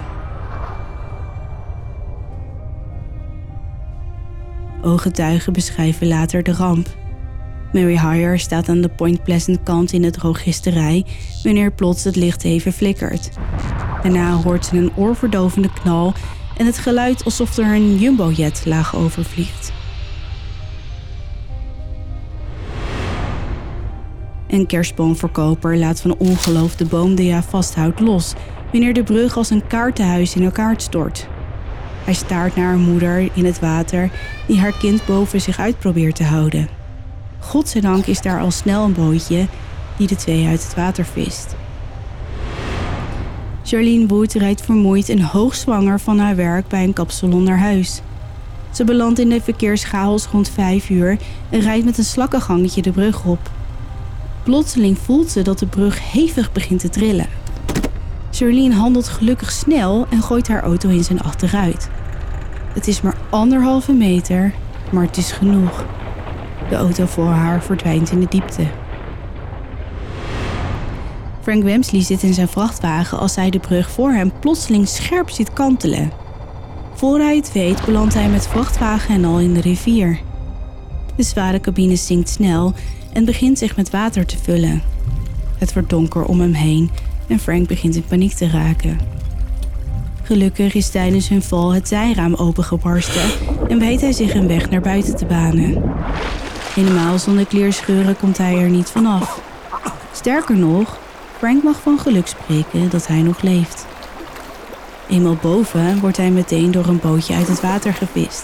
Ooggetuigen 4.81 5.53
beschrijven 5.53 6.07
later 6.07 6.43
de 6.43 6.53
ramp. 6.53 7.02
Mary 7.73 7.97
Hire 7.97 8.37
staat 8.37 8.69
aan 8.69 8.81
de 8.81 8.89
Point 8.89 9.23
Pleasant 9.23 9.63
kant 9.63 9.93
in 9.93 10.01
de 10.01 10.11
drogisterij 10.11 11.05
wanneer 11.43 11.71
plots 11.71 12.03
het 12.03 12.15
licht 12.15 12.43
even 12.43 12.73
flikkert. 12.73 13.29
Daarna 14.01 14.31
hoort 14.31 14.65
ze 14.65 14.77
een 14.77 14.91
oorverdovende 14.95 15.73
knal 15.81 16.13
en 16.57 16.65
het 16.65 16.77
geluid 16.77 17.23
alsof 17.23 17.57
er 17.57 17.75
een 17.75 17.97
jumbojet 17.97 18.61
laag 18.65 18.95
overvliegt. 18.95 19.71
Een 24.47 24.65
kerstboomverkoper 24.65 25.77
laat 25.77 26.01
van 26.01 26.17
ongeloof 26.17 26.75
de 26.75 26.85
boom 26.85 27.15
die 27.15 27.31
hij 27.31 27.41
vasthoudt 27.41 27.99
los 27.99 28.33
wanneer 28.71 28.93
de 28.93 29.03
brug 29.03 29.37
als 29.37 29.49
een 29.49 29.67
kaartenhuis 29.67 30.35
in 30.35 30.43
elkaar 30.43 30.81
stort. 30.81 31.27
Hij 32.03 32.13
staart 32.13 32.55
naar 32.55 32.65
haar 32.65 32.77
moeder 32.77 33.29
in 33.33 33.45
het 33.45 33.59
water 33.59 34.11
die 34.47 34.59
haar 34.59 34.77
kind 34.77 35.05
boven 35.05 35.41
zich 35.41 35.59
uit 35.59 35.79
probeert 35.79 36.15
te 36.15 36.23
houden. 36.23 36.82
Godzijdank 37.43 38.05
is 38.05 38.21
daar 38.21 38.41
al 38.41 38.51
snel 38.51 38.83
een 38.83 38.93
bootje 38.93 39.47
die 39.97 40.07
de 40.07 40.15
twee 40.15 40.47
uit 40.47 40.63
het 40.63 40.75
water 40.75 41.05
vist. 41.05 41.55
Charlene 43.63 44.07
Wood 44.07 44.33
rijdt 44.33 44.61
vermoeid 44.61 45.09
en 45.09 45.21
hoogzwanger 45.21 45.99
van 45.99 46.19
haar 46.19 46.35
werk 46.35 46.67
bij 46.67 46.83
een 46.83 46.93
kapsalon 46.93 47.43
naar 47.43 47.59
huis. 47.59 48.01
Ze 48.71 48.83
belandt 48.83 49.19
in 49.19 49.29
de 49.29 49.41
verkeerschaos 49.41 50.25
rond 50.25 50.49
5 50.49 50.89
uur 50.89 51.17
en 51.49 51.59
rijdt 51.59 51.85
met 51.85 51.97
een 51.97 52.03
slakkengangetje 52.03 52.81
de 52.81 52.91
brug 52.91 53.25
op. 53.25 53.51
Plotseling 54.43 54.97
voelt 54.97 55.29
ze 55.29 55.41
dat 55.41 55.59
de 55.59 55.65
brug 55.65 56.11
hevig 56.11 56.51
begint 56.51 56.79
te 56.79 56.89
trillen. 56.89 57.27
Charlene 58.31 58.75
handelt 58.75 59.07
gelukkig 59.07 59.51
snel 59.51 60.05
en 60.09 60.21
gooit 60.21 60.47
haar 60.47 60.63
auto 60.63 60.89
in 60.89 61.03
zijn 61.03 61.21
achteruit. 61.21 61.89
Het 62.73 62.87
is 62.87 63.01
maar 63.01 63.17
anderhalve 63.29 63.91
meter, 63.91 64.53
maar 64.91 65.05
het 65.05 65.17
is 65.17 65.31
genoeg. 65.31 65.85
De 66.73 66.79
auto 66.79 67.05
voor 67.05 67.29
haar 67.29 67.63
verdwijnt 67.63 68.11
in 68.11 68.19
de 68.19 68.25
diepte. 68.29 68.67
Frank 71.41 71.63
Wemsley 71.63 72.01
zit 72.01 72.23
in 72.23 72.33
zijn 72.33 72.47
vrachtwagen 72.47 73.19
als 73.19 73.35
hij 73.35 73.49
de 73.49 73.59
brug 73.59 73.91
voor 73.91 74.11
hem 74.11 74.31
plotseling 74.39 74.87
scherp 74.87 75.29
ziet 75.29 75.53
kantelen. 75.53 76.11
Voor 76.93 77.19
hij 77.19 77.35
het 77.35 77.51
weet 77.51 77.85
belandt 77.85 78.13
hij 78.13 78.29
met 78.29 78.47
vrachtwagen 78.47 79.15
en 79.15 79.25
al 79.25 79.39
in 79.39 79.53
de 79.53 79.61
rivier. 79.61 80.19
De 81.15 81.23
zware 81.23 81.59
cabine 81.59 81.95
zinkt 81.95 82.29
snel 82.29 82.73
en 83.11 83.25
begint 83.25 83.57
zich 83.57 83.75
met 83.75 83.89
water 83.89 84.25
te 84.25 84.37
vullen. 84.37 84.81
Het 85.57 85.73
wordt 85.73 85.89
donker 85.89 86.25
om 86.25 86.39
hem 86.39 86.53
heen 86.53 86.91
en 87.27 87.39
Frank 87.39 87.67
begint 87.67 87.95
in 87.95 88.05
paniek 88.05 88.33
te 88.33 88.49
raken. 88.49 88.99
Gelukkig 90.23 90.73
is 90.73 90.89
tijdens 90.89 91.29
hun 91.29 91.41
val 91.41 91.73
het 91.73 91.87
zijraam 91.87 92.33
opengebarsten 92.33 93.29
en 93.67 93.79
weet 93.79 94.01
hij 94.01 94.11
zich 94.11 94.33
een 94.33 94.47
weg 94.47 94.69
naar 94.69 94.81
buiten 94.81 95.15
te 95.15 95.25
banen. 95.25 95.83
Helemaal 96.73 97.19
zonder 97.19 97.45
kleerscheuren 97.45 98.17
komt 98.17 98.37
hij 98.37 98.57
er 98.57 98.69
niet 98.69 98.89
vanaf. 98.89 99.41
Sterker 100.11 100.55
nog, 100.57 100.97
Frank 101.37 101.63
mag 101.63 101.81
van 101.81 101.99
geluk 101.99 102.27
spreken 102.27 102.89
dat 102.89 103.07
hij 103.07 103.21
nog 103.21 103.41
leeft. 103.41 103.85
Eenmaal 105.09 105.37
boven 105.41 105.99
wordt 105.99 106.17
hij 106.17 106.31
meteen 106.31 106.71
door 106.71 106.85
een 106.85 106.99
bootje 106.99 107.35
uit 107.35 107.47
het 107.47 107.61
water 107.61 107.93
gevist. 107.93 108.43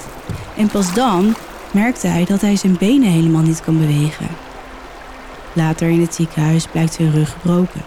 En 0.57 0.67
pas 0.67 0.93
dan 0.93 1.36
merkt 1.71 2.01
hij 2.01 2.25
dat 2.25 2.41
hij 2.41 2.55
zijn 2.55 2.77
benen 2.77 3.09
helemaal 3.09 3.41
niet 3.41 3.61
kan 3.61 3.77
bewegen. 3.77 4.27
Later 5.53 5.89
in 5.89 6.01
het 6.01 6.15
ziekenhuis 6.15 6.67
blijkt 6.67 6.93
zijn 6.93 7.11
rug 7.11 7.32
gebroken. 7.32 7.82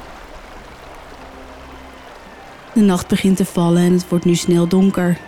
De 2.73 2.81
nacht 2.81 3.09
begint 3.09 3.37
te 3.37 3.45
vallen 3.45 3.83
en 3.83 3.93
het 3.93 4.09
wordt 4.09 4.25
nu 4.25 4.35
snel 4.35 4.69
donker. 4.69 5.19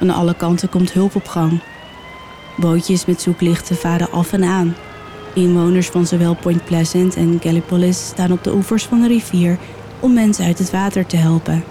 Aan 0.00 0.10
alle 0.10 0.34
kanten 0.34 0.68
komt 0.68 0.92
hulp 0.92 1.14
op 1.14 1.28
gang. 1.28 1.60
Bootjes 2.56 3.04
met 3.04 3.20
zoeklichten 3.20 3.76
varen 3.76 4.10
af 4.10 4.32
en 4.32 4.44
aan. 4.44 4.74
Inwoners 5.34 5.88
van 5.88 6.06
zowel 6.06 6.34
Point 6.34 6.64
Pleasant 6.64 7.16
en 7.16 7.38
Gallipolis 7.42 8.06
staan 8.06 8.32
op 8.32 8.44
de 8.44 8.54
oevers 8.54 8.84
van 8.84 9.00
de 9.00 9.08
rivier 9.08 9.58
om 10.00 10.12
mensen 10.12 10.44
uit 10.44 10.58
het 10.58 10.70
water 10.70 11.06
te 11.06 11.16
helpen. 11.16 11.64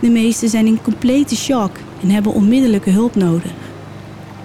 De 0.00 0.08
meesten 0.08 0.48
zijn 0.48 0.66
in 0.66 0.82
complete 0.82 1.36
shock 1.36 1.70
en 2.02 2.10
hebben 2.10 2.32
onmiddellijke 2.32 2.90
hulp 2.90 3.14
nodig. 3.14 3.52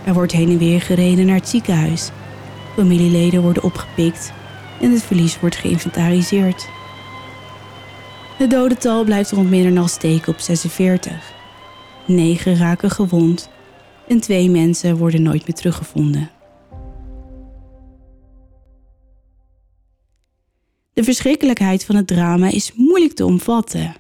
Er 0.04 0.14
wordt 0.14 0.32
heen 0.32 0.50
en 0.50 0.58
weer 0.58 0.82
gereden 0.82 1.26
naar 1.26 1.36
het 1.36 1.50
ziekenhuis. 1.50 2.10
Familieleden 2.76 3.42
worden 3.42 3.64
opgepikt 3.64 4.34
en 4.82 4.92
het 4.92 5.04
verlies 5.04 5.40
wordt 5.40 5.56
geïnventariseerd. 5.56 6.68
Het 8.38 8.50
dodental 8.50 9.04
blijft 9.04 9.32
rond 9.32 9.50
middernacht 9.50 9.92
steken 9.92 10.34
op 10.34 10.40
46. 10.40 11.34
Negen 12.06 12.58
raken 12.58 12.92
gewond 12.92 13.50
en 14.08 14.20
twee 14.20 14.50
mensen 14.50 14.98
worden 14.98 15.22
nooit 15.22 15.48
meer 15.48 15.56
teruggevonden. 15.56 16.30
De 20.94 21.04
verschrikkelijkheid 21.04 21.86
van 21.86 21.96
het 21.96 22.08
drama 22.08 22.52
is 22.52 22.74
moeilijk 22.74 23.14
te 23.14 23.26
omvatten. 23.26 23.96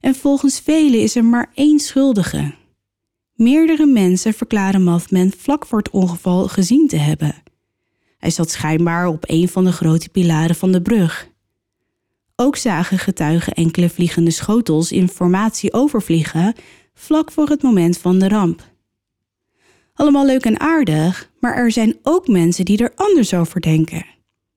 En 0.00 0.14
volgens 0.14 0.60
velen 0.60 1.00
is 1.00 1.16
er 1.16 1.24
maar 1.24 1.50
één 1.54 1.78
schuldige. 1.78 2.54
Meerdere 3.34 3.86
mensen 3.86 4.34
verklaren 4.34 4.82
Mothman 4.82 5.32
vlak 5.38 5.66
voor 5.66 5.78
het 5.78 5.90
ongeval 5.90 6.48
gezien 6.48 6.88
te 6.88 6.96
hebben. 6.96 7.34
Hij 8.18 8.30
zat 8.30 8.50
schijnbaar 8.50 9.06
op 9.06 9.24
een 9.26 9.48
van 9.48 9.64
de 9.64 9.72
grote 9.72 10.08
pilaren 10.08 10.56
van 10.56 10.72
de 10.72 10.82
brug. 10.82 11.28
Ook 12.36 12.56
zagen 12.56 12.98
getuigen 12.98 13.52
enkele 13.52 13.88
vliegende 13.88 14.30
schotels 14.30 14.92
in 14.92 15.08
formatie 15.08 15.72
overvliegen 15.72 16.54
vlak 16.94 17.32
voor 17.32 17.48
het 17.48 17.62
moment 17.62 17.98
van 17.98 18.18
de 18.18 18.28
ramp. 18.28 18.73
Allemaal 19.94 20.26
leuk 20.26 20.44
en 20.44 20.60
aardig, 20.60 21.30
maar 21.40 21.54
er 21.54 21.72
zijn 21.72 21.96
ook 22.02 22.28
mensen 22.28 22.64
die 22.64 22.78
er 22.78 22.92
anders 22.94 23.34
over 23.34 23.60
denken. 23.60 24.06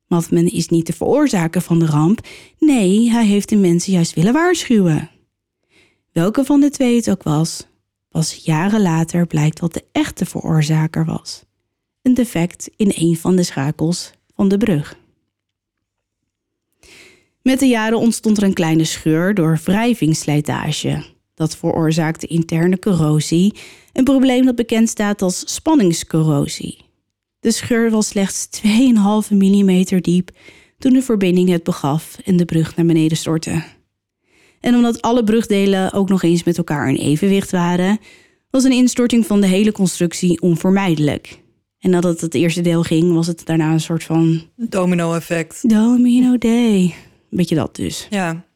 Mothman 0.07 0.45
is 0.45 0.67
niet 0.67 0.88
de 0.88 0.93
veroorzaker 0.93 1.61
van 1.61 1.79
de 1.79 1.85
ramp, 1.85 2.27
nee, 2.59 3.09
hij 3.09 3.25
heeft 3.25 3.49
de 3.49 3.55
mensen 3.55 3.93
juist 3.93 4.13
willen 4.13 4.33
waarschuwen. 4.33 5.09
Welke 6.11 6.45
van 6.45 6.59
de 6.59 6.69
twee 6.69 6.95
het 6.95 7.09
ook 7.09 7.23
was, 7.23 7.67
pas 8.09 8.33
jaren 8.33 8.81
later 8.81 9.27
blijkt 9.27 9.59
wat 9.59 9.73
de 9.73 9.83
echte 9.91 10.25
veroorzaker 10.25 11.05
was. 11.05 11.43
Een 12.01 12.13
defect 12.13 12.69
in 12.75 12.91
een 12.95 13.17
van 13.17 13.35
de 13.35 13.43
schakels 13.43 14.11
van 14.35 14.47
de 14.47 14.57
brug. 14.57 14.97
Met 17.41 17.59
de 17.59 17.67
jaren 17.67 17.99
ontstond 17.99 18.38
er 18.38 18.43
een 18.43 18.53
kleine 18.53 18.83
scheur 18.83 19.33
door 19.33 19.59
wrijvingsslijtage. 19.63 21.15
Dat 21.38 21.57
veroorzaakte 21.57 22.27
interne 22.27 22.79
corrosie, 22.79 23.53
een 23.93 24.03
probleem 24.03 24.45
dat 24.45 24.55
bekend 24.55 24.89
staat 24.89 25.21
als 25.21 25.53
spanningscorrosie. 25.53 26.77
De 27.39 27.51
scheur 27.51 27.89
was 27.89 28.07
slechts 28.07 28.49
2,5 28.65 28.69
mm 29.29 29.85
diep 30.01 30.29
toen 30.77 30.93
de 30.93 31.01
verbinding 31.01 31.49
het 31.49 31.63
begaf 31.63 32.17
en 32.23 32.38
de 32.38 32.45
brug 32.45 32.75
naar 32.75 32.85
beneden 32.85 33.17
stortte. 33.17 33.63
En 34.59 34.75
omdat 34.75 35.01
alle 35.01 35.23
brugdelen 35.23 35.93
ook 35.93 36.09
nog 36.09 36.23
eens 36.23 36.43
met 36.43 36.57
elkaar 36.57 36.89
in 36.89 36.95
evenwicht 36.95 37.51
waren, 37.51 37.99
was 38.49 38.63
een 38.63 38.71
instorting 38.71 39.25
van 39.25 39.41
de 39.41 39.47
hele 39.47 39.71
constructie 39.71 40.41
onvermijdelijk. 40.41 41.41
En 41.79 41.89
nadat 41.89 42.21
het 42.21 42.33
eerste 42.33 42.61
deel 42.61 42.83
ging, 42.83 43.13
was 43.13 43.27
het 43.27 43.45
daarna 43.45 43.71
een 43.71 43.79
soort 43.79 44.03
van 44.03 44.41
Domino-effect. 44.55 45.69
domino 45.69 46.38
day. 46.38 46.93
Beetje 47.29 47.55
dat 47.55 47.75
dus. 47.75 48.07
Ja. 48.09 48.46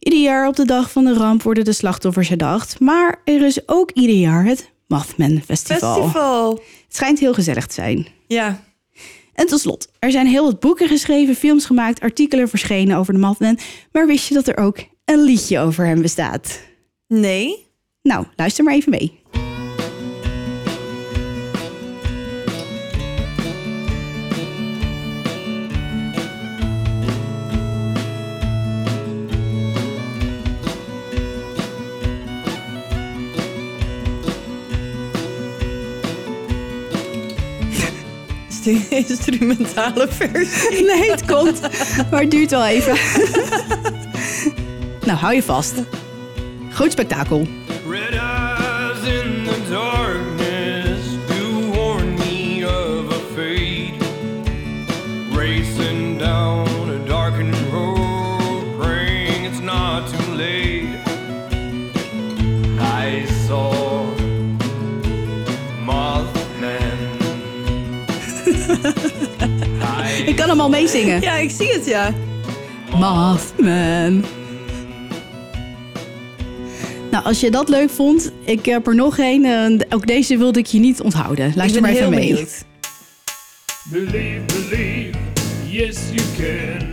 Ieder 0.00 0.20
jaar 0.20 0.48
op 0.48 0.56
de 0.56 0.64
dag 0.64 0.90
van 0.90 1.04
de 1.04 1.14
ramp 1.14 1.42
worden 1.42 1.64
de 1.64 1.72
slachtoffers 1.72 2.28
herdacht, 2.28 2.80
maar 2.80 3.20
er 3.24 3.46
is 3.46 3.68
ook 3.68 3.90
ieder 3.90 4.16
jaar 4.16 4.44
het 4.44 4.70
Mothman 4.86 5.40
Festival. 5.44 5.94
Festival. 5.94 6.50
Het 6.52 6.96
schijnt 6.96 7.18
heel 7.18 7.34
gezellig 7.34 7.66
te 7.66 7.74
zijn. 7.74 8.06
Ja. 8.26 8.60
En 9.34 9.46
tot 9.46 9.60
slot, 9.60 9.88
er 9.98 10.10
zijn 10.10 10.26
heel 10.26 10.44
wat 10.44 10.60
boeken 10.60 10.88
geschreven, 10.88 11.34
films 11.34 11.64
gemaakt, 11.64 12.00
artikelen 12.00 12.48
verschenen 12.48 12.96
over 12.96 13.12
de 13.12 13.18
Mothman, 13.18 13.58
maar 13.92 14.06
wist 14.06 14.28
je 14.28 14.34
dat 14.34 14.48
er 14.48 14.56
ook 14.56 14.78
een 15.04 15.22
liedje 15.22 15.58
over 15.58 15.86
hem 15.86 16.02
bestaat? 16.02 16.60
Nee. 17.06 17.66
Nou, 18.02 18.26
luister 18.36 18.64
maar 18.64 18.74
even 18.74 18.90
mee. 18.90 19.20
instrumentale 39.08 40.08
versie? 40.08 40.84
Nee, 40.90 41.10
het 41.10 41.24
komt, 41.24 41.60
maar 42.10 42.20
het 42.20 42.30
duurt 42.30 42.50
wel 42.50 42.66
even. 42.66 42.94
nou, 45.06 45.18
hou 45.18 45.34
je 45.34 45.42
vast. 45.42 45.74
Groot 46.70 46.92
spektakel. 46.92 47.46
Ik 70.30 70.36
kan 70.36 70.48
hem 70.48 70.60
al 70.60 70.68
meezingen. 70.68 71.20
Ja, 71.20 71.34
ik 71.36 71.50
zie 71.50 71.72
het, 71.72 71.86
ja. 71.86 72.14
Mothman. 72.90 74.24
Nou, 77.10 77.24
als 77.24 77.40
je 77.40 77.50
dat 77.50 77.68
leuk 77.68 77.90
vond, 77.90 78.32
ik 78.44 78.66
heb 78.66 78.86
er 78.86 78.94
nog 78.94 79.18
een. 79.18 79.44
eh, 79.44 79.86
ook 79.94 80.06
deze 80.06 80.36
wilde 80.36 80.58
ik 80.58 80.66
je 80.66 80.78
niet 80.78 81.00
onthouden. 81.00 81.52
Luister 81.56 81.80
maar 81.80 81.90
even 81.90 82.02
heel 82.02 82.10
mee. 82.10 82.28
benieuwd. 82.28 82.64
Believe, 83.84 84.40
believe, 84.46 85.18
yes 85.68 85.98
you 86.12 86.22
can. 86.38 86.89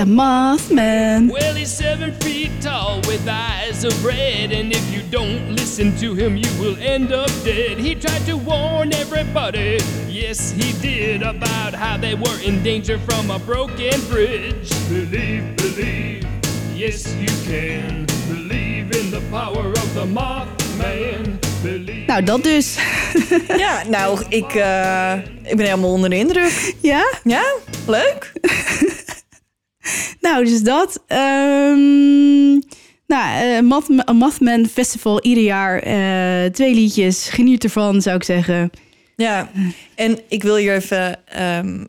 The 0.00 0.06
Mothman. 0.06 1.30
Well, 1.30 1.54
he's 1.54 1.70
seven 1.70 2.14
feet 2.20 2.50
tall 2.62 3.02
with 3.06 3.28
eyes 3.28 3.84
of 3.84 4.02
red, 4.02 4.50
and 4.50 4.72
if 4.72 4.90
you 4.90 5.02
don't 5.10 5.54
listen 5.54 5.94
to 5.98 6.14
him, 6.14 6.38
you 6.38 6.48
will 6.58 6.74
end 6.78 7.12
up 7.12 7.28
dead. 7.44 7.76
He 7.76 7.94
tried 7.94 8.24
to 8.24 8.38
warn 8.38 8.94
everybody, 8.94 9.78
yes, 10.08 10.52
he 10.52 10.72
did, 10.80 11.20
about 11.20 11.74
how 11.74 11.98
they 11.98 12.14
were 12.14 12.40
in 12.42 12.62
danger 12.62 12.96
from 12.98 13.30
a 13.30 13.38
broken 13.40 14.00
bridge. 14.08 14.70
Believe, 14.88 15.54
believe, 15.56 16.26
yes 16.74 17.14
you 17.16 17.28
can. 17.44 18.06
Believe 18.26 18.96
in 18.96 19.10
the 19.10 19.20
power 19.30 19.68
of 19.68 19.92
the 19.92 20.06
Mothman. 20.06 21.38
Believe. 21.62 22.06
Nou, 22.06 22.24
dat 22.24 22.42
dus. 22.42 22.78
Ja, 23.58 23.82
nou, 23.88 24.22
ik, 24.28 24.54
eh, 24.54 25.12
ik 25.42 25.56
ben 25.56 25.66
helemaal 25.66 25.92
onder 25.92 26.10
de 26.10 26.16
indruk. 26.16 26.74
ja? 26.80 27.12
Ja, 27.24 27.44
leuk. 27.86 28.32
Nou, 30.20 30.44
dus 30.44 30.62
dat. 30.62 31.02
Ehm 31.06 32.58
nou, 33.06 33.62
Moth- 33.62 33.88
een 34.08 34.16
Mothman 34.16 34.66
Festival 34.66 35.22
ieder 35.22 35.44
jaar. 35.44 35.78
eh, 35.78 36.50
twee 36.52 36.74
liedjes. 36.74 37.28
Geniet 37.28 37.64
ervan, 37.64 38.02
zou 38.02 38.16
ik 38.16 38.24
zeggen. 38.24 38.70
Ja, 39.16 39.50
en 39.94 40.18
ik 40.28 40.42
wil 40.42 40.56
hier 40.56 40.74
even... 40.74 41.26
ehm 41.26 41.84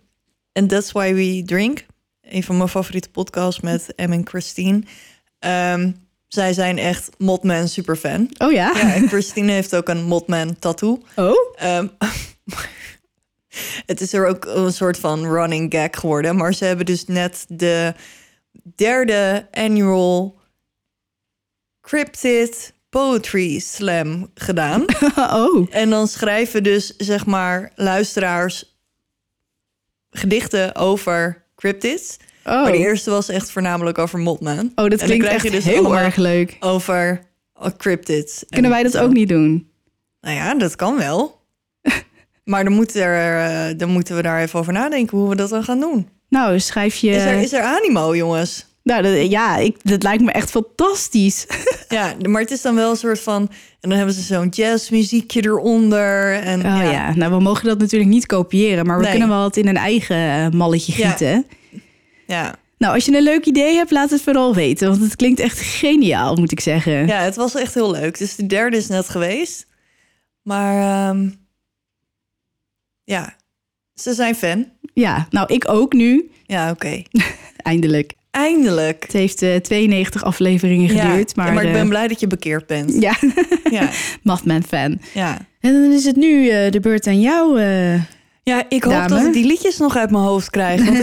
And 0.53 0.69
That's 0.69 0.91
Why 0.91 1.13
We 1.13 1.43
Drink. 1.45 1.85
Een 2.21 2.43
van 2.43 2.57
mijn 2.57 2.69
favoriete 2.69 3.09
podcasts 3.09 3.61
met 3.61 3.95
Em 3.95 4.11
en 4.11 4.27
Christine. 4.27 4.81
Ehm, 5.39 5.91
zij 6.27 6.53
zijn 6.53 6.77
echt 6.77 7.09
Modman 7.17 7.67
superfan. 7.67 8.29
Oh 8.37 8.51
ja? 8.51 8.71
Ja, 8.75 8.93
en 8.93 9.07
Christine 9.07 9.51
heeft 9.51 9.75
ook 9.75 9.89
een 9.89 10.03
Modman 10.03 10.59
tattoo. 10.59 11.01
Oh? 11.15 11.33
het 13.85 14.01
is 14.01 14.13
er 14.13 14.27
ook 14.27 14.45
een 14.45 14.73
soort 14.73 14.97
van 14.97 15.25
running 15.25 15.73
gag 15.73 15.99
geworden. 15.99 16.35
Maar 16.35 16.53
ze 16.53 16.65
hebben 16.65 16.85
dus 16.85 17.05
net 17.05 17.45
de 17.47 17.93
derde 18.75 19.47
annual 19.51 20.39
Cryptid 21.81 22.73
Poetry 22.89 23.59
Slam 23.59 24.31
gedaan. 24.33 24.85
oh, 25.15 25.67
En 25.69 25.89
dan 25.89 26.07
schrijven 26.07 26.63
dus, 26.63 26.95
zeg 26.97 27.25
maar, 27.25 27.71
luisteraars 27.75 28.79
gedichten 30.09 30.75
over 30.75 31.45
cryptids. 31.55 32.17
oh. 32.45 32.61
Maar 32.63 32.71
de 32.71 32.77
eerste 32.77 33.09
was 33.09 33.29
echt 33.29 33.51
voornamelijk 33.51 33.97
over 33.97 34.19
Mothman. 34.19 34.71
oh 34.75 34.89
dat 34.89 35.03
klinkt 35.03 35.25
echt 35.25 35.51
dus 35.51 35.63
heel 35.63 35.97
erg 35.97 36.15
leuk. 36.15 36.57
Over 36.59 37.21
oh, 37.53 37.67
cryptids. 37.77 38.41
En 38.41 38.49
Kunnen 38.49 38.71
wij 38.71 38.83
dat 38.83 38.97
ook 38.97 39.11
niet 39.11 39.29
doen? 39.29 39.71
Nou 40.21 40.35
ja, 40.35 40.55
dat 40.55 40.75
kan 40.75 40.97
wel. 40.97 41.40
Maar 42.51 42.63
dan, 42.63 42.73
moet 42.73 42.95
er, 42.95 43.39
eh, 43.45 43.77
dan 43.77 43.89
moeten 43.89 44.15
we 44.15 44.21
daar 44.21 44.41
even 44.41 44.59
over 44.59 44.73
nadenken 44.73 45.17
hoe 45.17 45.29
we 45.29 45.35
dat 45.35 45.49
dan 45.49 45.63
gaan 45.63 45.79
doen. 45.79 46.07
Nou, 46.29 46.59
schrijf 46.59 46.95
je... 46.95 47.09
Is, 47.09 47.23
er, 47.23 47.41
is 47.41 47.53
er 47.53 47.61
animo, 47.61 48.15
jongens? 48.15 48.65
Nou, 48.83 49.01
dat, 49.01 49.29
ja, 49.31 49.57
ik, 49.57 49.75
dat 49.83 50.03
lijkt 50.03 50.23
me 50.23 50.31
echt 50.31 50.49
fantastisch. 50.51 51.45
Ja, 51.89 52.13
maar 52.29 52.41
het 52.41 52.51
is 52.51 52.61
dan 52.61 52.75
wel 52.75 52.89
een 52.89 52.97
soort 52.97 53.19
van... 53.19 53.41
En 53.79 53.89
dan 53.89 53.97
hebben 53.97 54.15
ze 54.15 54.21
zo'n 54.21 54.47
jazzmuziekje 54.47 55.43
eronder. 55.45 56.33
En, 56.33 56.59
Oh 56.59 56.91
ja. 56.91 57.15
nou, 57.15 57.31
we 57.31 57.39
mogen 57.39 57.65
dat 57.67 57.79
natuurlijk 57.79 58.09
niet 58.11 58.25
kopiëren, 58.25 58.85
maar 58.85 58.95
we 58.97 59.01
Nee. 59.03 59.11
kunnen 59.11 59.29
wel 59.29 59.43
het 59.43 59.57
in 59.57 59.67
een 59.67 59.77
eigen 59.77 60.15
eh, 60.17 60.49
malletje 60.49 60.93
Ja. 60.97 61.09
gieten. 61.09 61.45
ja. 62.27 62.55
Nou, 62.77 62.93
als 62.93 63.05
je 63.05 63.15
een 63.15 63.23
leuk 63.23 63.45
idee 63.45 63.75
hebt, 63.75 63.91
laat 63.91 64.09
het 64.09 64.21
vooral 64.21 64.55
weten, 64.55 64.87
want 64.89 65.01
het 65.01 65.15
klinkt 65.15 65.39
echt 65.39 65.59
geniaal, 65.59 66.35
moet 66.35 66.51
ik 66.51 66.59
zeggen. 66.59 67.07
Ja, 67.07 67.21
het 67.21 67.35
was 67.35 67.55
echt 67.55 67.73
heel 67.73 67.91
leuk. 67.91 68.17
Dus 68.17 68.35
de 68.35 68.45
derde 68.47 68.77
is 68.77 68.87
net 68.87 69.09
geweest. 69.09 69.67
Maar 70.41 71.09
ehm, 71.09 71.29
ja, 73.11 73.35
ze 73.93 74.13
zijn 74.13 74.35
fan. 74.35 74.65
Ja, 74.93 75.27
nou, 75.29 75.53
ik 75.53 75.69
ook 75.69 75.93
nu, 75.93 76.31
Ja, 76.45 76.69
oké. 76.71 77.01
eindelijk. 77.57 78.13
Eindelijk. 78.31 79.03
Het 79.03 79.11
heeft 79.13 79.41
eh 79.41 79.55
92 79.55 80.23
afleveringen 80.23 80.89
geduurd, 80.89 81.31
ja, 81.35 81.43
maar, 81.43 81.53
maar 81.53 81.63
ik 81.63 81.69
eh, 81.69 81.75
ben 81.75 81.89
blij 81.89 82.07
dat 82.07 82.19
je 82.19 82.27
bekeerd 82.27 82.67
bent. 82.67 83.01
ja, 83.01 83.15
Ja, 83.79 83.89
fan. 84.67 84.99
ja. 85.13 85.37
En 85.59 85.73
dan 85.81 85.91
is 85.91 86.05
het 86.05 86.15
nu 86.15 86.49
eh, 86.49 86.71
de 86.71 86.79
beurt 86.79 87.07
aan 87.07 87.19
jou. 87.21 87.59
eh. 87.61 87.93
ja 88.43 88.63
ik 88.69 88.83
hoop 88.83 89.07
dat 89.07 89.25
ik 89.25 89.33
die 89.33 89.45
liedjes 89.45 89.77
nog 89.77 89.95
uit 89.97 90.11
mijn 90.11 90.23
hoofd 90.23 90.49
krijg. 90.49 90.85
Want 90.85 90.97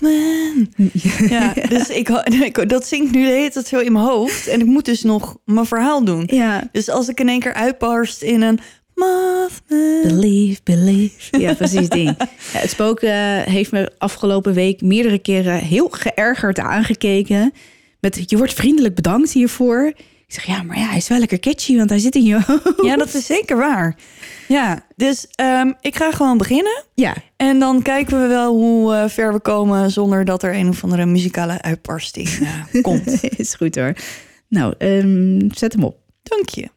ik. 0.00 1.28
Ja, 1.30 1.52
dus 1.68 1.88
ik, 1.88 2.08
ik, 2.42 2.68
dat 2.68 2.86
zingt 2.86 3.12
nu 3.12 3.24
de 3.24 3.30
hele 3.32 3.50
tijd 3.50 3.66
zo 3.66 3.78
in 3.78 3.92
mijn 3.92 4.04
hoofd. 4.04 4.46
En 4.46 4.60
ik 4.60 4.66
moet 4.66 4.84
dus 4.84 5.02
nog 5.02 5.36
mijn 5.44 5.66
verhaal 5.66 6.04
doen. 6.04 6.22
ja, 6.26 6.68
Dus 6.72 6.88
als 6.88 7.08
ik 7.08 7.20
in 7.20 7.28
één 7.28 7.40
keer 7.40 7.54
uitbarst 7.54 8.22
in 8.22 8.42
een 8.42 8.58
Mothman. 8.96 10.02
Believe, 10.02 10.60
believe. 10.64 11.38
Ja, 11.38 11.54
precies. 11.54 11.88
Ja, 11.88 12.16
het 12.52 12.70
spook 12.70 13.00
eh, 13.00 13.12
heeft 13.40 13.72
me 13.72 13.92
afgelopen 13.98 14.54
week 14.54 14.80
meerdere 14.80 15.18
keren 15.18 15.58
heel 15.58 15.88
geërgerd 15.90 16.58
aangekeken. 16.58 17.52
Met 18.00 18.30
je 18.30 18.36
wordt 18.36 18.54
vriendelijk 18.54 18.94
bedankt 18.94 19.32
hiervoor. 19.32 19.92
Ik 20.26 20.34
zeg 20.34 20.44
ja, 20.44 20.62
maar 20.62 20.78
ja, 20.78 20.86
hij 20.86 20.96
is 20.96 21.08
wel 21.08 21.18
lekker 21.18 21.38
catchy, 21.38 21.76
want 21.76 21.90
hij 21.90 21.98
zit 21.98 22.14
in 22.14 22.22
je 22.22 22.34
hoofd. 22.46 22.82
Ja, 22.82 22.96
dat 22.96 23.14
is 23.14 23.26
zeker 23.26 23.56
waar. 23.56 23.96
Ja, 24.48 24.86
dus 24.96 25.26
ehm, 25.34 25.72
ik 25.80 25.96
ga 25.96 26.10
gewoon 26.12 26.38
beginnen. 26.38 26.84
Ja, 26.94 27.14
En 27.36 27.58
dan 27.58 27.82
kijken 27.82 28.20
we 28.20 28.26
wel 28.26 28.54
hoe 28.54 28.94
eh, 28.94 29.08
ver 29.08 29.32
we 29.32 29.40
komen 29.40 29.90
zonder 29.90 30.24
dat 30.24 30.42
er 30.42 30.54
een 30.54 30.68
of 30.68 30.82
andere 30.84 31.06
muzikale 31.06 31.62
uitbarsting 31.62 32.28
eh, 32.28 32.82
komt. 32.82 33.22
is 33.38 33.54
goed 33.54 33.74
hoor. 33.74 33.92
Nou, 34.48 34.74
ehm, 34.78 35.40
zet 35.54 35.72
hem 35.72 35.84
op. 35.84 35.96
Dank 36.22 36.48
je. 36.48 36.68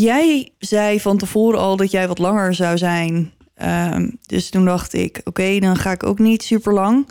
Jij 0.00 0.52
zei 0.58 1.00
van 1.00 1.18
tevoren 1.18 1.58
al 1.58 1.76
dat 1.76 1.90
jij 1.90 2.08
wat 2.08 2.18
langer 2.18 2.54
zou 2.54 2.78
zijn. 2.78 3.32
Ehm, 3.54 4.10
dus 4.26 4.50
toen 4.50 4.64
dacht 4.64 4.92
ik, 4.92 5.20
oké, 5.24 5.58
dan 5.58 5.76
ga 5.76 5.90
ik 5.90 6.02
ook 6.02 6.18
niet 6.18 6.42
super 6.42 6.72
lang. 6.72 7.08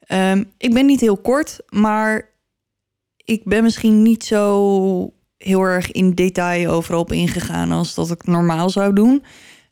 Ehm, 0.00 0.44
ik 0.58 0.74
ben 0.74 0.86
niet 0.86 1.00
heel 1.00 1.16
kort, 1.16 1.58
maar 1.68 2.30
ik 3.16 3.44
ben 3.44 3.62
misschien 3.62 4.02
niet 4.02 4.24
zo 4.24 5.12
heel 5.36 5.62
erg 5.62 5.90
in 5.92 6.14
detail 6.14 6.70
overal 6.70 7.00
op 7.00 7.12
ingegaan 7.12 7.72
als 7.72 7.94
dat 7.94 8.10
ik 8.10 8.26
normaal 8.26 8.70
zou 8.70 8.92
doen. 8.92 9.22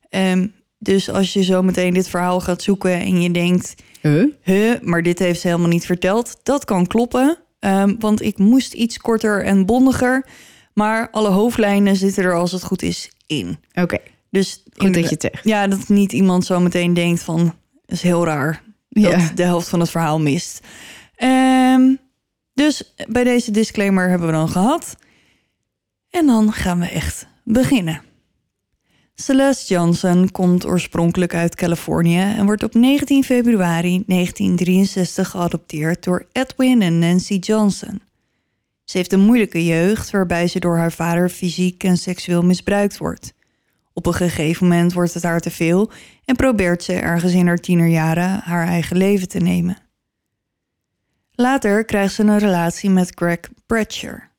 Ehm, 0.08 0.46
dus 0.78 1.10
als 1.10 1.32
je 1.32 1.44
zo 1.44 1.62
meteen 1.62 1.94
dit 1.94 2.08
verhaal 2.08 2.40
gaat 2.40 2.62
zoeken 2.62 2.92
en 3.00 3.22
je 3.22 3.30
denkt, 3.30 3.74
Huh? 4.00 4.24
huh, 4.42 4.80
maar 4.82 5.02
dit 5.02 5.18
heeft 5.18 5.40
ze 5.40 5.46
helemaal 5.46 5.68
niet 5.68 5.86
verteld, 5.86 6.40
dat 6.42 6.64
kan 6.64 6.86
kloppen. 6.86 7.38
Want 7.98 8.22
ik 8.22 8.38
moest 8.38 8.72
iets 8.72 8.98
korter 8.98 9.44
en 9.44 9.66
bondiger, 9.66 10.26
maar 10.80 11.10
alle 11.10 11.28
hoofdlijnen 11.28 11.96
zitten 11.96 12.24
er 12.24 12.34
als 12.34 12.52
het 12.52 12.62
goed 12.64 12.82
is 12.82 13.10
in. 13.26 13.58
Oké, 13.74 13.98
Dus 14.30 14.64
goed 14.76 14.94
dat 14.94 15.02
je 15.04 15.10
het 15.10 15.20
zegt. 15.22 15.44
ja, 15.44 15.66
dat 15.66 15.88
niet 15.88 16.12
iemand 16.12 16.44
zo 16.44 16.60
meteen 16.60 16.94
denkt 16.94 17.22
van, 17.22 17.54
is 17.86 18.02
heel 18.02 18.24
raar 18.24 18.62
dat 18.88 19.02
Ja. 19.12 19.30
de 19.34 19.42
helft 19.42 19.68
van 19.68 19.80
het 19.80 19.90
verhaal 19.90 20.20
mist. 20.20 20.60
Ehm, 21.16 21.94
dus 22.54 22.94
bij 23.08 23.24
deze 23.24 23.50
disclaimer 23.50 24.08
hebben 24.08 24.26
we 24.26 24.32
dan 24.32 24.48
gehad. 24.48 24.96
En 26.10 26.26
dan 26.26 26.52
gaan 26.52 26.78
we 26.80 26.86
echt 26.86 27.26
beginnen. 27.44 28.02
Celeste 29.14 29.74
Johnson 29.74 30.30
komt 30.30 30.66
oorspronkelijk 30.66 31.34
uit 31.34 31.54
Californië 31.54 32.20
en 32.20 32.44
wordt 32.44 32.62
op 32.62 32.74
19 32.74 33.24
februari 33.24 34.02
1963 34.06 35.28
geadopteerd 35.28 36.04
door 36.04 36.26
Edwin 36.32 36.82
en 36.82 36.98
Nancy 36.98 37.34
Johnson. 37.34 38.00
Ze 38.90 38.96
heeft 38.96 39.12
een 39.12 39.20
moeilijke 39.20 39.64
jeugd 39.64 40.10
waarbij 40.10 40.46
ze 40.46 40.60
door 40.60 40.76
haar 40.76 40.92
vader 40.92 41.28
fysiek 41.28 41.84
en 41.84 41.96
seksueel 41.96 42.42
misbruikt 42.42 42.98
wordt. 42.98 43.34
Op 43.92 44.06
een 44.06 44.14
gegeven 44.14 44.68
moment 44.68 44.92
wordt 44.92 45.14
het 45.14 45.22
haar 45.22 45.40
te 45.40 45.50
veel 45.50 45.90
en 46.24 46.36
probeert 46.36 46.82
ze 46.82 46.92
ergens 46.92 47.32
in 47.32 47.46
haar 47.46 47.58
tienerjaren 47.58 48.40
haar 48.44 48.66
eigen 48.66 48.96
leven 48.96 49.28
te 49.28 49.38
nemen. 49.38 49.76
Later 51.32 51.84
krijgt 51.84 52.14
ze 52.14 52.22
een 52.22 52.38
relatie 52.38 52.90
met 52.90 53.12
Greg 53.14 53.38
Bradsher. 53.66 54.30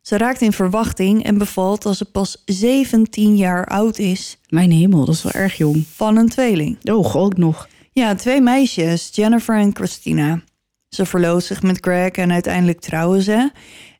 Ze 0.00 0.16
raakt 0.16 0.40
in 0.40 0.52
verwachting 0.52 1.24
en 1.24 1.38
bevalt 1.38 1.86
als 1.86 1.98
ze 1.98 2.04
pas 2.04 2.42
17 2.44 3.36
jaar 3.36 3.66
oud 3.66 3.98
is 3.98 4.38
Mijn 4.48 4.70
hemel, 4.70 5.04
dat 5.04 5.14
is 5.14 5.22
wel 5.22 5.32
erg 5.32 5.56
jong. 5.56 5.86
van 5.86 6.16
een 6.16 6.28
tweeling. 6.28 6.90
Oh, 6.90 7.16
ook 7.16 7.36
nog. 7.36 7.68
Ja, 7.92 8.14
twee 8.14 8.40
meisjes, 8.40 9.10
Jennifer 9.12 9.58
en 9.58 9.74
Christina. 9.74 10.42
Ze 10.88 11.06
verlooft 11.06 11.46
zich 11.46 11.62
met 11.62 11.78
Greg 11.80 12.10
en 12.10 12.32
uiteindelijk 12.32 12.80
trouwen 12.80 13.22
ze. 13.22 13.50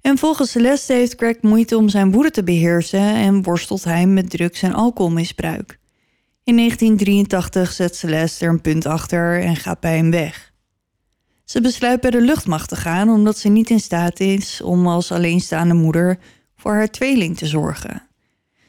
En 0.00 0.18
volgens 0.18 0.50
Celeste 0.50 0.92
heeft 0.92 1.14
Greg 1.16 1.36
moeite 1.40 1.76
om 1.76 1.88
zijn 1.88 2.12
woede 2.12 2.30
te 2.30 2.44
beheersen 2.44 3.14
en 3.14 3.42
worstelt 3.42 3.84
hij 3.84 4.06
met 4.06 4.30
drugs- 4.30 4.62
en 4.62 4.74
alcoholmisbruik. 4.74 5.78
In 6.44 6.56
1983 6.56 7.72
zet 7.72 7.96
Celeste 7.96 8.44
er 8.44 8.50
een 8.50 8.60
punt 8.60 8.86
achter 8.86 9.40
en 9.40 9.56
gaat 9.56 9.80
bij 9.80 9.96
hem 9.96 10.10
weg. 10.10 10.52
Ze 11.44 11.60
besluit 11.60 12.00
bij 12.00 12.10
de 12.10 12.20
luchtmacht 12.20 12.68
te 12.68 12.76
gaan 12.76 13.08
omdat 13.08 13.38
ze 13.38 13.48
niet 13.48 13.70
in 13.70 13.80
staat 13.80 14.20
is 14.20 14.60
om 14.62 14.86
als 14.86 15.12
alleenstaande 15.12 15.74
moeder 15.74 16.18
voor 16.56 16.72
haar 16.72 16.90
tweeling 16.90 17.36
te 17.36 17.46
zorgen. 17.46 18.02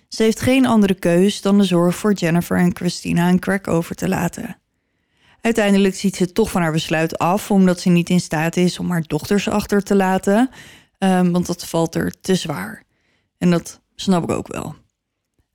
Ze 0.07 0.23
heeft 0.23 0.41
geen 0.41 0.65
andere 0.65 0.93
keus 0.93 1.41
dan 1.41 1.57
de 1.57 1.63
zorg 1.63 1.95
voor 1.95 2.13
Jennifer 2.13 2.57
en 2.57 2.75
Christina 2.75 3.27
en 3.27 3.41
Greg 3.41 3.65
over 3.65 3.95
te 3.95 4.07
laten. 4.07 4.58
Uiteindelijk 5.41 5.95
ziet 5.95 6.15
ze 6.15 6.31
toch 6.31 6.51
van 6.51 6.61
haar 6.61 6.71
besluit 6.71 7.17
af, 7.17 7.51
omdat 7.51 7.79
ze 7.79 7.89
niet 7.89 8.09
in 8.09 8.19
staat 8.19 8.57
is 8.57 8.79
om 8.79 8.89
haar 8.89 9.03
dochters 9.07 9.47
achter 9.47 9.83
te 9.83 9.95
laten, 9.95 10.49
ehm, 10.97 11.31
want 11.31 11.45
dat 11.45 11.67
valt 11.67 11.95
er 11.95 12.13
te 12.21 12.35
zwaar. 12.35 12.83
En 13.37 13.49
dat 13.49 13.81
snap 13.95 14.23
ik 14.23 14.31
ook 14.31 14.47
wel. 14.47 14.75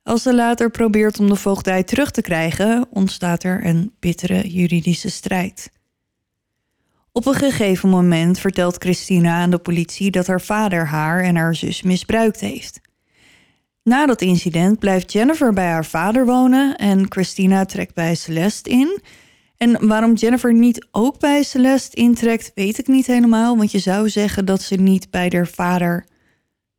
Als 0.03 0.21
ze 0.21 0.35
later 0.35 0.69
probeert 0.69 1.19
om 1.19 1.29
de 1.29 1.35
voogdij 1.35 1.83
terug 1.83 2.11
te 2.11 2.21
krijgen, 2.21 2.87
ontstaat 2.89 3.43
er 3.43 3.65
een 3.65 3.93
bittere 3.99 4.47
juridische 4.49 5.09
strijd. 5.09 5.71
Op 7.11 7.25
een 7.25 7.33
gegeven 7.33 7.89
moment 7.89 8.39
vertelt 8.39 8.75
Christina 8.75 9.41
aan 9.41 9.49
de 9.49 9.57
politie 9.57 10.11
dat 10.11 10.27
haar 10.27 10.41
vader 10.41 10.87
haar 10.87 11.23
en 11.23 11.35
haar 11.35 11.55
zus 11.55 11.81
misbruikt 11.81 12.39
heeft. 12.39 12.81
Na 13.83 14.05
dat 14.05 14.21
incident 14.21 14.79
blijft 14.79 15.11
Jennifer 15.11 15.53
bij 15.53 15.69
haar 15.69 15.85
vader 15.85 16.25
wonen 16.25 16.75
en 16.75 17.05
Christina 17.09 17.65
trekt 17.65 17.93
bij 17.93 18.15
Celeste 18.15 18.69
in. 18.69 19.01
En 19.57 19.87
waarom 19.87 20.13
Jennifer 20.13 20.53
niet 20.53 20.87
ook 20.91 21.19
bij 21.19 21.43
Celeste 21.43 21.95
intrekt, 21.95 22.51
weet 22.55 22.77
ik 22.77 22.87
niet 22.87 23.07
helemaal. 23.07 23.57
Want 23.57 23.71
je 23.71 23.79
zou 23.79 24.09
zeggen 24.09 24.45
dat 24.45 24.61
ze 24.61 24.75
niet 24.75 25.09
bij 25.09 25.31
haar 25.35 25.47
vader 25.47 26.05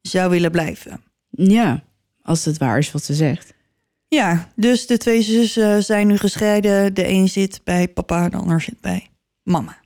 zou 0.00 0.30
willen 0.30 0.50
blijven. 0.50 1.00
Ja, 1.30 1.82
als 2.22 2.44
het 2.44 2.58
waar 2.58 2.78
is 2.78 2.92
wat 2.92 3.04
ze 3.04 3.14
zegt. 3.14 3.54
Ja, 4.08 4.48
dus 4.56 4.86
de 4.86 4.96
twee 4.98 5.22
zussen 5.22 5.84
zijn 5.84 6.06
nu 6.06 6.16
gescheiden. 6.16 6.94
De 6.94 7.08
een 7.08 7.28
zit 7.28 7.60
bij 7.64 7.88
papa, 7.88 8.28
de 8.28 8.36
ander 8.36 8.60
zit 8.60 8.80
bij 8.80 9.06
mama. 9.42 9.76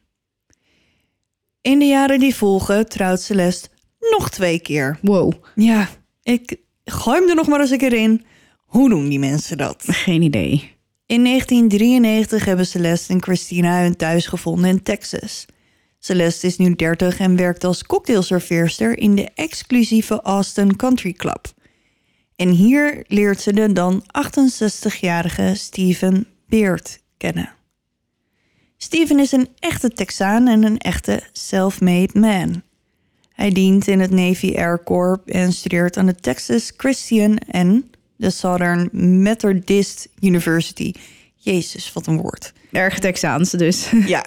In 1.61 1.78
de 1.78 1.84
jaren 1.84 2.18
die 2.18 2.34
volgen 2.34 2.88
trouwt 2.88 3.20
Celeste 3.20 3.68
nog 4.11 4.30
twee 4.30 4.59
keer. 4.61 4.99
Wow, 5.03 5.32
Ja, 5.55 5.88
ik 6.22 6.57
gooi 6.84 7.18
hem 7.20 7.28
er 7.28 7.34
nog 7.34 7.47
maar 7.47 7.61
eens 7.61 7.70
een 7.70 7.78
keer 7.78 7.93
in. 7.93 8.24
Hoe 8.57 8.88
doen 8.88 9.09
die 9.09 9.18
mensen 9.18 9.57
dat? 9.57 9.82
geen 9.86 10.22
idee. 10.22 10.78
In 11.11 11.25
1993 11.25 12.45
hebben 12.45 12.67
Celeste 12.67 13.13
en 13.13 13.23
Christina 13.23 13.83
hun 13.83 13.97
thuis 13.97 14.27
gevonden 14.27 14.71
in 14.71 14.83
Texas. 14.83 15.47
Celeste 15.99 16.47
is 16.47 16.57
nu 16.57 16.75
30 16.75 17.19
en 17.19 17.37
werkt 17.37 17.65
als 17.65 17.87
cocktailserveerster 17.87 18.99
in 18.99 19.15
de 19.15 19.29
exclusieve 19.35 20.23
Austin 20.23 20.77
Country 20.77 21.13
Club. 21.13 21.53
En 22.37 22.49
hier 22.49 23.05
leert 23.07 23.41
ze 23.41 23.53
de 23.53 23.73
dan 23.73 24.03
68-jarige 24.03 25.53
Steven 25.55 26.27
Beard 26.47 27.01
kennen. 27.17 27.53
Steven 28.77 29.19
is 29.19 29.33
een 29.33 29.49
echte 29.59 29.91
Texaan 29.91 30.49
en 30.49 30.65
een 30.65 30.79
echte 30.79 31.23
self-made 31.33 32.19
man. 32.19 32.63
Hij 33.33 33.51
dient 33.51 33.87
in 33.87 34.01
het 34.01 34.11
Navy 34.11 34.55
Air 34.57 34.83
Corps 34.85 35.23
en 35.25 35.53
studeert 35.53 35.97
aan 35.97 36.07
de 36.07 36.15
Texas 36.15 36.73
Christian 36.77 37.37
en 37.37 37.91
de 38.21 38.31
Southern 38.31 38.89
Methodist 39.23 40.09
University. 40.21 40.93
Jezus, 41.35 41.93
wat 41.93 42.07
een 42.07 42.16
woord. 42.16 42.53
Erg 42.73 42.99
Texaans 42.99 43.51
dus. 43.51 43.91
Ja, 44.07 44.25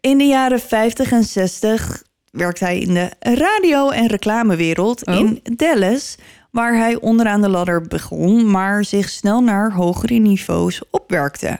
in 0.00 0.18
de 0.18 0.24
jaren 0.24 0.60
50 0.60 1.12
en 1.12 1.24
60 1.24 2.02
werkt 2.30 2.60
hij 2.60 2.78
in 2.78 2.94
de 2.94 3.10
radio- 3.20 3.90
en 3.90 4.06
reclamewereld 4.06 5.06
Oh. 5.06 5.14
in 5.14 5.40
Dallas, 5.56 6.16
waar 6.50 6.76
hij 6.76 7.00
onderaan 7.00 7.40
de 7.42 7.48
ladder 7.48 7.82
begon, 7.82 8.50
maar 8.50 8.84
zich 8.84 9.08
snel 9.08 9.40
naar 9.40 9.72
hogere 9.72 10.14
niveaus 10.14 10.82
opwerkte. 10.90 11.58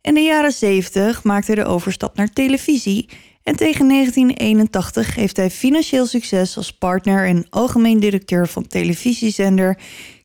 In 0.00 0.14
de 0.14 0.20
jaren 0.20 0.52
70 0.52 1.24
maakte 1.24 1.52
hij 1.52 1.62
de 1.64 1.70
overstap 1.70 2.16
naar 2.16 2.28
televisie 2.32 3.08
en 3.42 3.56
tegen 3.56 3.88
1981 3.88 5.14
heeft 5.14 5.36
hij 5.36 5.50
financieel 5.50 6.06
succes 6.06 6.56
als 6.56 6.72
partner 6.72 7.26
en 7.26 7.46
algemeen 7.50 8.00
directeur 8.00 8.48
van 8.48 8.66
televisiezender 8.66 9.78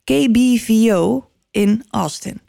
KBVO 0.07 1.29
in 1.51 1.83
Austin. 1.89 2.39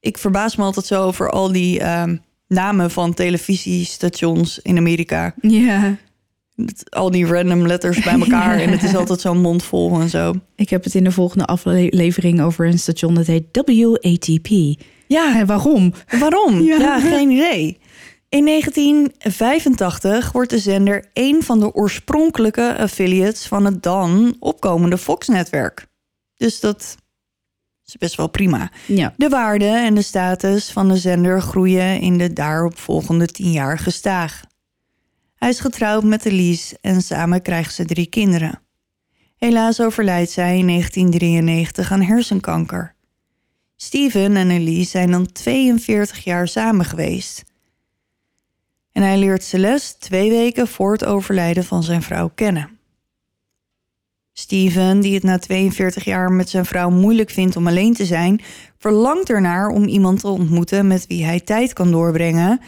Ik 0.00 0.18
verbaas 0.18 0.56
me 0.56 0.64
altijd 0.64 0.86
zo 0.86 1.02
over 1.02 1.30
al 1.30 1.52
die 1.52 1.80
ehm, 1.80 2.16
namen 2.48 2.90
van 2.90 3.14
televisiestations 3.14 4.58
in 4.62 4.76
Amerika. 4.76 5.34
ja. 5.40 5.96
Al 6.88 7.10
die 7.10 7.26
random 7.26 7.66
letters 7.66 8.02
bij 8.02 8.12
elkaar 8.18 8.58
en 8.62 8.70
het 8.70 8.82
is 8.82 8.94
altijd 8.96 9.20
zo'n 9.20 9.40
mond 9.40 9.62
vol 9.62 10.00
en 10.00 10.08
zo. 10.08 10.34
Ik 10.54 10.70
heb 10.70 10.84
het 10.84 10.94
in 10.94 11.04
de 11.04 11.10
volgende 11.12 11.44
aflevering 11.44 12.40
over 12.40 12.66
een 12.66 12.78
station 12.78 13.14
dat 13.14 13.26
heet 13.26 13.44
WATP. 13.52 14.48
Ja, 15.06 15.38
En 15.38 15.46
waarom? 15.46 15.92
waarom? 16.18 16.60
Ja. 16.70 16.78
Ja. 16.78 17.00
geen 17.00 17.30
idee. 17.30 17.78
In 18.28 18.44
1985 18.44 20.32
wordt 20.32 20.50
de 20.50 20.58
zender 20.58 21.04
een 21.12 21.42
van 21.42 21.60
de 21.60 21.74
oorspronkelijke 21.74 22.76
affiliates 22.78 23.46
van 23.46 23.64
het 23.64 23.82
dan 23.82 24.36
opkomende 24.38 24.98
Fox-netwerk. 24.98 25.86
Dus 26.36 26.60
dat 26.60 26.96
is 27.84 27.96
best 27.96 28.16
wel 28.16 28.28
prima. 28.28 28.70
Ja. 28.86 29.14
De 29.16 29.28
waarde 29.28 29.64
en 29.64 29.94
de 29.94 30.02
status 30.02 30.70
van 30.70 30.88
de 30.88 30.96
zender 30.96 31.40
groeien 31.42 32.00
in 32.00 32.18
de 32.18 32.32
daaropvolgende 32.32 33.26
tien 33.26 33.52
jaar 33.52 33.78
gestaag. 33.78 34.42
Hij 35.34 35.48
is 35.48 35.60
getrouwd 35.60 36.04
met 36.04 36.24
Elise 36.24 36.78
en 36.80 37.02
samen 37.02 37.42
krijgen 37.42 37.72
ze 37.72 37.84
drie 37.84 38.06
kinderen. 38.06 38.60
Helaas 39.36 39.80
overlijdt 39.80 40.30
zij 40.30 40.58
in 40.58 40.66
1993 40.66 41.92
aan 41.92 42.02
hersenkanker. 42.02 42.94
Steven 43.76 44.36
en 44.36 44.50
Elise 44.50 44.90
zijn 44.90 45.10
dan 45.10 45.32
42 45.32 46.24
jaar 46.24 46.48
samen 46.48 46.84
geweest. 46.84 47.42
En 48.92 49.02
hij 49.02 49.18
leert 49.18 49.44
Celeste 49.44 49.98
twee 49.98 50.30
weken 50.30 50.68
voor 50.68 50.92
het 50.92 51.04
overlijden 51.04 51.64
van 51.64 51.82
zijn 51.82 52.02
vrouw 52.02 52.30
kennen. 52.34 52.75
Steven, 54.38 55.00
die 55.00 55.14
het 55.14 55.22
na 55.22 55.38
42 55.38 56.04
jaar 56.04 56.32
met 56.32 56.48
zijn 56.48 56.64
vrouw 56.64 56.90
moeilijk 56.90 57.30
vindt 57.30 57.56
om 57.56 57.66
alleen 57.66 57.94
te 57.94 58.04
zijn, 58.04 58.40
verlangt 58.78 59.30
ernaar 59.30 59.68
om 59.68 59.84
iemand 59.84 60.20
te 60.20 60.28
ontmoeten 60.28 60.86
met 60.86 61.06
wie 61.06 61.24
hij 61.24 61.40
tijd 61.40 61.72
kan 61.72 61.90
doorbrengen. 61.90 62.60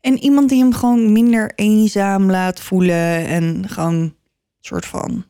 En 0.00 0.18
iemand 0.18 0.48
die 0.48 0.62
hem 0.62 0.72
gewoon 0.72 1.12
minder 1.12 1.52
eenzaam 1.54 2.30
laat 2.30 2.60
voelen 2.60 3.26
en 3.26 3.68
gewoon 3.68 3.94
een 3.94 4.14
soort 4.60 4.86
van 4.86 5.24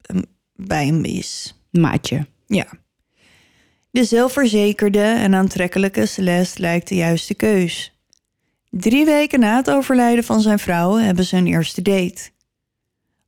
ehm, 0.00 0.22
bij 0.54 0.86
hem 0.86 1.04
is. 1.04 1.60
Maatje. 1.70 2.26
Ja. 2.46 2.66
De 3.90 4.04
zelfverzekerde 4.04 5.02
en 5.02 5.34
aantrekkelijke 5.34 6.06
Celeste 6.06 6.60
lijkt 6.60 6.88
de 6.88 6.94
juiste 6.94 7.34
keus. 7.34 7.98
Drie 8.68 9.04
weken 9.04 9.40
na 9.40 9.56
het 9.56 9.70
overlijden 9.70 10.24
van 10.24 10.40
zijn 10.40 10.58
vrouw 10.58 10.96
hebben 10.96 11.24
ze 11.24 11.36
een 11.36 11.46
eerste 11.46 11.82
date. 11.82 12.30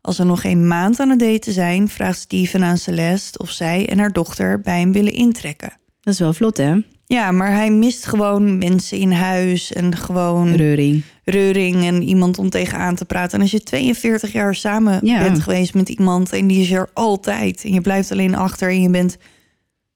Als 0.02 0.16
ze 0.16 0.24
nog 0.24 0.40
geen 0.40 0.66
maand 0.66 1.00
aan 1.00 1.08
het 1.10 1.18
daten 1.18 1.52
zijn, 1.52 1.88
vraagt 1.88 2.18
Steven 2.18 2.64
aan 2.64 2.78
Celeste 2.78 3.38
of 3.38 3.50
zij 3.50 3.88
en 3.88 3.98
haar 3.98 4.12
dochter 4.12 4.60
bij 4.60 4.78
hem 4.80 4.92
willen 4.92 5.12
intrekken. 5.12 5.72
Dat 6.00 6.12
is 6.14 6.20
wel 6.20 6.32
vlot, 6.32 6.56
hè? 6.56 6.74
Ja, 7.06 7.30
maar 7.30 7.52
hij 7.52 7.70
mist 7.70 8.06
gewoon 8.06 8.58
mensen 8.58 8.98
in 8.98 9.12
huis 9.12 9.72
en 9.72 9.96
gewoon 9.96 10.54
Reuring. 10.54 11.02
reuring 11.24 11.84
en 11.84 12.02
iemand 12.02 12.38
om 12.38 12.50
tegenaan 12.50 12.94
te 12.94 13.04
praten. 13.04 13.34
En 13.36 13.40
als 13.40 13.50
je 13.50 13.62
42 13.62 14.32
jaar 14.32 14.54
samen 14.54 15.06
Ja. 15.06 15.22
bent 15.22 15.40
geweest 15.42 15.74
met 15.74 15.88
iemand 15.88 16.32
en 16.32 16.46
die 16.46 16.60
is 16.62 16.70
er 16.70 16.90
altijd 16.94 17.64
en 17.64 17.72
je 17.72 17.80
blijft 17.80 18.12
alleen 18.12 18.34
achter 18.34 18.68
en 18.70 18.82
je 18.82 18.90
bent, 18.90 19.16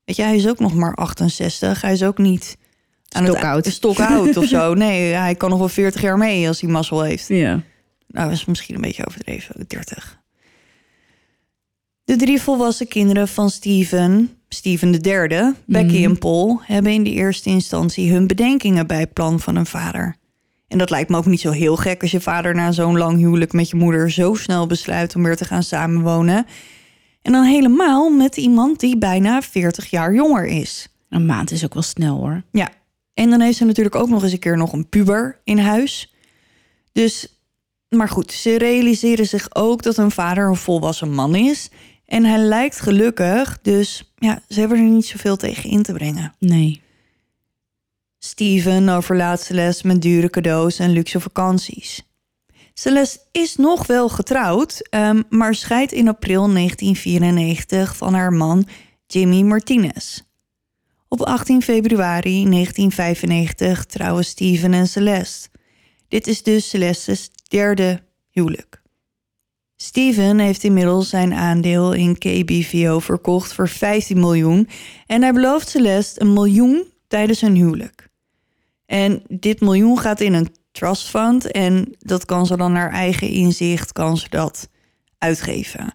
weet 0.05 0.17
je, 0.17 0.23
hij 0.23 0.37
is 0.37 0.49
ook 0.49 0.59
nog 0.59 0.75
maar 0.75 0.95
68, 0.95 1.81
hij 1.83 1.93
is 1.93 2.03
ook 2.03 2.19
niet 2.19 2.57
aan 3.09 3.25
Stokoud. 3.27 3.67
stokoud 3.67 4.37
of 4.37 4.45
zo. 4.47 4.75
Nee, 4.85 5.13
hij 5.13 5.35
kan 5.35 5.51
nog 5.51 5.59
wel 5.59 5.69
40 5.69 6.01
jaar 6.01 6.19
mee 6.19 6.49
als 6.49 6.61
hij 6.61 6.71
mazzel 6.71 7.03
heeft. 7.03 7.29
Ja. 7.29 7.63
Nou, 8.07 8.29
dat 8.29 8.37
is 8.37 8.45
misschien 8.45 8.75
een 8.75 8.81
beetje 8.81 9.07
overdreven, 9.07 9.65
30. 9.67 10.21
De 12.05 12.17
drie 12.17 12.41
volwassen 12.41 12.89
kinderen 12.89 13.29
van 13.29 13.51
Steven, 13.51 14.31
Steven 14.49 14.91
de 14.91 15.01
derde, 15.01 15.55
Becky 15.67 16.05
en 16.05 16.19
Paul, 16.19 16.61
hebben 16.63 16.93
in 16.93 17.05
de 17.05 17.11
eerste 17.11 17.51
instantie 17.51 18.13
hun 18.13 18.27
bedenkingen 18.27 18.87
bij 18.87 19.01
het 19.01 19.13
plan 19.13 19.41
van 19.41 19.57
hun 19.57 19.67
vader. 19.67 20.17
En 20.69 20.79
dat 20.79 20.91
lijkt 20.91 21.11
me 21.11 21.17
ook 21.17 21.27
niet 21.27 21.41
zo 21.41 21.51
heel 21.51 21.77
gek 21.77 22.03
als 22.03 22.11
je 22.11 22.21
vader 22.21 22.55
na 22.55 22.73
zo'n 22.73 22.99
lang 22.99 23.19
huwelijk 23.19 23.53
met 23.53 23.71
je 23.71 23.77
moeder 23.77 24.11
zo 24.11 24.35
snel 24.35 24.67
besluit 24.67 25.15
om 25.15 25.23
weer 25.23 25.37
te 25.37 25.45
gaan 25.45 25.63
samenwonen. 25.63 26.47
En 27.23 27.33
dan 27.33 27.45
helemaal 27.45 28.11
met 28.11 28.37
iemand 28.37 28.81
die 28.81 28.99
bijna 28.99 29.43
40 29.43 29.91
jaar 29.91 30.15
jonger 30.15 30.47
is. 30.47 30.89
Een 31.09 31.27
maand 31.27 31.51
is 31.51 31.65
ook 31.65 31.75
wel 31.75 31.83
snel, 31.83 32.17
hoor. 32.17 32.43
Ja, 32.53 32.69
en 33.15 33.31
dan 33.31 33.41
heeft 33.41 33.57
ze 33.57 33.65
natuurlijk 33.65 33.95
ook 33.95 34.09
nog 34.09 34.23
eens 34.23 34.33
een 34.33 34.39
keer 34.39 34.57
nog 34.57 34.73
een 34.73 34.89
puber 34.89 35.41
in 35.45 35.59
huis. 35.59 36.15
Dus, 36.93 37.36
maar 37.89 38.09
goed, 38.09 38.33
ze 38.33 38.59
realiseren 38.59 39.27
zich 39.27 39.55
ook 39.55 39.83
dat 39.83 39.97
hun 39.97 40.11
vader 40.11 40.49
een 40.49 40.57
volwassen 40.57 41.13
man 41.13 41.35
is. 41.35 41.71
En 42.07 42.25
hij 42.25 42.39
lijkt 42.39 42.81
gelukkig, 42.81 43.59
dus 43.63 44.13
ja, 44.19 44.43
ze 44.49 44.61
hebben 44.61 44.79
er 44.79 44.85
niet 44.85 45.07
zoveel 45.07 45.37
tegen 45.37 45.71
in 45.71 45.83
te 45.83 45.93
brengen. 45.93 46.35
Nee. 46.39 46.83
Steven 48.19 48.89
overlaat 48.89 49.41
Celeste 49.41 49.87
met 49.87 50.03
dure 50.03 50.31
cadeaus 50.31 50.79
en 50.79 50.91
luxe 50.91 51.21
vakanties. 51.21 52.03
Celeste 52.75 53.21
is 53.33 53.57
nog 53.57 53.87
wel 53.87 54.09
getrouwd, 54.09 54.89
ehm, 54.91 55.23
maar 55.29 55.55
scheidt 55.55 55.93
in 55.93 56.09
april 56.09 56.49
1994 56.49 57.97
van 57.97 58.15
haar 58.15 58.33
man 58.33 58.67
Jimmy 59.07 59.43
Martinez. 59.43 60.21
Op 61.09 61.21
18 61.21 61.63
februari 61.63 62.45
1995 62.45 63.85
trouwen 63.85 64.25
Steven 64.25 64.73
en 64.73 64.89
Celeste. 64.89 65.49
Dit 66.09 66.27
is 66.27 66.43
dus 66.43 66.69
Celeste's 66.69 67.31
derde 67.49 68.03
huwelijk. 68.31 68.83
Steven 69.77 70.39
heeft 70.39 70.65
inmiddels 70.65 71.09
zijn 71.09 71.35
aandeel 71.35 71.93
in 71.93 72.19
KBVO 72.19 72.99
verkocht 72.99 73.53
voor 73.53 73.69
15 73.69 74.21
miljoen 74.21 74.69
en 75.07 75.23
hij 75.23 75.33
belooft 75.33 75.69
Celeste 75.69 76.21
een 76.21 76.33
miljoen 76.33 76.85
tijdens 77.09 77.41
hun 77.41 77.55
huwelijk. 77.55 78.09
En 78.87 79.23
dit 79.29 79.61
miljoen 79.61 79.99
gaat 79.99 80.21
in 80.21 80.35
een 80.35 80.55
trust 80.73 81.09
fund 81.09 81.51
en 81.51 81.95
dat 81.99 82.25
kan 82.25 82.47
ze 82.47 82.57
dan 82.57 82.73
naar 82.73 82.93
eigen 82.93 83.29
inzicht 83.29 83.93
kan 83.93 84.17
ze 84.17 84.29
dat 84.29 84.69
uitgeven. 85.19 85.95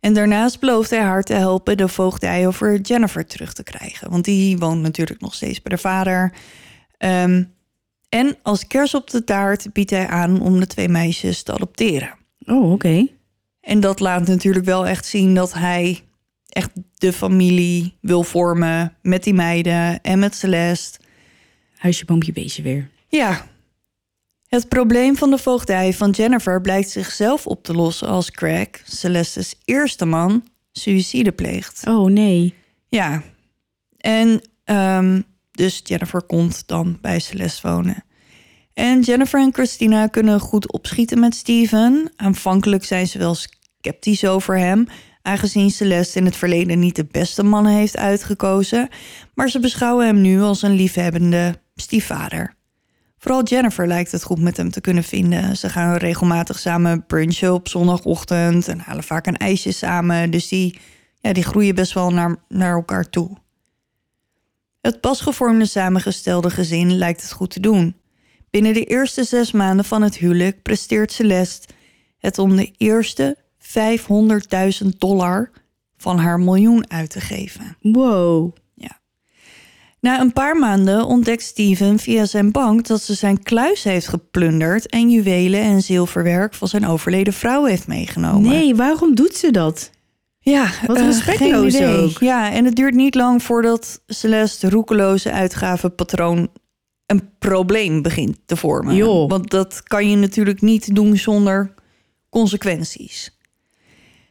En 0.00 0.14
daarnaast 0.14 0.60
belooft 0.60 0.90
hij 0.90 1.00
haar 1.00 1.22
te 1.22 1.34
helpen 1.34 1.76
de 1.76 1.88
voogdij 1.88 2.46
over 2.46 2.80
Jennifer 2.80 3.26
terug 3.26 3.52
te 3.52 3.62
krijgen. 3.62 4.10
Want 4.10 4.24
die 4.24 4.58
woont 4.58 4.80
natuurlijk 4.80 5.20
nog 5.20 5.34
steeds 5.34 5.62
bij 5.62 5.74
de 5.74 5.82
vader. 5.82 6.32
Ehm, 6.96 7.44
en 8.10 8.36
als 8.42 8.66
kers 8.66 8.94
op 8.94 9.10
de 9.10 9.24
taart 9.24 9.72
biedt 9.72 9.90
hij 9.90 10.06
aan 10.06 10.40
om 10.40 10.60
de 10.60 10.66
twee 10.66 10.88
meisjes 10.88 11.42
te 11.42 11.52
adopteren. 11.52 12.14
Oh, 12.46 12.72
oké. 12.72 13.06
En 13.60 13.80
dat 13.80 14.00
laat 14.00 14.26
natuurlijk 14.26 14.64
wel 14.64 14.86
echt 14.86 15.06
zien 15.06 15.34
dat 15.34 15.52
hij 15.52 16.00
echt 16.48 16.70
de 16.94 17.12
familie 17.12 17.96
wil 18.00 18.22
vormen 18.22 18.96
met 19.02 19.24
die 19.24 19.34
meiden 19.34 20.00
en 20.02 20.18
met 20.18 20.34
Celeste. 20.34 20.98
Huisje, 21.76 22.04
boompje, 22.04 22.32
beestje 22.32 22.62
weer. 22.62 22.88
Ja. 23.08 23.46
Het 24.46 24.68
probleem 24.68 25.16
van 25.16 25.30
de 25.30 25.38
voogdij 25.38 25.92
van 25.94 26.10
Jennifer 26.10 26.60
blijkt 26.60 26.90
zichzelf 26.90 27.46
op 27.46 27.62
te 27.62 27.74
lossen 27.74 28.08
als 28.08 28.30
Craig, 28.30 28.68
Celeste's 28.84 29.54
eerste 29.64 30.04
man, 30.04 30.44
suïcide 30.72 31.32
pleegt. 31.32 31.86
Oh, 31.86 32.10
nee. 32.10 32.54
Ja. 32.88 33.22
En 33.96 34.40
ehm, 34.64 35.20
dus 35.60 35.80
Jennifer 35.84 36.22
komt 36.22 36.62
dan 36.66 36.98
bij 37.00 37.18
Celeste 37.18 37.68
wonen. 37.68 38.04
En 38.74 39.00
Jennifer 39.00 39.40
en 39.40 39.52
Christina 39.52 40.06
kunnen 40.06 40.40
goed 40.40 40.72
opschieten 40.72 41.20
met 41.20 41.34
Steven. 41.34 42.12
Aanvankelijk 42.16 42.84
zijn 42.84 43.06
ze 43.06 43.18
wel 43.18 43.34
sceptisch 43.34 44.24
over 44.24 44.58
hem, 44.58 44.86
aangezien 45.22 45.70
Celeste 45.70 46.18
in 46.18 46.24
het 46.24 46.36
verleden 46.36 46.78
niet 46.78 46.96
de 46.96 47.04
beste 47.04 47.42
man 47.42 47.66
heeft 47.66 47.96
uitgekozen. 47.96 48.88
Maar 49.34 49.48
ze 49.48 49.60
beschouwen 49.60 50.06
hem 50.06 50.20
nu 50.20 50.40
als 50.40 50.62
een 50.62 50.74
liefhebbende 50.74 51.60
stiefvader. 51.74 52.54
Vooral 53.18 53.42
Jennifer 53.42 53.86
lijkt 53.86 54.12
het 54.12 54.22
goed 54.22 54.40
met 54.40 54.56
hem 54.56 54.70
te 54.70 54.80
kunnen 54.80 55.04
vinden. 55.04 55.56
Ze 55.56 55.68
gaan 55.68 55.96
regelmatig 55.96 56.58
samen 56.58 57.06
brunchen 57.06 57.54
op 57.54 57.68
zondagochtend 57.68 58.68
en 58.68 58.78
halen 58.78 59.04
vaak 59.04 59.26
een 59.26 59.36
ijsje 59.36 59.72
samen. 59.72 60.30
Dus 60.30 60.48
die 60.48 60.78
ja, 61.20 61.32
die 61.32 61.44
groeien 61.44 61.74
best 61.74 61.92
wel 61.92 62.10
naar, 62.10 62.36
naar 62.48 62.74
elkaar 62.74 63.10
toe. 63.10 63.36
Het 64.80 65.00
pasgevormde 65.00 65.66
samengestelde 65.66 66.50
gezin 66.50 66.96
lijkt 66.96 67.22
het 67.22 67.32
goed 67.32 67.50
te 67.50 67.60
doen. 67.60 67.94
Binnen 68.50 68.74
de 68.74 68.84
eerste 68.84 69.24
zes 69.24 69.52
maanden 69.52 69.84
van 69.84 70.02
het 70.02 70.16
huwelijk 70.16 70.62
presteert 70.62 71.12
Celeste 71.12 71.68
het 72.18 72.38
om 72.38 72.56
de 72.56 72.72
eerste 72.76 73.36
500.000 74.82 74.86
dollar 74.98 75.50
van 75.96 76.18
haar 76.18 76.40
miljoen 76.40 76.90
uit 76.90 77.10
te 77.10 77.20
geven. 77.20 77.76
Wow. 77.80 78.52
Na 80.00 80.20
een 80.20 80.32
paar 80.32 80.56
maanden 80.56 81.04
ontdekt 81.04 81.42
Steven 81.42 81.98
via 81.98 82.24
zijn 82.24 82.52
bank 82.52 82.86
dat 82.86 83.02
ze 83.02 83.14
zijn 83.14 83.42
kluis 83.42 83.82
heeft 83.82 84.08
geplunderd 84.08 84.86
en 84.86 85.10
juwelen 85.10 85.60
en 85.60 85.82
zilverwerk 85.82 86.54
van 86.54 86.68
zijn 86.68 86.86
overleden 86.86 87.32
vrouw 87.32 87.64
heeft 87.64 87.86
meegenomen. 87.86 88.50
Nee, 88.50 88.74
waarom 88.74 89.14
doet 89.14 89.34
ze 89.34 89.50
dat? 89.50 89.90
Ja, 90.50 90.70
Wat 90.86 90.96
eh, 90.96 91.04
respectloos 91.04 91.74
geen 91.74 91.84
idee. 91.84 91.96
ook. 91.96 92.18
Ja, 92.18 92.52
en 92.52 92.64
het 92.64 92.76
duurt 92.76 92.94
niet 92.94 93.14
lang 93.14 93.42
voordat 93.42 94.02
Celeste 94.06 94.70
roekeloze 94.70 95.32
uitgavenpatroon 95.32 96.48
een 97.06 97.30
probleem 97.38 98.02
begint 98.02 98.38
te 98.46 98.56
vormen. 98.56 98.94
Joh. 98.94 99.28
Want 99.28 99.50
dat 99.50 99.82
kan 99.82 100.10
je 100.10 100.16
natuurlijk 100.16 100.60
niet 100.60 100.94
doen 100.94 101.16
zonder 101.16 101.74
consequenties. 102.28 103.38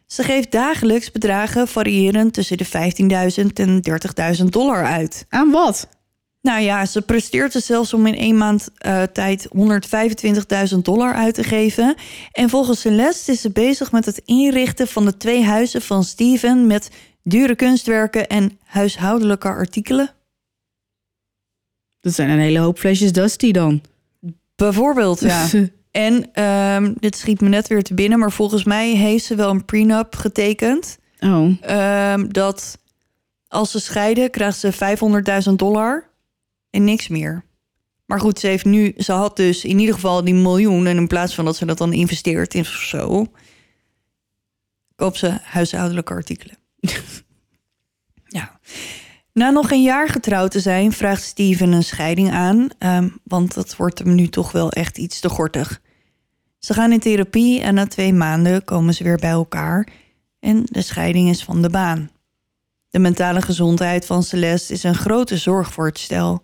Ze 0.05 0.23
geeft 0.23 0.51
dagelijks 0.51 1.11
bedragen 1.11 1.67
variërend 1.67 2.33
tussen 2.33 2.57
de 2.57 2.65
15.000 2.65 3.53
en 3.53 3.81
30.000 4.39 4.43
dollar 4.45 4.85
uit. 4.85 5.25
Aan 5.29 5.51
wat? 5.51 5.87
Nou 6.41 6.61
ja, 6.61 6.85
ze 6.85 7.01
presteert 7.01 7.53
er 7.53 7.61
zelfs 7.61 7.93
om 7.93 8.07
in 8.07 8.15
één 8.15 8.37
maand 8.37 8.69
eh, 8.77 9.03
tijd 9.03 9.47
125.000 10.73 10.77
dollar 10.81 11.13
uit 11.13 11.33
te 11.33 11.43
geven. 11.43 11.95
En 12.31 12.49
volgens 12.49 12.79
Celeste 12.79 13.31
is 13.31 13.41
ze 13.41 13.51
bezig 13.51 13.91
met 13.91 14.05
het 14.05 14.21
inrichten 14.25 14.87
van 14.87 15.05
de 15.05 15.17
twee 15.17 15.43
huizen 15.43 15.81
van 15.81 16.03
Steven 16.03 16.67
met 16.67 16.89
dure 17.23 17.55
kunstwerken 17.55 18.27
en 18.27 18.59
huishoudelijke 18.63 19.47
artikelen. 19.47 20.13
Dat 21.99 22.13
zijn 22.13 22.29
een 22.29 22.39
hele 22.39 22.59
hoop 22.59 22.79
flesjes 22.79 23.11
Dusty 23.11 23.51
dan. 23.51 23.81
Bijvoorbeeld, 24.55 25.19
ja. 25.19 25.47
En 25.91 26.33
ehm, 26.33 26.93
dit 26.99 27.15
schiet 27.15 27.41
me 27.41 27.49
net 27.49 27.67
weer 27.67 27.83
te 27.83 27.93
binnen, 27.93 28.19
maar 28.19 28.31
volgens 28.31 28.63
mij 28.63 28.89
heeft 28.89 29.25
ze 29.25 29.35
wel 29.35 29.49
een 29.49 29.65
prenup 29.65 30.15
getekend. 30.15 30.97
oh. 31.19 31.51
Ehm, 31.61 32.27
dat 32.27 32.77
als 33.47 33.71
ze 33.71 33.79
scheiden, 33.79 34.29
krijgt 34.29 34.59
ze 34.59 34.73
500.000 35.49 35.55
dollar 35.55 36.08
en 36.69 36.83
niks 36.83 37.07
meer. 37.07 37.45
Maar 38.05 38.19
goed, 38.19 38.39
ze 38.39 38.47
heeft 38.47 38.65
nu, 38.65 38.93
ze 38.97 39.11
had 39.11 39.35
dus 39.35 39.65
in 39.65 39.79
ieder 39.79 39.95
geval 39.95 40.23
die 40.23 40.33
miljoen. 40.33 40.85
En 40.85 40.97
in 40.97 41.07
plaats 41.07 41.35
van 41.35 41.45
dat 41.45 41.55
ze 41.55 41.65
dat 41.65 41.77
dan 41.77 41.93
investeert 41.93 42.53
in 42.53 42.61
of 42.61 42.67
zo, 42.67 43.25
koopt 44.95 45.17
ze 45.17 45.37
huishoudelijke 45.43 46.13
artikelen. 46.13 46.57
ja. 48.37 48.59
Na 49.33 49.49
nog 49.49 49.71
een 49.71 49.83
jaar 49.83 50.09
getrouwd 50.09 50.51
te 50.51 50.59
zijn, 50.59 50.91
vraagt 50.91 51.23
Steven 51.23 51.71
een 51.71 51.83
scheiding 51.83 52.31
aan. 52.31 52.69
ehm, 52.77 53.09
want 53.23 53.53
dat 53.53 53.75
wordt 53.75 53.99
hem 53.99 54.15
nu 54.15 54.27
toch 54.27 54.51
wel 54.51 54.71
echt 54.71 54.97
iets 54.97 55.19
te 55.19 55.29
gortig. 55.29 55.81
Ze 56.59 56.73
gaan 56.73 56.91
in 56.91 56.99
therapie 56.99 57.61
en 57.61 57.73
na 57.73 57.87
twee 57.87 58.13
maanden 58.13 58.63
komen 58.63 58.93
ze 58.93 59.03
weer 59.03 59.17
bij 59.17 59.29
elkaar. 59.29 59.87
En 60.39 60.63
de 60.65 60.81
scheiding 60.81 61.29
is 61.29 61.43
van 61.43 61.61
de 61.61 61.69
baan. 61.69 62.09
De 62.89 62.99
mentale 62.99 63.41
gezondheid 63.41 64.05
van 64.05 64.23
Celeste 64.23 64.73
is 64.73 64.83
een 64.83 64.95
grote 64.95 65.37
zorg 65.37 65.73
voor 65.73 65.85
het 65.85 65.99
stel. 65.99 66.41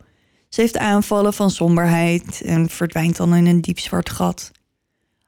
Ze 0.49 0.61
heeft 0.61 0.77
aanvallen 0.77 1.33
van 1.33 1.51
somberheid 1.51 2.41
en 2.41 2.69
verdwijnt 2.69 3.17
dan 3.17 3.35
in 3.35 3.45
een 3.45 3.61
diep 3.61 3.79
zwart 3.79 4.09
gat. 4.09 4.51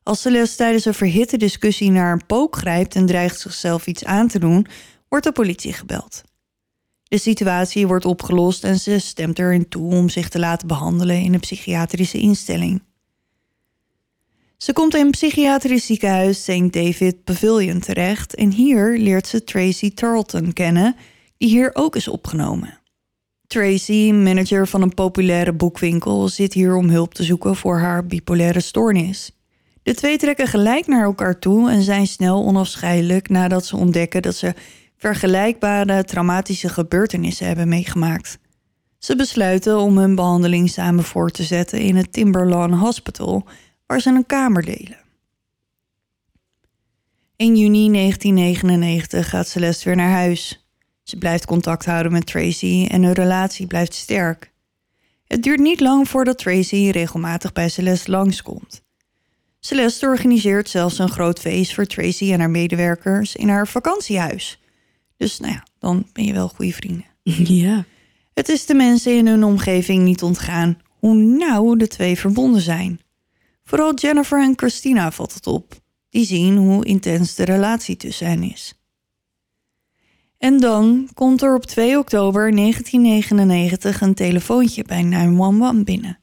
Als 0.03 0.21
Celeste 0.21 0.57
tijdens 0.57 0.85
een 0.85 0.93
verhitte 0.93 1.37
discussie 1.37 1.91
naar 1.91 2.11
een 2.11 2.25
pook 2.25 2.55
grijpt 2.55 2.95
en 2.95 3.05
dreigt 3.05 3.39
zichzelf 3.39 3.87
iets 3.87 4.05
aan 4.05 4.27
te 4.27 4.39
doen, 4.39 4.67
wordt 5.09 5.25
de 5.25 5.31
politie 5.31 5.73
gebeld. 5.73 6.23
De 7.03 7.17
situatie 7.17 7.87
wordt 7.87 8.05
opgelost 8.05 8.63
en 8.63 8.79
ze 8.79 8.99
stemt 8.99 9.39
erin 9.39 9.69
toe 9.69 9.93
om 9.93 10.09
zich 10.09 10.29
te 10.29 10.39
laten 10.39 10.67
behandelen 10.67 11.21
in 11.21 11.33
een 11.33 11.39
psychiatrische 11.39 12.17
instelling. 12.17 12.81
Ze 14.57 14.73
komt 14.73 14.95
in 14.95 15.05
een 15.05 15.11
psychiatrisch 15.11 15.85
ziekenhuis 15.85 16.43
St. 16.43 16.73
David 16.73 17.23
Pavilion 17.23 17.79
terecht 17.79 18.35
en 18.35 18.51
hier 18.51 18.97
leert 18.97 19.27
ze 19.27 19.43
Tracy 19.43 19.93
Tarleton 19.93 20.53
kennen, 20.53 20.95
die 21.37 21.49
hier 21.49 21.69
ook 21.73 21.95
is 21.95 22.07
opgenomen. 22.07 22.79
Tracy, 23.47 24.11
manager 24.11 24.67
van 24.67 24.81
een 24.81 24.93
populaire 24.93 25.53
boekwinkel, 25.53 26.27
zit 26.27 26.53
hier 26.53 26.75
om 26.75 26.89
hulp 26.89 27.13
te 27.13 27.23
zoeken 27.23 27.55
voor 27.55 27.77
haar 27.77 28.05
bipolaire 28.05 28.59
stoornis. 28.59 29.31
De 29.83 29.93
twee 29.93 30.17
trekken 30.17 30.47
gelijk 30.47 30.87
naar 30.87 31.03
elkaar 31.03 31.39
toe 31.39 31.71
en 31.71 31.81
zijn 31.81 32.07
snel 32.07 32.45
onafscheidelijk 32.45 33.29
nadat 33.29 33.65
ze 33.65 33.77
ontdekken 33.77 34.21
dat 34.21 34.35
ze 34.35 34.53
vergelijkbare 34.97 36.03
traumatische 36.03 36.69
gebeurtenissen 36.69 37.47
hebben 37.47 37.67
meegemaakt. 37.67 38.39
Ze 38.97 39.15
besluiten 39.15 39.79
om 39.79 39.97
hun 39.97 40.15
behandeling 40.15 40.69
samen 40.69 41.03
voor 41.03 41.29
te 41.29 41.43
zetten 41.43 41.79
in 41.79 41.95
het 41.95 42.13
Timberlawn 42.13 42.73
Hospital, 42.73 43.45
waar 43.85 44.01
ze 44.01 44.09
een 44.09 44.25
kamer 44.25 44.65
delen. 44.65 44.97
In 47.35 47.55
juni 47.55 47.91
1999 47.91 49.29
gaat 49.29 49.47
Celeste 49.47 49.85
weer 49.85 49.95
naar 49.95 50.11
huis. 50.11 50.66
Ze 51.07 51.17
blijft 51.17 51.45
contact 51.45 51.85
houden 51.85 52.11
met 52.11 52.25
Tracy 52.25 52.87
en 52.89 53.03
hun 53.03 53.13
relatie 53.13 53.67
blijft 53.67 53.93
sterk. 53.93 54.51
Het 55.27 55.43
duurt 55.43 55.59
niet 55.59 55.79
lang 55.79 56.09
voordat 56.09 56.37
Tracy 56.37 56.89
regelmatig 56.89 57.53
bij 57.53 57.69
Celeste 57.69 58.11
langskomt. 58.11 58.81
Celeste 59.59 60.05
organiseert 60.05 60.69
zelfs 60.69 60.99
een 60.99 61.09
groot 61.09 61.39
feest 61.39 61.73
voor 61.73 61.85
Tracy 61.85 62.31
en 62.31 62.39
haar 62.39 62.49
medewerkers 62.49 63.35
in 63.35 63.49
haar 63.49 63.67
vakantiehuis. 63.67 64.59
Dus 65.17 65.39
nou 65.39 65.53
ja, 65.53 65.65
dan 65.79 66.07
ben 66.13 66.23
je 66.23 66.33
wel 66.33 66.47
goede 66.47 66.73
vrienden. 66.73 67.05
Ja. 67.63 67.85
Het 68.33 68.49
is 68.49 68.65
de 68.65 68.73
mensen 68.73 69.17
in 69.17 69.27
hun 69.27 69.43
omgeving 69.43 70.03
niet 70.03 70.23
ontgaan 70.23 70.77
hoe 70.99 71.15
nauw 71.15 71.75
de 71.75 71.87
twee 71.87 72.17
verbonden 72.17 72.61
zijn. 72.61 72.99
Vooral 73.63 73.93
Jennifer 73.93 74.41
en 74.41 74.53
Christina 74.55 75.11
valt 75.11 75.33
het 75.33 75.47
op. 75.47 75.81
Die 76.09 76.25
zien 76.25 76.57
hoe 76.57 76.85
intens 76.85 77.35
de 77.35 77.43
relatie 77.43 77.95
tussen 77.95 78.27
hen 78.27 78.43
is. 78.43 78.76
En 80.37 80.59
dan 80.59 81.09
komt 81.13 81.41
er 81.41 81.55
op 81.55 81.65
2 81.65 81.97
oktober 81.97 82.55
1999 82.55 84.01
een 84.01 84.13
telefoontje 84.13 84.83
bij 84.83 85.03
911 85.03 85.83
binnen. 85.83 86.19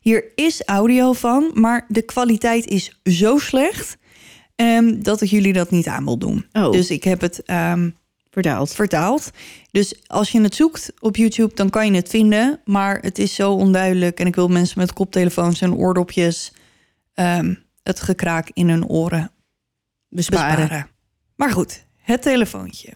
Hier 0.00 0.32
is 0.34 0.62
audio 0.64 1.12
van, 1.12 1.50
maar 1.54 1.84
de 1.88 2.02
kwaliteit 2.02 2.66
is 2.66 3.00
zo 3.04 3.38
slecht 3.38 3.96
ehm, 4.54 5.02
dat 5.02 5.20
ik 5.20 5.28
jullie 5.28 5.52
dat 5.52 5.70
niet 5.70 5.86
aan 5.86 6.04
wil 6.04 6.18
doen. 6.18 6.46
Oh. 6.52 6.72
Dus 6.72 6.90
ik 6.90 7.04
heb 7.04 7.20
het 7.20 7.42
ehm, 7.42 7.90
Vertaald. 8.30 8.72
vertaald. 8.74 9.30
Dus 9.70 10.08
als 10.08 10.30
je 10.30 10.40
het 10.40 10.54
zoekt 10.54 10.92
op 10.98 11.16
YouTube, 11.16 11.54
dan 11.54 11.70
kan 11.70 11.86
je 11.86 11.92
het 11.94 12.08
vinden. 12.08 12.60
Maar 12.64 12.98
het 13.00 13.18
is 13.18 13.34
zo 13.34 13.52
onduidelijk. 13.52 14.20
En 14.20 14.26
ik 14.26 14.34
wil 14.34 14.48
mensen 14.48 14.78
met 14.78 14.92
koptelefoons 14.92 15.60
en 15.60 15.74
oordopjes 15.74 16.52
ehm, 17.14 17.54
het 17.82 18.00
gekraak 18.00 18.50
in 18.52 18.68
hun 18.68 18.86
oren 18.86 19.30
Besparen. 20.08 20.56
besparen. 20.56 20.88
Maar 21.36 21.50
goed, 21.50 21.86
het 21.96 22.22
telefoontje 22.22 22.92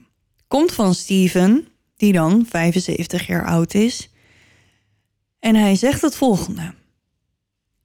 komt 0.56 0.72
van 0.72 0.94
Steven, 0.94 1.68
die 1.96 2.12
dan 2.12 2.46
75 2.48 3.26
jaar 3.26 3.46
oud 3.46 3.74
is. 3.74 4.10
En 5.38 5.54
hij 5.54 5.74
zegt 5.74 6.02
het 6.02 6.16
volgende. 6.16 6.74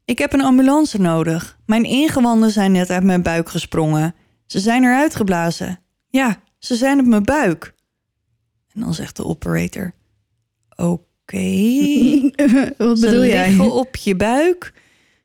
Ik 0.06 0.18
heb 0.18 0.34
een 0.34 0.42
ambulance 0.42 1.02
nodig. 1.02 1.60
Mijn 1.66 1.84
ingewanden 1.84 2.52
zijn 2.52 2.72
net 2.72 2.90
uit 2.90 3.04
mijn 3.04 3.22
buik 3.22 3.50
gesprongen. 3.50 4.16
Ze 4.46 4.60
zijn 4.60 4.84
eruit 4.84 5.16
geblazen. 5.16 5.80
Ja, 6.10 6.42
ze 6.58 6.76
zijn 6.76 7.00
op 7.00 7.06
mijn 7.06 7.24
buik. 7.24 7.74
En 8.74 8.82
dan 8.82 8.94
zegt 8.94 9.16
de 9.16 9.26
operator: 9.26 9.94
Oké. 10.76 11.38
Wat 12.78 13.00
Ze 13.00 13.06
bedoel 13.06 13.26
jij? 13.26 13.48
liggen 13.48 13.72
op 13.72 13.96
je 13.96 14.16
buik. 14.16 14.74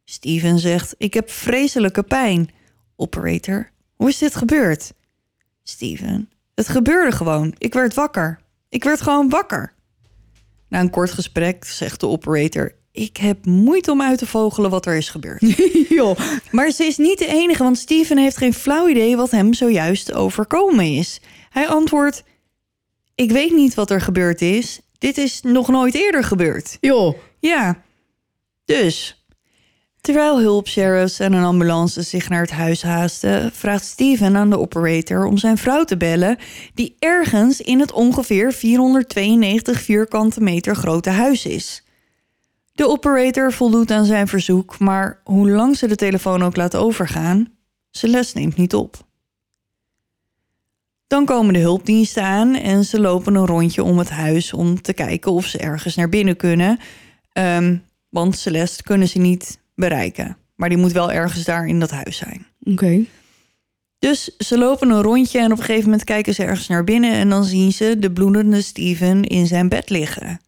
Steven 0.04 0.58
zegt: 0.58 0.94
Ik 0.98 1.14
heb 1.14 1.30
vreselijke 1.30 2.02
pijn. 2.02 2.48
Operator: 2.96 3.70
Hoe 3.94 4.08
is 4.08 4.18
dit 4.18 4.36
gebeurd? 4.36 4.92
Steven: 5.62 6.30
Het 6.56 6.68
gebeurde 6.68 7.16
gewoon. 7.16 7.54
Ik 7.58 7.74
werd 7.74 7.94
wakker. 7.94 8.38
Ik 8.68 8.84
werd 8.84 9.00
gewoon 9.00 9.28
wakker. 9.28 9.72
Na 10.68 10.80
een 10.80 10.90
kort 10.90 11.10
gesprek 11.10 11.64
zegt 11.64 12.00
de 12.00 12.06
operator: 12.06 12.74
Ik 12.92 13.16
heb 13.16 13.44
moeite 13.44 13.90
om 13.90 14.02
uit 14.02 14.18
te 14.18 14.26
vogelen 14.26 14.70
wat 14.70 14.86
er 14.86 14.96
is 14.96 15.08
gebeurd. 15.08 15.40
Joh. 15.88 16.18
Maar 16.50 16.70
ze 16.70 16.84
is 16.84 16.96
niet 16.96 17.18
de 17.18 17.26
enige, 17.26 17.62
want 17.62 17.78
Steven 17.78 18.18
heeft 18.18 18.36
geen 18.36 18.54
flauw 18.54 18.88
idee 18.88 19.16
wat 19.16 19.30
hem 19.30 19.54
zojuist 19.54 20.12
overkomen 20.12 20.84
is. 20.84 21.20
Hij 21.50 21.68
antwoordt: 21.68 22.22
Ik 23.14 23.30
weet 23.30 23.52
niet 23.52 23.74
wat 23.74 23.90
er 23.90 24.00
gebeurd 24.00 24.40
is. 24.40 24.80
Dit 24.98 25.18
is 25.18 25.42
nog 25.42 25.68
nooit 25.68 25.94
eerder 25.94 26.24
gebeurd. 26.24 26.76
Joh. 26.80 27.16
Ja, 27.38 27.82
dus. 28.64 29.25
Terwijl 30.06 30.40
hulpsheriffs 30.40 31.18
en 31.18 31.32
een 31.32 31.44
ambulance 31.44 32.02
zich 32.02 32.28
naar 32.28 32.40
het 32.40 32.50
huis 32.50 32.82
haasten, 32.82 33.52
vraagt 33.52 33.84
Steven 33.84 34.36
aan 34.36 34.50
de 34.50 34.58
operator 34.58 35.24
om 35.24 35.38
zijn 35.38 35.58
vrouw 35.58 35.84
te 35.84 35.96
bellen, 35.96 36.38
die 36.74 36.96
ergens 36.98 37.60
in 37.60 37.80
het 37.80 37.92
ongeveer 37.92 38.52
492 38.52 39.80
vierkante 39.80 40.40
meter 40.40 40.76
grote 40.76 41.10
huis 41.10 41.46
is. 41.46 41.84
De 42.72 42.88
operator 42.88 43.52
voldoet 43.52 43.90
aan 43.90 44.04
zijn 44.04 44.28
verzoek, 44.28 44.78
maar 44.78 45.20
hoe 45.24 45.50
lang 45.50 45.76
ze 45.76 45.86
de 45.86 45.96
telefoon 45.96 46.42
ook 46.42 46.56
laat 46.56 46.76
overgaan, 46.76 47.48
Celeste 47.90 48.38
neemt 48.38 48.56
niet 48.56 48.74
op. 48.74 48.96
Dan 51.06 51.24
komen 51.24 51.52
de 51.52 51.60
hulpdiensten 51.60 52.22
aan 52.22 52.54
en 52.54 52.84
ze 52.84 53.00
lopen 53.00 53.34
een 53.34 53.46
rondje 53.46 53.82
om 53.82 53.98
het 53.98 54.10
huis 54.10 54.52
om 54.52 54.82
te 54.82 54.92
kijken 54.92 55.32
of 55.32 55.46
ze 55.46 55.58
ergens 55.58 55.94
naar 55.94 56.08
binnen 56.08 56.36
kunnen. 56.36 56.78
Ehm, 57.32 57.76
want 58.08 58.38
Celeste 58.38 58.82
kunnen 58.82 59.08
ze 59.08 59.18
niet 59.18 59.64
bereiken. 59.76 60.36
Maar 60.54 60.68
die 60.68 60.78
moet 60.78 60.92
wel 60.92 61.12
ergens 61.12 61.44
daar 61.44 61.66
in 61.66 61.80
dat 61.80 61.90
huis 61.90 62.16
zijn. 62.16 62.46
Oké. 62.62 63.04
Dus 63.98 64.36
ze 64.36 64.58
lopen 64.58 64.90
een 64.90 65.02
rondje 65.02 65.38
en 65.38 65.52
op 65.52 65.58
een 65.58 65.64
gegeven 65.64 65.84
moment 65.84 66.04
kijken 66.04 66.34
ze 66.34 66.44
ergens 66.44 66.68
naar 66.68 66.84
binnen 66.84 67.12
en 67.12 67.28
dan 67.28 67.44
zien 67.44 67.72
ze 67.72 67.98
de 67.98 68.12
bloedende 68.12 68.60
Steven 68.60 69.24
in 69.24 69.46
zijn 69.46 69.68
bed 69.68 69.90
liggen. 69.90 70.40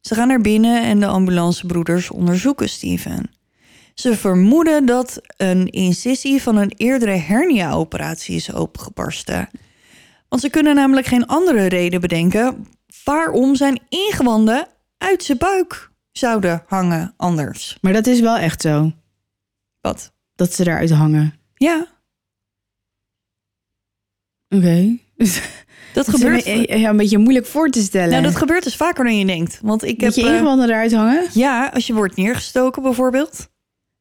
Ze 0.00 0.14
gaan 0.14 0.28
naar 0.28 0.40
binnen 0.40 0.82
en 0.82 1.00
de 1.00 1.06
ambulancebroeders 1.06 2.10
onderzoeken 2.10 2.68
Steven. 2.68 3.30
Ze 3.94 4.16
vermoeden 4.16 4.86
dat 4.86 5.20
een 5.36 5.68
incisie 5.70 6.42
van 6.42 6.56
een 6.56 6.72
eerdere 6.76 7.16
hernia-operatie 7.16 8.36
is 8.36 8.52
opengebarsten. 8.52 9.48
Want 10.28 10.42
ze 10.42 10.50
kunnen 10.50 10.74
namelijk 10.74 11.06
geen 11.06 11.26
andere 11.26 11.66
reden 11.66 12.00
bedenken 12.00 12.66
waarom 13.04 13.54
zijn 13.54 13.80
ingewanden 13.88 14.66
uit 14.98 15.22
zijn 15.22 15.38
buik 15.38 15.90
zouden 16.18 16.64
hangen 16.66 17.14
anders. 17.16 17.78
Maar 17.80 17.92
dat 17.92 18.06
is 18.06 18.20
wel 18.20 18.36
echt 18.36 18.60
zo. 18.60 18.92
Wat? 19.80 20.12
Dat 20.34 20.52
ze 20.52 20.64
daaruit 20.64 20.90
hangen. 20.90 21.34
Ja, 21.54 21.86
Oké. 24.48 24.96
dat 25.16 25.40
Dat 25.94 26.08
gebeurt. 26.08 26.44
ja, 26.44 26.88
een 26.88 26.96
beetje 26.96 27.18
moeilijk 27.18 27.46
voor 27.46 27.68
te 27.68 27.82
stellen. 27.82 28.10
Nou, 28.10 28.22
dat 28.22 28.36
gebeurt 28.36 28.64
dus 28.64 28.76
vaker 28.76 29.04
dan 29.04 29.18
je 29.18 29.26
denkt. 29.26 29.58
Want 29.62 29.82
ik 29.84 30.00
heb. 30.00 30.00
Dat 30.00 30.14
je 30.14 30.22
eh, 30.22 30.32
ingewanden 30.32 30.68
eruit 30.68 30.92
hangen? 30.92 31.26
ja, 31.32 31.70
als 31.74 31.86
je 31.86 31.94
wordt 31.94 32.16
neergestoken 32.16 32.82
bijvoorbeeld. 32.82 33.48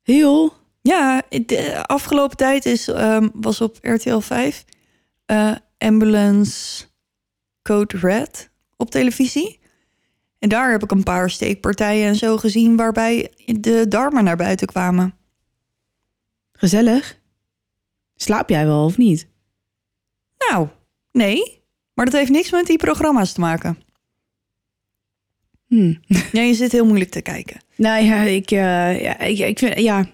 Heel. 0.02 0.54
Ja, 0.82 1.22
de 1.30 1.84
afgelopen 1.86 2.38
tijd 2.38 2.66
is, 2.66 2.88
ehm, 2.88 3.30
was 3.34 3.62
op 3.62 3.78
RTL 3.82 4.20
5 4.20 4.66
eh, 5.26 5.56
Ambulance 5.78 6.86
Code 7.62 7.98
Red 7.98 8.50
op 8.78 8.92
televisie. 8.92 9.60
En 10.46 10.52
daar 10.52 10.72
heb 10.72 10.84
ik 10.84 10.92
een 10.92 11.04
paar 11.04 11.30
steekpartijen 11.30 12.08
en 12.08 12.16
zo 12.16 12.38
gezien 12.38 12.76
waarbij 12.76 13.32
de 13.46 13.86
darmen 13.88 14.24
naar 14.24 14.36
buiten 14.36 14.68
kwamen. 14.68 15.14
Gezellig. 16.52 17.20
Slaap 18.16 18.50
jij 18.50 18.66
wel 18.66 18.86
of 18.86 18.98
niet? 18.98 19.28
Nou, 20.38 20.68
nee, 21.12 21.62
maar 21.94 22.06
dat 22.06 22.14
heeft 22.14 22.32
niks 22.32 22.52
met 22.52 22.66
die 22.66 22.78
programma's 22.78 23.34
te 23.34 23.40
maken. 23.40 23.78
Hm. 25.68 25.94
Ja, 26.32 26.42
je 26.42 26.54
zit 26.54 26.72
heel 26.72 26.86
moeilijk 26.86 27.12
te 27.12 27.22
kijken. 27.22 27.62
Nou 27.76 28.04
ja, 28.04 28.22
ik, 28.22 28.52
eh, 28.52 29.02
ja, 29.02 29.20
ik, 29.20 29.40
ik 29.40 29.60
vind, 29.60 29.80
ja, 29.80 30.06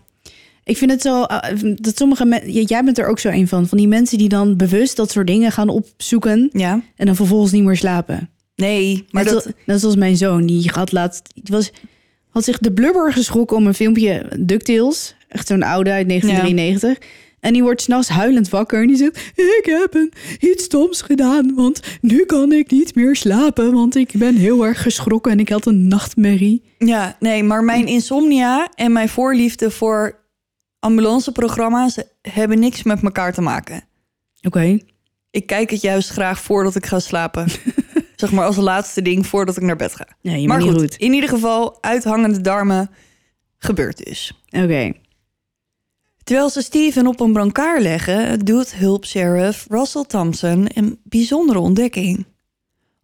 ik 0.63 0.77
vind 0.77 0.91
het 0.91 1.01
zo 1.01 1.23
eh, 1.23 1.75
dat 1.75 1.97
sommige 1.97 2.25
mensen, 2.25 2.51
jij 2.51 2.83
bent 2.83 2.97
er 2.97 3.07
ook 3.07 3.19
zo 3.19 3.29
een 3.29 3.47
van, 3.47 3.67
van 3.67 3.77
die 3.77 3.87
mensen 3.87 4.17
die 4.17 4.29
dan 4.29 4.57
bewust 4.57 4.95
dat 4.95 5.11
soort 5.11 5.27
dingen 5.27 5.51
gaan 5.51 5.69
opzoeken 5.69 6.49
Ja, 6.53 6.81
en 6.95 7.05
dan 7.05 7.15
vervolgens 7.15 7.51
niet 7.51 7.63
meer 7.63 7.77
slapen. 7.77 8.29
Nee, 8.61 9.05
maar 9.11 9.23
dat... 9.23 9.33
als- 9.33 9.47
net 9.65 9.79
zoals 9.79 9.95
mijn 9.95 10.17
zoon, 10.17 10.45
die 10.45 10.69
had 10.73 10.91
laatst, 10.91 11.29
die 11.33 11.53
was, 11.55 11.71
had 12.29 12.43
zich 12.43 12.57
de 12.57 12.71
blubber 12.73 13.13
geschrokken 13.13 13.57
om 13.57 13.67
een 13.67 13.73
filmpje 13.73 14.25
DuckTales, 14.39 15.15
echt 15.27 15.47
zo'n 15.47 15.63
oude 15.63 15.91
uit 15.91 16.07
1993. 16.07 17.07
En 17.39 17.53
die 17.53 17.63
wordt 17.63 17.81
s'nachts 17.81 18.09
huilend 18.09 18.49
wakker 18.49 18.81
en 18.81 18.87
die 18.87 18.95
zegt, 18.97 19.17
ik 19.35 19.61
heb 19.65 19.93
een, 19.93 20.13
iets 20.39 20.63
stoms 20.63 21.01
gedaan, 21.01 21.55
want 21.55 21.79
nu 22.01 22.25
kan 22.25 22.51
ik 22.51 22.71
niet 22.71 22.95
meer 22.95 23.15
slapen, 23.15 23.73
want 23.73 23.95
ik 23.95 24.11
ben 24.13 24.35
heel 24.35 24.65
erg 24.65 24.81
geschrokken 24.81 25.31
en 25.31 25.39
ik 25.39 25.49
had 25.49 25.65
een 25.65 25.87
nachtmerrie. 25.87 26.63
Ja, 26.77 27.15
nee, 27.19 27.43
maar 27.43 27.63
mijn 27.63 27.85
insomnia 27.87 28.69
en 28.75 28.91
mijn 28.91 29.09
voorliefde 29.09 29.71
voor 29.71 30.19
ambulanceprogramma's 30.79 31.97
hebben 32.21 32.59
niks 32.59 32.83
met 32.83 33.03
elkaar 33.03 33.33
te 33.33 33.41
maken. 33.41 33.83
Oké. 34.41 34.79
Ik 35.31 35.45
kijk 35.45 35.69
het 35.69 35.81
juist 35.81 36.09
graag 36.09 36.39
voordat 36.41 36.75
ik 36.75 36.85
ga 36.85 36.99
slapen. 36.99 37.47
zeg 38.21 38.31
maar 38.31 38.45
als 38.45 38.55
laatste 38.55 39.01
ding 39.01 39.27
voordat 39.27 39.57
ik 39.57 39.63
naar 39.63 39.75
bed 39.75 39.95
ga. 39.95 40.07
Ja, 40.21 40.35
je 40.35 40.47
maar 40.47 40.61
goed. 40.61 40.95
in 40.95 41.13
ieder 41.13 41.29
geval, 41.29 41.83
uithangende 41.83 42.41
darmen 42.41 42.89
gebeurt 43.57 44.05
dus. 44.05 44.41
Oké. 44.49 44.91
Terwijl 46.23 46.49
ze 46.49 46.61
Steven 46.61 47.07
op 47.07 47.19
een 47.19 47.33
brancard 47.33 47.81
leggen, 47.81 48.39
doet 48.39 48.75
hulpsheriff 48.75 49.65
Russell 49.69 50.05
Thompson 50.07 50.67
een 50.73 50.99
bijzondere 51.03 51.59
ontdekking. 51.59 52.25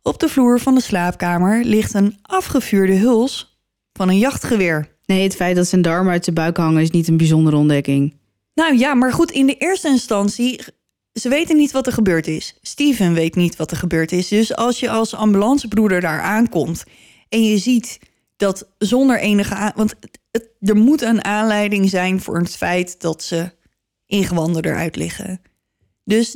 Op 0.01 0.19
de 0.19 0.29
vloer 0.29 0.59
van 0.59 0.75
de 0.75 0.81
slaapkamer 0.81 1.63
ligt 1.63 1.93
een 1.93 2.17
afgevuurde 2.21 2.93
huls 2.93 3.59
van 3.93 4.09
een 4.09 4.17
jachtgeweer. 4.17 4.95
Nee, 5.05 5.23
het 5.23 5.35
feit 5.35 5.55
dat 5.55 5.67
zijn 5.67 5.81
darmen 5.81 6.11
uit 6.11 6.23
zijn 6.23 6.35
buik 6.35 6.57
hangen 6.57 6.81
is 6.81 6.91
niet 6.91 7.07
een 7.07 7.17
bijzondere 7.17 7.55
ontdekking. 7.55 8.15
Nou 8.53 8.77
ja, 8.77 8.93
maar 8.93 9.13
goed, 9.13 9.31
in 9.31 9.45
de 9.45 9.57
eerste 9.57 9.87
instantie, 9.87 10.59
ze 11.19 11.29
weten 11.29 11.57
niet 11.57 11.71
wat 11.71 11.87
er 11.87 11.93
gebeurd 11.93 12.27
is. 12.27 12.55
Steven 12.61 13.13
weet 13.13 13.35
niet 13.35 13.55
wat 13.55 13.71
er 13.71 13.77
gebeurd 13.77 14.11
is. 14.11 14.27
Dus 14.27 14.55
als 14.55 14.79
je 14.79 14.89
als 14.89 15.13
ambulancebroeder 15.13 16.01
daar 16.01 16.21
aankomt 16.21 16.83
en 17.29 17.43
je 17.43 17.57
ziet 17.57 17.99
dat 18.37 18.67
zonder 18.77 19.19
enige. 19.19 19.71
Want 19.75 19.95
het- 19.99 20.19
het- 20.31 20.49
er 20.59 20.75
moet 20.75 21.01
een 21.01 21.23
aanleiding 21.23 21.89
zijn 21.89 22.21
voor 22.21 22.37
het 22.39 22.55
feit 22.55 23.01
dat 23.01 23.23
ze 23.23 23.51
ingewanden 24.05 24.65
eruit 24.65 24.95
liggen. 24.95 25.41
Dus 26.03 26.35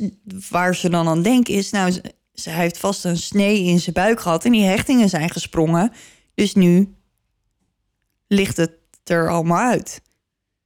waar 0.50 0.74
ze 0.74 0.88
dan 0.90 1.08
aan 1.08 1.22
denken 1.22 1.54
is, 1.54 1.70
nou, 1.70 1.90
ze, 1.90 2.02
ze 2.34 2.50
heeft 2.50 2.78
vast 2.78 3.04
een 3.04 3.16
snee 3.16 3.62
in 3.64 3.80
zijn 3.80 3.94
buik 3.94 4.20
gehad 4.20 4.44
en 4.44 4.52
die 4.52 4.64
hechtingen 4.64 5.08
zijn 5.08 5.30
gesprongen. 5.30 5.92
Dus 6.34 6.54
nu 6.54 6.94
ligt 8.28 8.56
het 8.56 8.72
er 9.04 9.28
allemaal 9.30 9.58
uit. 9.70 10.00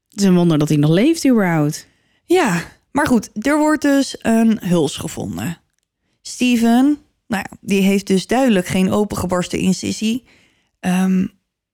Het 0.09 0.21
is 0.21 0.25
een 0.27 0.35
wonder 0.35 0.59
dat 0.59 0.69
hij 0.69 0.77
nog 0.77 0.91
leeft 0.91 1.27
überhaupt. 1.27 1.87
Ja, 2.25 2.65
maar 2.97 3.07
goed, 3.07 3.31
er 3.47 3.59
wordt 3.59 3.83
dus 3.83 4.17
een 4.19 4.59
huls 4.61 4.97
gevonden. 4.97 5.59
Steven, 6.23 6.99
nou 7.27 7.45
ja, 7.51 7.57
die 7.61 7.83
heeft 7.83 8.07
dus 8.07 8.27
duidelijk 8.27 8.67
geen 8.67 8.93
opengebarsten 8.93 9.59
incisie. 9.59 10.25
Ehm, 10.81 11.27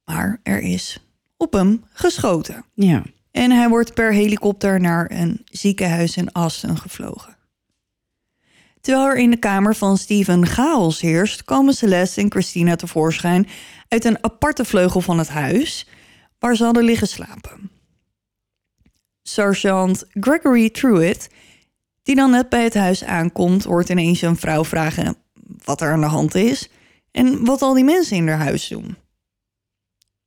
maar 0.04 0.40
er 0.42 0.60
is 0.60 1.06
op 1.36 1.52
hem 1.52 1.84
geschoten. 1.92 2.64
Ja. 2.74 3.02
En 3.30 3.50
hij 3.50 3.68
wordt 3.68 3.94
per 3.94 4.12
helikopter 4.12 4.80
naar 4.80 5.10
een 5.10 5.40
ziekenhuis 5.44 6.16
in 6.16 6.32
Assen 6.32 6.76
gevlogen. 6.76 7.36
Terwijl 8.80 9.06
er 9.06 9.18
in 9.18 9.30
de 9.30 9.36
kamer 9.36 9.74
van 9.74 9.98
Steven 9.98 10.46
chaos 10.46 11.00
heerst, 11.00 11.44
komen 11.44 11.74
Celeste 11.74 12.20
en 12.20 12.30
Christina 12.30 12.76
tevoorschijn 12.76 13.48
uit 13.88 14.04
een 14.04 14.24
aparte 14.24 14.64
vleugel 14.64 15.00
van 15.00 15.18
het 15.18 15.28
huis 15.28 15.88
waar 16.38 16.56
ze 16.56 16.64
hadden 16.64 16.84
liggen 16.84 17.08
slapen. 17.08 17.70
Sergeant 19.22 20.04
Gregory 20.10 20.70
Truitt, 20.70 21.28
die 22.02 22.14
dan 22.14 22.30
net 22.30 22.48
bij 22.48 22.64
het 22.64 22.74
huis 22.74 23.04
aankomt, 23.04 23.64
hoort 23.64 23.88
ineens 23.88 24.22
een 24.22 24.36
vrouw 24.36 24.64
vragen 24.64 25.16
wat 25.64 25.80
er 25.80 25.92
aan 25.92 26.00
de 26.00 26.06
hand 26.06 26.34
is 26.34 26.68
en 27.10 27.44
wat 27.44 27.62
al 27.62 27.74
die 27.74 27.84
mensen 27.84 28.16
in 28.16 28.28
haar 28.28 28.38
huis 28.38 28.68
doen. 28.68 28.96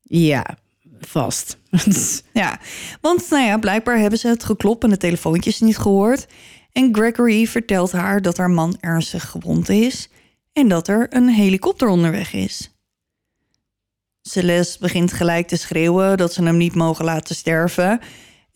Ja, 0.02 0.58
vast. 1.00 1.58
Ja, 2.34 2.60
want 3.02 3.30
nou 3.30 3.46
ja, 3.46 3.58
blijkbaar 3.58 3.98
hebben 3.98 4.20
ze 4.20 4.28
het 4.28 4.44
geklop 4.44 4.84
en 4.84 4.90
de 4.90 4.98
telefoontjes 4.98 5.60
niet 5.60 5.78
gehoord. 5.78 6.28
En 6.72 6.96
Gregory 6.96 7.48
vertelt 7.48 7.92
haar 7.92 8.22
dat 8.22 8.38
haar 8.38 8.50
man 8.50 8.78
ernstig 8.80 9.30
gewond 9.30 9.70
is 9.70 10.10
en 10.54 10.68
dat 10.68 10.88
er 10.88 11.08
een 11.10 11.30
helikopter 11.30 11.88
onderweg 11.88 12.34
is. 12.34 12.70
Celeste 14.22 14.80
begint 14.80 15.14
gelijk 15.14 15.48
te 15.48 15.56
schreeuwen 15.56 16.18
dat 16.18 16.34
ze 16.34 16.44
hem 16.44 16.58
niet 16.58 16.76
mogen 16.76 17.06
laten 17.06 17.36
sterven. 17.36 18.00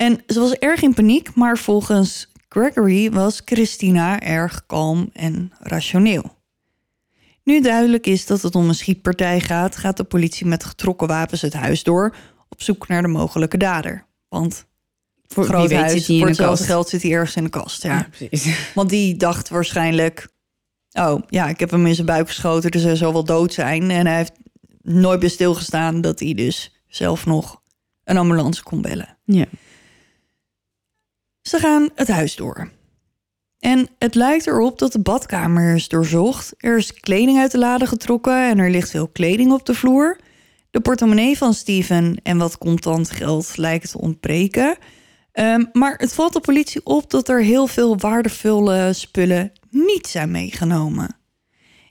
En 0.02 0.24
ze 0.28 0.40
was 0.40 0.54
erg 0.54 0.82
in 0.82 0.94
paniek, 0.94 1.36
maar 1.36 1.58
volgens 1.58 2.32
Gregory 2.50 3.12
was 3.12 3.42
Christina 3.46 4.20
erg 4.20 4.66
kalm 4.66 5.10
en 5.14 5.52
rationeel. 5.60 6.38
Nu 7.44 7.62
duidelijk 7.62 8.08
is 8.08 8.26
dat 8.26 8.42
het 8.42 8.56
om 8.56 8.68
een 8.68 8.76
schietpartij 8.76 9.40
gaat, 9.40 9.76
gaat 9.76 9.98
de 9.98 10.04
politie 10.04 10.46
met 10.46 10.64
getrokken 10.64 11.08
wapens 11.08 11.42
het 11.42 11.54
huis 11.54 11.84
door 11.84 12.16
op 12.50 12.62
zoek 12.62 12.88
naar 12.88 13.02
de 13.02 13.08
mogelijke 13.08 13.58
dader. 13.58 14.06
Want 14.28 14.66
Voor 15.28 15.46
groot 15.46 15.72
huis, 15.72 16.06
voor 16.06 16.28
hetzelfde 16.28 16.64
geld 16.64 16.90
zit 16.90 17.02
hij 17.02 17.12
ergens 17.12 17.36
in 17.36 17.44
de 17.44 17.50
kast. 17.50 17.84
Ja. 17.84 17.98
Ja, 17.98 18.08
precies. 18.10 18.58
Want 18.76 18.90
die 18.90 19.16
dacht 19.16 19.50
waarschijnlijk... 19.50 20.28
oh 20.92 21.22
ja, 21.28 21.48
ik 21.48 21.60
heb 21.60 21.72
hem 21.72 21.86
in 21.86 21.96
zijn 21.96 22.08
buik 22.08 22.28
geschoten, 22.28 22.72
dus 22.72 22.84
hij 22.84 22.96
zal 22.96 23.14
wel 23.14 23.24
dood 23.24 23.54
zijn. 23.54 23.92
En 23.92 24.08
hij 24.08 24.18
heeft 24.18 24.40
nooit 24.82 25.20
bij 25.20 25.30
stilgestaan 25.30 26.02
dat 26.02 26.20
hij 26.20 26.34
dus 26.34 26.82
zelf 26.88 27.26
nog 27.26 27.62
een 28.04 28.18
ambulance 28.18 28.64
kon 28.64 28.82
bellen. 28.82 29.18
Ja. 29.26 29.46
Ze 31.50 31.60
gaan 31.60 31.90
het 31.96 32.08
huis 32.08 32.36
door. 32.36 32.72
En 33.60 33.88
het 34.00 34.16
lijkt 34.16 34.48
erop 34.48 34.80
dat 34.80 34.92
de 34.92 35.00
badkamer 35.00 35.76
is 35.76 35.88
doorzocht. 35.88 36.54
Er 36.58 36.78
is 36.78 36.94
kleding 36.94 37.40
uit 37.40 37.52
de 37.52 37.58
lade 37.58 37.86
getrokken 37.86 38.50
en 38.50 38.58
er 38.58 38.70
ligt 38.70 38.90
veel 38.90 39.08
kleding 39.08 39.52
op 39.52 39.66
de 39.66 39.74
vloer. 39.74 40.20
De 40.72 40.80
portemonnee 40.80 41.38
van 41.38 41.54
Steven 41.54 42.20
en 42.24 42.38
wat 42.38 42.58
contant 42.58 43.12
geld 43.12 43.58
lijkt 43.58 43.92
te 43.92 43.98
ontbreken. 43.98 44.78
Ehm, 45.32 45.66
maar 45.74 45.96
het 45.98 46.14
valt 46.14 46.34
de 46.34 46.40
politie 46.40 46.86
op 46.86 47.10
dat 47.10 47.30
er 47.30 47.42
heel 47.42 47.68
veel 47.68 47.98
waardevolle 47.98 48.94
spullen 48.94 49.52
niet 49.70 50.08
zijn 50.08 50.32
meegenomen. 50.32 51.16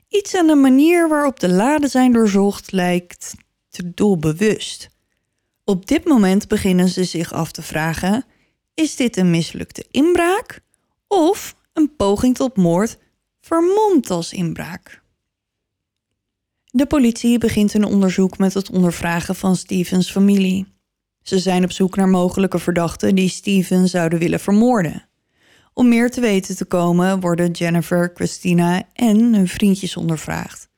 Iets 0.09 0.35
aan 0.35 0.47
de 0.47 0.55
manier 0.55 1.07
waarop 1.07 1.39
de 1.39 1.49
laden 1.49 1.89
zijn 1.89 2.11
doorzocht 2.11 2.71
lijkt 2.71 3.35
te 3.69 3.91
doelbewust. 3.93 4.89
Op 5.63 5.87
dit 5.87 6.05
moment 6.05 6.47
beginnen 6.47 6.89
ze 6.89 7.03
zich 7.03 7.33
af 7.33 7.51
te 7.51 7.61
vragen: 7.61 8.25
is 8.79 8.95
dit 8.95 9.17
een 9.17 9.29
mislukte 9.29 9.85
inbraak 9.91 10.59
of 11.07 11.55
een 11.73 11.95
poging 11.95 12.35
tot 12.35 12.57
moord 12.57 12.97
vermomd 13.41 14.09
als 14.09 14.33
inbraak. 14.33 15.01
De 16.65 16.85
politie 16.85 17.37
begint 17.37 17.73
een 17.73 17.83
onderzoek 17.83 18.37
met 18.37 18.53
het 18.53 18.69
ondervragen 18.69 19.35
van 19.35 19.55
Stevens 19.55 20.11
familie. 20.11 20.73
Ze 21.21 21.39
zijn 21.39 21.63
op 21.63 21.71
zoek 21.71 21.95
naar 21.95 22.07
mogelijke 22.07 22.59
verdachten 22.59 23.15
die 23.15 23.29
Steven 23.29 23.87
zouden 23.87 24.19
willen 24.19 24.39
vermoorden. 24.39 25.07
Om 25.73 25.87
meer 25.87 26.11
te 26.11 26.21
weten 26.21 26.55
te 26.55 26.65
komen 26.65 27.19
worden 27.19 27.51
Jennifer, 27.51 28.11
Christina 28.13 28.83
en 28.93 29.33
hun 29.33 29.47
vriendjes 29.47 29.97
ondervraagd. 29.97 30.69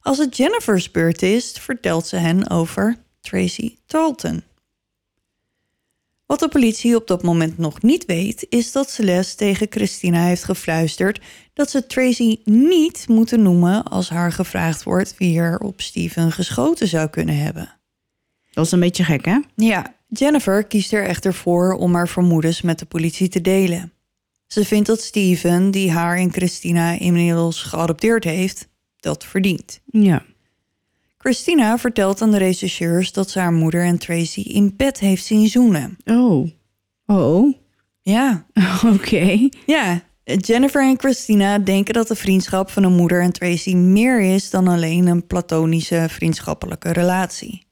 Als 0.00 0.18
het 0.18 0.36
Jennifer's 0.36 0.90
beurt 0.90 1.22
is, 1.22 1.50
vertelt 1.50 2.06
ze 2.06 2.16
hen 2.16 2.50
over 2.50 2.96
Tracy 3.20 3.76
Talton. 3.86 4.42
Wat 6.30 6.38
de 6.38 6.48
politie 6.48 6.96
op 6.96 7.06
dat 7.06 7.22
moment 7.22 7.58
nog 7.58 7.82
niet 7.82 8.04
weet, 8.04 8.46
is 8.48 8.72
dat 8.72 8.90
Celeste 8.90 9.36
tegen 9.36 9.66
Christina 9.70 10.24
heeft 10.24 10.44
gefluisterd 10.44 11.20
dat 11.54 11.70
ze 11.70 11.86
Tracy 11.86 12.38
niet 12.44 13.08
moeten 13.08 13.42
noemen 13.42 13.82
als 13.82 14.08
haar 14.08 14.32
gevraagd 14.32 14.82
wordt 14.82 15.14
wie 15.18 15.38
er 15.38 15.58
op 15.58 15.80
Steven 15.80 16.32
geschoten 16.32 16.88
zou 16.88 17.08
kunnen 17.08 17.36
hebben. 17.36 17.78
Dat 18.50 18.66
is 18.66 18.72
een 18.72 18.80
beetje 18.80 19.04
gek, 19.04 19.24
hè? 19.24 19.38
Ja, 19.54 19.94
Jennifer 20.08 20.64
kiest 20.64 20.92
er 20.92 21.06
echter 21.06 21.34
voor 21.34 21.72
om 21.72 21.94
haar 21.94 22.08
vermoedens 22.08 22.62
met 22.62 22.78
de 22.78 22.86
politie 22.86 23.28
te 23.28 23.40
delen. 23.40 23.92
Ze 24.46 24.64
vindt 24.64 24.86
dat 24.86 25.00
Steven, 25.00 25.70
die 25.70 25.90
haar 25.90 26.16
en 26.16 26.32
Christina 26.32 26.98
inmiddels 26.98 27.62
geadopteerd 27.62 28.24
heeft, 28.24 28.68
dat 28.96 29.24
verdient. 29.24 29.80
Ja. 29.84 30.24
Christina 31.22 31.78
vertelt 31.78 32.22
aan 32.22 32.30
de 32.30 32.38
rechercheurs 32.38 33.12
dat 33.12 33.30
ze 33.30 33.38
haar 33.38 33.52
moeder 33.52 33.84
en 33.84 33.98
Tracy 33.98 34.40
in 34.40 34.74
bed 34.76 34.98
heeft 34.98 35.24
zien 35.24 35.48
zoenen. 35.48 35.96
Oh. 36.04 36.48
Oh. 37.06 37.54
Ja, 38.02 38.46
Oké. 38.94 39.48
ja. 39.66 40.02
Jennifer 40.24 40.82
en 40.82 40.98
Christina 40.98 41.58
denken 41.58 41.94
dat 41.94 42.08
de 42.08 42.14
vriendschap 42.14 42.70
van 42.70 42.82
hun 42.82 42.92
moeder 42.92 43.22
en 43.22 43.32
Tracy 43.32 43.74
meer 43.74 44.20
is 44.20 44.50
dan 44.50 44.68
alleen 44.68 45.06
een 45.06 45.26
platonische 45.26 46.06
vriendschappelijke 46.08 46.92
relatie. 46.92 47.66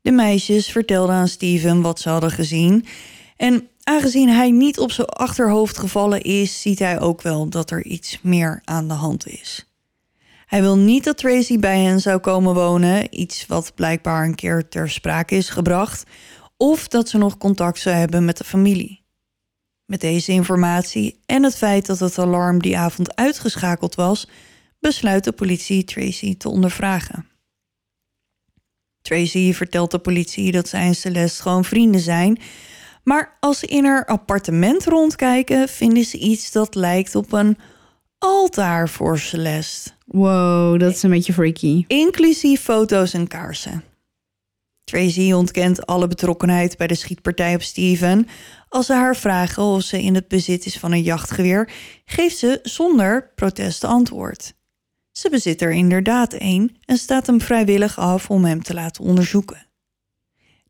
De 0.00 0.10
meisjes 0.10 0.70
vertelden 0.70 1.14
aan 1.14 1.28
Steven 1.28 1.80
wat 1.82 2.00
ze 2.00 2.08
hadden 2.08 2.30
gezien. 2.30 2.84
En 3.36 3.68
aangezien 3.82 4.28
hij 4.28 4.50
niet 4.50 4.78
op 4.78 4.92
zijn 4.92 5.06
achterhoofd 5.08 5.78
gevallen 5.78 6.22
is, 6.22 6.62
ziet 6.62 6.78
hij 6.78 7.00
ook 7.00 7.22
wel 7.22 7.48
dat 7.48 7.70
er 7.70 7.84
iets 7.84 8.18
meer 8.22 8.60
aan 8.64 8.88
de 8.88 8.94
hand 8.94 9.26
is. 9.26 9.69
Hij 10.50 10.60
wil 10.60 10.76
niet 10.76 11.04
dat 11.04 11.18
Tracy 11.18 11.58
bij 11.58 11.80
hen 11.80 12.00
zou 12.00 12.18
komen 12.18 12.54
wonen, 12.54 13.20
iets 13.20 13.46
wat 13.46 13.74
blijkbaar 13.74 14.24
een 14.24 14.34
keer 14.34 14.68
ter 14.68 14.90
sprake 14.90 15.34
is 15.34 15.48
gebracht, 15.48 16.04
of 16.56 16.88
dat 16.88 17.08
ze 17.08 17.18
nog 17.18 17.38
contact 17.38 17.78
zou 17.78 17.96
hebben 17.96 18.24
met 18.24 18.36
de 18.36 18.44
familie. 18.44 19.04
Met 19.84 20.00
deze 20.00 20.32
informatie 20.32 21.22
en 21.26 21.42
het 21.42 21.56
feit 21.56 21.86
dat 21.86 21.98
het 21.98 22.18
alarm 22.18 22.62
die 22.62 22.78
avond 22.78 23.16
uitgeschakeld 23.16 23.94
was, 23.94 24.28
besluit 24.80 25.24
de 25.24 25.32
politie 25.32 25.84
Tracy 25.84 26.36
te 26.36 26.48
ondervragen. 26.48 27.26
Tracy 29.02 29.52
vertelt 29.52 29.90
de 29.90 29.98
politie 29.98 30.52
dat 30.52 30.68
zij 30.68 30.86
en 30.86 30.94
Celeste 30.94 31.42
gewoon 31.42 31.64
vrienden 31.64 32.00
zijn, 32.00 32.40
maar 33.04 33.36
als 33.40 33.58
ze 33.58 33.66
in 33.66 33.84
haar 33.84 34.06
appartement 34.06 34.84
rondkijken, 34.84 35.68
vinden 35.68 36.04
ze 36.04 36.18
iets 36.18 36.52
dat 36.52 36.74
lijkt 36.74 37.14
op 37.14 37.32
een 37.32 37.58
altaar 38.18 38.88
voor 38.88 39.18
Celeste 39.18 39.98
Wow, 40.12 40.80
dat 40.80 40.94
is 40.94 41.02
een 41.02 41.10
beetje 41.10 41.32
freaky. 41.32 41.84
inclusief 41.86 42.60
foto's 42.60 43.12
en 43.12 43.28
kaarsen. 43.28 43.84
Tracy 44.84 45.32
ontkent 45.32 45.86
alle 45.86 46.06
betrokkenheid 46.06 46.76
bij 46.76 46.86
de 46.86 46.94
schietpartij 46.94 47.54
op 47.54 47.62
Steven. 47.62 48.26
Als 48.68 48.86
ze 48.86 48.92
haar 48.92 49.16
vragen 49.16 49.62
of 49.62 49.82
ze 49.82 50.02
in 50.02 50.14
het 50.14 50.28
bezit 50.28 50.66
is 50.66 50.78
van 50.78 50.92
een 50.92 51.02
jachtgeweer, 51.02 51.72
geeft 52.04 52.36
ze 52.36 52.58
zonder 52.62 53.32
protest 53.34 53.84
antwoord. 53.84 54.54
Ze 55.12 55.30
bezit 55.30 55.62
er 55.62 55.72
inderdaad 55.72 56.34
een 56.38 56.76
en 56.84 56.96
staat 56.96 57.26
hem 57.26 57.40
vrijwillig 57.40 57.98
af 57.98 58.30
om 58.30 58.44
hem 58.44 58.62
te 58.62 58.74
laten 58.74 59.04
onderzoeken. 59.04 59.66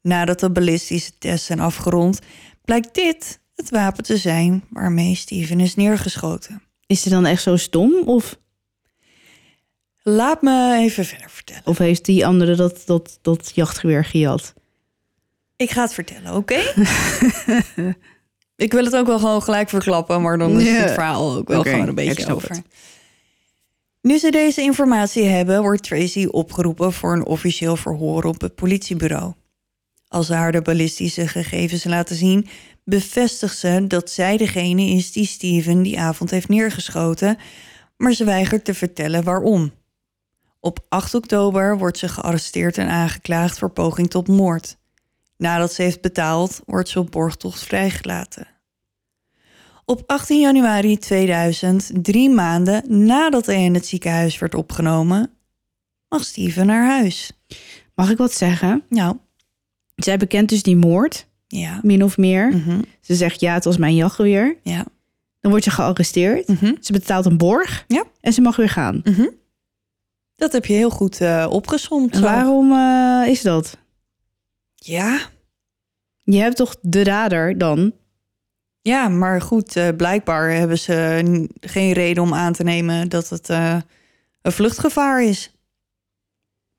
Nadat 0.03 0.41
de 0.41 0.51
ballistische 0.51 1.19
tests 1.19 1.47
zijn 1.47 1.61
afgerond, 1.61 2.19
blijkt 2.65 2.95
dit 2.95 3.41
het 3.55 3.71
wapen 3.71 4.05
te 4.05 4.17
zijn 4.17 4.65
waarmee 4.71 5.15
Steven 5.15 5.61
is 5.61 5.75
neergeschoten. 5.75 6.63
Is 6.87 7.03
ze 7.03 7.09
dan 7.09 7.27
echt 7.27 7.43
zo 7.43 7.57
stom? 7.57 7.93
Of, 8.05 8.39
Laat 10.03 10.43
me 10.43 10.77
even 10.77 11.05
verder 11.05 11.31
vertellen. 11.31 11.67
of 11.67 11.79
heeft 11.79 12.05
die 12.05 12.27
andere 12.27 12.55
dat, 12.55 12.83
dat, 12.87 13.19
dat 13.23 13.53
jachtgeweer 13.55 14.05
gejat? 14.05 14.55
Ik 15.57 15.71
ga 15.71 15.83
het 15.83 15.95
vertellen, 15.95 16.35
oké? 16.35 16.55
ik 18.57 18.73
wil 18.73 18.85
het 18.85 18.97
ook 18.97 19.07
wel 19.07 19.19
gewoon 19.19 19.43
gelijk 19.43 19.69
verklappen, 19.69 20.23
maar 20.23 20.39
dan 20.39 20.61
is 20.61 20.79
het 20.79 20.91
verhaal 20.91 21.37
ook 21.37 21.49
wel 21.49 21.63
gewoon 21.63 21.89
een 21.89 21.95
beetje 21.95 22.35
over. 22.35 22.51
het. 22.51 22.63
Nu 24.03 24.19
ze 24.19 24.31
deze 24.31 24.63
informatie 24.63 25.25
hebben, 25.25 25.63
wordt 25.63 25.83
Tracy 25.83 26.27
opgeroepen 26.27 26.93
voor 26.93 27.13
een 27.13 27.25
officieel 27.25 27.77
verhoor 27.77 28.25
op 28.25 28.41
het 28.41 28.55
politiebureau. 28.55 29.33
Als 30.09 30.27
ze 30.27 30.35
haar 30.35 30.53
de 30.53 30.63
ballistische 30.63 31.29
gegevens 31.29 31.85
laten 31.85 32.17
zien, 32.17 32.49
bevestigt 32.85 33.59
ze 33.59 33.85
dat 33.87 34.11
zij 34.11 34.37
degene 34.37 34.83
is 34.83 35.13
die 35.13 35.27
Steven 35.27 35.83
die 35.83 36.01
avond 36.01 36.31
heeft 36.31 36.49
neergeschoten, 36.49 37.39
maar 37.97 38.13
ze 38.13 38.25
weigert 38.25 38.65
te 38.65 38.75
vertellen 38.75 39.25
waarom. 39.25 39.73
Op 40.61 40.85
8 40.89 41.15
oktober 41.15 41.79
wordt 41.79 41.99
ze 41.99 42.09
gearresteerd 42.09 42.79
en 42.79 42.89
aangeklaagd 42.89 43.59
voor 43.59 43.71
poging 43.71 44.11
tot 44.11 44.29
moord. 44.29 44.77
Nadat 45.37 45.73
ze 45.73 45.83
heeft 45.83 46.01
betaald, 46.01 46.61
wordt 46.67 46.89
ze 46.89 46.99
op 46.99 47.11
borgtocht 47.11 47.63
vrijgelaten. 47.63 48.47
Op 49.85 50.03
18 50.07 50.41
januari 50.41 50.99
2000, 50.99 51.91
drie 51.93 52.31
maanden 52.31 53.05
nadat 53.07 53.47
hij 53.47 53.65
in 53.65 53.75
het 53.75 53.87
ziekenhuis 53.87 54.39
werd 54.39 54.55
opgenomen, 54.55 55.31
mag 56.09 56.25
Steven 56.25 56.67
naar 56.67 56.87
huis. 56.87 57.33
Mag 57.95 58.11
ik 58.11 58.17
wat 58.19 58.33
zeggen? 58.33 58.83
Nou, 58.89 59.17
Zij 59.97 60.17
bekent 60.17 60.49
dus 60.49 60.63
die 60.63 60.77
moord, 60.77 61.27
ja. 61.47 61.81
min 61.83 62.05
of 62.05 62.17
meer. 62.17 62.49
Mhm, 62.57 62.81
Ze 63.01 63.15
zegt 63.15 63.41
ja, 63.41 63.55
het 63.55 63.65
was 63.65 63.77
mijn 63.77 63.95
jachtgeweer. 63.95 64.57
ja. 64.63 64.85
Dan 65.41 65.51
wordt 65.51 65.65
ze 65.67 65.71
gearresteerd. 65.71 66.49
mhm, 66.49 66.75
Ze 66.81 66.93
betaalt 66.93 67.27
een 67.27 67.37
borg. 67.39 67.85
Ja. 67.89 68.05
En 68.21 68.33
ze 68.33 68.41
mag 68.41 68.57
weer 68.57 68.69
gaan. 68.69 69.01
mhm. 69.05 69.27
Dat 70.41 70.53
heb 70.53 70.67
je 70.67 70.73
heel 70.73 70.91
goed 70.91 71.21
eh 71.21 71.47
opgesomd. 71.51 72.15
En 72.15 72.23
waarom 72.23 72.73
eh, 72.73 73.31
is 73.31 73.43
dat? 73.43 73.79
Ja, 74.75 75.21
Je 76.23 76.39
hebt 76.39 76.57
toch 76.57 76.77
de 76.81 77.05
dader 77.05 77.59
dan? 77.59 77.93
ja, 78.83 79.09
maar 79.09 79.41
goed, 79.43 79.77
eh, 79.77 79.89
blijkbaar 79.97 80.51
hebben 80.51 80.79
ze 80.79 81.49
geen 81.61 81.93
reden 81.93 82.23
om 82.23 82.35
aan 82.35 82.53
te 82.53 82.63
nemen 82.63 83.09
dat 83.09 83.29
het 83.29 83.49
een 83.49 83.83
vluchtgevaar 84.53 85.23
is 85.25 85.55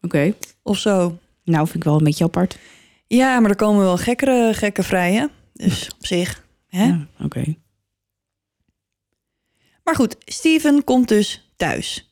Oké. 0.01 0.33
of 0.63 0.77
zo. 0.77 1.17
Nou, 1.43 1.65
vind 1.65 1.77
ik 1.77 1.83
wel 1.83 1.97
een 1.97 2.03
beetje 2.03 2.23
apart. 2.23 2.57
Ja, 3.07 3.39
maar 3.39 3.49
er 3.49 3.55
komen 3.55 3.83
wel 3.83 3.97
gekkere 3.97 4.53
gekken 4.53 4.83
vrij, 4.83 5.13
hè? 5.13 5.25
Dus 5.53 5.89
op 5.99 6.05
zich. 6.05 6.43
Hè? 6.67 6.83
Ja, 6.85 7.07
Oké. 7.23 7.55
Maar 9.83 9.95
goed, 9.95 10.15
Steven 10.25 10.83
komt 10.83 11.07
dus 11.07 11.51
thuis. 11.55 12.10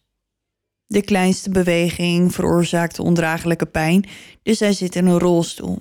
De 0.91 1.01
kleinste 1.01 1.49
beweging 1.49 2.33
veroorzaakt 2.33 2.99
ondraaglijke 2.99 3.65
pijn, 3.65 4.05
dus 4.43 4.59
hij 4.59 4.73
zit 4.73 4.95
in 4.95 5.05
een 5.05 5.19
rolstoel. 5.19 5.79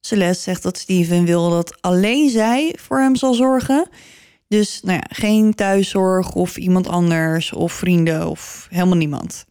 Celeste 0.00 0.42
zegt 0.42 0.62
dat 0.62 0.78
Steven 0.78 1.24
wil 1.24 1.50
dat 1.50 1.82
alleen 1.82 2.30
zij 2.30 2.74
voor 2.78 3.00
hem 3.00 3.16
zal 3.16 3.34
zorgen. 3.34 3.88
Dus 4.48 4.80
nou 4.82 4.96
ja, 4.96 5.06
geen 5.08 5.54
thuiszorg 5.54 6.34
of 6.34 6.56
iemand 6.56 6.88
anders 6.88 7.52
of 7.52 7.72
vrienden 7.72 8.28
of 8.28 8.66
helemaal 8.70 8.96
niemand. 8.96 9.44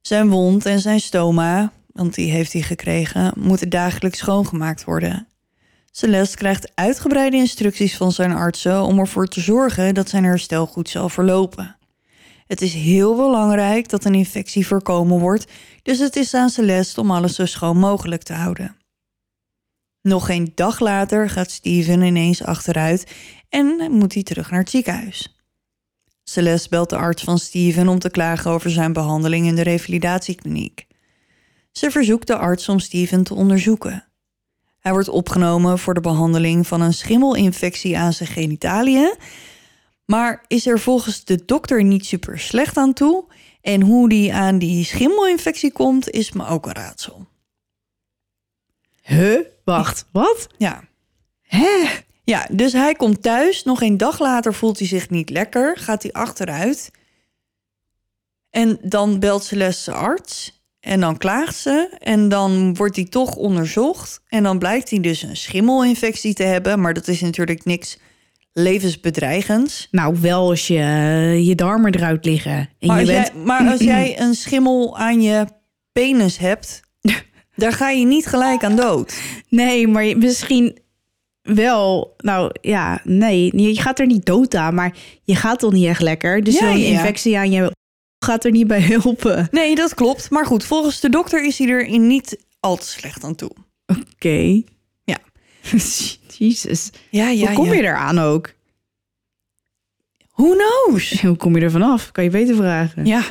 Zijn 0.00 0.28
wond 0.28 0.66
en 0.66 0.80
zijn 0.80 1.00
stoma, 1.00 1.72
want 1.92 2.14
die 2.14 2.30
heeft 2.30 2.52
hij 2.52 2.62
gekregen, 2.62 3.32
moeten 3.36 3.68
dagelijks 3.68 4.18
schoongemaakt 4.18 4.84
worden. 4.84 5.28
Celeste 5.90 6.36
krijgt 6.36 6.70
uitgebreide 6.74 7.36
instructies 7.36 7.96
van 7.96 8.12
zijn 8.12 8.32
artsen 8.32 8.82
om 8.82 8.98
ervoor 8.98 9.26
te 9.26 9.40
zorgen 9.40 9.94
dat 9.94 10.08
zijn 10.08 10.24
herstel 10.24 10.66
goed 10.66 10.88
zal 10.88 11.08
verlopen. 11.08 11.75
Het 12.46 12.62
is 12.62 12.74
heel 12.74 13.16
belangrijk 13.16 13.88
dat 13.88 14.04
een 14.04 14.14
infectie 14.14 14.66
voorkomen 14.66 15.18
wordt, 15.18 15.52
dus 15.82 15.98
het 15.98 16.16
is 16.16 16.34
aan 16.34 16.50
Celeste 16.50 17.00
om 17.00 17.10
alles 17.10 17.34
zo 17.34 17.46
schoon 17.46 17.78
mogelijk 17.78 18.22
te 18.22 18.32
houden. 18.32 18.76
Nog 20.02 20.26
geen 20.26 20.52
dag 20.54 20.80
later 20.80 21.30
gaat 21.30 21.50
Steven 21.50 22.02
ineens 22.02 22.42
achteruit 22.42 23.12
en 23.48 23.92
moet 23.92 24.14
hij 24.14 24.22
terug 24.22 24.50
naar 24.50 24.60
het 24.60 24.70
ziekenhuis. 24.70 25.36
Celeste 26.24 26.68
belt 26.68 26.90
de 26.90 26.96
arts 26.96 27.22
van 27.22 27.38
Steven 27.38 27.88
om 27.88 27.98
te 27.98 28.10
klagen 28.10 28.50
over 28.50 28.70
zijn 28.70 28.92
behandeling 28.92 29.46
in 29.46 29.54
de 29.54 29.62
revalidatiekliniek. 29.62 30.86
Ze 31.72 31.90
verzoekt 31.90 32.26
de 32.26 32.36
arts 32.36 32.68
om 32.68 32.78
Steven 32.78 33.24
te 33.24 33.34
onderzoeken. 33.34 34.04
Hij 34.78 34.92
wordt 34.92 35.08
opgenomen 35.08 35.78
voor 35.78 35.94
de 35.94 36.00
behandeling 36.00 36.66
van 36.66 36.80
een 36.80 36.94
schimmelinfectie 36.94 37.98
aan 37.98 38.12
zijn 38.12 38.28
genitaliën. 38.28 39.14
Maar 40.06 40.44
is 40.46 40.66
er 40.66 40.80
volgens 40.80 41.24
de 41.24 41.44
dokter 41.44 41.84
niet 41.84 42.06
super 42.06 42.38
slecht 42.38 42.76
aan 42.76 42.92
toe? 42.92 43.24
En 43.60 43.80
hoe 43.80 44.08
die 44.08 44.34
aan 44.34 44.58
die 44.58 44.84
schimmelinfectie 44.84 45.72
komt, 45.72 46.10
is 46.10 46.32
me 46.32 46.46
ook 46.46 46.66
een 46.66 46.74
raadsel. 46.74 47.26
Huh? 49.02 49.40
Wacht, 49.64 50.06
wat? 50.12 50.46
Ja. 50.56 50.84
Hè? 51.42 51.86
Ja, 52.24 52.48
dus 52.52 52.72
hij 52.72 52.94
komt 52.94 53.22
thuis. 53.22 53.64
Nog 53.64 53.82
een 53.82 53.96
dag 53.96 54.18
later 54.18 54.54
voelt 54.54 54.78
hij 54.78 54.88
zich 54.88 55.10
niet 55.10 55.30
lekker. 55.30 55.76
Gaat 55.76 56.02
hij 56.02 56.12
achteruit. 56.12 56.90
En 58.50 58.78
dan 58.82 59.18
belt 59.18 59.44
Celeste 59.44 59.82
zijn 59.82 59.96
arts. 59.96 60.64
En 60.80 61.00
dan 61.00 61.16
klaagt 61.16 61.56
ze. 61.56 61.96
En 61.98 62.28
dan 62.28 62.74
wordt 62.74 62.96
hij 62.96 63.04
toch 63.04 63.36
onderzocht. 63.36 64.20
En 64.28 64.42
dan 64.42 64.58
blijkt 64.58 64.90
hij 64.90 65.00
dus 65.00 65.22
een 65.22 65.36
schimmelinfectie 65.36 66.34
te 66.34 66.42
hebben. 66.42 66.80
Maar 66.80 66.94
dat 66.94 67.08
is 67.08 67.20
natuurlijk 67.20 67.64
niks 67.64 67.98
levensbedreigends. 68.58 69.88
Nou, 69.90 70.16
wel 70.20 70.48
als 70.48 70.66
je 70.66 70.78
eh, 70.78 71.46
je 71.46 71.54
darmen 71.54 71.94
eruit 71.94 72.24
liggen. 72.24 72.68
En 72.78 72.88
Maar 72.88 73.04
je 73.04 73.06
als, 73.06 73.10
bent... 73.12 73.26
jij, 73.34 73.44
maar 73.44 73.70
als 73.70 73.80
jij 73.94 74.20
een 74.20 74.34
schimmel 74.34 74.98
aan 74.98 75.22
je 75.22 75.46
penis 75.92 76.36
hebt... 76.38 76.80
daar 77.56 77.72
ga 77.72 77.90
je 77.90 78.06
niet 78.06 78.26
gelijk 78.26 78.64
aan 78.64 78.76
dood. 78.76 79.20
Nee, 79.48 79.88
maar 79.88 80.18
misschien 80.18 80.78
wel. 81.42 82.14
Nou 82.16 82.50
ja, 82.60 83.00
nee. 83.04 83.60
Je 83.60 83.80
gaat 83.80 83.98
er 83.98 84.06
niet 84.06 84.26
dood 84.26 84.54
aan, 84.54 84.74
maar 84.74 84.96
je 85.24 85.36
gaat 85.36 85.58
toch 85.58 85.72
niet 85.72 85.86
echt 85.86 86.02
lekker. 86.02 86.44
Dus 86.44 86.58
Ja, 86.58 86.70
zo'n 86.70 86.78
ja. 86.78 86.86
infectie 86.86 87.38
aan 87.38 87.50
je 87.50 87.72
gaat 88.24 88.44
er 88.44 88.50
niet 88.50 88.66
bij 88.66 88.80
helpen. 88.80 89.48
Nee, 89.50 89.74
dat 89.74 89.94
klopt. 89.94 90.30
Maar 90.30 90.46
goed, 90.46 90.64
volgens 90.64 91.00
de 91.00 91.10
dokter 91.10 91.44
is 91.44 91.58
hij 91.58 91.68
er 91.68 91.86
in 91.86 92.06
niet 92.06 92.44
al 92.60 92.76
te 92.76 92.86
slecht 92.86 93.24
aan 93.24 93.34
toe. 93.34 93.50
Oké. 93.86 94.62
Jezus. 96.38 96.90
Ja, 97.10 97.28
ja, 97.28 97.46
Hoe 97.46 97.54
kom 97.54 97.72
je 97.72 97.82
eraan 97.82 98.18
ook? 98.18 98.54
Who 100.34 100.54
knows? 100.54 101.20
Hoe 101.20 101.36
kom 101.36 101.56
je 101.56 101.62
er 101.62 101.70
vanaf? 101.70 102.12
Kan 102.12 102.24
je 102.24 102.30
beter 102.30 102.56
vragen. 102.56 103.06
Ja. 103.06 103.24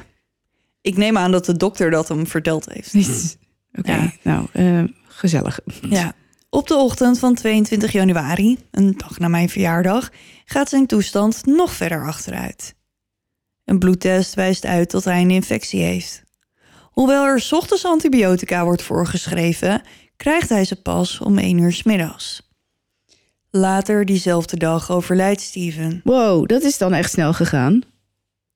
Ik 0.81 0.97
neem 0.97 1.17
aan 1.17 1.31
dat 1.31 1.45
de 1.45 1.57
dokter 1.57 1.91
dat 1.91 2.07
hem 2.07 2.27
verteld 2.27 2.65
heeft. 2.73 3.37
Oké, 3.79 4.13
nou, 4.21 4.47
eh, 4.51 4.83
gezellig. 5.07 5.59
Ja. 5.89 6.13
Op 6.49 6.67
de 6.67 6.75
ochtend 6.75 7.19
van 7.19 7.35
22 7.35 7.91
januari, 7.91 8.57
een 8.71 8.97
dag 8.97 9.19
na 9.19 9.27
mijn 9.27 9.49
verjaardag, 9.49 10.11
gaat 10.45 10.69
zijn 10.69 10.85
toestand 10.85 11.45
nog 11.45 11.71
verder 11.71 12.05
achteruit. 12.05 12.75
Een 13.65 13.79
bloedtest 13.79 14.33
wijst 14.33 14.65
uit 14.65 14.91
dat 14.91 15.03
hij 15.03 15.21
een 15.21 15.31
infectie 15.31 15.81
heeft. 15.81 16.23
Hoewel 16.91 17.25
er 17.25 17.39
's 17.39 17.51
ochtends 17.51 17.85
antibiotica 17.85 18.63
wordt 18.63 18.81
voorgeschreven, 18.81 19.81
krijgt 20.17 20.49
hij 20.49 20.65
ze 20.65 20.81
pas 20.81 21.19
om 21.19 21.37
1 21.37 21.57
uur 21.57 21.73
's 21.73 21.83
middags. 21.83 22.41
Later 23.49 24.05
diezelfde 24.05 24.57
dag 24.57 24.91
overlijdt 24.91 25.41
Steven. 25.41 26.01
Wow, 26.03 26.47
dat 26.47 26.63
is 26.63 26.77
dan 26.77 26.93
echt 26.93 27.11
snel 27.11 27.33
gegaan. 27.33 27.81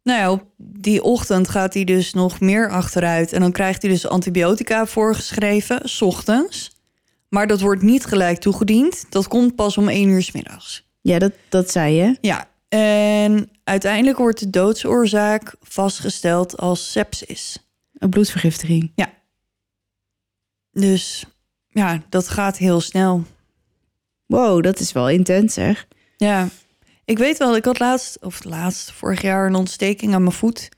Nou 0.04 0.20
ja, 0.20 0.32
op 0.32 0.44
die 0.58 1.04
ochtend 1.04 1.50
gaat 1.50 1.74
hij 1.74 1.84
dus 1.84 2.14
nog 2.14 2.40
meer 2.40 2.70
achteruit. 2.70 3.34
En 3.34 3.40
dan 3.42 3.52
krijgt 3.52 3.82
hij 3.82 3.92
dus 3.92 4.08
antibiotica 4.08 4.86
voorgeschreven, 4.86 5.90
s 5.90 6.02
ochtends. 6.02 6.72
Maar 7.30 7.48
dat 7.48 7.60
wordt 7.60 7.82
niet 7.82 8.06
gelijk 8.06 8.40
toegediend. 8.40 9.06
Dat 9.10 9.28
komt 9.28 9.56
pas 9.56 9.78
om 9.78 9.88
1 9.88 10.10
uur 10.10 10.22
's 10.22 10.32
middags. 10.32 10.88
Ja, 11.02 11.20
dat, 11.20 11.34
dat 11.50 11.72
zei 11.72 11.94
je. 11.96 12.18
Ja, 12.22 12.48
en 12.70 13.50
uiteindelijk 13.64 14.18
wordt 14.18 14.40
de 14.40 14.50
doodsoorzaak 14.50 15.56
vastgesteld 15.62 16.58
als 16.58 16.92
sepsis. 16.92 17.70
Een 17.94 18.10
bloedvergiftiging. 18.10 18.92
Dus 20.72 21.26
ja, 21.70 22.02
dat 22.10 22.28
gaat 22.28 22.58
heel 22.58 22.82
snel. 22.82 23.24
Wow, 24.26 24.64
dat 24.64 24.80
is 24.80 24.92
wel 24.92 25.10
intens 25.10 25.54
zeg. 25.54 25.88
Ja, 26.18 26.48
ik 27.06 27.18
weet 27.18 27.38
wel, 27.38 27.56
ik 27.56 27.66
had 27.66 27.80
laatst, 27.80 28.18
of 28.22 28.44
laatst, 28.44 28.92
vorig 28.92 29.22
jaar 29.22 29.46
een 29.46 29.56
ontsteking 29.56 30.14
aan 30.14 30.24
mijn 30.24 30.36
voet. 30.36 30.70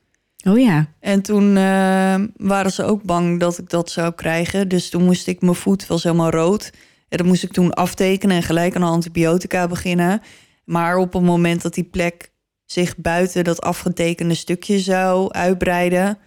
Oh 0.48 0.60
ja. 0.60 0.88
En 1.00 1.22
toen 1.22 1.58
eh, 1.58 2.16
waren 2.36 2.72
ze 2.72 2.84
ook 2.84 3.04
bang 3.04 3.40
dat 3.40 3.58
ik 3.58 3.70
dat 3.70 3.90
zou 3.90 4.14
krijgen. 4.14 4.68
Dus 4.68 4.90
toen 4.90 5.04
moest 5.04 5.28
ik 5.28 5.42
mijn 5.42 5.56
voet, 5.56 5.88
was 5.88 6.04
helemaal 6.04 6.30
rood. 6.30 6.72
En 7.10 7.18
dat 7.18 7.26
moest 7.26 7.44
ik 7.44 7.52
toen 7.52 7.74
aftekenen 7.74 8.36
en 8.36 8.44
gelijk 8.44 8.76
aan 8.76 8.84
antibiotica 8.84 9.68
beginnen. 9.68 10.22
Maar 10.64 10.98
op 10.98 11.14
het 11.14 11.24
moment 11.24 11.62
dat 11.62 11.74
die 11.74 11.84
plek 11.84 12.32
zich 12.66 12.98
buiten 12.98 13.44
dat 13.44 13.62
afgetekende 13.62 14.34
stukje 14.34 14.80
zou 14.80 15.32
uitbreiden, 15.32 16.18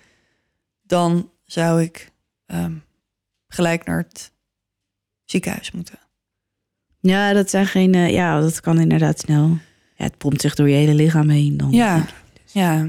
dan 0.82 1.30
zou 1.44 1.82
ik 1.82 2.12
ehm, 2.46 2.74
gelijk 3.48 3.84
naar 3.84 3.98
het 3.98 4.32
ziekenhuis 5.24 5.70
moeten. 5.70 5.98
Ja, 7.00 7.32
dat 7.32 7.50
zijn 7.50 7.66
geen. 7.66 7.94
eh, 7.94 8.10
ja, 8.10 8.40
dat 8.40 8.60
kan 8.60 8.80
inderdaad 8.80 9.18
snel. 9.18 9.58
Ja, 9.96 10.04
het 10.04 10.18
pompt 10.18 10.40
zich 10.40 10.54
door 10.54 10.68
je 10.68 10.74
hele 10.74 10.94
lichaam 10.94 11.28
heen. 11.28 11.56
Dan. 11.56 11.70
Ja, 11.70 12.06
ja. 12.52 12.88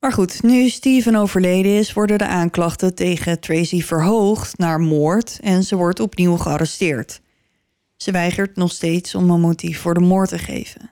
Maar 0.00 0.12
goed, 0.12 0.42
nu 0.42 0.68
Steven 0.68 1.14
overleden 1.14 1.72
is, 1.78 1.92
worden 1.92 2.18
de 2.18 2.26
aanklachten 2.26 2.94
tegen 2.94 3.40
Tracy 3.40 3.82
verhoogd 3.82 4.58
naar 4.58 4.80
moord 4.80 5.38
en 5.42 5.62
ze 5.62 5.76
wordt 5.76 6.00
opnieuw 6.00 6.36
gearresteerd. 6.36 7.20
Ze 7.96 8.10
weigert 8.10 8.56
nog 8.56 8.72
steeds 8.72 9.14
om 9.14 9.30
een 9.30 9.40
motief 9.40 9.80
voor 9.80 9.94
de 9.94 10.00
moord 10.00 10.28
te 10.28 10.38
geven. 10.38 10.90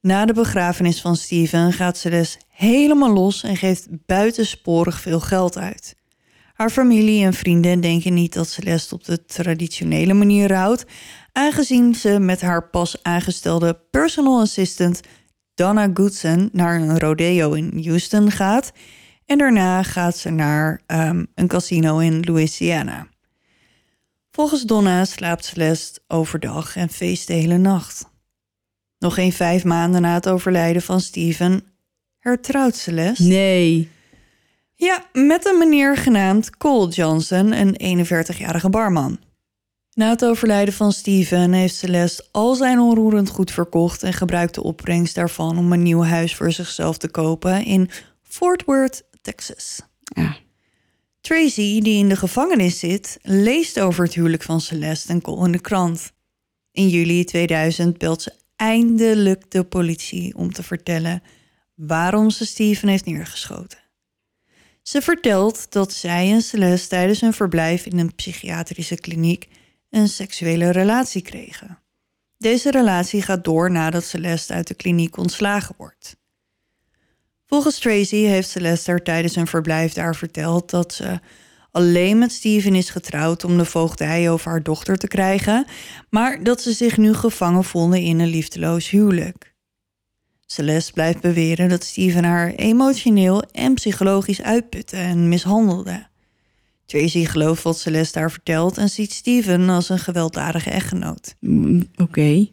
Na 0.00 0.24
de 0.24 0.32
begrafenis 0.32 1.00
van 1.00 1.16
Steven 1.16 1.72
gaat 1.72 1.98
ze 1.98 2.10
dus 2.10 2.38
helemaal 2.48 3.12
los 3.12 3.42
en 3.42 3.56
geeft 3.56 3.88
buitensporig 4.06 5.00
veel 5.00 5.20
geld 5.20 5.58
uit. 5.58 5.96
Haar 6.62 6.70
familie 6.70 7.24
en 7.24 7.34
vrienden 7.34 7.80
denken 7.80 8.14
niet 8.14 8.32
dat 8.32 8.48
Celeste 8.48 8.94
op 8.94 9.04
de 9.04 9.24
traditionele 9.24 10.14
manier 10.14 10.48
rouwt, 10.48 10.84
aangezien 11.32 11.94
ze 11.94 12.18
met 12.18 12.40
haar 12.40 12.68
pas 12.68 13.02
aangestelde 13.02 13.80
personal 13.90 14.40
assistant 14.40 15.00
Donna 15.54 15.90
Goodson 15.94 16.48
naar 16.52 16.80
een 16.80 16.98
rodeo 16.98 17.52
in 17.52 17.82
Houston 17.84 18.30
gaat. 18.30 18.72
En 19.26 19.38
daarna 19.38 19.82
gaat 19.82 20.16
ze 20.16 20.30
naar 20.30 20.82
ehm, 20.86 21.24
een 21.34 21.46
casino 21.46 21.98
in 21.98 22.20
Louisiana. 22.20 23.06
Volgens 24.30 24.62
Donna 24.62 25.04
slaapt 25.04 25.44
Celeste 25.44 26.00
overdag 26.08 26.76
en 26.76 26.88
feest 26.88 27.26
de 27.26 27.32
hele 27.32 27.58
nacht. 27.58 28.10
Nog 28.98 29.14
geen 29.14 29.32
vijf 29.32 29.64
maanden 29.64 30.02
na 30.02 30.14
het 30.14 30.28
overlijden 30.28 30.82
van 30.82 31.00
Steven 31.00 31.64
hertrouwt 32.18 32.76
Celeste. 32.76 33.22
Nee. 33.22 33.90
Ja, 34.74 35.06
met 35.12 35.46
een 35.46 35.58
meneer 35.58 35.96
genaamd 35.96 36.56
Cole 36.56 36.88
Johnson, 36.88 37.52
een 37.52 38.06
41-jarige 38.06 38.70
barman. 38.70 39.18
Na 39.94 40.08
het 40.08 40.24
overlijden 40.24 40.74
van 40.74 40.92
Steven 40.92 41.52
heeft 41.52 41.74
Celeste 41.74 42.24
al 42.30 42.54
zijn 42.54 42.78
onroerend 42.78 43.28
goed 43.28 43.50
verkocht 43.50 44.02
en 44.02 44.12
gebruikt 44.12 44.54
de 44.54 44.62
opbrengst 44.62 45.14
daarvan 45.14 45.58
om 45.58 45.72
een 45.72 45.82
nieuw 45.82 46.02
huis 46.02 46.34
voor 46.34 46.52
zichzelf 46.52 46.98
te 46.98 47.08
kopen 47.08 47.64
in 47.64 47.90
Fort 48.22 48.64
Worth, 48.64 49.02
Texas. 49.22 49.80
Ja. 50.02 50.36
Tracy, 51.20 51.80
die 51.80 51.98
in 51.98 52.08
de 52.08 52.16
gevangenis 52.16 52.78
zit, 52.78 53.18
leest 53.22 53.80
over 53.80 54.04
het 54.04 54.14
huwelijk 54.14 54.42
van 54.42 54.60
Celeste 54.60 55.12
en 55.12 55.20
Cole 55.20 55.46
in 55.46 55.52
de 55.52 55.60
krant. 55.60 56.12
In 56.70 56.88
juli 56.88 57.24
2000 57.24 57.98
belt 57.98 58.22
ze 58.22 58.32
eindelijk 58.56 59.50
de 59.50 59.64
politie 59.64 60.36
om 60.36 60.52
te 60.52 60.62
vertellen 60.62 61.22
waarom 61.74 62.30
ze 62.30 62.46
Steven 62.46 62.88
heeft 62.88 63.04
neergeschoten. 63.04 63.81
Ze 64.82 65.02
vertelt 65.02 65.72
dat 65.72 65.92
zij 65.92 66.30
en 66.32 66.42
Celeste 66.42 66.88
tijdens 66.88 67.20
hun 67.20 67.32
verblijf 67.32 67.86
in 67.86 67.98
een 67.98 68.14
psychiatrische 68.14 68.96
kliniek 68.96 69.48
een 69.90 70.08
seksuele 70.08 70.70
relatie 70.70 71.22
kregen. 71.22 71.78
Deze 72.38 72.70
relatie 72.70 73.22
gaat 73.22 73.44
door 73.44 73.70
nadat 73.70 74.04
Celeste 74.04 74.52
uit 74.52 74.66
de 74.66 74.74
kliniek 74.74 75.16
ontslagen 75.16 75.74
wordt. 75.78 76.16
Volgens 77.46 77.78
Tracy 77.78 78.16
heeft 78.16 78.48
Celeste 78.48 78.90
haar 78.90 79.02
tijdens 79.02 79.34
hun 79.34 79.46
verblijf 79.46 79.92
daar 79.92 80.16
verteld 80.16 80.70
dat 80.70 80.92
ze 80.94 81.20
alleen 81.70 82.18
met 82.18 82.32
Steven 82.32 82.74
is 82.74 82.90
getrouwd 82.90 83.44
om 83.44 83.58
de 83.58 83.64
voogdij 83.64 84.30
over 84.30 84.50
haar 84.50 84.62
dochter 84.62 84.96
te 84.96 85.08
krijgen, 85.08 85.66
maar 86.10 86.42
dat 86.42 86.60
ze 86.60 86.72
zich 86.72 86.96
nu 86.96 87.14
gevangen 87.14 87.64
voelde 87.64 88.02
in 88.02 88.18
een 88.18 88.28
liefdeloos 88.28 88.90
huwelijk. 88.90 89.51
Celeste 90.52 90.92
blijft 90.92 91.20
beweren 91.20 91.68
dat 91.68 91.84
Steven 91.84 92.24
haar 92.24 92.52
emotioneel 92.54 93.42
en 93.42 93.74
psychologisch 93.74 94.42
uitputte 94.42 94.96
en 94.96 95.28
mishandelde. 95.28 96.06
Tracy 96.86 97.24
gelooft 97.24 97.62
wat 97.62 97.78
Celeste 97.78 98.18
haar 98.18 98.30
vertelt 98.30 98.78
en 98.78 98.88
ziet 98.88 99.12
Steven 99.12 99.68
als 99.68 99.88
een 99.88 99.98
gewelddadige 99.98 100.70
echtgenoot. 100.70 101.34
Mm, 101.40 101.88
Oké. 101.96 102.48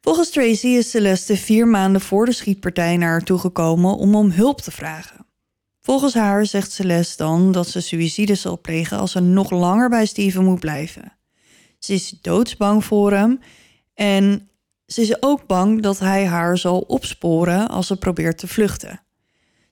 Volgens 0.00 0.30
Tracy 0.30 0.66
is 0.66 0.90
Celeste 0.90 1.36
vier 1.36 1.68
maanden 1.68 2.00
voor 2.00 2.26
de 2.26 2.32
schietpartij 2.32 2.96
naar 2.96 3.08
haar 3.08 3.24
toegekomen 3.24 3.96
om 3.96 4.14
om 4.14 4.30
hulp 4.30 4.60
te 4.60 4.70
vragen. 4.70 5.26
Volgens 5.80 6.14
haar 6.14 6.46
zegt 6.46 6.72
Celeste 6.72 7.22
dan 7.22 7.52
dat 7.52 7.68
ze 7.68 7.80
suïcide 7.80 8.34
zal 8.34 8.60
plegen 8.60 8.98
als 8.98 9.12
ze 9.12 9.20
nog 9.20 9.50
langer 9.50 9.88
bij 9.88 10.06
Steven 10.06 10.44
moet 10.44 10.60
blijven. 10.60 11.12
Ze 11.78 11.92
is 11.92 12.18
doodsbang 12.22 12.84
voor 12.84 13.12
hem 13.12 13.40
en 13.94 14.48
ze 14.86 15.00
is 15.00 15.22
ook 15.22 15.46
bang 15.46 15.82
dat 15.82 15.98
hij 15.98 16.26
haar 16.26 16.58
zal 16.58 16.80
opsporen 16.80 17.68
als 17.68 17.86
ze 17.86 17.96
probeert 17.96 18.38
te 18.38 18.48
vluchten. 18.48 19.00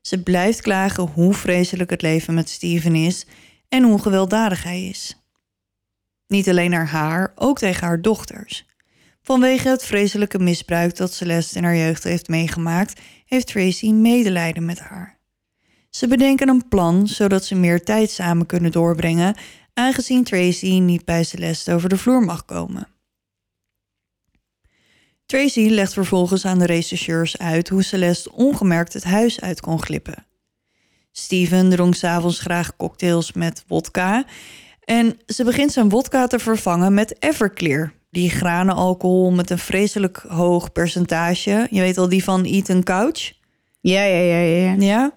Ze 0.00 0.22
blijft 0.22 0.60
klagen 0.60 1.04
hoe 1.04 1.34
vreselijk 1.34 1.90
het 1.90 2.02
leven 2.02 2.34
met 2.34 2.48
Steven 2.48 2.94
is 2.94 3.26
en 3.68 3.82
hoe 3.82 3.98
gewelddadig 3.98 4.62
hij 4.62 4.84
is. 4.84 5.16
Niet 6.26 6.48
alleen 6.48 6.70
naar 6.70 6.88
haar, 6.88 7.32
ook 7.34 7.58
tegen 7.58 7.86
haar 7.86 8.02
dochters. 8.02 8.66
Vanwege 9.22 9.68
het 9.68 9.84
vreselijke 9.84 10.38
misbruik 10.38 10.96
dat 10.96 11.12
Celeste 11.12 11.58
in 11.58 11.64
haar 11.64 11.76
jeugd 11.76 12.04
heeft 12.04 12.28
meegemaakt, 12.28 13.00
heeft 13.26 13.46
Tracy 13.46 13.92
medelijden 13.92 14.64
met 14.64 14.78
haar. 14.78 15.18
Ze 15.90 16.08
bedenken 16.08 16.48
een 16.48 16.68
plan 16.68 17.06
zodat 17.08 17.44
ze 17.44 17.54
meer 17.54 17.84
tijd 17.84 18.10
samen 18.10 18.46
kunnen 18.46 18.72
doorbrengen, 18.72 19.36
aangezien 19.74 20.24
Tracy 20.24 20.78
niet 20.78 21.04
bij 21.04 21.24
Celeste 21.24 21.74
over 21.74 21.88
de 21.88 21.98
vloer 21.98 22.22
mag 22.22 22.44
komen. 22.44 22.93
Tracy 25.34 25.68
legt 25.68 25.92
vervolgens 25.92 26.44
aan 26.44 26.58
de 26.58 26.66
rechercheurs 26.66 27.38
uit 27.38 27.68
hoe 27.68 27.82
Celeste 27.82 28.32
ongemerkt 28.32 28.92
het 28.92 29.04
huis 29.04 29.40
uit 29.40 29.60
kon 29.60 29.82
glippen. 29.82 30.26
Steven 31.12 31.70
dronk 31.70 31.94
s'avonds 31.94 32.40
graag 32.40 32.76
cocktails 32.76 33.32
met 33.32 33.64
wodka 33.66 34.24
en 34.84 35.18
ze 35.26 35.44
begint 35.44 35.72
zijn 35.72 35.88
wodka 35.88 36.26
te 36.26 36.38
vervangen 36.38 36.94
met 36.94 37.16
Everclear, 37.18 37.92
die 38.10 38.30
granenalcohol 38.30 39.30
met 39.30 39.50
een 39.50 39.58
vreselijk 39.58 40.24
hoog 40.28 40.72
percentage. 40.72 41.66
Je 41.70 41.80
weet 41.80 41.98
al 41.98 42.08
die 42.08 42.24
van 42.24 42.44
Eat 42.44 42.82
Couch? 42.82 43.32
Ja, 43.80 44.02
ja, 44.02 44.18
ja, 44.18 44.38
ja. 44.38 44.72
ja. 44.72 44.76
Ja, 44.78 45.12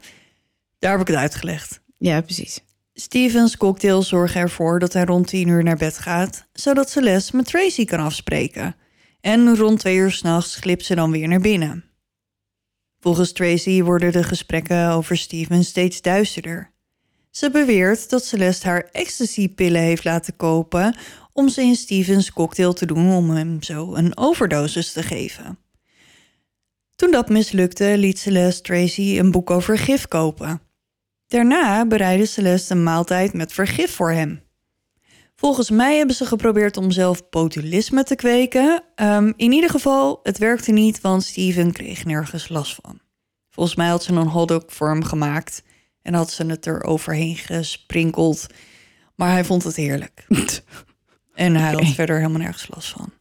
daar 0.80 0.91
heb 0.91 1.02
ik 1.02 1.07
het 1.07 1.15
uitgelegd. 1.15 1.81
Ja, 1.98 2.22
precies. 2.22 2.60
Stevens 2.94 3.57
cocktails 3.57 4.07
zorgen 4.07 4.41
ervoor 4.41 4.80
dat 4.80 4.94
hij 4.94 5.03
rond 5.03 5.27
10 5.27 5.48
uur 5.48 5.64
naar 5.64 5.77
bed 5.77 5.98
gaat, 5.98 6.48
zodat 6.53 6.89
Celeste 6.89 7.35
met 7.35 7.45
Tracy 7.45 7.85
kan 7.85 7.99
afspreken. 7.99 8.76
En 9.22 9.56
rond 9.56 9.80
2 9.80 9.95
uur 9.95 10.11
s'nachts 10.11 10.56
glipt 10.56 10.85
ze 10.85 10.95
dan 10.95 11.11
weer 11.11 11.27
naar 11.27 11.41
binnen. 11.41 11.84
Volgens 12.99 13.31
Tracy 13.31 13.84
worden 13.84 14.11
de 14.11 14.23
gesprekken 14.23 14.89
over 14.89 15.18
Steven 15.18 15.64
steeds 15.64 16.02
duisterder. 16.02 16.72
Ze 17.31 17.52
beweert 17.52 18.10
dat 18.10 18.26
Celeste 18.26 18.68
haar 18.68 18.89
ecstasy-pillen 18.91 19.81
heeft 19.81 20.03
laten 20.03 20.35
kopen 20.35 20.95
om 21.34 21.49
ze 21.49 21.61
in 21.61 21.76
Stevens 21.76 22.31
cocktail 22.31 22.73
te 22.73 22.85
doen 22.85 23.11
om 23.11 23.30
hem 23.30 23.64
zo 23.64 23.95
een 23.95 24.18
overdosis 24.18 24.91
te 24.91 25.03
geven. 25.03 25.60
Toen 26.95 27.11
dat 27.11 27.30
mislukte, 27.30 27.98
liet 27.98 28.19
Celeste 28.19 28.61
Tracy 28.61 29.19
een 29.19 29.31
boek 29.31 29.52
over 29.52 29.77
gif 29.77 30.07
kopen. 30.07 30.61
Daarna 31.27 31.85
bereidde 31.85 32.26
Celeste 32.26 32.73
een 32.73 32.84
maaltijd 32.84 33.34
met 33.34 33.53
vergif 33.53 33.91
voor 33.91 34.11
hem. 34.11 34.47
Volgens 35.39 35.69
mij 35.69 35.97
hebben 35.97 36.15
ze 36.15 36.26
geprobeerd 36.26 36.77
om 36.77 36.91
zelf 36.91 37.30
botulisme 37.30 38.03
te 38.03 38.15
kweken. 38.15 38.84
Ehm, 38.95 39.31
in 39.35 39.51
ieder 39.51 39.69
geval, 39.69 40.19
het 40.23 40.38
werkte 40.38 40.72
niet, 40.72 41.01
want 41.01 41.23
Steven 41.23 41.72
kreeg 41.72 42.05
nergens 42.05 42.49
last 42.49 42.80
van. 42.81 42.99
Volgens 43.49 43.76
mij 43.76 43.88
had 43.88 44.03
ze 44.03 44.14
een 44.14 44.27
hotdog 44.27 44.64
voor 44.68 44.89
hem 44.89 45.03
gemaakt 45.03 45.64
en 46.01 46.14
had 46.14 46.31
ze 46.31 46.45
het 46.45 46.65
er 46.65 46.84
overheen 46.84 47.35
gesprinkeld. 47.35 48.47
Maar 49.15 49.31
hij 49.31 49.45
vond 49.45 49.64
het 49.64 49.76
heerlijk. 49.76 50.26
en 51.34 51.55
hij 51.55 51.73
had 51.73 51.88
verder 51.88 52.15
helemaal 52.15 52.41
nergens 52.41 52.68
last 52.73 52.89
van. 52.89 53.11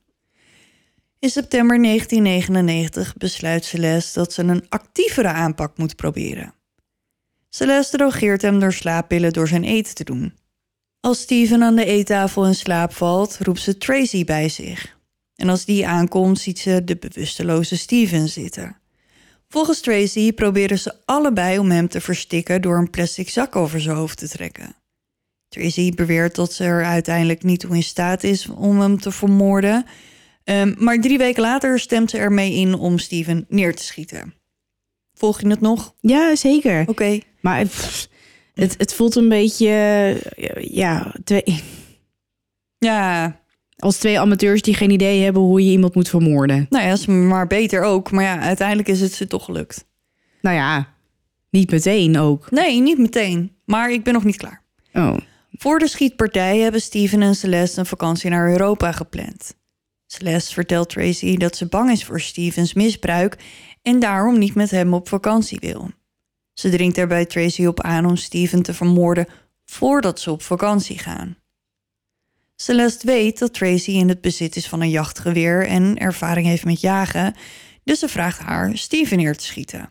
In 1.19 1.31
september 1.31 1.83
1999 1.83 3.17
besluit 3.17 3.65
Celeste 3.65 4.19
dat 4.19 4.33
ze 4.33 4.43
een 4.43 4.67
actievere 4.69 5.29
aanpak 5.29 5.79
moet 5.79 5.97
proberen. 5.97 6.55
Celeste 7.49 7.97
drogeert 7.97 8.43
hem 8.43 8.61
door 8.61 8.73
slaappillen 8.73 9.33
door 9.33 9.49
zijn 9.49 9.65
eten 9.65 9.95
te 9.95 10.05
doen. 10.05 10.35
Als 11.07 11.21
Steven 11.21 11.63
aan 11.63 11.77
de 11.77 11.85
eettafel 11.85 12.47
in 12.47 12.55
slaap 12.55 12.93
valt, 12.93 13.39
roept 13.41 13.61
ze 13.61 13.79
Tracy 13.79 14.25
bij 14.25 14.49
zich. 14.49 14.97
En 15.37 15.49
als 15.49 15.65
die 15.65 15.87
aankomt, 15.87 16.39
ziet 16.39 16.59
ze 16.59 16.85
de 16.85 16.97
bewusteloze 16.97 17.77
Steven 17.77 18.29
zitten. 18.29 18.77
Volgens 19.49 19.81
Tracy 19.81 20.33
proberen 20.33 20.79
ze 20.79 20.95
allebei 21.05 21.59
om 21.59 21.71
hem 21.71 21.89
te 21.89 22.01
verstikken 22.01 22.63
door 22.63 22.79
een 22.79 22.91
plastic 22.91 23.29
zak 23.29 23.57
over 23.57 23.81
zijn 23.81 23.97
hoofd 23.97 24.19
te 24.19 24.29
trekken. 24.29 24.77
Tracy 25.49 25.95
beweert 25.95 26.35
dat 26.35 26.53
ze 26.53 26.65
er 26.65 26.85
uiteindelijk 26.85 27.43
niet 27.43 27.61
toe 27.61 27.75
in 27.75 27.83
staat 27.83 28.23
is 28.23 28.49
om 28.49 28.81
hem 28.81 28.99
te 28.99 29.11
vermoorden. 29.11 29.87
Ehm, 30.45 30.75
maar 30.79 31.01
drie 31.01 31.19
weken 31.19 31.43
later 31.43 31.79
stemt 31.79 32.11
ze 32.11 32.19
ermee 32.19 32.53
in 32.55 32.75
om 32.75 32.99
Steven 32.99 33.45
neer 33.49 33.75
te 33.75 33.85
schieten. 33.85 34.35
Volg 35.15 35.41
je 35.41 35.49
het 35.49 35.61
nog? 35.61 35.95
Ja, 36.01 36.37
zeker. 36.37 36.85
Oké. 36.89 37.19
Maar 37.41 37.65
pff, 37.65 38.09
het, 38.61 38.75
het 38.79 38.95
voelt 38.95 39.17
een 39.17 39.29
beetje, 39.29 39.69
eh, 40.37 40.75
ja, 40.75 41.15
twee, 41.25 41.63
Ja, 42.79 43.37
als 43.77 43.97
twee 43.99 44.21
amateurs 44.21 44.63
die 44.63 44.75
geen 44.75 44.91
idee 44.91 45.23
hebben 45.23 45.43
hoe 45.43 45.65
je 45.65 45.71
iemand 45.71 45.95
moet 45.95 46.09
vermoorden. 46.09 46.67
nou 46.71 46.85
ja, 46.85 46.93
is 46.93 47.07
maar 47.07 47.47
beter 47.47 47.83
ook. 47.83 48.11
Maar 48.11 48.25
ja, 48.25 48.39
uiteindelijk 48.41 48.89
is 48.89 49.01
het 49.01 49.13
ze 49.13 49.27
toch 49.27 49.45
gelukt. 49.45 49.85
Nou 50.41 50.57
ja, 50.57 50.89
niet 51.51 51.71
meteen 51.71 52.19
ook. 52.19 52.51
Nee, 52.51 52.81
niet 52.81 52.99
meteen. 52.99 53.53
Maar 53.65 53.91
ik 53.91 54.05
ben 54.05 54.13
nog 54.13 54.25
niet 54.25 54.37
klaar. 54.37 54.63
Oh, 54.93 55.17
Voor 55.53 55.79
de 55.79 55.89
schietpartij 55.89 56.59
hebben 56.59 56.81
Steven 56.81 57.23
en 57.23 57.35
Celeste 57.35 57.81
een 57.81 57.87
vakantie 57.87 58.31
naar 58.31 58.51
Europa 58.51 58.93
gepland. 58.93 59.55
Celeste 60.07 60.53
vertelt 60.55 60.89
Tracy 60.89 61.37
dat 61.37 61.57
ze 61.57 61.67
bang 61.67 61.91
is 61.91 62.05
voor 62.05 62.21
Stevens 62.21 62.75
misbruik 62.75 63.37
en 63.83 63.99
daarom 64.01 64.39
niet 64.39 64.55
met 64.55 64.71
hem 64.71 64.95
op 64.95 65.09
vakantie 65.09 65.59
wil. 65.61 65.91
Ze 66.59 66.71
dringt 66.71 67.09
bij 67.09 67.27
Tracy 67.27 67.67
op 67.67 67.81
aan 67.81 68.07
om 68.07 68.17
Steven 68.17 68.63
te 68.63 68.75
vermoorden 68.75 69.27
voordat 69.65 70.21
ze 70.21 70.31
op 70.31 70.43
vakantie 70.43 70.99
gaan. 70.99 71.37
Celeste 72.55 73.07
weet 73.07 73.39
dat 73.39 73.55
Tracy 73.55 73.91
in 73.91 74.09
het 74.09 74.21
bezit 74.21 74.57
is 74.57 74.69
van 74.69 74.81
een 74.81 74.91
jachtgeweer 74.91 75.67
en 75.67 75.97
ervaring 75.99 76.47
heeft 76.47 76.65
met 76.65 76.81
jagen, 76.81 77.35
dus 77.85 77.99
ze 77.99 78.09
vraagt 78.09 78.39
haar 78.39 78.77
Steven 78.77 79.17
neer 79.17 79.37
te 79.37 79.45
schieten. 79.45 79.91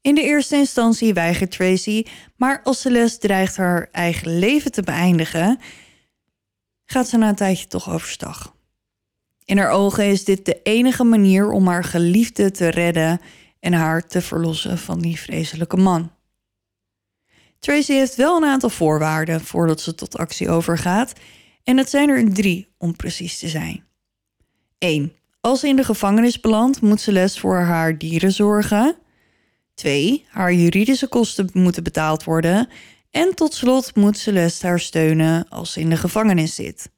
In 0.00 0.14
de 0.14 0.22
eerste 0.22 0.56
instantie 0.56 1.14
weigert 1.14 1.50
Tracy, 1.50 2.04
maar 2.36 2.60
als 2.62 2.80
Celeste 2.80 3.26
dreigt 3.26 3.56
haar 3.56 3.88
eigen 3.92 4.38
leven 4.38 4.72
te 4.72 4.82
beëindigen, 4.82 5.58
gaat 6.86 7.08
ze 7.08 7.16
na 7.16 7.28
een 7.28 7.34
tijdje 7.34 7.66
toch 7.66 7.90
overstag. 7.90 8.54
In 9.44 9.58
haar 9.58 9.70
ogen 9.70 10.06
is 10.06 10.24
dit 10.24 10.44
de 10.44 10.60
enige 10.62 11.04
manier 11.04 11.50
om 11.50 11.66
haar 11.66 11.84
geliefde 11.84 12.50
te 12.50 12.68
redden 12.68 13.20
en 13.60 13.72
haar 13.72 14.06
te 14.06 14.20
verlossen 14.20 14.78
van 14.78 15.00
die 15.00 15.18
vreselijke 15.18 15.76
man. 15.76 16.12
Tracy 17.58 17.92
heeft 17.92 18.14
wel 18.14 18.36
een 18.36 18.48
aantal 18.48 18.70
voorwaarden 18.70 19.40
voordat 19.40 19.80
ze 19.80 19.94
tot 19.94 20.18
actie 20.18 20.48
overgaat, 20.48 21.12
en 21.64 21.76
het 21.76 21.90
zijn 21.90 22.08
er 22.08 22.32
drie 22.32 22.74
om 22.78 22.96
precies 22.96 23.38
te 23.38 23.48
zijn. 23.48 23.84
1. 24.78 25.12
Als 25.40 25.60
ze 25.60 25.68
in 25.68 25.76
de 25.76 25.84
gevangenis 25.84 26.40
belandt, 26.40 26.80
moet 26.80 27.00
Celeste 27.00 27.40
voor 27.40 27.56
haar 27.56 27.98
dieren 27.98 28.32
zorgen. 28.32 28.96
2. 29.74 30.24
Haar 30.28 30.52
juridische 30.52 31.06
kosten 31.06 31.50
moeten 31.52 31.82
betaald 31.82 32.24
worden. 32.24 32.68
En 33.10 33.34
tot 33.34 33.54
slot 33.54 33.96
moet 33.96 34.18
Celeste 34.18 34.66
haar 34.66 34.80
steunen 34.80 35.48
als 35.48 35.72
ze 35.72 35.80
in 35.80 35.90
de 35.90 35.96
gevangenis 35.96 36.54
zit. 36.54 36.90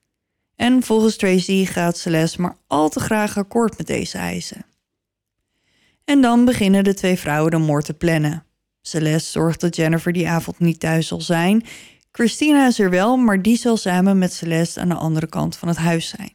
En 0.56 0.82
volgens 0.82 1.16
Tracy 1.16 1.64
gaat 1.64 1.98
Celeste 1.98 2.40
maar 2.40 2.56
al 2.66 2.88
te 2.88 3.00
graag 3.00 3.36
akkoord 3.36 3.78
met 3.78 3.86
deze 3.86 4.18
eisen. 4.18 4.64
En 6.04 6.20
dan 6.20 6.44
beginnen 6.44 6.84
de 6.84 6.94
twee 6.94 7.18
vrouwen 7.18 7.50
de 7.50 7.58
moord 7.58 7.84
te 7.84 7.94
plannen. 7.94 8.44
Celeste 8.82 9.30
zorgt 9.30 9.60
dat 9.60 9.76
Jennifer 9.76 10.12
die 10.12 10.28
avond 10.28 10.58
niet 10.58 10.80
thuis 10.80 11.06
zal 11.06 11.20
zijn. 11.20 11.64
Christina 12.10 12.66
is 12.66 12.78
er 12.78 12.90
wel, 12.90 13.16
maar 13.16 13.42
die 13.42 13.56
zal 13.56 13.76
samen 13.76 14.18
met 14.18 14.32
Celeste 14.32 14.80
aan 14.80 14.88
de 14.88 14.94
andere 14.94 15.26
kant 15.26 15.56
van 15.56 15.68
het 15.68 15.76
huis 15.76 16.08
zijn. 16.08 16.32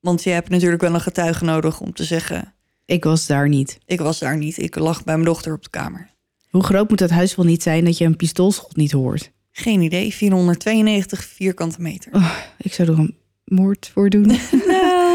Want 0.00 0.22
je 0.22 0.30
hebt 0.30 0.48
natuurlijk 0.48 0.82
wel 0.82 0.94
een 0.94 1.00
getuige 1.00 1.44
nodig 1.44 1.80
om 1.80 1.92
te 1.92 2.04
zeggen: 2.04 2.54
ik 2.84 3.04
was 3.04 3.26
daar 3.26 3.48
niet. 3.48 3.78
Ik 3.84 4.00
was 4.00 4.18
daar 4.18 4.36
niet, 4.36 4.58
ik 4.58 4.74
lag 4.76 5.04
bij 5.04 5.14
mijn 5.14 5.26
dochter 5.26 5.52
op 5.52 5.62
de 5.62 5.70
kamer. 5.70 6.10
Hoe 6.50 6.64
groot 6.64 6.88
moet 6.88 6.98
dat 6.98 7.10
huis 7.10 7.34
wel 7.34 7.44
niet 7.44 7.62
zijn 7.62 7.84
dat 7.84 7.98
je 7.98 8.04
een 8.04 8.16
pistoolschot 8.16 8.76
niet 8.76 8.92
hoort? 8.92 9.32
Geen 9.50 9.80
idee, 9.80 10.14
492 10.14 11.24
vierkante 11.24 11.80
meter. 11.80 12.12
Oh, 12.14 12.36
ik 12.58 12.72
zou 12.72 12.88
er 12.88 12.98
een 12.98 13.16
moord 13.44 13.90
voor 13.94 14.10
doen. 14.10 14.30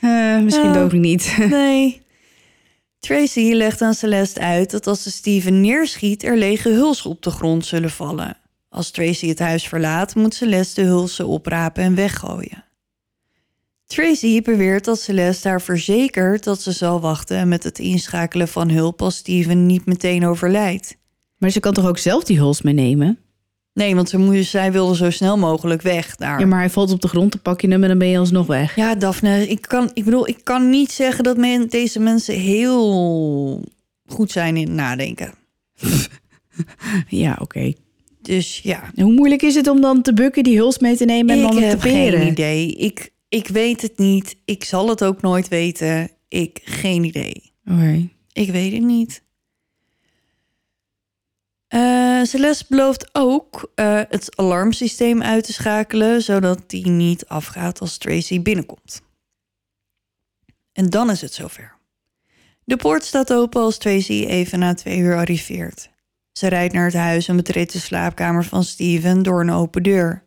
Eh, 0.00 0.38
misschien 0.38 0.70
Nou. 0.70 0.84
ook 0.84 0.92
niet. 0.92 1.36
nee. 1.50 2.00
Tracy 3.00 3.52
legt 3.52 3.82
aan 3.82 3.94
Celeste 3.94 4.40
uit 4.40 4.70
dat 4.70 4.86
als 4.86 5.02
ze 5.02 5.10
Steven 5.10 5.60
neerschiet, 5.60 6.22
er 6.24 6.36
lege 6.36 6.68
hulsen 6.68 7.10
op 7.10 7.22
de 7.22 7.30
grond 7.30 7.66
zullen 7.66 7.90
vallen. 7.90 8.36
Als 8.68 8.90
Tracy 8.90 9.28
het 9.28 9.38
huis 9.38 9.68
verlaat, 9.68 10.14
moet 10.14 10.34
Celeste 10.34 10.80
de 10.82 10.86
hulsen 10.86 11.26
oprapen 11.26 11.82
en 11.82 11.94
weggooien. 11.94 12.64
Tracy 13.86 14.42
beweert 14.42 14.84
dat 14.84 15.00
Celeste 15.00 15.48
haar 15.48 15.62
verzekert 15.62 16.44
dat 16.44 16.62
ze 16.62 16.72
zal 16.72 17.00
wachten 17.00 17.48
met 17.48 17.62
het 17.62 17.78
inschakelen 17.78 18.48
van 18.48 18.70
hulp 18.70 19.02
als 19.02 19.16
Steven 19.16 19.66
niet 19.66 19.86
meteen 19.86 20.26
overlijdt. 20.26 20.96
Maar 21.36 21.50
ze 21.50 21.60
kan 21.60 21.72
toch 21.72 21.86
ook 21.86 21.98
zelf 21.98 22.24
die 22.24 22.38
huls 22.38 22.62
meenemen? 22.62 23.18
Nee, 23.78 23.94
want 23.94 24.08
ze 24.08 24.18
moest, 24.18 24.50
zij 24.50 24.72
wilde 24.72 24.96
zo 24.96 25.10
snel 25.10 25.38
mogelijk 25.38 25.82
weg 25.82 26.16
daar. 26.16 26.40
Ja, 26.40 26.46
maar 26.46 26.58
hij 26.58 26.70
valt 26.70 26.92
op 26.92 27.00
de 27.00 27.08
grond, 27.08 27.32
dan 27.32 27.42
pak 27.42 27.60
je 27.60 27.68
hem 27.68 27.82
en 27.82 27.88
dan 27.88 27.98
ben 27.98 28.08
je 28.08 28.18
alsnog 28.18 28.46
weg. 28.46 28.76
Ja, 28.76 28.94
Daphne, 28.94 29.48
ik, 29.48 29.62
kan, 29.62 29.90
ik 29.94 30.04
bedoel, 30.04 30.28
ik 30.28 30.38
kan 30.42 30.70
niet 30.70 30.90
zeggen 30.92 31.24
dat 31.24 31.36
men, 31.36 31.68
deze 31.68 32.00
mensen 32.00 32.34
heel 32.34 33.64
goed 34.06 34.30
zijn 34.30 34.56
in 34.56 34.74
nadenken. 34.74 35.32
Ja, 37.08 37.38
oké. 37.40 37.72
Dus 38.22 38.60
ja, 38.62 38.90
En 38.94 39.04
Hoe 39.04 39.12
moeilijk 39.12 39.42
is 39.42 39.54
het 39.54 39.68
om 39.68 39.80
dan 39.80 40.02
te 40.02 40.12
bukken, 40.12 40.42
die 40.42 40.56
huls 40.56 40.78
mee 40.78 40.96
te 40.96 41.04
nemen 41.04 41.30
en 41.34 41.36
ik 41.36 41.42
dan 41.42 41.56
te 41.56 41.62
heb 41.62 41.80
peren? 41.80 42.20
geen 42.20 42.30
idee. 42.30 42.74
Ik, 42.74 43.12
ik 43.28 43.48
weet 43.48 43.82
het 43.82 43.98
niet. 43.98 44.36
Ik 44.44 44.64
zal 44.64 44.88
het 44.88 45.04
ook 45.04 45.20
nooit 45.22 45.48
weten. 45.48 46.10
Ik, 46.28 46.60
geen 46.64 47.04
idee. 47.04 47.52
Oké. 47.70 48.08
Ik 48.32 48.50
weet 48.50 48.72
het 48.72 48.82
niet. 48.82 49.22
Eh, 51.68 52.22
Celeste 52.22 52.64
belooft 52.68 53.08
ook 53.12 53.72
eh, 53.74 54.00
het 54.08 54.36
alarmsysteem 54.36 55.22
uit 55.22 55.44
te 55.44 55.52
schakelen, 55.52 56.22
zodat 56.22 56.70
die 56.70 56.86
niet 56.86 57.26
afgaat 57.26 57.80
als 57.80 57.98
Tracy 57.98 58.42
binnenkomt. 58.42 59.02
En 60.72 60.90
dan 60.90 61.10
is 61.10 61.20
het 61.20 61.34
zover. 61.34 61.76
De 62.64 62.76
poort 62.76 63.04
staat 63.04 63.32
open 63.32 63.60
als 63.60 63.78
Tracy 63.78 64.24
even 64.24 64.58
na 64.58 64.74
twee 64.74 64.98
uur 64.98 65.16
arriveert. 65.16 65.90
Ze 66.32 66.48
rijdt 66.48 66.74
naar 66.74 66.84
het 66.84 66.94
huis 66.94 67.28
en 67.28 67.36
betreedt 67.36 67.72
de 67.72 67.78
slaapkamer 67.78 68.44
van 68.44 68.64
Steven 68.64 69.22
door 69.22 69.40
een 69.40 69.50
open 69.50 69.82
deur. 69.82 70.24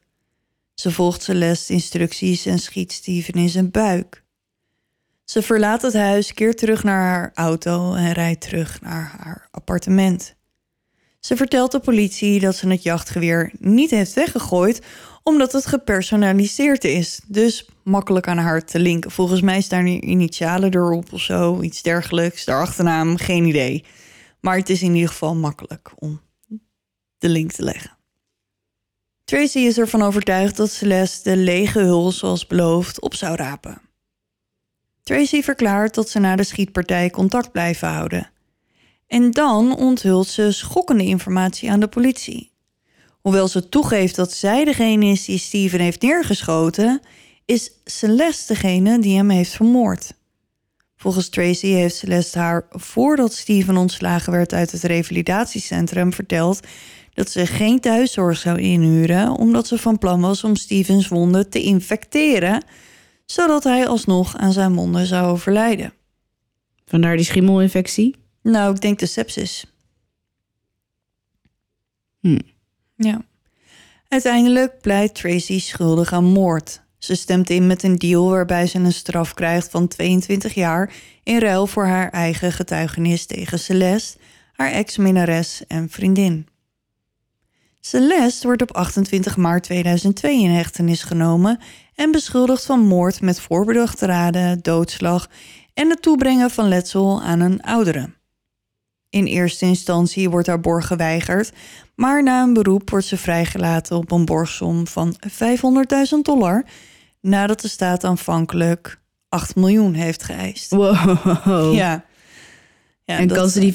Ze 0.73 0.91
volgt 0.91 1.23
Celeste 1.23 1.73
instructies 1.73 2.45
en 2.45 2.59
schiet 2.59 2.91
Steven 2.91 3.33
in 3.33 3.49
zijn 3.49 3.71
buik. 3.71 4.23
Ze 5.23 5.41
verlaat 5.41 5.81
het 5.81 5.93
huis, 5.93 6.33
keert 6.33 6.57
terug 6.57 6.83
naar 6.83 7.01
haar 7.01 7.31
auto 7.33 7.93
en 7.93 8.11
rijdt 8.11 8.41
terug 8.41 8.81
naar 8.81 9.15
haar 9.17 9.47
appartement. 9.51 10.35
Ze 11.21 11.35
vertelt 11.35 11.71
de 11.71 11.79
politie 11.79 12.39
dat 12.39 12.55
ze 12.55 12.67
het 12.67 12.83
jachtgeweer 12.83 13.51
niet 13.59 13.89
heeft 13.89 14.13
weggegooid 14.13 14.81
omdat 15.23 15.51
het 15.51 15.65
gepersonaliseerd 15.65 16.83
is. 16.83 17.21
Dus 17.27 17.69
makkelijk 17.83 18.27
aan 18.27 18.37
haar 18.37 18.65
te 18.65 18.79
linken. 18.79 19.11
Volgens 19.11 19.41
mij 19.41 19.61
staan 19.61 19.85
er 19.85 20.03
initialen 20.03 20.73
erop 20.73 21.13
of 21.13 21.21
zo, 21.21 21.61
iets 21.61 21.81
dergelijks. 21.81 22.45
De 22.45 22.53
achternaam, 22.53 23.17
geen 23.17 23.45
idee. 23.45 23.85
Maar 24.39 24.57
het 24.57 24.69
is 24.69 24.81
in 24.81 24.93
ieder 24.93 25.09
geval 25.09 25.35
makkelijk 25.35 25.91
om 25.95 26.21
de 27.17 27.29
link 27.29 27.51
te 27.51 27.63
leggen. 27.63 27.97
Tracy 29.23 29.59
is 29.59 29.77
ervan 29.77 30.01
overtuigd 30.01 30.57
dat 30.57 30.71
Celeste 30.71 31.29
de 31.29 31.37
lege 31.37 31.79
hul, 31.79 32.11
zoals 32.11 32.47
beloofd, 32.47 33.01
op 33.01 33.15
zou 33.15 33.35
rapen. 33.35 33.81
Tracy 35.03 35.41
verklaart 35.41 35.93
dat 35.93 36.09
ze 36.09 36.19
na 36.19 36.35
de 36.35 36.43
schietpartij 36.43 37.09
contact 37.09 37.51
blijven 37.51 37.87
houden. 37.87 38.31
En 39.11 39.31
dan 39.31 39.75
onthult 39.75 40.27
ze 40.27 40.51
schokkende 40.51 41.03
informatie 41.03 41.71
aan 41.71 41.79
de 41.79 41.87
politie. 41.87 42.51
Hoewel 43.21 43.47
ze 43.47 43.69
toegeeft 43.69 44.15
dat 44.15 44.33
zij 44.33 44.65
degene 44.65 45.05
is 45.05 45.25
die 45.25 45.37
Steven 45.37 45.79
heeft 45.79 46.01
neergeschoten, 46.01 47.01
is 47.45 47.71
Celeste 47.85 48.53
degene 48.53 48.99
die 48.99 49.15
hem 49.15 49.29
heeft 49.29 49.51
vermoord. 49.51 50.13
Volgens 50.95 51.29
Tracy 51.29 51.67
heeft 51.67 51.95
Celeste 51.95 52.39
haar 52.39 52.65
voordat 52.69 53.33
Steven 53.33 53.77
ontslagen 53.77 54.31
werd 54.31 54.53
uit 54.53 54.71
het 54.71 54.83
revalidatiecentrum 54.83 56.13
verteld 56.13 56.59
dat 57.13 57.29
ze 57.29 57.45
geen 57.45 57.79
thuiszorg 57.79 58.37
zou 58.37 58.59
inhuren 58.59 59.31
omdat 59.31 59.67
ze 59.67 59.77
van 59.77 59.97
plan 59.97 60.21
was 60.21 60.43
om 60.43 60.55
Stevens 60.55 61.07
wonden 61.07 61.49
te 61.49 61.61
infecteren, 61.61 62.63
zodat 63.25 63.63
hij 63.63 63.87
alsnog 63.87 64.37
aan 64.37 64.53
zijn 64.53 64.75
wonden 64.75 65.05
zou 65.05 65.31
overlijden. 65.31 65.93
Vandaar 66.85 67.15
die 67.15 67.25
schimmelinfectie. 67.25 68.20
Nou, 68.41 68.73
ik 68.75 68.81
denk 68.81 68.99
de 68.99 69.05
sepsis. 69.05 69.65
Hm. 72.19 72.39
Ja. 72.95 73.21
Uiteindelijk 74.07 74.81
pleit 74.81 75.15
Tracy 75.15 75.59
schuldig 75.59 76.13
aan 76.13 76.25
moord. 76.25 76.81
Ze 76.97 77.15
stemt 77.15 77.49
in 77.49 77.67
met 77.67 77.83
een 77.83 77.95
deal 77.95 78.29
waarbij 78.29 78.67
ze 78.67 78.77
een 78.77 78.93
straf 78.93 79.33
krijgt 79.33 79.69
van 79.69 79.87
22 79.87 80.53
jaar 80.53 80.93
in 81.23 81.39
ruil 81.39 81.67
voor 81.67 81.85
haar 81.85 82.09
eigen 82.09 82.51
getuigenis 82.51 83.25
tegen 83.25 83.59
Celeste, 83.59 84.17
haar 84.53 84.71
ex-minnares 84.71 85.63
en 85.67 85.89
vriendin. 85.89 86.47
Celeste 87.79 88.47
wordt 88.47 88.61
op 88.61 88.71
28 88.71 89.37
maart 89.37 89.63
2002 89.63 90.41
in 90.41 90.49
hechtenis 90.49 91.03
genomen 91.03 91.59
en 91.95 92.11
beschuldigd 92.11 92.65
van 92.65 92.79
moord 92.79 93.21
met 93.21 93.39
voorbedachte 93.39 94.05
raden, 94.05 94.61
doodslag 94.61 95.29
en 95.73 95.89
het 95.89 96.01
toebrengen 96.01 96.51
van 96.51 96.67
letsel 96.67 97.21
aan 97.21 97.39
een 97.39 97.61
oudere. 97.61 98.09
In 99.11 99.25
eerste 99.25 99.65
instantie 99.65 100.29
wordt 100.29 100.47
haar 100.47 100.59
borg 100.59 100.87
geweigerd, 100.87 101.51
maar 101.95 102.23
na 102.23 102.43
een 102.43 102.53
beroep 102.53 102.89
wordt 102.89 103.05
ze 103.05 103.17
vrijgelaten 103.17 103.97
op 103.97 104.11
een 104.11 104.25
borgsom 104.25 104.87
van 104.87 105.15
500.000 105.29 106.21
dollar, 106.21 106.63
nadat 107.21 107.61
de 107.61 107.67
staat 107.67 108.03
aanvankelijk 108.03 108.99
8 109.29 109.55
miljoen 109.55 109.93
heeft 109.93 110.23
geëist. 110.23 110.71
Wow. 110.71 111.73
Ja. 111.73 112.03
ja 113.03 113.17
en 113.17 113.27
dat- 113.27 113.37
kan 113.37 113.49
ze 113.49 113.59
die 113.59 113.73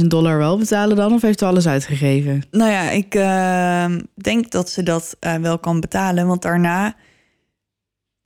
500.000 0.00 0.06
dollar 0.06 0.38
wel 0.38 0.58
betalen 0.58 0.96
dan? 0.96 1.12
Of 1.12 1.22
heeft 1.22 1.38
ze 1.38 1.44
alles 1.46 1.66
uitgegeven? 1.68 2.42
Nou 2.50 2.70
ja, 2.70 2.90
ik 2.90 3.14
eh, 3.14 3.96
denk 4.14 4.50
dat 4.50 4.70
ze 4.70 4.82
dat 4.82 5.16
eh, 5.20 5.34
wel 5.34 5.58
kan 5.58 5.80
betalen, 5.80 6.26
want 6.26 6.42
daarna 6.42 6.94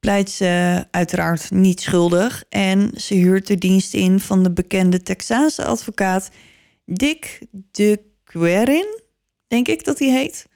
pleit 0.00 0.30
ze 0.30 0.84
uiteraard 0.90 1.50
niet 1.50 1.80
schuldig 1.80 2.44
en 2.48 2.90
ze 2.96 3.14
huurt 3.14 3.46
de 3.46 3.56
dienst 3.56 3.94
in 3.94 4.20
van 4.20 4.42
de 4.42 4.52
bekende 4.52 5.02
Texaanse 5.02 5.64
advocaat 5.64 6.30
Dick 6.84 7.40
de 7.50 8.00
Guerin, 8.24 9.00
denk 9.46 9.68
ik 9.68 9.84
dat 9.84 9.98
hij 9.98 10.08
heet. 10.08 10.46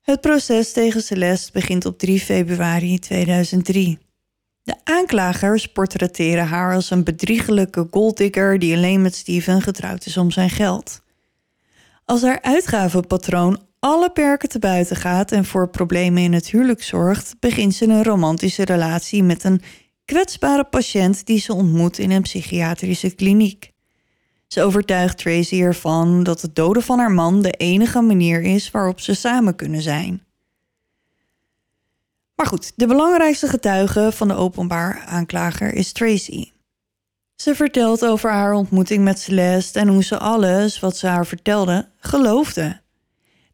Het 0.00 0.20
proces 0.20 0.72
tegen 0.72 1.02
Celeste 1.02 1.52
begint 1.52 1.84
op 1.84 1.98
3 1.98 2.20
februari 2.20 2.98
2003. 2.98 3.98
De 4.62 4.74
aanklagers 4.84 5.66
portretteren 5.66 6.46
haar 6.46 6.74
als 6.74 6.90
een 6.90 7.04
bedriegelijke 7.04 7.86
golddigger 7.90 8.58
die 8.58 8.76
alleen 8.76 9.02
met 9.02 9.14
Steven 9.14 9.62
getrouwd 9.62 10.06
is 10.06 10.16
om 10.16 10.30
zijn 10.30 10.50
geld. 10.50 11.00
Als 12.04 12.22
haar 12.22 12.42
uitgavenpatroon 12.42 13.67
alle 13.80 14.10
perken 14.10 14.48
te 14.48 14.58
buiten 14.58 14.96
gaat 14.96 15.32
en 15.32 15.44
voor 15.44 15.68
problemen 15.68 16.22
in 16.22 16.32
het 16.32 16.50
huwelijk 16.50 16.82
zorgt, 16.82 17.34
begint 17.40 17.74
ze 17.74 17.84
een 17.84 18.04
romantische 18.04 18.64
relatie 18.64 19.22
met 19.22 19.44
een 19.44 19.62
kwetsbare 20.04 20.64
patiënt 20.64 21.26
die 21.26 21.40
ze 21.40 21.54
ontmoet 21.54 21.98
in 21.98 22.10
een 22.10 22.22
psychiatrische 22.22 23.10
kliniek. 23.10 23.72
Ze 24.46 24.62
overtuigt 24.62 25.18
Tracy 25.18 25.62
ervan 25.62 26.22
dat 26.22 26.42
het 26.42 26.54
doden 26.54 26.82
van 26.82 26.98
haar 26.98 27.10
man 27.10 27.42
de 27.42 27.50
enige 27.50 28.00
manier 28.00 28.42
is 28.42 28.70
waarop 28.70 29.00
ze 29.00 29.14
samen 29.14 29.56
kunnen 29.56 29.82
zijn. 29.82 30.26
Maar 32.34 32.46
goed, 32.46 32.72
de 32.76 32.86
belangrijkste 32.86 33.48
getuige 33.48 34.10
van 34.12 34.28
de 34.28 34.34
openbaar 34.34 35.04
aanklager 35.06 35.74
is 35.74 35.92
Tracy. 35.92 36.50
Ze 37.36 37.54
vertelt 37.54 38.04
over 38.04 38.30
haar 38.30 38.52
ontmoeting 38.52 39.04
met 39.04 39.20
Celeste 39.20 39.78
en 39.78 39.88
hoe 39.88 40.04
ze 40.04 40.18
alles 40.18 40.80
wat 40.80 40.96
ze 40.96 41.06
haar 41.06 41.26
vertelde 41.26 41.88
geloofde. 41.98 42.80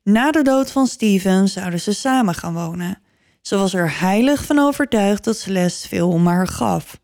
Na 0.04 0.30
de 0.30 0.42
dood 0.42 0.70
van 0.70 0.86
Steven 0.86 1.48
zouden 1.48 1.80
ze 1.80 1.92
samen 1.92 2.34
gaan 2.34 2.54
wonen. 2.54 2.98
Ze 3.40 3.56
was 3.56 3.74
er 3.74 4.00
heilig 4.00 4.44
van 4.44 4.58
overtuigd 4.58 5.24
dat 5.24 5.38
Celeste 5.38 5.88
veel 5.88 6.08
om 6.08 6.26
haar 6.26 6.48
gaf. 6.48 7.00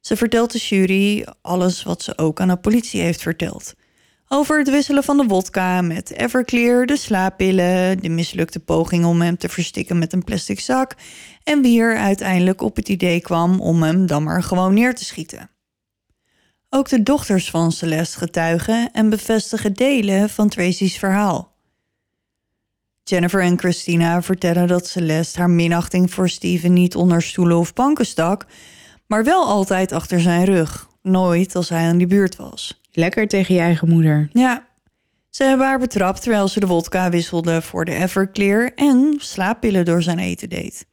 Ze 0.00 0.16
vertelt 0.16 0.52
de 0.52 0.58
jury 0.58 1.26
alles 1.42 1.82
wat 1.82 2.02
ze 2.02 2.18
ook 2.18 2.40
aan 2.40 2.48
de 2.48 2.56
politie 2.56 3.00
heeft 3.00 3.22
verteld. 3.22 3.74
Over 4.28 4.58
het 4.58 4.70
wisselen 4.70 5.04
van 5.04 5.16
de 5.16 5.24
wodka 5.24 5.82
met 5.82 6.10
Everclear, 6.10 6.86
de 6.86 6.96
slaappillen, 6.96 8.00
de 8.00 8.08
mislukte 8.08 8.60
poging 8.60 9.04
om 9.04 9.20
hem 9.20 9.36
te 9.36 9.48
verstikken 9.48 9.98
met 9.98 10.12
een 10.12 10.24
plastic 10.24 10.60
zak 10.60 10.94
en 11.42 11.62
wie 11.62 11.80
er 11.80 11.96
uiteindelijk 11.96 12.62
op 12.62 12.76
het 12.76 12.88
idee 12.88 13.20
kwam 13.20 13.60
om 13.60 13.82
hem 13.82 14.06
dan 14.06 14.22
maar 14.22 14.42
gewoon 14.42 14.74
neer 14.74 14.94
te 14.94 15.04
schieten. 15.04 15.50
Ook 16.68 16.88
de 16.88 17.02
dochters 17.02 17.50
van 17.50 17.72
Celeste 17.72 18.18
getuigen 18.18 18.90
en 18.92 19.10
bevestigen 19.10 19.72
delen 19.72 20.30
van 20.30 20.48
Tracy's 20.48 20.98
verhaal. 20.98 21.47
Jennifer 23.08 23.42
en 23.42 23.58
Christina 23.58 24.22
vertellen 24.22 24.66
dat 24.66 24.86
Celeste 24.86 25.38
haar 25.38 25.50
minachting 25.50 26.10
voor 26.10 26.28
Steven 26.28 26.72
niet 26.72 26.94
onder 26.94 27.22
stoelen 27.22 27.56
of 27.56 27.72
banken 27.72 28.06
stak, 28.06 28.46
maar 29.06 29.24
wel 29.24 29.44
altijd 29.44 29.92
achter 29.92 30.20
zijn 30.20 30.44
rug, 30.44 30.88
nooit 31.02 31.54
als 31.56 31.68
hij 31.68 31.88
aan 31.88 31.98
die 31.98 32.06
buurt 32.06 32.36
was. 32.36 32.80
Lekker 32.92 33.28
tegen 33.28 33.54
je 33.54 33.60
eigen 33.60 33.88
moeder. 33.88 34.28
Ja, 34.32 34.66
ze 35.30 35.44
hebben 35.44 35.66
haar 35.66 35.78
betrapt 35.78 36.22
terwijl 36.22 36.48
ze 36.48 36.60
de 36.60 36.66
wodka 36.66 37.10
wisselde 37.10 37.62
voor 37.62 37.84
de 37.84 37.94
Everclear 37.94 38.72
en 38.74 39.14
slaappillen 39.18 39.84
door 39.84 40.02
zijn 40.02 40.18
eten 40.18 40.48
deed. 40.48 40.86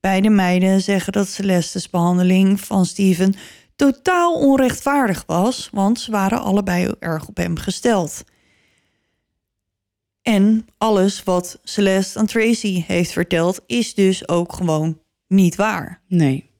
Beide 0.00 0.28
meiden 0.28 0.80
zeggen 0.80 1.12
dat 1.12 1.28
Celeste's 1.28 1.90
behandeling 1.90 2.60
van 2.60 2.86
Steven 2.86 3.34
totaal 3.76 4.34
onrechtvaardig 4.34 5.24
was, 5.26 5.68
want 5.72 6.00
ze 6.00 6.10
waren 6.10 6.42
allebei 6.42 6.94
erg 6.98 7.28
op 7.28 7.36
hem 7.36 7.56
gesteld. 7.56 8.24
En 10.24 10.66
alles 10.78 11.22
wat 11.22 11.58
Celeste 11.62 12.18
aan 12.18 12.26
Tracy 12.26 12.84
heeft 12.86 13.12
verteld 13.12 13.60
is 13.66 13.94
dus 13.94 14.28
ook 14.28 14.52
gewoon 14.52 14.98
niet 15.28 15.54
waar. 15.54 16.00
Nee. 16.08 16.50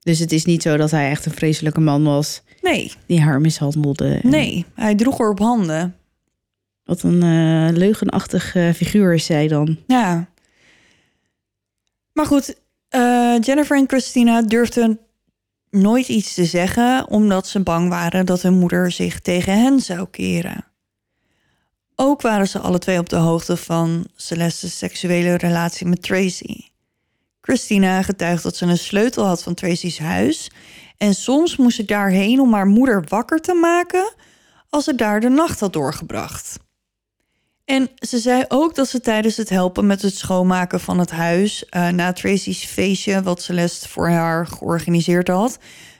Dus 0.00 0.18
het 0.18 0.32
is 0.32 0.44
niet 0.44 0.62
zo 0.62 0.76
dat 0.76 0.90
hij 0.90 1.10
echt 1.10 1.26
een 1.26 1.32
vreselijke 1.32 1.80
man 1.80 2.04
was 2.04 2.42
Nee, 2.66 2.92
die 3.06 3.20
haar 3.20 3.40
mishandelde. 3.40 4.20
En 4.22 4.30
nee, 4.30 4.64
hij 4.74 4.94
droeg 4.94 5.18
haar 5.18 5.28
op 5.28 5.38
handen. 5.38 5.96
Wat 6.84 7.02
een 7.02 7.22
eh, 7.22 7.76
leugenachtig 7.76 8.54
eh, 8.54 8.72
figuur 8.72 9.14
is 9.14 9.24
zij 9.24 9.48
dan. 9.48 9.76
Ja. 9.86 10.28
Maar 12.12 12.26
goed, 12.26 12.60
eh, 12.88 13.36
Jennifer 13.40 13.76
en 13.76 13.88
Christina 13.88 14.42
durfden 14.42 14.98
nooit 15.70 16.08
iets 16.08 16.34
te 16.34 16.44
zeggen, 16.44 17.08
omdat 17.08 17.46
ze 17.46 17.60
bang 17.60 17.88
waren 17.88 18.26
dat 18.26 18.42
hun 18.42 18.58
moeder 18.58 18.90
zich 18.90 19.20
tegen 19.20 19.62
hen 19.62 19.80
zou 19.80 20.06
keren. 20.10 20.64
Ook 21.98 22.22
waren 22.22 22.48
ze 22.48 22.58
alle 22.58 22.78
twee 22.78 22.98
op 22.98 23.08
de 23.08 23.16
hoogte 23.16 23.56
van 23.56 24.06
Celeste's 24.14 24.78
seksuele 24.78 25.36
relatie 25.36 25.86
met 25.86 26.02
Tracy. 26.02 26.68
Christina 27.40 28.02
getuigt 28.02 28.42
dat 28.42 28.56
ze 28.56 28.66
een 28.66 28.78
sleutel 28.78 29.24
had 29.24 29.42
van 29.42 29.54
Tracy's 29.54 29.98
huis 29.98 30.50
en 30.96 31.14
soms 31.14 31.56
moest 31.56 31.76
ze 31.76 31.84
daarheen 31.84 32.40
om 32.40 32.52
haar 32.52 32.66
moeder 32.66 33.04
wakker 33.08 33.40
te 33.40 33.54
maken 33.54 34.14
als 34.68 34.84
ze 34.84 34.94
daar 34.94 35.20
de 35.20 35.28
nacht 35.28 35.60
had 35.60 35.72
doorgebracht. 35.72 36.58
En 37.64 37.88
ze 37.94 38.18
zei 38.18 38.44
ook 38.48 38.74
dat 38.74 38.88
ze 38.88 39.00
tijdens 39.00 39.36
het 39.36 39.48
helpen 39.48 39.86
met 39.86 40.02
het 40.02 40.14
schoonmaken 40.14 40.80
van 40.80 40.98
het 40.98 41.10
huis, 41.10 41.68
eh, 41.68 41.88
na 41.88 42.12
Tracy's 42.12 42.64
feestje, 42.64 43.22
wat 43.22 43.42
Celeste 43.42 43.88
voor 43.88 44.08
haar 44.08 44.46
georganiseerd 44.46 45.28
had, 45.28 45.58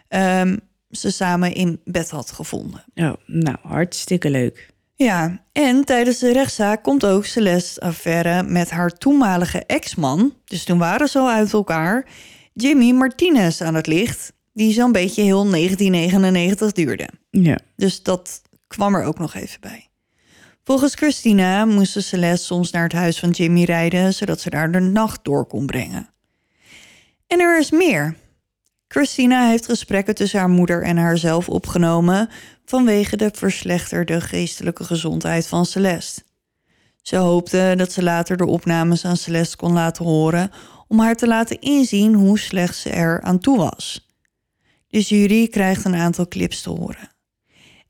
ehm, 0.09 0.57
ze 0.91 1.11
samen 1.11 1.55
in 1.55 1.81
bed 1.85 2.11
had 2.11 2.31
gevonden. 2.31 2.85
Oh, 2.95 3.13
nou, 3.27 3.57
hartstikke 3.63 4.31
leuk. 4.31 4.75
Ja, 4.99 5.45
en 5.53 5.85
tijdens 5.85 6.19
de 6.19 6.33
rechtszaak 6.33 6.83
komt 6.83 7.05
ook 7.05 7.25
Celeste 7.27 7.81
affaire 7.81 8.43
met 8.43 8.71
haar 8.71 8.91
toenmalige 8.91 9.65
ex-man, 9.67 10.35
dus 10.45 10.65
toen 10.65 10.79
waren 10.79 11.09
ze 11.09 11.19
al 11.19 11.31
uit 11.31 11.53
elkaar, 11.53 12.07
Jimmy 12.53 12.93
Martinez 12.93 13.61
aan 13.61 13.75
het 13.75 13.87
licht, 13.87 14.33
die 14.53 14.73
zo'n 14.73 14.93
beetje 14.93 15.23
heel 15.23 15.51
1999 15.51 16.73
duurde. 16.73 17.09
Ja. 17.31 17.59
Dus 17.77 18.03
dat 18.03 18.43
kwam 18.67 18.95
er 18.95 19.05
ook 19.05 19.19
nog 19.19 19.35
even 19.35 19.61
bij. 19.61 19.89
Volgens 20.65 20.95
Christina 20.95 21.65
moesten 21.65 22.03
Celeste 22.03 22.47
soms 22.47 22.71
naar 22.71 22.83
het 22.83 22.93
huis 22.93 23.19
van 23.19 23.31
Jimmy 23.31 23.65
rijden, 23.65 24.15
zodat 24.15 24.41
ze 24.41 24.51
daar 24.51 24.73
de 24.73 24.81
nacht 24.81 25.25
door 25.25 25.47
kon 25.47 25.67
brengen. 25.67 26.09
En 27.27 27.41
er 27.41 27.59
is 27.59 27.71
meer. 27.71 28.17
Christina 28.89 29.49
heeft 29.49 29.65
gesprekken 29.65 30.15
tussen 30.15 30.39
haar 30.39 30.49
moeder 30.49 30.83
en 30.83 30.97
haarzelf 30.97 31.49
opgenomen 31.49 32.29
vanwege 32.65 33.17
de 33.17 33.31
verslechterde 33.35 34.21
geestelijke 34.21 34.85
gezondheid 34.85 35.47
van 35.47 35.67
Celeste. 35.67 36.23
Ze 37.03 37.17
hoopte 37.17 37.75
dat 37.77 37.93
ze 37.93 38.03
later 38.03 38.37
de 38.37 38.47
opnames 38.47 39.05
aan 39.05 39.17
Celeste 39.17 39.57
kon 39.57 39.73
laten 39.73 40.05
horen 40.05 40.51
om 40.89 40.99
haar 41.01 41.15
te 41.15 41.27
laten 41.27 41.61
inzien 41.61 42.15
hoe 42.15 42.39
slecht 42.39 42.77
ze 42.77 42.91
er 42.91 43.23
aan 43.23 43.39
toe 43.39 43.57
was. 43.57 44.07
De 44.89 45.01
jury 45.01 45.49
krijgt 45.49 45.85
een 45.85 45.95
aantal 45.95 46.29
clips 46.29 46.63
te 46.63 46.71
horen. 46.71 47.09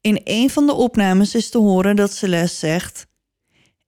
In 0.00 0.20
een 0.24 0.50
van 0.50 0.66
de 0.66 0.72
opnames 0.72 1.34
is 1.34 1.48
te 1.48 1.58
horen 1.58 1.96
dat 1.96 2.14
Celeste 2.14 2.56
zegt: 2.56 3.06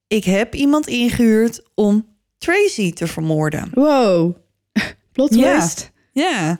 Ik 0.06 0.24
heb 0.24 0.54
iemand 0.54 0.86
ingehuurd 0.86 1.62
om 1.74 2.06
Tracy 2.38 2.92
te 2.92 3.06
vermoorden. 3.06 3.70
Wow. 3.74 4.36
Plot 5.12 5.34
Ja. 5.34 5.58
twist. 5.58 5.90
Ja. 6.12 6.58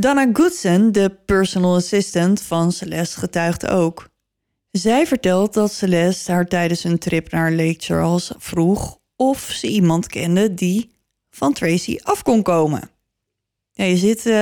Donna 0.00 0.28
Goodson, 0.32 0.92
de 0.92 1.16
personal 1.26 1.74
assistant 1.74 2.42
van 2.42 2.72
Celeste, 2.72 3.18
getuigt 3.18 3.68
ook. 3.68 4.08
Zij 4.70 5.06
vertelt 5.06 5.54
dat 5.54 5.72
Celeste 5.72 6.32
haar 6.32 6.46
tijdens 6.46 6.84
een 6.84 6.98
trip 6.98 7.30
naar 7.30 7.52
Lake 7.52 7.74
Charles 7.78 8.32
vroeg 8.36 8.98
of 9.16 9.40
ze 9.40 9.66
iemand 9.66 10.06
kende 10.06 10.54
die 10.54 10.90
van 11.30 11.52
Tracy 11.52 11.98
af 12.02 12.22
kon 12.22 12.42
komen. 12.42 12.90
Ja, 13.72 13.84
je 13.84 13.96
zit 13.96 14.26
eh, 14.26 14.34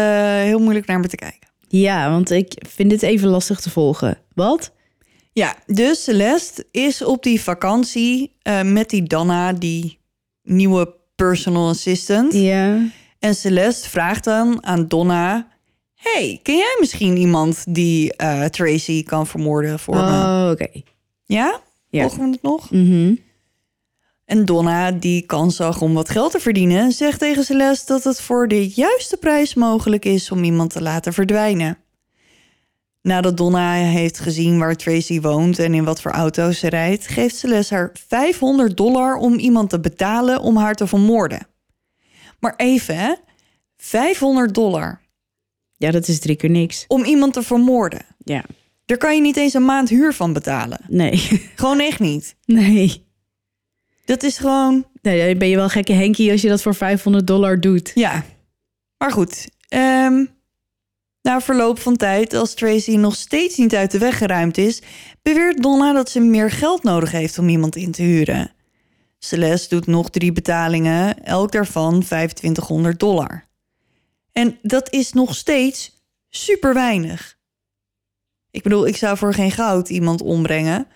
heel 0.42 0.58
moeilijk 0.58 0.86
naar 0.86 1.00
me 1.00 1.08
te 1.08 1.16
kijken. 1.16 1.48
Ja, 1.68 2.10
want 2.10 2.30
ik 2.30 2.64
vind 2.68 2.90
dit 2.90 3.02
even 3.02 3.28
lastig 3.28 3.60
te 3.60 3.70
volgen. 3.70 4.18
Wat? 4.34 4.72
Ja, 5.32 5.56
dus 5.66 6.04
Celeste 6.04 6.66
is 6.70 7.02
op 7.02 7.22
die 7.22 7.40
vakantie 7.40 8.36
eh, 8.42 8.62
met 8.62 8.90
die 8.90 9.02
Donna, 9.02 9.52
die 9.52 9.98
nieuwe 10.42 10.94
personal 11.14 11.68
assistant. 11.68 12.32
Ja. 12.32 12.78
En 13.26 13.34
Celeste 13.34 13.88
vraagt 13.88 14.24
dan 14.24 14.64
aan 14.64 14.88
Donna: 14.88 15.48
Hey, 15.94 16.40
ken 16.42 16.56
jij 16.56 16.76
misschien 16.80 17.16
iemand 17.16 17.64
die 17.68 18.16
eh, 18.16 18.44
Tracy 18.44 19.02
kan 19.02 19.26
vermoorden 19.26 19.78
voor 19.78 19.94
me? 19.94 20.00
Oh, 20.00 20.48
oké. 20.52 20.68
Ja? 21.24 21.60
Ja. 21.88 22.00
Volgen 22.00 22.24
we 22.24 22.30
het 22.30 22.42
nog? 22.42 22.70
Mhm. 22.70 23.14
En 24.24 24.44
Donna, 24.44 24.90
die 24.90 25.22
kans 25.22 25.56
zag 25.56 25.80
om 25.80 25.94
wat 25.94 26.10
geld 26.10 26.32
te 26.32 26.40
verdienen, 26.40 26.92
zegt 26.92 27.18
tegen 27.18 27.44
Celeste 27.44 27.92
dat 27.92 28.04
het 28.04 28.20
voor 28.20 28.48
de 28.48 28.68
juiste 28.68 29.16
prijs 29.16 29.54
mogelijk 29.54 30.04
is 30.04 30.30
om 30.30 30.44
iemand 30.44 30.70
te 30.70 30.82
laten 30.82 31.12
verdwijnen. 31.12 31.78
Nadat 33.02 33.36
Donna 33.36 33.72
heeft 33.72 34.18
gezien 34.18 34.58
waar 34.58 34.76
Tracy 34.76 35.20
woont 35.20 35.58
en 35.58 35.74
in 35.74 35.84
wat 35.84 36.00
voor 36.00 36.10
auto's 36.10 36.58
ze 36.58 36.68
rijdt, 36.68 37.06
geeft 37.06 37.36
Celeste 37.36 37.74
haar 37.74 37.90
500 38.08 38.76
dollar 38.76 39.16
om 39.16 39.34
iemand 39.38 39.70
te 39.70 39.80
betalen 39.80 40.40
om 40.40 40.56
haar 40.56 40.74
te 40.74 40.86
vermoorden. 40.86 41.46
Maar 42.40 42.54
even, 42.56 42.96
hè? 42.96 43.12
500 43.76 44.54
dollar 44.54 45.00
Ja, 45.76 45.90
dat 45.90 46.08
is 46.08 46.18
drie 46.18 46.36
keer 46.36 46.50
niks. 46.50 46.84
om 46.88 47.04
iemand 47.04 47.32
te 47.32 47.42
vermoorden. 47.42 48.02
Ja. 48.24 48.44
Daar 48.84 48.98
kan 48.98 49.14
je 49.14 49.20
niet 49.20 49.36
eens 49.36 49.54
een 49.54 49.64
maand 49.64 49.88
huur 49.88 50.12
van 50.14 50.32
betalen. 50.32 50.80
Nee. 50.88 51.16
Gewoon 51.56 51.80
echt 51.80 52.00
niet. 52.00 52.36
Nee. 52.44 53.04
Dat 54.04 54.22
is 54.22 54.38
gewoon 54.38 54.84
Nee, 55.02 55.28
dan 55.28 55.38
ben 55.38 55.48
je 55.48 55.56
wel 55.56 55.68
gekke 55.68 55.92
Henkie 55.92 56.30
als 56.30 56.40
je 56.42 56.48
dat 56.48 56.62
voor 56.62 56.74
500 56.74 57.26
dollar 57.26 57.60
doet. 57.60 57.90
Ja, 57.94 58.24
maar 58.98 59.10
goed. 59.12 59.48
ehm, 59.68 60.24
na 61.22 61.40
verloop 61.40 61.78
van 61.78 61.96
tijd, 61.96 62.34
als 62.34 62.54
Tracy 62.54 62.96
nog 62.96 63.14
steeds 63.16 63.56
niet 63.56 63.74
uit 63.74 63.90
de 63.90 63.98
weg 63.98 64.18
geruimd 64.18 64.58
is, 64.58 64.82
beweert 65.22 65.62
Donna 65.62 65.92
dat 65.92 66.10
ze 66.10 66.20
meer 66.20 66.50
geld 66.50 66.82
nodig 66.82 67.10
heeft 67.10 67.38
om 67.38 67.48
iemand 67.48 67.76
in 67.76 67.90
te 67.92 68.02
huren. 68.02 68.50
Celeste 69.26 69.74
doet 69.74 69.86
nog 69.86 70.10
drie 70.10 70.32
betalingen, 70.32 71.24
elk 71.24 71.52
daarvan 71.52 72.00
2500 72.02 73.00
dollar. 73.00 73.44
En 74.32 74.58
dat 74.62 74.92
is 74.92 75.12
nog 75.12 75.34
steeds 75.34 76.04
super 76.28 76.74
weinig. 76.74 77.36
Ik 78.50 78.62
bedoel, 78.62 78.86
ik 78.86 78.96
zou 78.96 79.16
voor 79.16 79.34
geen 79.34 79.50
goud 79.50 79.88
iemand 79.88 80.22
ombrengen, 80.22 80.86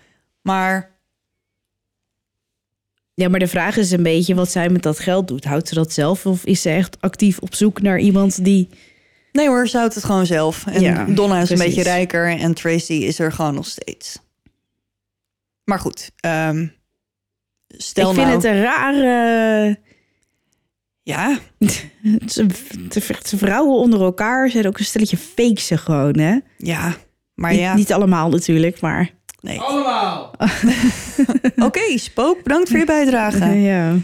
maar 0.43 0.99
Ja, 3.15 3.29
maar 3.29 3.39
de 3.39 3.49
vraag 3.49 3.77
is 3.77 3.91
een 3.91 4.03
beetje 4.03 4.35
wat 4.35 4.51
zij 4.51 4.69
met 4.69 4.83
dat 4.83 4.99
geld 4.99 5.29
doet. 5.29 5.45
Houdt 5.45 5.69
ze 5.69 5.75
dat 5.75 5.93
zelf 5.93 6.27
of 6.27 6.45
is 6.45 6.63
ze 6.63 6.71
echt 6.71 7.01
actief 7.01 7.39
op 7.39 7.55
zoek 7.55 7.83
naar 7.83 7.99
iemand 7.99 8.45
die... 8.45 8.69
Nee 9.33 9.49
hoor, 9.49 9.69
ze 9.69 9.77
houdt 9.77 9.95
het 9.95 10.05
gewoon 10.05 10.27
zelf. 10.27 10.67
En 10.67 10.81
Ja, 10.81 11.05
Donna 11.05 11.41
is 11.41 11.51
een 11.51 11.59
beetje 11.59 11.83
rijker 11.83 12.39
en 12.39 12.55
Tracy 12.55 12.93
is 12.93 13.19
er 13.19 13.33
gewoon 13.33 13.55
nog 13.55 13.67
steeds. 13.67 14.19
Maar 15.65 15.79
goed, 15.79 16.11
ehm, 16.17 16.67
stel 17.77 18.09
ik 18.09 18.15
vind 18.15 18.27
nou... 18.27 18.39
het 18.39 18.45
een 18.45 18.63
rare... 18.63 19.79
Ja, 21.03 21.39
Ze, 22.27 22.47
ze 22.91 23.01
vechten 23.01 23.39
vrouwen 23.39 23.77
onder 23.77 24.01
elkaar 24.01 24.51
zijn 24.51 24.67
ook 24.67 24.79
een 24.79 24.85
stelletje 24.85 25.17
fakes 25.17 25.71
gewoon, 25.75 26.19
hè? 26.19 26.39
ja, 26.57 26.97
maar 27.35 27.51
Niet, 27.51 27.61
ja. 27.61 27.75
niet 27.75 27.93
allemaal 27.93 28.29
natuurlijk, 28.29 28.81
maar... 28.81 29.11
Nee. 29.41 29.61
Allemaal! 29.61 30.35
Oké, 31.67 31.99
Spook, 31.99 32.43
bedankt 32.43 32.69
voor 32.69 32.79
je 32.79 32.85
bijdrage. 32.85 33.45
Ja. 33.71 33.97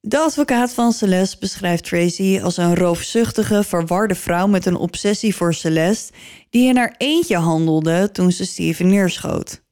De 0.00 0.18
advocaat 0.18 0.72
van 0.72 0.92
Celeste 0.92 1.36
beschrijft 1.40 1.84
Tracy 1.84 2.40
als 2.42 2.56
een 2.56 2.74
roofzuchtige, 2.74 3.64
verwarde 3.64 4.14
vrouw 4.14 4.46
met 4.46 4.66
een 4.66 4.76
obsessie 4.76 5.36
voor 5.36 5.54
Celeste, 5.54 6.12
die 6.50 6.68
in 6.68 6.76
haar 6.76 6.94
eentje 6.98 7.36
handelde 7.36 8.10
toen 8.12 8.32
ze 8.32 8.44
Steven 8.44 8.88
neerschoot. 8.88 9.62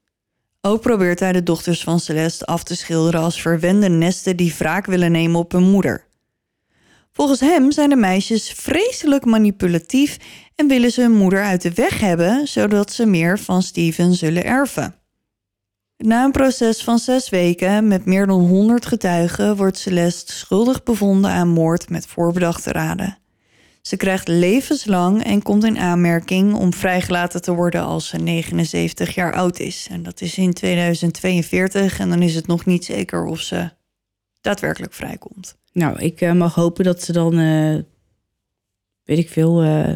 Ook 0.60 0.80
probeert 0.80 1.20
hij 1.20 1.32
de 1.32 1.42
dochters 1.42 1.82
van 1.82 2.00
Celeste 2.00 2.44
af 2.44 2.62
te 2.62 2.76
schilderen 2.76 3.20
als 3.20 3.40
verwende 3.40 3.88
nesten 3.88 4.36
die 4.36 4.54
wraak 4.58 4.86
willen 4.86 5.12
nemen 5.12 5.40
op 5.40 5.52
hun 5.52 5.70
moeder. 5.70 6.06
Volgens 7.12 7.40
hem 7.40 7.72
zijn 7.72 7.88
de 7.88 7.96
meisjes 7.96 8.50
vreselijk 8.50 9.24
manipulatief 9.24 10.16
en 10.54 10.68
willen 10.68 10.90
ze 10.90 11.00
hun 11.00 11.16
moeder 11.16 11.42
uit 11.42 11.62
de 11.62 11.72
weg 11.74 12.00
hebben, 12.00 12.48
zodat 12.48 12.92
ze 12.92 13.06
meer 13.06 13.38
van 13.38 13.62
Steven 13.62 14.14
zullen 14.14 14.44
erven. 14.44 14.94
Na 15.96 16.24
een 16.24 16.32
proces 16.32 16.84
van 16.84 16.98
zes 16.98 17.28
weken 17.28 17.88
met 17.88 18.04
meer 18.04 18.26
dan 18.26 18.40
100 18.40 18.86
getuigen 18.86 19.56
wordt 19.56 19.78
Celeste 19.78 20.32
schuldig 20.32 20.82
bevonden 20.82 21.30
aan 21.30 21.48
moord 21.48 21.90
met 21.90 22.06
voorbedachte 22.06 22.72
raden. 22.72 23.18
Ze 23.88 23.96
krijgt 23.96 24.28
levenslang 24.28 25.24
en 25.24 25.42
komt 25.42 25.64
in 25.64 25.78
aanmerking 25.78 26.54
om 26.54 26.74
vrijgelaten 26.74 27.42
te 27.42 27.52
worden 27.52 27.82
als 27.82 28.08
ze 28.08 28.16
79 28.16 29.14
jaar 29.14 29.34
oud 29.34 29.58
is. 29.58 29.86
En 29.90 30.02
dat 30.02 30.20
is 30.20 30.38
in 30.38 30.52
2042 30.52 31.98
en 31.98 32.08
dan 32.08 32.22
is 32.22 32.34
het 32.34 32.46
nog 32.46 32.64
niet 32.64 32.84
zeker 32.84 33.24
of 33.24 33.40
ze 33.40 33.70
daadwerkelijk 34.40 34.92
vrijkomt. 34.92 35.56
Nou, 35.72 35.98
ik 35.98 36.20
eh, 36.20 36.32
mag 36.32 36.54
hopen 36.54 36.84
dat 36.84 37.02
ze 37.02 37.12
dan, 37.12 37.32
eh, 37.38 37.74
weet 39.04 39.18
ik 39.18 39.28
veel, 39.28 39.62
eh, 39.62 39.94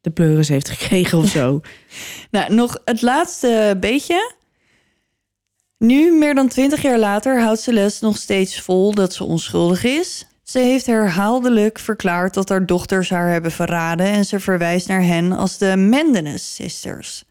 de 0.00 0.10
pleuris 0.10 0.48
heeft 0.48 0.68
gekregen 0.68 1.18
of 1.18 1.28
zo. 1.28 1.60
Nou, 2.30 2.54
nog 2.54 2.80
het 2.84 3.02
laatste 3.02 3.76
beetje. 3.80 4.34
Nu, 5.76 6.12
meer 6.12 6.34
dan 6.34 6.48
twintig 6.48 6.82
jaar 6.82 6.98
later, 6.98 7.40
houdt 7.40 7.60
Celeste 7.60 8.04
nog 8.04 8.16
steeds 8.16 8.60
vol 8.60 8.94
dat 8.94 9.14
ze 9.14 9.24
onschuldig 9.24 9.84
is. 9.84 10.27
Ze 10.48 10.58
heeft 10.58 10.86
herhaaldelijk 10.86 11.78
verklaard 11.78 12.34
dat 12.34 12.48
haar 12.48 12.66
dochters 12.66 13.10
haar 13.10 13.30
hebben 13.30 13.50
verraden 13.50 14.06
en 14.06 14.24
ze 14.24 14.40
verwijst 14.40 14.88
naar 14.88 15.02
hen 15.02 15.32
als 15.32 15.58
de 15.58 15.76
Mendenes 15.76 16.54
Sisters. 16.54 17.24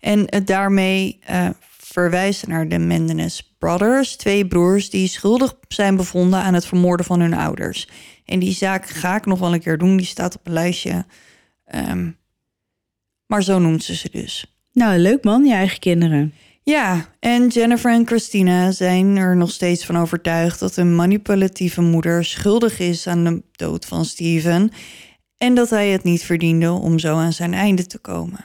En 0.00 0.22
het 0.26 0.46
daarmee 0.46 1.18
eh, 1.20 1.48
verwijst 1.78 2.46
naar 2.46 2.68
de 2.68 2.78
Mendenes 2.78 3.54
Brothers, 3.58 4.16
twee 4.16 4.46
broers 4.46 4.90
die 4.90 5.08
schuldig 5.08 5.54
zijn 5.68 5.96
bevonden 5.96 6.40
aan 6.40 6.54
het 6.54 6.66
vermoorden 6.66 7.06
van 7.06 7.20
hun 7.20 7.34
ouders. 7.34 7.88
En 8.24 8.38
die 8.38 8.54
zaak 8.54 8.88
ga 8.88 9.16
ik 9.16 9.26
nog 9.26 9.38
wel 9.38 9.52
een 9.52 9.60
keer 9.60 9.78
doen, 9.78 9.96
die 9.96 10.06
staat 10.06 10.36
op 10.36 10.46
een 10.46 10.52
lijstje. 10.52 11.04
Ehm, 11.64 12.10
maar 13.26 13.42
zo 13.42 13.58
noemt 13.58 13.84
ze 13.84 13.94
ze 13.94 14.08
dus. 14.10 14.58
nou, 14.72 14.98
leuk 14.98 15.24
man, 15.24 15.44
je 15.44 15.54
eigen 15.54 15.78
kinderen. 15.78 16.34
Ja, 16.62 17.06
en 17.18 17.48
Jennifer 17.48 17.92
en 17.92 18.06
Christina 18.06 18.70
zijn 18.70 19.16
er 19.16 19.36
nog 19.36 19.50
steeds 19.50 19.86
van 19.86 19.98
overtuigd 19.98 20.60
dat 20.60 20.76
hun 20.76 20.94
manipulatieve 20.94 21.80
moeder 21.80 22.24
schuldig 22.24 22.78
is 22.78 23.06
aan 23.06 23.24
de 23.24 23.42
dood 23.52 23.86
van 23.86 24.04
Steven 24.04 24.70
en 25.36 25.54
dat 25.54 25.70
hij 25.70 25.88
het 25.88 26.02
niet 26.02 26.22
verdiende 26.22 26.70
om 26.70 26.98
zo 26.98 27.16
aan 27.16 27.32
zijn 27.32 27.54
einde 27.54 27.86
te 27.86 27.98
komen. 27.98 28.44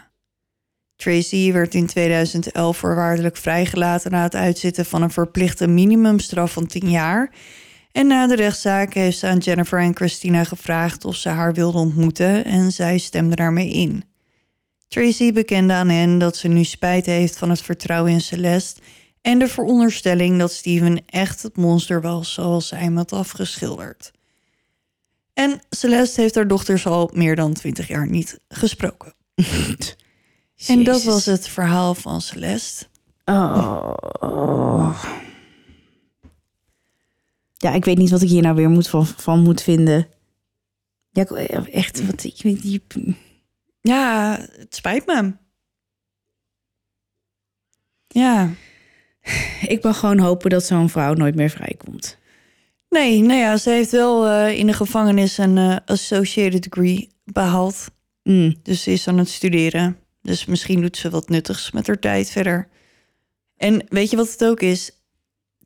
Tracy 0.95 1.51
werd 1.51 1.73
in 1.73 1.85
2011 1.85 2.77
voorwaardelijk 2.77 3.37
vrijgelaten 3.37 4.11
na 4.11 4.23
het 4.23 4.35
uitzitten 4.35 4.85
van 4.85 5.01
een 5.01 5.11
verplichte 5.11 5.67
minimumstraf 5.67 6.51
van 6.51 6.67
10 6.67 6.89
jaar. 6.89 7.31
En 7.91 8.07
na 8.07 8.27
de 8.27 8.35
rechtszaak 8.35 8.93
heeft 8.93 9.17
ze 9.17 9.27
aan 9.27 9.37
Jennifer 9.37 9.79
en 9.79 9.95
Christina 9.95 10.43
gevraagd 10.43 11.05
of 11.05 11.15
ze 11.15 11.29
haar 11.29 11.53
wilden 11.53 11.81
ontmoeten 11.81 12.45
en 12.45 12.71
zij 12.71 12.97
stemden 12.97 13.37
daarmee 13.37 13.69
in. 13.69 14.03
Tracy 14.87 15.31
bekende 15.31 15.73
aan 15.73 15.89
hen 15.89 16.17
dat 16.17 16.37
ze 16.37 16.47
nu 16.47 16.63
spijt 16.63 17.05
heeft 17.05 17.37
van 17.37 17.49
het 17.49 17.61
vertrouwen 17.61 18.11
in 18.11 18.21
Celeste 18.21 18.81
en 19.21 19.39
de 19.39 19.47
veronderstelling 19.47 20.39
dat 20.39 20.51
Steven 20.51 21.05
echt 21.05 21.43
het 21.43 21.57
monster 21.57 22.01
was 22.01 22.33
zoals 22.33 22.67
zij 22.67 22.79
hem 22.79 22.97
had 22.97 23.11
afgeschilderd. 23.11 24.11
En 25.33 25.59
Celeste 25.69 26.21
heeft 26.21 26.35
haar 26.35 26.47
dochters 26.47 26.85
al 26.85 27.09
meer 27.13 27.35
dan 27.35 27.53
twintig 27.53 27.87
jaar 27.87 28.09
niet 28.09 28.39
gesproken. 28.47 29.13
En 30.67 30.83
dat 30.83 31.03
was 31.03 31.25
het 31.25 31.47
verhaal 31.47 31.95
van 31.95 32.21
Celeste. 32.21 32.85
Oh. 33.25 35.03
Ja, 37.53 37.73
ik 37.73 37.85
weet 37.85 37.97
niet 37.97 38.09
wat 38.09 38.21
ik 38.21 38.29
hier 38.29 38.41
nou 38.41 38.55
weer 38.55 38.69
moet 38.69 38.87
van, 38.87 39.05
van 39.05 39.39
moet 39.39 39.61
vinden. 39.61 40.07
Ja, 41.11 41.23
echt, 41.23 42.05
wat 42.05 42.23
ik 42.23 42.39
weet 42.41 42.63
niet. 42.63 42.81
Ja, 43.87 44.37
het 44.57 44.75
spijt 44.75 45.05
me. 45.05 45.33
Ja, 48.07 48.49
Ik 49.67 49.83
mag 49.83 49.99
gewoon 49.99 50.19
hopen 50.19 50.49
dat 50.49 50.65
zo'n 50.65 50.89
vrouw 50.89 51.13
nooit 51.13 51.35
meer 51.35 51.49
vrijkomt. 51.49 52.17
nee, 52.89 53.21
nou 53.21 53.39
ja, 53.39 53.57
ze 53.57 53.69
heeft 53.69 53.91
wel 53.91 54.27
eh, 54.27 54.57
in 54.57 54.67
de 54.67 54.73
gevangenis 54.73 55.37
een 55.37 55.57
eh, 55.57 55.75
associated 55.85 56.63
degree 56.63 57.09
behaald. 57.23 57.85
Mm. 58.23 58.55
Dus 58.63 58.83
ze 58.83 58.91
is 58.91 59.07
aan 59.07 59.17
het 59.17 59.29
studeren. 59.29 59.97
Dus 60.21 60.45
misschien 60.45 60.81
doet 60.81 60.97
ze 60.97 61.09
wat 61.09 61.29
nuttigs 61.29 61.71
met 61.71 61.87
haar 61.87 61.99
tijd 61.99 62.29
verder. 62.29 62.67
En 63.57 63.85
weet 63.89 64.09
je 64.09 64.17
wat 64.17 64.31
het 64.31 64.45
ook 64.45 64.61
is? 64.61 64.91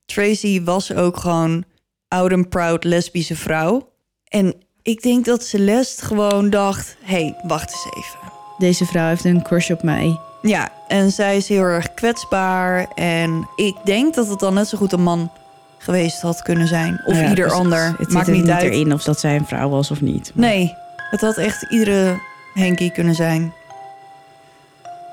Tracy 0.06 0.64
was 0.64 0.94
ook 0.94 1.18
gewoon 1.18 1.64
oud 2.08 2.32
en 2.32 2.50
proud 2.50 2.84
lesbische 2.84 3.36
vrouw. 3.36 3.94
En 4.24 4.54
ik 4.82 5.02
denk 5.02 5.26
dat 5.26 5.44
Celeste 5.44 6.06
gewoon 6.06 6.50
dacht... 6.50 6.96
hé, 7.04 7.14
hey, 7.16 7.36
wacht 7.44 7.72
eens 7.72 7.86
even. 7.98 8.20
Deze 8.58 8.86
vrouw 8.86 9.08
heeft 9.08 9.24
een 9.26 9.44
crush 9.44 9.70
op 9.70 9.84
mij. 9.84 10.20
Ja, 10.42 10.70
en 10.88 11.12
zij 11.12 11.38
is 11.38 11.48
heel 11.48 11.64
erg 11.64 11.94
kwetsbaar. 11.94 12.88
En 12.96 13.48
ik 13.56 13.76
denk 13.84 14.16
dat 14.16 14.28
het 14.28 14.40
dan 14.40 14.54
net 14.54 14.68
zo 14.68 14.78
goed 14.78 14.92
een 14.92 15.02
man 15.04 15.32
geweest 15.78 16.22
had 16.22 16.42
kunnen 16.42 16.68
zijn. 16.68 17.02
Of 17.06 17.12
Nou 17.14 17.24
ja, 17.24 17.30
ieder 17.30 17.52
ander. 17.52 17.96
Het 17.98 18.10
Maakt 18.12 18.26
zit 18.26 18.36
er 18.36 18.42
niet 18.42 18.50
uit. 18.52 18.64
erin 18.64 18.94
of 18.94 19.04
dat 19.04 19.20
zij 19.20 19.36
een 19.36 19.46
vrouw 19.46 19.70
was 19.70 19.92
of 19.92 20.02
niet. 20.02 20.32
Maar- 20.36 20.46
Nee, 20.50 20.74
het 21.10 21.22
had 21.22 21.38
echt 21.38 21.66
iedere 21.70 22.20
Henkie 22.54 22.92
kunnen 22.92 23.16
zijn. 23.16 23.54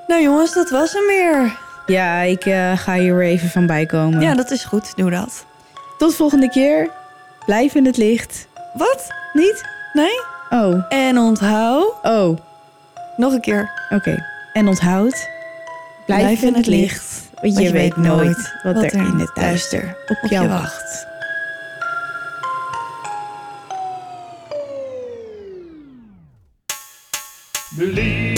Nou 0.07 0.23
jongens, 0.23 0.55
dat 0.55 0.71
was 0.71 0.93
hem 0.93 1.07
weer. 1.07 1.59
Ja, 1.87 2.21
ik 2.21 2.45
eh, 2.45 2.73
ga 2.79 2.95
hier 2.95 3.17
weer 3.17 3.29
even 3.29 3.49
van 3.51 3.67
bijkomen. 3.67 4.21
Ja, 4.21 4.35
dat 4.35 4.51
is 4.51 4.65
goed. 4.65 4.97
Doe 4.97 5.11
dat. 5.11 5.45
Tot 5.99 6.15
volgende 6.15 6.49
keer. 6.49 6.91
Blijf 7.47 7.75
in 7.75 7.87
het 7.87 7.97
licht. 7.97 8.47
Wat? 8.75 9.07
Niet? 9.37 9.65
Nee? 9.93 10.21
Oh, 10.51 10.85
En 10.89 11.19
onthoud... 11.19 11.95
oh, 12.03 12.39
Nog 13.17 13.33
een 13.33 13.41
keer. 13.41 13.71
oké. 13.91 14.25
En 14.53 14.69
onthoud. 14.69 15.29
Blijf, 16.07 16.43
in 16.43 16.55
het 16.55 16.67
licht. 16.67 17.29
Want 17.41 17.59
je, 17.59 17.73
weet 17.73 17.97
nooit 17.97 18.55
wat, 18.63 18.83
er 18.83 18.95
in 18.95 19.19
het 19.19 19.31
duister 19.35 19.97
op, 20.09 20.31
jou 20.31 20.49
wacht. 20.49 21.07
Believe 27.77 28.36